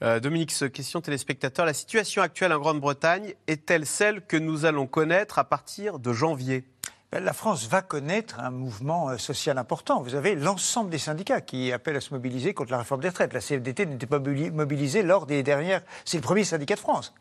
Euh, 0.02 0.18
Dominique, 0.18 0.52
question 0.72 1.00
téléspectateur. 1.00 1.64
La 1.64 1.74
situation 1.74 2.22
actuelle 2.22 2.52
en 2.52 2.58
Grande-Bretagne 2.58 3.34
est-elle 3.46 3.86
celle 3.86 4.26
que 4.26 4.36
nous 4.36 4.64
allons 4.64 4.88
connaître 4.88 5.38
à 5.38 5.44
partir 5.44 6.00
de 6.00 6.12
janvier? 6.12 6.64
Ben, 7.12 7.22
la 7.22 7.32
France 7.32 7.68
va 7.68 7.82
connaître 7.82 8.40
un 8.40 8.50
mouvement 8.50 9.10
euh, 9.10 9.18
social 9.18 9.58
important. 9.58 10.02
Vous 10.02 10.16
avez 10.16 10.34
l'ensemble 10.34 10.90
des 10.90 10.98
syndicats 10.98 11.40
qui 11.40 11.70
appellent 11.70 11.94
à 11.94 12.00
se 12.00 12.12
mobiliser 12.12 12.52
contre 12.52 12.72
la 12.72 12.78
réforme 12.78 13.00
des 13.00 13.10
retraites. 13.10 13.32
La 13.32 13.38
CFDT 13.38 13.86
n'était 13.86 14.06
pas 14.06 14.18
mobilisée 14.18 15.04
lors 15.04 15.24
des 15.24 15.44
dernières. 15.44 15.82
C'est 16.04 16.16
le 16.16 16.22
premier 16.22 16.42
syndicat 16.42 16.74
de 16.74 16.80
France. 16.80 17.14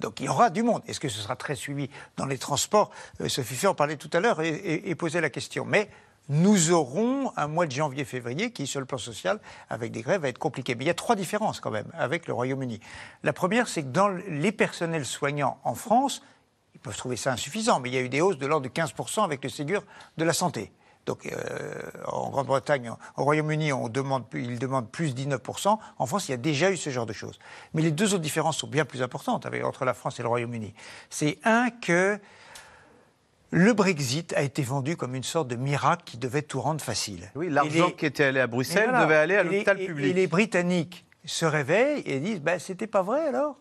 Donc 0.00 0.20
il 0.20 0.26
y 0.26 0.28
aura 0.28 0.50
du 0.50 0.62
monde. 0.62 0.82
Est-ce 0.86 1.00
que 1.00 1.08
ce 1.08 1.20
sera 1.20 1.34
très 1.34 1.54
suivi 1.54 1.88
dans 2.18 2.26
les 2.26 2.36
transports? 2.36 2.90
Euh, 3.22 3.30
Sophie 3.30 3.54
Fay 3.54 3.68
en 3.68 3.74
parlait 3.74 3.96
tout 3.96 4.10
à 4.12 4.20
l'heure 4.20 4.42
et, 4.42 4.82
et 4.84 4.94
posait 4.94 5.22
la 5.22 5.30
question. 5.30 5.64
Mais 5.64 5.88
nous 6.28 6.72
aurons 6.72 7.32
un 7.36 7.46
mois 7.46 7.66
de 7.66 7.72
janvier-février 7.72 8.50
qui, 8.52 8.66
sur 8.66 8.80
le 8.80 8.86
plan 8.86 8.98
social, 8.98 9.40
avec 9.70 9.92
des 9.92 10.02
grèves, 10.02 10.22
va 10.22 10.28
être 10.28 10.38
compliqué. 10.38 10.74
Mais 10.74 10.84
il 10.84 10.88
y 10.88 10.90
a 10.90 10.94
trois 10.94 11.16
différences 11.16 11.60
quand 11.60 11.70
même 11.70 11.90
avec 11.94 12.26
le 12.26 12.34
Royaume-Uni. 12.34 12.80
La 13.22 13.32
première, 13.32 13.68
c'est 13.68 13.82
que 13.82 13.88
dans 13.88 14.08
les 14.08 14.52
personnels 14.52 15.06
soignants 15.06 15.58
en 15.64 15.74
France, 15.74 16.22
ils 16.74 16.80
peuvent 16.80 16.96
trouver 16.96 17.16
ça 17.16 17.32
insuffisant, 17.32 17.80
mais 17.80 17.88
il 17.88 17.94
y 17.94 17.98
a 17.98 18.02
eu 18.02 18.08
des 18.08 18.20
hausses 18.20 18.38
de 18.38 18.46
l'ordre 18.46 18.68
de 18.68 18.72
15% 18.72 19.24
avec 19.24 19.42
le 19.42 19.50
Ségur 19.50 19.82
de 20.16 20.24
la 20.24 20.32
santé. 20.32 20.72
Donc 21.06 21.24
euh, 21.24 21.80
en 22.06 22.28
Grande-Bretagne, 22.28 22.92
au 23.16 23.24
Royaume-Uni, 23.24 23.70
demande, 23.90 24.24
ils 24.34 24.58
demandent 24.58 24.90
plus 24.90 25.14
19%. 25.14 25.78
En 25.98 26.06
France, 26.06 26.28
il 26.28 26.32
y 26.32 26.34
a 26.34 26.38
déjà 26.38 26.70
eu 26.70 26.76
ce 26.76 26.90
genre 26.90 27.06
de 27.06 27.14
choses. 27.14 27.38
Mais 27.72 27.80
les 27.80 27.90
deux 27.90 28.12
autres 28.12 28.22
différences 28.22 28.58
sont 28.58 28.66
bien 28.66 28.84
plus 28.84 29.00
importantes 29.00 29.46
avec, 29.46 29.64
entre 29.64 29.86
la 29.86 29.94
France 29.94 30.20
et 30.20 30.22
le 30.22 30.28
Royaume-Uni. 30.28 30.74
C'est 31.08 31.38
un 31.44 31.70
que 31.70 32.20
le 33.50 33.72
Brexit 33.72 34.34
a 34.34 34.42
été 34.42 34.62
vendu 34.62 34.96
comme 34.96 35.14
une 35.14 35.22
sorte 35.22 35.48
de 35.48 35.56
miracle 35.56 36.02
qui 36.04 36.18
devait 36.18 36.42
tout 36.42 36.60
rendre 36.60 36.80
facile. 36.80 37.30
Oui, 37.34 37.48
l'argent 37.48 37.90
qui 37.90 38.06
était 38.06 38.24
allé 38.24 38.40
à 38.40 38.46
Bruxelles 38.46 38.90
devait 39.00 39.16
aller 39.16 39.36
à 39.36 39.42
l'hôpital 39.42 39.78
public. 39.78 40.06
Et 40.06 40.12
les 40.12 40.26
Britanniques 40.26 41.06
se 41.24 41.46
réveillent 41.46 42.02
et 42.04 42.20
disent 42.20 42.40
ben, 42.40 42.58
c'était 42.58 42.86
pas 42.86 43.02
vrai 43.02 43.26
alors? 43.26 43.56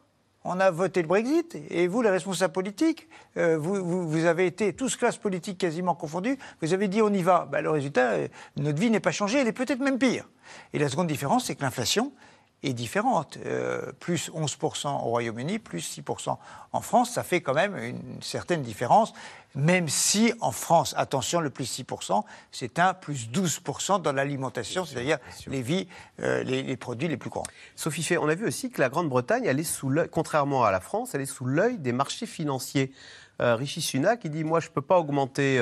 On 0.49 0.61
a 0.61 0.71
voté 0.71 1.01
le 1.01 1.09
Brexit, 1.09 1.57
et 1.69 1.87
vous, 1.87 2.01
les 2.01 2.09
responsables 2.09 2.53
politiques, 2.53 3.09
euh, 3.35 3.57
vous, 3.57 4.25
avez 4.25 4.45
été, 4.45 4.71
tous 4.71 4.95
classes 4.95 5.17
politiques 5.17 5.57
quasiment 5.57 5.93
confondues, 5.93 6.37
vous 6.61 6.73
avez 6.73 6.87
dit 6.87 7.01
on 7.01 7.11
y 7.11 7.21
va. 7.21 7.49
Ben, 7.51 7.61
le 7.61 7.69
résultat, 7.69 8.11
euh, 8.11 8.27
notre 8.55 8.79
vie 8.79 8.89
n'est 8.89 9.01
pas 9.01 9.11
changée, 9.11 9.39
elle 9.39 9.47
est 9.47 9.53
peut-être 9.53 9.81
même 9.81 9.97
pire. 9.97 10.29
Et 10.71 10.79
la 10.79 10.87
seconde 10.87 11.07
différence, 11.07 11.45
c'est 11.45 11.55
que 11.55 11.63
l'inflation, 11.63 12.13
est 12.63 12.73
différente. 12.73 13.37
Euh, 13.45 13.91
plus 13.99 14.29
11% 14.31 14.87
au 14.87 15.09
Royaume-Uni, 15.09 15.59
plus 15.59 15.99
6% 15.99 16.37
en 16.73 16.81
France, 16.81 17.11
ça 17.11 17.23
fait 17.23 17.41
quand 17.41 17.53
même 17.53 17.77
une 17.77 18.21
certaine 18.21 18.61
différence, 18.61 19.13
même 19.55 19.87
si 19.87 20.33
en 20.41 20.51
France, 20.51 20.93
attention, 20.97 21.39
le 21.39 21.49
plus 21.49 21.79
6%, 21.79 22.23
c'est 22.51 22.79
un 22.79 22.93
plus 22.93 23.29
12% 23.29 24.01
dans 24.01 24.11
l'alimentation, 24.11 24.85
c'est-à-dire 24.85 25.17
les 25.47 25.61
vies, 25.61 25.87
euh, 26.21 26.43
les, 26.43 26.77
produits 26.77 27.07
les 27.07 27.17
plus 27.17 27.29
courants. 27.29 27.45
Sophie 27.75 28.03
Fay, 28.03 28.17
on 28.17 28.27
a 28.27 28.35
vu 28.35 28.45
aussi 28.47 28.69
que 28.69 28.81
la 28.81 28.89
Grande-Bretagne, 28.89 29.45
elle 29.45 29.59
est 29.59 29.63
sous 29.63 29.91
contrairement 30.11 30.63
à 30.63 30.71
la 30.71 30.79
France, 30.79 31.15
elle 31.15 31.21
est 31.21 31.25
sous 31.25 31.45
l'œil 31.45 31.77
des 31.77 31.91
marchés 31.91 32.25
financiers. 32.25 32.91
Euh, 33.39 33.55
Rishi 33.55 33.81
Sunak, 33.81 34.21
il 34.23 34.31
dit, 34.31 34.43
moi, 34.43 34.59
je 34.59 34.67
ne 34.67 34.71
peux 34.71 34.81
pas 34.81 34.97
augmenter 34.97 35.59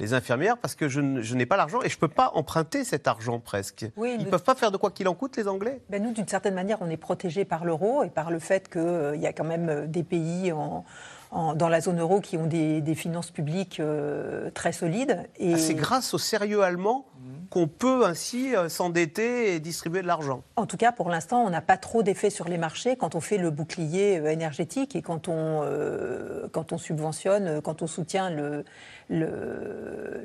les 0.00 0.14
infirmières 0.14 0.58
parce 0.58 0.74
que 0.74 0.88
je, 0.88 1.00
n'ai 1.00 1.46
pas 1.46 1.56
l'argent 1.56 1.80
et 1.82 1.88
je 1.88 1.96
ne 1.96 2.00
peux 2.00 2.08
pas 2.08 2.32
emprunter 2.34 2.84
cet 2.84 3.06
argent 3.06 3.38
presque. 3.38 3.86
Ils 3.96 4.18
ne 4.18 4.30
peuvent 4.30 4.42
pas 4.42 4.54
faire 4.54 4.70
de 4.70 4.76
quoi 4.76 4.90
qu'il 4.90 5.08
en 5.08 5.14
coûte, 5.14 5.36
les 5.36 5.48
Anglais 5.48 5.80
ben 5.88 6.02
Nous, 6.02 6.12
d'une 6.12 6.28
certaine 6.28 6.54
manière, 6.54 6.78
on 6.80 6.90
est 6.90 6.96
protégés 6.96 7.44
par 7.44 7.64
l'euro 7.64 8.02
et 8.02 8.10
par 8.10 8.30
le 8.30 8.38
fait 8.38 8.68
qu'il 8.68 8.80
euh, 8.80 9.16
y 9.16 9.26
a 9.26 9.32
quand 9.32 9.44
même 9.44 9.68
euh, 9.68 9.86
des 9.86 10.02
pays 10.02 10.52
en, 10.52 10.84
dans 11.56 11.68
la 11.68 11.80
zone 11.80 12.00
euro 12.00 12.20
qui 12.20 12.36
ont 12.36 12.46
des, 12.46 12.94
finances 12.94 13.30
publiques 13.30 13.80
euh, 13.80 14.50
très 14.50 14.72
solides. 14.72 15.28
Et... 15.38 15.54
Ah, 15.54 15.58
c'est 15.58 15.74
grâce 15.74 16.14
au 16.14 16.18
sérieux 16.18 16.62
allemand 16.62 17.06
qu'on 17.50 17.66
peut 17.66 18.04
ainsi 18.06 18.54
euh, 18.54 18.68
s'endetter 18.68 19.54
et 19.54 19.60
distribuer 19.60 20.02
de 20.02 20.06
l'argent. 20.06 20.42
En 20.56 20.66
tout 20.66 20.76
cas, 20.76 20.92
pour 20.92 21.10
l'instant, 21.10 21.44
on 21.44 21.50
n'a 21.50 21.60
pas 21.60 21.76
trop 21.76 22.02
d'effet 22.02 22.30
sur 22.30 22.48
les 22.48 22.58
marchés 22.58 22.96
quand 22.96 23.14
on 23.14 23.20
fait 23.20 23.38
le 23.38 23.50
bouclier 23.50 24.14
énergétique 24.30 24.94
et 24.94 25.02
quand 25.02 25.28
on, 25.28 25.62
quand 26.52 26.72
on 26.72 26.78
subventionne, 26.78 27.60
quand 27.62 27.82
on 27.82 27.86
soutient 27.86 28.30
le, 28.30 28.64
le, 29.10 30.22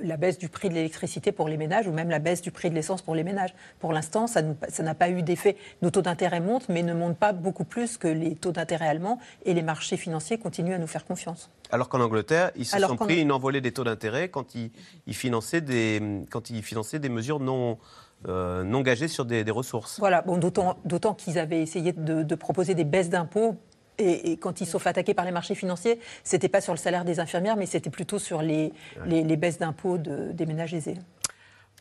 la 0.00 0.16
baisse 0.16 0.38
du 0.38 0.48
prix 0.48 0.68
de 0.68 0.74
l'électricité 0.74 1.32
pour 1.32 1.48
les 1.48 1.56
ménages 1.56 1.86
ou 1.86 1.92
même 1.92 2.10
la 2.10 2.18
baisse 2.18 2.42
du 2.42 2.50
prix 2.50 2.70
de 2.70 2.74
l'essence 2.74 3.02
pour 3.02 3.14
les 3.14 3.24
ménages. 3.24 3.54
Pour 3.78 3.92
l'instant, 3.92 4.26
ça 4.26 4.42
n'a 4.42 4.94
pas 4.94 5.10
eu 5.10 5.22
d'effet. 5.22 5.56
Nos 5.82 5.90
taux 5.90 6.02
d'intérêt 6.02 6.40
montent, 6.40 6.68
mais 6.68 6.82
ne 6.82 6.94
montent 6.94 7.18
pas 7.18 7.32
beaucoup 7.32 7.64
plus 7.64 7.96
que 7.96 8.08
les 8.08 8.34
taux 8.34 8.52
d'intérêt 8.52 8.88
allemands 8.88 9.18
et 9.44 9.54
les 9.54 9.62
marchés 9.62 9.96
financiers 9.96 10.38
continuent 10.38 10.74
à 10.74 10.78
nous 10.78 10.86
faire 10.86 11.04
confiance. 11.04 11.50
Alors 11.70 11.88
qu'en 11.88 12.00
Angleterre, 12.00 12.50
ils 12.56 12.66
se 12.66 12.78
sont 12.78 12.96
pris 12.96 13.20
une 13.20 13.32
envolée 13.32 13.60
des 13.60 13.72
taux 13.72 13.84
d'intérêt 13.84 14.28
quand 14.28 14.54
ils, 14.54 14.70
finançaient 15.14 15.60
des, 15.60 16.02
quand 16.30 16.50
ils 16.50 16.62
finançaient 16.62 16.98
des 16.98 17.08
mesures 17.08 17.40
non, 17.40 17.78
euh, 18.26 18.64
non 18.64 18.80
gagées 18.80 19.08
sur 19.08 19.24
des, 19.24 19.44
ressources. 19.50 19.98
Voilà, 19.98 20.22
bon, 20.22 20.38
d'autant 20.38 21.14
qu'ils 21.14 21.38
avaient 21.38 21.62
essayé 21.62 21.92
de, 21.92 22.22
de 22.22 22.34
proposer 22.34 22.74
des 22.74 22.84
baisses 22.84 23.10
d'impôts 23.10 23.56
et, 23.98 24.36
quand 24.36 24.60
ils 24.60 24.66
sont 24.66 24.78
fait 24.78 24.90
attaquer 24.90 25.14
par 25.14 25.24
les 25.24 25.30
marchés 25.32 25.54
financiers, 25.54 25.98
c'était 26.24 26.48
pas 26.48 26.60
sur 26.60 26.72
le 26.72 26.78
salaire 26.78 27.04
des 27.04 27.20
infirmières, 27.20 27.56
mais 27.56 27.66
c'était 27.66 27.90
plutôt 27.90 28.18
sur 28.18 28.42
les, 28.42 28.72
les, 29.06 29.36
baisses 29.36 29.58
d'impôts 29.58 29.98
des 29.98 30.46
ménages 30.46 30.74
aisés. 30.74 30.96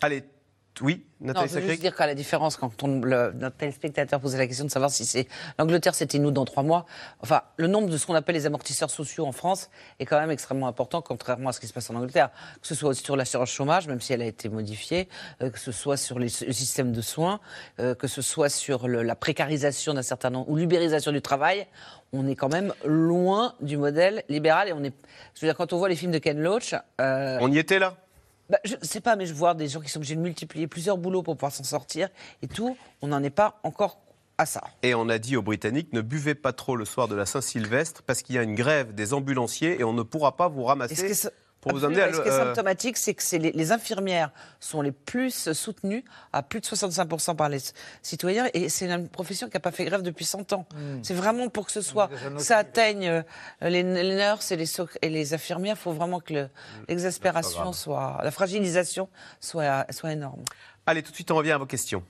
Allez, 0.01 0.24
oui, 0.82 1.05
Nathalie 1.19 1.47
non, 1.47 1.51
je 1.51 1.59
veux 1.59 1.67
juste 1.69 1.82
dire 1.82 1.95
qu'à 1.95 2.05
la 2.05 2.15
différence, 2.15 2.57
quand 2.57 2.84
on, 2.84 2.99
le, 2.99 3.32
notre 3.34 3.57
téléspectateur 3.57 4.19
posait 4.19 4.38
la 4.38 4.47
question 4.47 4.65
de 4.65 4.71
savoir 4.71 4.91
si 4.91 5.05
c'est 5.05 5.28
l'Angleterre, 5.57 5.95
c'était 5.95 6.19
nous 6.19 6.32
dans 6.32 6.45
trois 6.45 6.63
mois. 6.63 6.86
Enfin, 7.21 7.41
le 7.57 7.67
nombre 7.67 7.89
de 7.89 7.97
ce 7.97 8.05
qu'on 8.05 8.13
appelle 8.13 8.36
les 8.36 8.45
amortisseurs 8.45 8.89
sociaux 8.89 9.25
en 9.25 9.32
France 9.32 9.69
est 9.99 10.05
quand 10.05 10.19
même 10.19 10.32
extrêmement 10.32 10.67
important, 10.67 11.01
contrairement 11.01 11.49
à 11.49 11.53
ce 11.53 11.59
qui 11.59 11.67
se 11.67 11.73
passe 11.73 11.89
en 11.89 11.95
Angleterre. 11.95 12.30
Que 12.61 12.67
ce 12.67 12.75
soit 12.75 12.93
sur 12.93 13.15
l'assurance 13.15 13.49
chômage, 13.49 13.88
même 13.88 14.01
si 14.01 14.13
elle 14.13 14.21
a 14.21 14.25
été 14.25 14.49
modifiée, 14.49 15.07
euh, 15.41 15.49
que 15.49 15.59
ce 15.59 15.71
soit 15.71 15.97
sur 15.97 16.19
les, 16.19 16.28
le 16.45 16.53
système 16.53 16.91
de 16.91 17.01
soins, 17.01 17.39
euh, 17.80 17.95
que 17.95 18.07
ce 18.07 18.21
soit 18.21 18.49
sur 18.49 18.88
le, 18.88 19.01
la 19.03 19.15
précarisation 19.15 19.93
d'un 19.93 20.03
certain 20.03 20.30
nombre 20.30 20.49
ou 20.49 20.55
l'ubérisation 20.55 21.11
du 21.11 21.21
travail, 21.21 21.67
on 22.13 22.28
est 22.28 22.36
quand 22.36 22.51
même 22.51 22.73
loin 22.86 23.55
du 23.61 23.78
modèle 23.78 24.23
libéral. 24.30 24.69
Et 24.69 24.73
on 24.73 24.84
est, 24.84 24.93
je 25.34 25.41
veux 25.41 25.47
dire, 25.47 25.57
quand 25.57 25.73
on 25.73 25.78
voit 25.78 25.89
les 25.89 25.95
films 25.95 26.11
de 26.11 26.19
Ken 26.19 26.39
Loach, 26.39 26.75
euh, 27.01 27.38
on 27.41 27.51
y 27.51 27.57
était 27.57 27.80
là. 27.80 27.95
Bah, 28.50 28.60
je 28.64 28.76
sais 28.82 29.02
pas, 29.02 29.16
mais 29.16 29.26
je 29.26 29.34
vois 29.34 29.54
des 29.54 29.68
gens 29.68 29.82
qui 29.82 29.89
sont 29.89 30.00
obligés 30.00 30.16
de 30.16 30.22
multiplier 30.22 30.68
plusieurs 30.68 30.98
boulots 30.98 31.24
pour 31.24 31.36
pouvoir 31.36 31.52
s'en 31.52 31.64
sortir 31.64 32.10
et 32.41 32.48
tout. 32.48 32.78
On 33.02 33.08
n'en 33.08 33.22
est 33.24 33.30
pas 33.30 33.60
encore 33.64 34.00
à 34.38 34.45
ça. 34.45 34.62
Et 34.84 34.93
on 34.95 35.10
a 35.10 35.18
dit 35.18 35.36
aux 35.36 35.41
Britanniques 35.41 35.93
ne 35.93 36.02
buvez 36.02 36.36
pas 36.36 36.54
trop 36.54 36.76
le 36.76 36.86
soir 36.86 37.08
de 37.08 37.16
la 37.16 37.26
Saint-Sylvestre 37.26 38.04
parce 38.04 38.22
qu'il 38.22 38.36
y 38.36 38.38
a 38.38 38.43
une 38.43 38.56
grève 38.56 38.93
des 38.93 39.14
ambulanciers 39.14 39.80
et 39.80 39.84
on 39.84 39.93
ne 39.93 40.04
pourra 40.04 40.38
pas 40.38 40.48
vous 40.48 40.64
ramasser. 40.64 41.14
Ce 41.70 42.22
qui 42.22 42.30
est 42.30 42.32
symptomatique, 42.32 42.97
c'est 42.97 43.13
que 43.13 43.36
les, 43.38 43.72
infirmières 43.72 44.32
sont 44.59 44.82
les 44.82 44.91
plus 44.91 45.51
soutenues, 45.53 46.03
à 46.34 46.43
plus 46.43 46.61
de 46.61 46.65
65% 46.65 47.36
par 47.36 47.49
les 47.49 47.59
citoyens, 48.01 48.47
et 48.53 48.70
c'est 48.70 48.89
une 48.89 49.09
profession 49.09 49.47
qui 49.47 49.55
n'a 49.55 49.59
pas 49.59 49.72
fait 49.72 49.86
grève 49.86 50.01
depuis 50.01 50.26
100 50.26 50.53
ans. 50.53 50.65
Hmm. 50.74 50.99
C'est 51.03 51.13
vraiment 51.13 51.49
pour 51.49 51.65
que 51.65 51.72
ce 51.72 51.82
soit, 51.82 52.09
ça 52.38 52.57
atteigne 52.57 53.07
euh, 53.07 53.24
les, 53.61 53.84
nurses 53.84 54.51
et 54.51 54.55
les, 54.55 54.68
et 55.01 55.09
les 55.09 55.34
infirmières, 55.34 55.76
il 55.78 55.82
faut 55.82 55.93
vraiment 55.93 56.20
que 56.20 56.45
hmm. 56.45 56.49
l'exaspération 56.88 57.74
soit, 57.74 58.20
la 58.24 58.32
fragilisation 58.32 59.09
soit, 59.39 59.86
soit 59.91 60.13
énorme. 60.13 60.43
Allez, 60.86 61.03
tout 61.03 61.11
de 61.11 61.15
suite, 61.15 61.32
on 61.32 61.36
revient 61.36 61.51
à 61.51 61.57
vos 61.57 61.65
questions. 61.65 62.03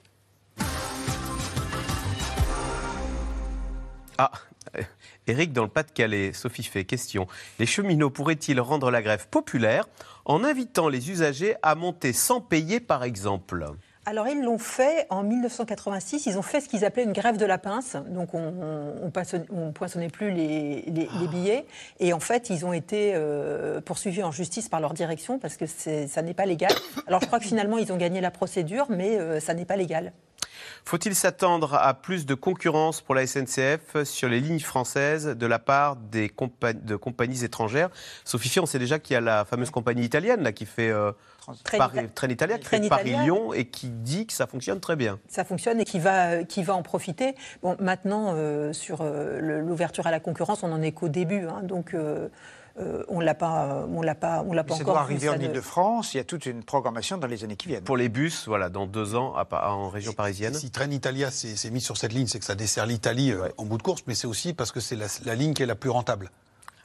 Ah, 4.19 4.31
Éric, 5.27 5.51
dans 5.51 5.63
le 5.63 5.69
Pas-de-Calais, 5.69 6.31
Sophie 6.33 6.63
fait 6.63 6.85
question. 6.85 7.27
Les 7.59 7.65
cheminots 7.65 8.09
pourraient-ils 8.09 8.59
rendre 8.61 8.89
la 8.91 9.01
grève 9.01 9.27
populaire 9.27 9.87
en 10.25 10.43
invitant 10.43 10.87
les 10.87 11.11
usagers 11.11 11.55
à 11.61 11.75
monter 11.75 12.13
sans 12.13 12.39
payer, 12.39 12.79
par 12.79 13.03
exemple? 13.03 13.65
Alors 14.05 14.29
ils 14.29 14.41
l'ont 14.41 14.57
fait 14.57 15.05
en 15.09 15.21
1986, 15.21 16.27
ils 16.27 16.37
ont 16.37 16.41
fait 16.41 16.61
ce 16.61 16.69
qu'ils 16.69 16.85
appelaient 16.85 17.03
une 17.03 17.11
grève 17.11 17.35
de 17.35 17.45
la 17.45 17.57
pince, 17.57 17.97
donc 18.07 18.33
on 18.33 18.53
ne 18.53 19.71
poinçonnait 19.71 20.07
plus 20.07 20.31
les, 20.31 20.85
billets, 21.29 21.65
et 21.99 22.13
en 22.13 22.21
fait 22.21 22.49
ils 22.49 22.65
ont 22.65 22.71
été 22.71 23.11
euh, 23.15 23.81
poursuivis 23.81 24.23
en 24.23 24.31
justice 24.31 24.69
par 24.69 24.79
leur 24.79 24.93
direction 24.93 25.39
parce 25.39 25.57
que 25.57 25.65
ça 25.65 26.21
n'est 26.21 26.33
pas 26.33 26.45
légal. 26.45 26.71
Alors 27.05 27.19
je 27.19 27.25
crois 27.25 27.39
que 27.39 27.45
finalement 27.45 27.77
ils 27.77 27.91
ont 27.91 27.97
gagné 27.97 28.21
la 28.21 28.31
procédure, 28.31 28.85
mais 28.87 29.19
euh, 29.19 29.41
ça 29.41 29.53
n'est 29.53 29.65
pas 29.65 29.75
légal. 29.75 30.13
Faut-il 30.85 31.15
s'attendre 31.15 31.75
à 31.75 31.93
plus 31.93 32.25
de 32.25 32.33
concurrence 32.33 33.01
pour 33.01 33.15
la 33.15 33.25
SNCF 33.25 34.03
sur 34.03 34.29
les 34.29 34.39
lignes 34.39 34.59
françaises 34.59 35.27
de 35.27 35.45
la 35.45 35.59
part 35.59 35.95
des 35.95 36.31
de 36.83 36.95
compagnies 36.95 37.43
étrangères? 37.43 37.89
Sophie, 38.25 38.59
on 38.59 38.65
sait 38.65 38.79
déjà 38.79 38.99
qu'il 38.99 39.13
y 39.13 39.17
a 39.17 39.21
la 39.21 39.45
fameuse 39.45 39.69
compagnie 39.69 40.03
italienne 40.03 40.43
là, 40.43 40.51
qui 40.51 40.65
fait 40.65 40.89
euh, 40.89 41.11
Paris, 41.77 42.09
Train 42.13 42.29
Italia, 42.29 42.57
qui 42.57 42.65
fait 42.65 42.87
Paris-Lyon 42.87 43.53
et 43.53 43.65
qui 43.65 43.89
dit 43.89 44.27
que 44.27 44.33
ça 44.33 44.47
fonctionne 44.47 44.79
très 44.79 44.95
bien. 44.95 45.19
Ça 45.27 45.43
fonctionne 45.43 45.79
et 45.79 45.85
qui 45.85 45.99
va, 45.99 46.43
qui 46.43 46.63
va 46.63 46.75
en 46.75 46.83
profiter. 46.83 47.35
Bon, 47.61 47.75
maintenant, 47.79 48.33
euh, 48.35 48.73
sur 48.73 48.99
euh, 49.01 49.61
l'ouverture 49.61 50.07
à 50.07 50.11
la 50.11 50.19
concurrence, 50.19 50.63
on 50.63 50.69
n'en 50.69 50.81
est 50.81 50.91
qu'au 50.91 51.09
début. 51.09 51.45
Hein, 51.47 51.61
donc, 51.63 51.95
euh, 52.79 53.03
on 53.07 53.19
l'a 53.19 53.33
pas, 53.33 53.87
on 53.91 54.01
l'a 54.01 54.13
pas, 54.13 54.43
on 54.47 54.53
l'a 54.53 54.63
pas 54.63 54.75
ça 54.75 54.81
encore. 54.81 54.95
doit 54.95 55.01
arriver 55.01 55.29
en 55.29 55.39
Ile-de-France. 55.39 56.13
Il 56.13 56.17
y 56.17 56.19
a 56.19 56.23
toute 56.23 56.45
une 56.45 56.63
programmation 56.63 57.17
dans 57.17 57.25
les 57.25 57.43
années 57.43 57.55
qui 57.55 57.67
viennent. 57.67 57.83
Pour 57.83 57.97
les 57.97 58.09
bus, 58.09 58.47
voilà, 58.47 58.69
dans 58.69 58.85
deux 58.85 59.15
ans 59.15 59.33
en 59.51 59.89
région 59.89 60.13
parisienne. 60.13 60.53
Si 60.53 60.69
Train 60.69 60.91
Italia 60.91 61.31
s'est 61.31 61.69
mis 61.71 61.81
sur 61.81 61.97
cette 61.97 62.13
ligne, 62.13 62.27
c'est 62.27 62.39
que 62.39 62.45
ça 62.45 62.55
dessert 62.55 62.85
l'Italie 62.85 63.31
euh, 63.31 63.49
en 63.57 63.65
bout 63.65 63.77
de 63.77 63.83
course, 63.83 64.03
mais 64.05 64.13
c'est 64.13 64.27
aussi 64.27 64.53
parce 64.53 64.71
que 64.71 64.79
c'est 64.79 64.97
la, 65.25 65.35
ligne 65.35 65.53
qui 65.53 65.63
est 65.63 65.67
la 65.67 65.75
plus 65.75 65.89
rentable. 65.89 66.31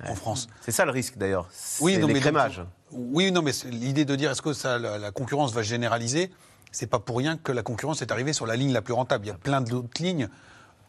En 0.08 0.16
France. 0.16 0.48
C'est 0.62 0.72
ça 0.72 0.84
le 0.84 0.90
risque 0.90 1.16
d'ailleurs. 1.16 1.48
Oui, 1.80 1.96
non, 1.96 2.08
l'écrémage. 2.08 2.60
oui, 2.90 3.30
non, 3.30 3.40
mais 3.40 3.52
l'idée 3.70 4.04
de 4.04 4.16
dire 4.16 4.32
est-ce 4.32 4.42
que 4.42 4.52
ça, 4.52 4.76
la, 4.76 5.12
concurrence 5.12 5.52
va 5.52 5.62
généraliser, 5.62 6.32
c'est 6.72 6.88
pas 6.88 6.98
pour 6.98 7.18
rien 7.18 7.36
que 7.36 7.52
la 7.52 7.62
concurrence 7.62 8.02
est 8.02 8.10
arrivée 8.10 8.32
sur 8.32 8.44
la 8.44 8.56
ligne 8.56 8.72
la 8.72 8.82
plus 8.82 8.94
rentable. 8.94 9.26
Il 9.26 9.28
y 9.28 9.32
a 9.32 9.34
plein 9.34 9.60
d'autres 9.60 10.02
lignes 10.02 10.28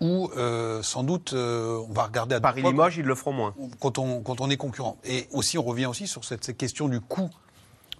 où 0.03 0.29
euh, 0.35 0.83
sans 0.83 1.03
doute 1.03 1.31
euh, 1.33 1.81
on 1.89 1.93
va 1.93 2.03
regarder 2.03 2.35
à 2.35 2.41
Paris-Limoges, 2.41 2.97
ils 2.97 3.05
le 3.05 3.15
feront 3.15 3.31
moins. 3.31 3.55
Quand 3.79 3.97
on, 3.97 4.21
quand 4.21 4.41
on 4.41 4.49
est 4.49 4.57
concurrent. 4.57 4.97
Et 5.05 5.29
aussi, 5.31 5.57
on 5.57 5.63
revient 5.63 5.85
aussi 5.85 6.07
sur 6.07 6.25
cette, 6.25 6.57
question 6.57 6.89
du 6.89 6.99
coût 6.99 7.29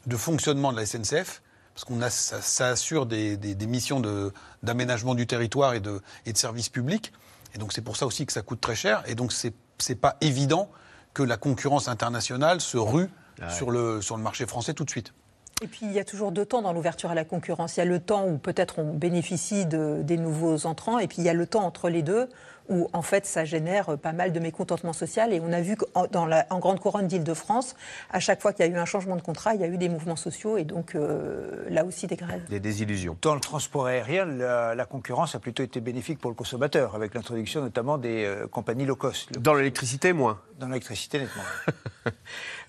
de 0.05 0.17
fonctionnement 0.17 0.73
de 0.73 0.77
la 0.77 0.85
SNCF, 0.85 1.41
parce 1.73 1.85
qu'on 1.85 2.01
a, 2.01 2.09
ça, 2.09 2.67
assure 2.67 3.05
des, 3.05 3.37
des, 3.37 3.67
missions 3.67 4.01
d'aménagement 4.61 5.15
du 5.15 5.25
territoire 5.25 5.73
et 5.75 5.79
de, 5.79 6.01
et 6.25 6.33
de 6.33 6.37
services 6.37 6.67
publics. 6.67 7.13
Et 7.55 7.57
donc 7.57 7.71
c'est 7.71 7.81
pour 7.81 7.95
ça 7.95 8.05
aussi 8.05 8.25
que 8.25 8.33
ça 8.33 8.41
coûte 8.41 8.59
très 8.59 8.75
cher. 8.75 9.01
Et 9.07 9.15
donc 9.15 9.31
c'est 9.31 9.53
n'est 9.89 9.95
pas 9.95 10.17
évident 10.21 10.69
que 11.13 11.23
la 11.23 11.37
concurrence 11.37 11.87
internationale 11.87 12.59
se 12.61 12.77
rue 12.77 13.09
sur, 13.49 13.71
le, 13.71 14.01
sur 14.01 14.17
le 14.17 14.23
marché 14.23 14.45
français 14.45 14.73
tout 14.73 14.83
de 14.83 14.89
suite. 14.89 15.13
Et 15.61 15.67
puis 15.67 15.81
il 15.83 15.91
y 15.91 15.99
a 15.99 16.03
toujours 16.03 16.31
deux 16.31 16.45
temps 16.45 16.61
dans 16.61 16.73
l'ouverture 16.73 17.11
à 17.11 17.15
la 17.15 17.25
concurrence. 17.25 17.77
Il 17.77 17.79
y 17.79 17.83
a 17.83 17.85
le 17.85 17.99
temps 17.99 18.27
où 18.27 18.37
peut-être 18.37 18.79
on 18.79 18.93
bénéficie 18.93 19.65
de, 19.65 19.99
des 20.01 20.17
nouveaux 20.17 20.65
entrants, 20.65 20.99
et 20.99 21.07
puis 21.07 21.17
il 21.19 21.23
y 21.23 21.29
a 21.29 21.33
le 21.33 21.47
temps 21.47 21.63
entre 21.63 21.89
les 21.89 22.01
deux 22.01 22.27
où 22.69 22.89
en 22.93 23.01
fait 23.01 23.25
ça 23.25 23.45
génère 23.45 23.97
pas 23.97 24.13
mal 24.13 24.31
de 24.31 24.39
mécontentement 24.39 24.93
social. 24.93 25.33
Et 25.33 25.39
on 25.39 25.51
a 25.51 25.61
vu 25.61 25.75
qu'en 25.75 26.07
dans 26.07 26.25
la, 26.25 26.45
en 26.49 26.59
grande 26.59 26.79
couronne 26.79 27.07
d'Île-de-France, 27.07 27.75
à 28.11 28.19
chaque 28.19 28.41
fois 28.41 28.53
qu'il 28.53 28.65
y 28.65 28.69
a 28.69 28.71
eu 28.71 28.77
un 28.77 28.85
changement 28.85 29.15
de 29.15 29.21
contrat, 29.21 29.55
il 29.55 29.61
y 29.61 29.63
a 29.63 29.67
eu 29.67 29.77
des 29.77 29.89
mouvements 29.89 30.15
sociaux 30.15 30.57
et 30.57 30.63
donc 30.63 30.95
euh, 30.95 31.65
là 31.69 31.85
aussi 31.85 32.07
des 32.07 32.15
grèves. 32.15 32.45
Des 32.49 32.59
désillusions. 32.59 33.17
Dans 33.21 33.35
le 33.35 33.41
transport 33.41 33.87
aérien, 33.87 34.25
la, 34.25 34.85
concurrence 34.85 35.33
a 35.35 35.39
plutôt 35.39 35.63
été 35.63 35.79
bénéfique 35.79 36.19
pour 36.19 36.29
le 36.29 36.35
consommateur, 36.35 36.95
avec 36.95 37.13
l'introduction 37.13 37.61
notamment 37.61 37.97
des 37.97 38.25
euh, 38.25 38.47
compagnies 38.47 38.85
low 38.85 38.95
cost. 38.95 39.31
Dans 39.39 39.53
l'électricité, 39.53 40.13
moins. 40.13 40.39
Dans 40.59 40.67
l'électricité, 40.67 41.19
nettement. 41.19 41.43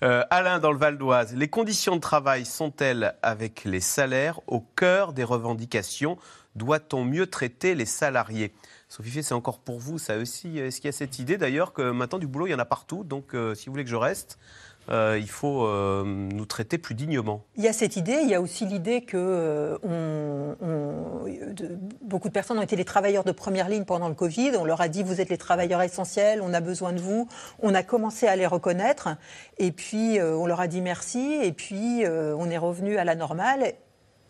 Euh, 0.03 0.23
Alain, 0.29 0.59
dans 0.59 0.71
le 0.71 0.77
Val 0.77 0.97
d'Oise, 0.97 1.33
les 1.35 1.47
conditions 1.47 1.95
de 1.95 2.01
travail 2.01 2.45
sont-elles, 2.45 3.15
avec 3.21 3.63
les 3.63 3.79
salaires, 3.79 4.41
au 4.47 4.59
cœur 4.59 5.13
des 5.13 5.23
revendications? 5.23 6.17
Doit-on 6.55 7.05
mieux 7.05 7.27
traiter 7.27 7.75
les 7.75 7.85
salariés? 7.85 8.53
Sophie, 8.87 9.23
c'est 9.23 9.33
encore 9.33 9.59
pour 9.59 9.79
vous, 9.79 9.97
ça 9.97 10.17
aussi. 10.17 10.59
Est-ce 10.59 10.77
qu'il 10.77 10.87
y 10.87 10.89
a 10.89 10.91
cette 10.91 11.17
idée 11.17 11.37
d'ailleurs 11.37 11.73
que 11.73 11.91
maintenant 11.91 12.19
du 12.19 12.27
boulot, 12.27 12.47
il 12.47 12.51
y 12.51 12.55
en 12.55 12.59
a 12.59 12.65
partout, 12.65 13.03
donc 13.03 13.33
euh, 13.33 13.55
si 13.55 13.65
vous 13.65 13.71
voulez 13.71 13.83
que 13.83 13.89
je 13.89 13.95
reste, 13.95 14.37
euh, 14.91 15.17
il 15.19 15.29
faut 15.29 15.65
euh, 15.65 16.03
nous 16.05 16.45
traiter 16.45 16.77
plus 16.77 16.93
dignement. 16.93 17.43
Il 17.55 17.63
y 17.63 17.67
a 17.67 17.73
cette 17.73 17.95
idée, 17.95 18.19
il 18.21 18.29
y 18.29 18.35
a 18.35 18.41
aussi 18.41 18.67
l'idée 18.67 19.01
que 19.01 19.79
beaucoup 22.03 22.27
de 22.27 22.33
personnes 22.33 22.59
ont 22.59 22.61
été 22.61 22.75
les 22.75 22.85
travailleurs 22.85 23.23
de 23.23 23.31
première 23.31 23.67
ligne 23.67 23.85
pendant 23.85 24.07
le 24.07 24.13
Covid. 24.13 24.51
On 24.59 24.65
leur 24.65 24.81
a 24.81 24.87
dit 24.87 25.01
vous 25.01 25.19
êtes 25.19 25.29
les 25.29 25.39
travailleurs 25.39 25.81
essentiels, 25.81 26.39
on 26.43 26.53
a 26.53 26.61
besoin 26.61 26.93
de 26.93 26.99
vous. 26.99 27.27
On 27.63 27.73
a 27.73 27.81
commencé 27.81 28.27
à 28.27 28.35
les 28.35 28.45
reconnaître 28.45 29.09
et 29.57 29.71
puis 29.71 30.19
on 30.21 30.45
leur 30.45 30.59
a 30.59 30.67
dit 30.67 30.81
merci 30.81 31.39
et 31.41 31.51
puis 31.51 32.03
on 32.07 32.49
est 32.51 32.59
revenu 32.59 32.97
à 32.97 33.03
la 33.03 33.15
normale 33.15 33.73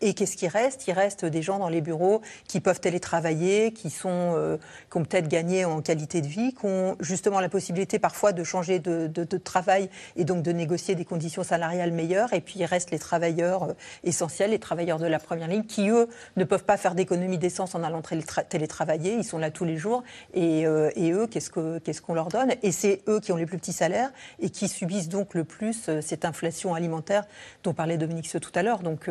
Et 0.02 0.12
qu'est-ce 0.12 0.36
qui 0.36 0.46
reste? 0.46 0.86
Il 0.88 0.92
reste 0.92 1.24
des 1.24 1.40
gens 1.40 1.58
dans 1.58 1.70
les 1.70 1.80
bureaux 1.80 2.20
qui 2.46 2.60
peuvent 2.60 2.80
télétravailler, 2.80 3.72
qui, 3.72 3.88
sont, 3.88 4.34
euh, 4.36 4.58
qui 4.90 4.98
ont 4.98 5.04
peut-être 5.04 5.28
gagné 5.28 5.64
en 5.64 5.80
qualité 5.80 6.20
de 6.20 6.26
vie, 6.26 6.52
qui 6.52 6.66
ont 6.66 6.96
justement 7.00 7.40
la 7.40 7.48
possibilité 7.48 7.98
parfois 7.98 8.32
de 8.32 8.44
changer 8.44 8.78
de, 8.78 9.24
travail 9.38 9.88
et 10.16 10.24
donc 10.24 10.42
de 10.42 10.52
négocier 10.52 10.94
des 10.94 11.06
conditions 11.06 11.42
salariales 11.42 11.92
meilleures. 11.92 12.34
Et 12.34 12.42
puis 12.42 12.56
il 12.58 12.66
reste 12.66 12.90
les 12.90 12.98
travailleurs 12.98 13.62
euh, 13.62 13.72
essentiels, 14.04 14.50
les 14.50 14.58
travailleurs 14.58 14.98
de 14.98 15.06
la 15.06 15.18
première 15.18 15.48
ligne, 15.48 15.64
qui 15.64 15.88
eux 15.88 16.08
ne 16.36 16.44
peuvent 16.44 16.64
pas 16.64 16.76
faire 16.76 16.94
d'économie 16.94 17.38
d'essence 17.38 17.74
en 17.74 17.82
allant 17.82 18.02
télétravailler. 18.02 19.14
Ils 19.14 19.24
sont 19.24 19.38
là 19.38 19.50
tous 19.50 19.64
les 19.64 19.78
jours. 19.78 20.02
Et, 20.34 20.66
euh, 20.66 20.90
et 20.94 21.12
eux, 21.12 21.26
qu'est-ce 21.26 21.50
qu'on 21.50 21.80
ce 21.90 22.00
qu'on 22.02 22.14
leur 22.14 22.28
donne? 22.28 22.52
Et 22.62 22.72
c'est 22.72 23.00
eux 23.08 23.20
qui 23.20 23.32
ont 23.32 23.36
les 23.36 23.46
plus 23.46 23.56
petits 23.56 23.72
salaires 23.72 24.10
et 24.40 24.50
qui 24.50 24.68
subissent 24.68 25.08
donc 25.08 25.32
le 25.32 25.44
plus 25.44 25.88
cette 26.02 26.26
inflation 26.26 26.74
alimentaire 26.74 27.24
dont 27.64 27.72
parlait 27.72 27.96
Dominique 27.96 28.28
Ce 28.28 28.36
tout 28.36 28.52
à 28.54 28.62
l'heure. 28.62 28.80
Donc 28.80 29.08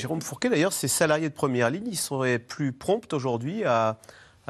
Jérôme 0.00 0.22
Fourquet, 0.22 0.48
d'ailleurs, 0.48 0.72
ces 0.72 0.88
salariés 0.88 1.28
de 1.28 1.34
première 1.34 1.70
ligne, 1.70 1.86
ils 1.86 1.96
seraient 1.96 2.38
plus 2.38 2.72
prompts 2.72 3.12
aujourd'hui 3.12 3.64
à, 3.64 3.98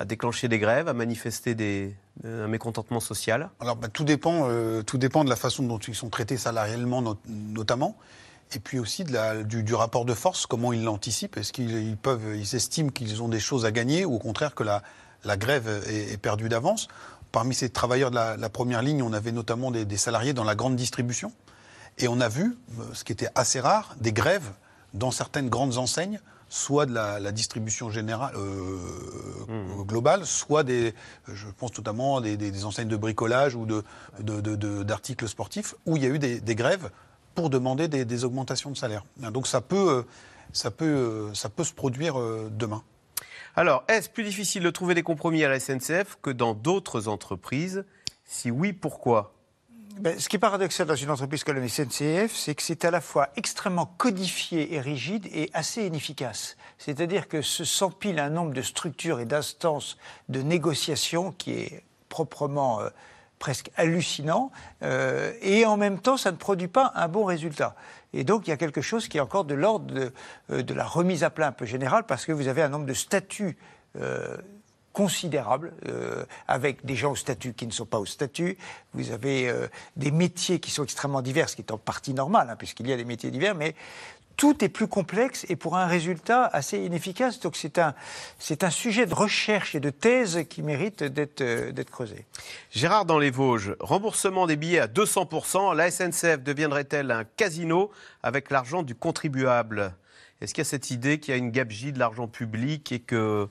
déclencher 0.06 0.48
des 0.48 0.58
grèves, 0.58 0.88
à 0.88 0.94
manifester 0.94 1.54
des, 1.54 1.94
un 2.24 2.48
mécontentement 2.48 3.00
social? 3.00 3.50
Alors, 3.60 3.76
bah, 3.76 3.88
tout, 3.88 4.04
dépend, 4.04 4.48
euh, 4.48 4.82
tout 4.82 4.96
dépend 4.96 5.24
de 5.24 5.28
la 5.28 5.36
façon 5.36 5.64
dont 5.64 5.78
ils 5.78 5.94
sont 5.94 6.08
traités 6.08 6.38
salarialement, 6.38 7.02
notamment. 7.28 7.96
Et 8.52 8.58
puis 8.58 8.78
aussi 8.78 9.04
du, 9.04 9.74
rapport 9.74 10.04
de 10.04 10.14
force, 10.14 10.46
comment 10.46 10.72
ils 10.72 10.82
l'anticipent. 10.82 11.36
Est-ce 11.36 11.52
qu'ils 11.52 11.96
peuvent, 11.96 12.34
ils 12.34 12.54
estiment 12.56 12.90
qu'ils 12.90 13.22
ont 13.22 13.28
des 13.28 13.40
choses 13.40 13.64
à 13.64 13.70
gagner 13.70 14.04
ou 14.04 14.14
au 14.14 14.18
contraire 14.18 14.54
que 14.54 14.64
la, 14.64 15.36
grève 15.36 15.68
est, 15.88 16.16
perdue 16.16 16.48
d'avance? 16.48 16.88
Parmi 17.30 17.54
ces 17.54 17.68
travailleurs 17.70 18.10
de 18.10 18.16
la, 18.16 18.48
première 18.48 18.82
ligne, 18.82 19.02
on 19.02 19.12
avait 19.12 19.32
notamment 19.32 19.70
des, 19.70 19.84
des, 19.84 19.96
salariés 19.96 20.32
dans 20.32 20.44
la 20.44 20.56
grande 20.56 20.74
distribution. 20.74 21.32
Et 21.98 22.08
on 22.08 22.20
a 22.20 22.28
vu, 22.28 22.56
euh, 22.78 22.84
ce 22.92 23.04
qui 23.04 23.12
était 23.12 23.28
assez 23.34 23.60
rare, 23.60 23.94
des 24.00 24.12
grèves 24.12 24.50
dans 24.94 25.10
certaines 25.10 25.48
grandes 25.48 25.78
enseignes, 25.78 26.20
soit 26.50 26.84
de 26.84 26.92
la, 26.92 27.32
distribution 27.32 27.90
générale 27.90 28.34
euh, 28.36 28.78
mmh. 29.48 29.84
globale, 29.84 30.26
soit 30.26 30.64
des, 30.64 30.94
je 31.28 31.46
pense 31.56 31.76
notamment 31.76 32.20
des, 32.20 32.36
des, 32.36 32.64
enseignes 32.64 32.88
de 32.88 32.96
bricolage 32.96 33.54
ou 33.54 33.66
d'articles 33.66 35.20
de, 35.20 35.26
de, 35.26 35.30
sportifs, 35.30 35.74
où 35.86 35.96
il 35.96 36.02
y 36.02 36.06
a 36.06 36.08
eu 36.08 36.18
des, 36.18 36.54
grèves 36.56 36.90
pour 37.36 37.50
demander 37.50 37.86
des, 37.86 38.24
augmentations 38.24 38.70
de 38.70 38.76
salaire. 38.76 39.04
Donc 39.16 39.46
ça 39.46 39.60
peut, 39.60 40.04
ça 40.52 40.72
peut, 40.72 41.30
ça 41.34 41.48
peut 41.48 41.64
se 41.64 41.72
produire 41.72 42.18
euh, 42.18 42.50
demain. 42.52 42.82
Alors, 43.54 43.84
est-ce 43.88 44.08
plus 44.08 44.24
difficile 44.24 44.62
de 44.62 44.70
trouver 44.70 44.94
des 44.94 45.02
compromis 45.02 45.44
à 45.44 45.48
la 45.48 45.60
SNCF 45.60 46.18
que 46.20 46.30
dans 46.30 46.54
d'autres 46.54 47.08
entreprises? 47.08 47.84
Si 48.24 48.50
oui, 48.50 48.72
pourquoi? 48.72 49.34
Ben, 49.98 50.18
ce 50.18 50.28
qui 50.28 50.36
est 50.36 50.40
paradoxal 50.40 50.86
dans 50.86 50.94
une 50.94 51.10
entreprise 51.10 51.44
comme 51.44 51.58
la 51.58 51.68
SNCF, 51.68 52.34
c'est 52.34 52.54
que 52.54 52.62
c'est 52.62 52.84
à 52.84 52.90
la 52.90 53.00
fois 53.00 53.28
extrêmement 53.36 53.86
codifié 53.86 54.74
et 54.74 54.80
rigide 54.80 55.26
et 55.32 55.50
assez 55.52 55.86
inefficace. 55.86 56.56
C'est-à-dire 56.78 57.28
que 57.28 57.42
ce 57.42 57.64
s'empile 57.64 58.18
un 58.18 58.30
nombre 58.30 58.52
de 58.52 58.62
structures 58.62 59.20
et 59.20 59.24
d'instances 59.24 59.98
de 60.28 60.42
négociation 60.42 61.32
qui 61.32 61.52
est 61.52 61.84
proprement 62.08 62.80
euh, 62.80 62.88
presque 63.38 63.70
hallucinant, 63.76 64.52
euh, 64.82 65.32
et 65.42 65.66
en 65.66 65.76
même 65.76 65.98
temps, 65.98 66.16
ça 66.16 66.30
ne 66.30 66.36
produit 66.36 66.68
pas 66.68 66.92
un 66.94 67.08
bon 67.08 67.24
résultat. 67.24 67.74
Et 68.12 68.22
donc, 68.22 68.46
il 68.46 68.50
y 68.50 68.52
a 68.52 68.56
quelque 68.56 68.82
chose 68.82 69.08
qui 69.08 69.16
est 69.18 69.20
encore 69.20 69.44
de 69.44 69.54
l'ordre 69.54 69.92
de, 69.92 70.12
euh, 70.50 70.62
la 70.74 70.84
remise 70.84 71.24
à 71.24 71.30
plat 71.30 71.48
un 71.48 71.52
peu 71.52 71.66
générale, 71.66 72.04
parce 72.04 72.26
que 72.26 72.32
vous 72.32 72.48
avez 72.48 72.62
un 72.62 72.68
nombre 72.68 72.86
de 72.86 72.94
statuts 72.94 73.56
considérable, 74.92 75.72
euh, 75.88 76.24
avec 76.48 76.84
des 76.84 76.96
gens 76.96 77.12
au 77.12 77.16
statut 77.16 77.52
qui 77.52 77.66
ne 77.66 77.72
sont 77.72 77.86
pas 77.86 77.98
au 77.98 78.06
statut. 78.06 78.58
Vous 78.94 79.12
avez 79.12 79.48
euh, 79.48 79.68
des 79.96 80.10
métiers 80.10 80.58
qui 80.58 80.70
sont 80.70 80.84
extrêmement 80.84 81.22
divers, 81.22 81.48
ce 81.48 81.56
qui 81.56 81.62
est 81.62 81.70
en 81.70 81.78
partie 81.78 82.14
normal, 82.14 82.48
hein, 82.50 82.56
puisqu'il 82.56 82.88
y 82.88 82.92
a 82.92 82.96
des 82.96 83.04
métiers 83.04 83.30
divers, 83.30 83.54
mais 83.54 83.74
tout 84.40 84.64
est 84.64 84.70
plus 84.70 84.88
complexe 84.88 85.44
et 85.50 85.56
pour 85.56 85.76
un 85.76 85.86
résultat 85.86 86.46
assez 86.46 86.78
inefficace. 86.78 87.40
Donc 87.40 87.56
c'est 87.56 87.78
un, 87.78 87.94
c'est 88.38 88.64
un 88.64 88.70
sujet 88.70 89.04
de 89.04 89.12
recherche 89.12 89.74
et 89.74 89.80
de 89.80 89.90
thèse 89.90 90.46
qui 90.48 90.62
mérite 90.62 91.04
d'être, 91.04 91.42
euh, 91.42 91.72
d'être 91.72 91.90
creusé. 91.90 92.24
Gérard 92.70 93.04
dans 93.04 93.18
les 93.18 93.30
Vosges, 93.30 93.76
remboursement 93.80 94.46
des 94.46 94.56
billets 94.56 94.80
à 94.80 94.86
200%, 94.86 95.74
la 95.76 95.90
SNCF 95.90 96.42
deviendrait-elle 96.42 97.10
un 97.10 97.24
casino 97.24 97.90
avec 98.22 98.50
l'argent 98.50 98.82
du 98.82 98.94
contribuable? 98.94 99.92
Est-ce 100.40 100.54
qu'il 100.54 100.62
y 100.62 100.66
a 100.66 100.70
cette 100.70 100.90
idée 100.90 101.20
qu'il 101.20 101.32
y 101.32 101.34
a 101.34 101.38
une 101.38 101.50
gabegie 101.50 101.92
de 101.92 101.98
l'argent 101.98 102.26
public 102.26 102.92
et 102.92 103.00
que 103.00 103.46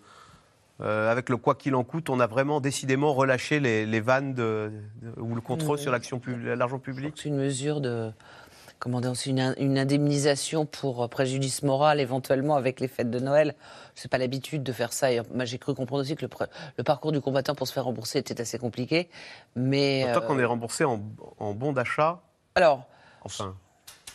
euh, 0.81 1.11
avec 1.11 1.29
le 1.29 1.37
quoi 1.37 1.55
qu'il 1.55 1.75
en 1.75 1.83
coûte, 1.83 2.09
on 2.09 2.19
a 2.19 2.27
vraiment 2.27 2.61
décidément 2.61 3.13
relâché 3.13 3.59
les, 3.59 3.99
vannes 3.99 4.33
de, 4.33 4.71
ou 5.17 5.35
le 5.35 5.41
contrôle 5.41 5.77
sur 5.77 5.91
l'action 5.91 6.21
l'argent 6.43 6.79
public 6.79 7.13
C'est 7.17 7.29
une 7.29 7.37
mesure 7.37 7.81
de 7.81 8.11
comment 8.79 9.01
dire, 9.01 9.11
une, 9.25 9.55
une, 9.57 9.77
indemnisation 9.77 10.65
pour 10.65 11.09
préjudice 11.09 11.63
moral 11.63 11.99
éventuellement 11.99 12.55
avec 12.55 12.79
les 12.79 12.87
fêtes 12.87 13.11
de 13.11 13.19
Noël. 13.19 13.55
N'ai 14.01 14.07
pas 14.07 14.17
l'habitude 14.17 14.63
de 14.63 14.71
faire 14.71 14.93
ça. 14.93 15.09
j'ai 15.11 15.57
cru 15.57 15.75
comprendre 15.75 16.01
aussi 16.01 16.15
que 16.15 16.25
le, 16.25 16.83
parcours 16.83 17.11
du 17.11 17.19
combattant 17.19 17.55
pour 17.55 17.67
se 17.67 17.73
faire 17.73 17.83
rembourser 17.83 18.19
était 18.19 18.39
assez 18.39 18.57
compliqué. 18.57 19.09
Mais 19.57 20.09
tant 20.13 20.21
qu'on 20.21 20.39
est 20.39 20.45
remboursé 20.45 20.85
en, 20.85 21.01
en 21.39 21.53
bon 21.53 21.73
d'achat. 21.73 22.21
Alors. 22.55 22.87
Enfin. 23.21 23.53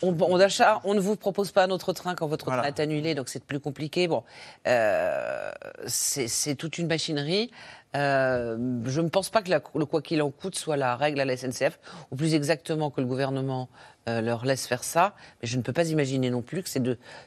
On, 0.03 0.17
on, 0.21 0.95
ne 0.95 1.01
vous 1.01 1.17
propose 1.17 1.53
pas 1.53 1.65
un 1.65 1.71
autre 1.71 1.93
train 1.93 2.15
quand 2.15 2.27
votre 2.27 2.47
train 2.47 2.63
est 2.63 2.81
annulé, 2.81 3.15
donc 3.15 3.29
c'est 3.29 3.45
plus 3.45 3.61
compliqué. 3.61 4.09
Bon, 4.09 4.23
euh, 4.67 5.51
c'est 5.87 6.55
toute 6.57 6.79
une 6.79 6.87
machinerie. 6.87 7.51
Euh, 7.97 8.57
je 8.87 9.01
ne 9.01 9.09
pense 9.09 9.31
pas 9.31 9.41
que 9.41 9.51
le 9.51 9.85
quoi 9.85 10.03
qu'il 10.03 10.21
en 10.21 10.31
coûte 10.31 10.57
soit 10.57 10.77
la 10.77 10.97
règle 10.97 11.21
à 11.21 11.25
la 11.25 11.37
SNCF, 11.37 11.79
ou 12.11 12.17
plus 12.17 12.35
exactement 12.35 12.91
que 12.91 13.01
le 13.01 13.07
gouvernement 13.07 13.69
euh, 14.09 14.21
leur 14.21 14.45
laisse 14.45 14.67
faire 14.67 14.83
ça. 14.83 15.15
Mais 15.41 15.49
je 15.49 15.57
ne 15.57 15.63
peux 15.63 15.73
pas 15.73 15.89
imaginer 15.89 16.29
non 16.31 16.43
plus 16.43 16.63
que 16.63 16.69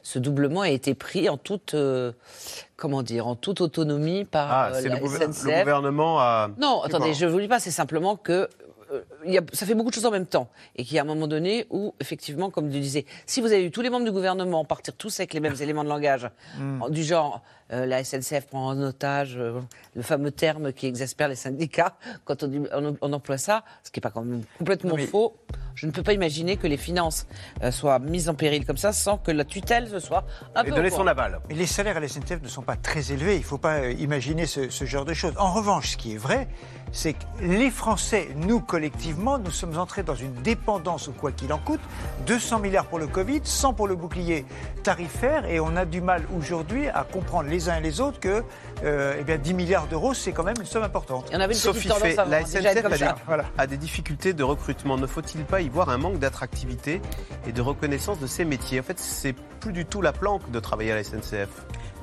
ce 0.03 0.19
doublement 0.19 0.63
ait 0.65 0.73
été 0.73 0.93
pris 0.93 1.29
en 1.29 1.37
toute, 1.37 1.75
comment 2.75 3.01
dire, 3.01 3.27
en 3.27 3.35
toute 3.35 3.61
autonomie 3.61 4.25
par 4.25 4.51
ah, 4.51 4.69
la 4.71 4.81
le 4.81 5.07
SNCF. 5.07 5.43
Le 5.45 5.59
gouvernement 5.59 6.19
a. 6.19 6.49
Non, 6.57 6.81
attendez, 6.81 7.13
je 7.13 7.25
ne 7.25 7.31
vous 7.31 7.39
dis 7.39 7.47
pas. 7.47 7.59
C'est 7.59 7.71
simplement 7.71 8.17
que 8.17 8.49
euh, 9.27 9.41
ça 9.53 9.65
fait 9.65 9.75
beaucoup 9.75 9.89
de 9.89 9.95
choses 9.95 10.05
en 10.05 10.11
même 10.11 10.27
temps. 10.27 10.49
Et 10.75 10.83
qu'il 10.83 10.95
y 10.95 10.99
a 10.99 11.01
un 11.01 11.05
moment 11.05 11.27
donné 11.27 11.65
où, 11.69 11.93
effectivement, 11.99 12.49
comme 12.49 12.71
tu 12.71 12.79
disais, 12.79 13.05
si 13.25 13.41
vous 13.41 13.47
avez 13.47 13.65
eu 13.65 13.71
tous 13.71 13.81
les 13.81 13.89
membres 13.89 14.05
du 14.05 14.11
gouvernement 14.11 14.65
partir 14.65 14.93
tous 14.95 15.19
avec 15.19 15.33
les 15.33 15.39
mêmes 15.39 15.55
éléments 15.61 15.83
de 15.83 15.89
langage, 15.89 16.29
hmm. 16.57 16.89
du 16.89 17.03
genre 17.03 17.43
euh, 17.71 17.85
la 17.85 18.03
SNCF 18.03 18.47
prend 18.47 18.67
en 18.67 18.81
otage 18.81 19.35
euh, 19.37 19.59
le 19.95 20.01
fameux 20.01 20.31
terme 20.31 20.71
qui 20.73 20.87
exaspère 20.87 21.27
les 21.27 21.35
syndicats 21.35 21.97
quand 22.25 22.43
on, 22.43 23.13
emploie 23.13 23.37
ça, 23.37 23.63
ce 23.83 23.91
qui 23.91 23.99
n'est 23.99 24.01
pas 24.01 24.11
quand 24.11 24.23
même 24.23 24.43
complètement 24.57 24.97
faux. 24.97 25.35
Je 25.75 25.85
ne 25.85 25.91
peux 25.91 26.01
pas 26.01 26.13
imaginer 26.13 26.57
que 26.57 26.65
les 26.65 26.77
finances 26.77 27.27
soient 27.69 27.99
mises 27.99 28.29
en 28.29 28.33
péril 28.33 28.65
comme 28.65 28.77
ça 28.77 28.91
sans 28.91 29.19
que 29.19 29.29
la 29.29 29.45
tutelle 29.45 29.87
se 29.87 29.99
soit 29.99 30.25
un 30.55 30.63
Et 30.63 30.71
donner 30.71 30.89
son 30.89 31.05
aval. 31.05 31.39
Mais 31.49 31.53
les 31.53 31.67
salaires 31.67 31.97
à 31.97 31.99
la 31.99 32.07
SNCF 32.07 32.41
ne 32.41 32.47
sont 32.47 32.63
pas 32.63 32.77
très 32.77 33.11
élevés. 33.11 33.35
Il 33.35 33.41
ne 33.41 33.45
faut 33.45 33.59
pas 33.59 33.89
imaginer 33.89 34.47
ce, 34.47 34.69
ce 34.69 34.85
genre 34.85 35.05
de 35.05 35.13
choses. 35.13 35.33
En 35.37 35.53
revanche, 35.53 35.91
ce 35.91 35.97
qui 35.97 36.13
est 36.13 36.17
vrai, 36.17 36.47
c'est 36.91 37.13
que 37.13 37.23
les 37.41 37.69
Français, 37.69 38.29
nous 38.35 38.59
collectivement, 38.59 39.37
nous 39.37 39.51
sommes 39.51 39.77
entrés 39.77 40.03
dans 40.03 40.15
une 40.15 40.33
dépendance 40.33 41.07
au 41.09 41.11
quoi 41.11 41.31
qu'il 41.31 41.51
en 41.53 41.57
coûte. 41.57 41.81
200 42.25 42.59
milliards 42.59 42.85
pour 42.85 42.99
le 42.99 43.07
Covid, 43.07 43.41
100 43.43 43.73
pour 43.73 43.87
le 43.87 43.95
bouclier 43.95 44.45
tarifaire, 44.83 45.45
et 45.45 45.59
on 45.59 45.75
a 45.75 45.85
du 45.85 46.01
mal 46.01 46.23
aujourd'hui 46.35 46.87
à 46.87 47.03
comprendre 47.03 47.49
les 47.49 47.56
uns 47.57 47.77
et 47.77 47.81
les 47.81 47.99
autres 47.99 48.19
que 48.19 48.43
euh, 48.83 49.15
eh 49.19 49.23
bien, 49.23 49.37
10 49.37 49.53
milliards 49.53 49.87
d'euros, 49.87 50.13
c'est 50.13 50.31
quand 50.31 50.43
même 50.43 50.55
une 50.59 50.65
somme 50.65 50.83
importante. 50.83 51.27
Il 51.29 51.33
y 51.33 51.37
en 51.37 51.41
avait 51.41 51.53
une 51.53 51.59
Sophie 51.59 51.89
fait, 51.89 52.15
la 52.15 52.45
SNCF 52.45 52.85
a, 52.85 53.37
des, 53.37 53.43
a 53.57 53.67
des 53.67 53.77
difficultés 53.77 54.33
de 54.33 54.43
recrutement. 54.43 54.97
Ne 54.97 55.07
faut-il 55.07 55.43
pas 55.45 55.61
y 55.61 55.69
voir 55.69 55.89
un 55.89 55.97
manque 55.97 56.19
d'attractivité 56.19 57.01
et 57.47 57.51
de 57.51 57.61
reconnaissance 57.61 58.19
de 58.19 58.27
ces 58.27 58.45
métiers? 58.45 58.79
En 58.79 58.83
fait, 58.83 58.99
c'est 58.99 59.33
plus 59.59 59.73
du 59.73 59.85
tout 59.85 60.01
la 60.01 60.13
planque 60.13 60.49
de 60.51 60.59
travailler 60.59 60.91
à 60.91 60.95
la 60.95 61.03
SNCF. 61.03 61.49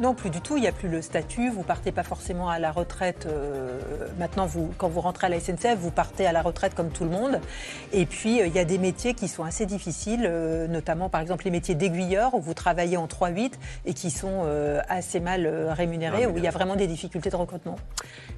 Non, 0.01 0.15
plus 0.15 0.31
du 0.31 0.41
tout. 0.41 0.57
Il 0.57 0.63
n'y 0.63 0.67
a 0.67 0.73
plus 0.73 0.89
le 0.89 1.01
statut. 1.03 1.51
Vous 1.51 1.63
partez 1.63 1.93
pas 1.93 2.03
forcément 2.03 2.49
à 2.49 2.59
la 2.59 2.73
retraite. 2.73 3.27
Euh, 3.27 3.79
maintenant, 4.19 4.45
vous, 4.45 4.73
quand 4.77 4.89
vous 4.89 5.01
rentrez 5.01 5.29
à 5.29 5.31
la 5.31 5.39
SNCF, 5.39 5.77
vous 5.79 5.93
partez 5.93 6.27
à 6.27 6.33
la 6.33 6.43
retraite 6.43 6.75
comme 6.75 6.91
tout 6.91 7.05
le 7.05 7.11
monde. 7.11 7.41
Et 7.93 8.05
puis, 8.05 8.41
euh, 8.41 8.47
il 8.47 8.55
y 8.55 8.59
a 8.59 8.65
des 8.65 8.79
métiers 8.79 9.15
qui 9.15 9.29
sont 9.29 9.45
assez 9.45 9.67
difficiles, 9.67 10.27
euh, 10.27 10.67
notamment 10.67 11.09
par 11.09 11.21
exemple 11.21 11.45
les 11.45 11.53
métiers 11.53 11.77
d'aiguilleur, 11.77 12.35
où 12.35 12.41
vous 12.41 12.55
travaillez 12.55 12.97
en 12.97 13.07
3-8 13.07 13.53
et 13.87 13.95
qui 13.95 14.11
sont 14.11 14.45
assez 14.89 15.21
mal 15.21 15.47
rémunérés, 15.71 16.27
où 16.27 16.37
il 16.37 16.43
y 16.43 16.47
a 16.47 16.51
vraiment 16.65 16.77
des 16.79 16.87
difficultés 16.87 17.31
de 17.31 17.37
recrutement. 17.37 17.77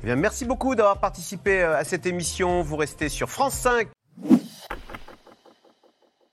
Eh 0.02 0.06
bien, 0.06 0.16
merci 0.16 0.44
beaucoup 0.44 0.74
d'avoir 0.74 0.98
participé 0.98 1.62
à 1.62 1.84
cette 1.84 2.06
émission. 2.06 2.62
Vous 2.62 2.76
restez 2.76 3.08
sur 3.08 3.30
France 3.30 3.54
5. 3.54 3.88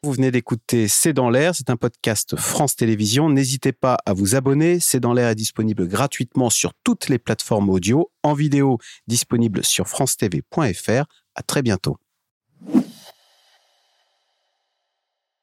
Vous 0.01 0.11
venez 0.11 0.31
d'écouter 0.31 0.89
C'est 0.89 1.13
dans 1.13 1.29
l'air, 1.29 1.55
c'est 1.55 1.69
un 1.69 1.77
podcast 1.77 2.35
France 2.35 2.75
Télévisions. 2.75 3.29
N'hésitez 3.29 3.71
pas 3.71 3.97
à 4.05 4.13
vous 4.13 4.35
abonner. 4.35 4.79
C'est 4.81 4.99
dans 4.99 5.13
l'air 5.13 5.29
est 5.29 5.35
disponible 5.35 5.87
gratuitement 5.87 6.49
sur 6.49 6.73
toutes 6.83 7.07
les 7.07 7.19
plateformes 7.19 7.69
audio, 7.69 8.11
en 8.23 8.33
vidéo 8.33 8.79
disponible 9.07 9.63
sur 9.63 9.87
francetv.fr. 9.87 11.05
À 11.35 11.41
très 11.41 11.61
bientôt. 11.61 11.97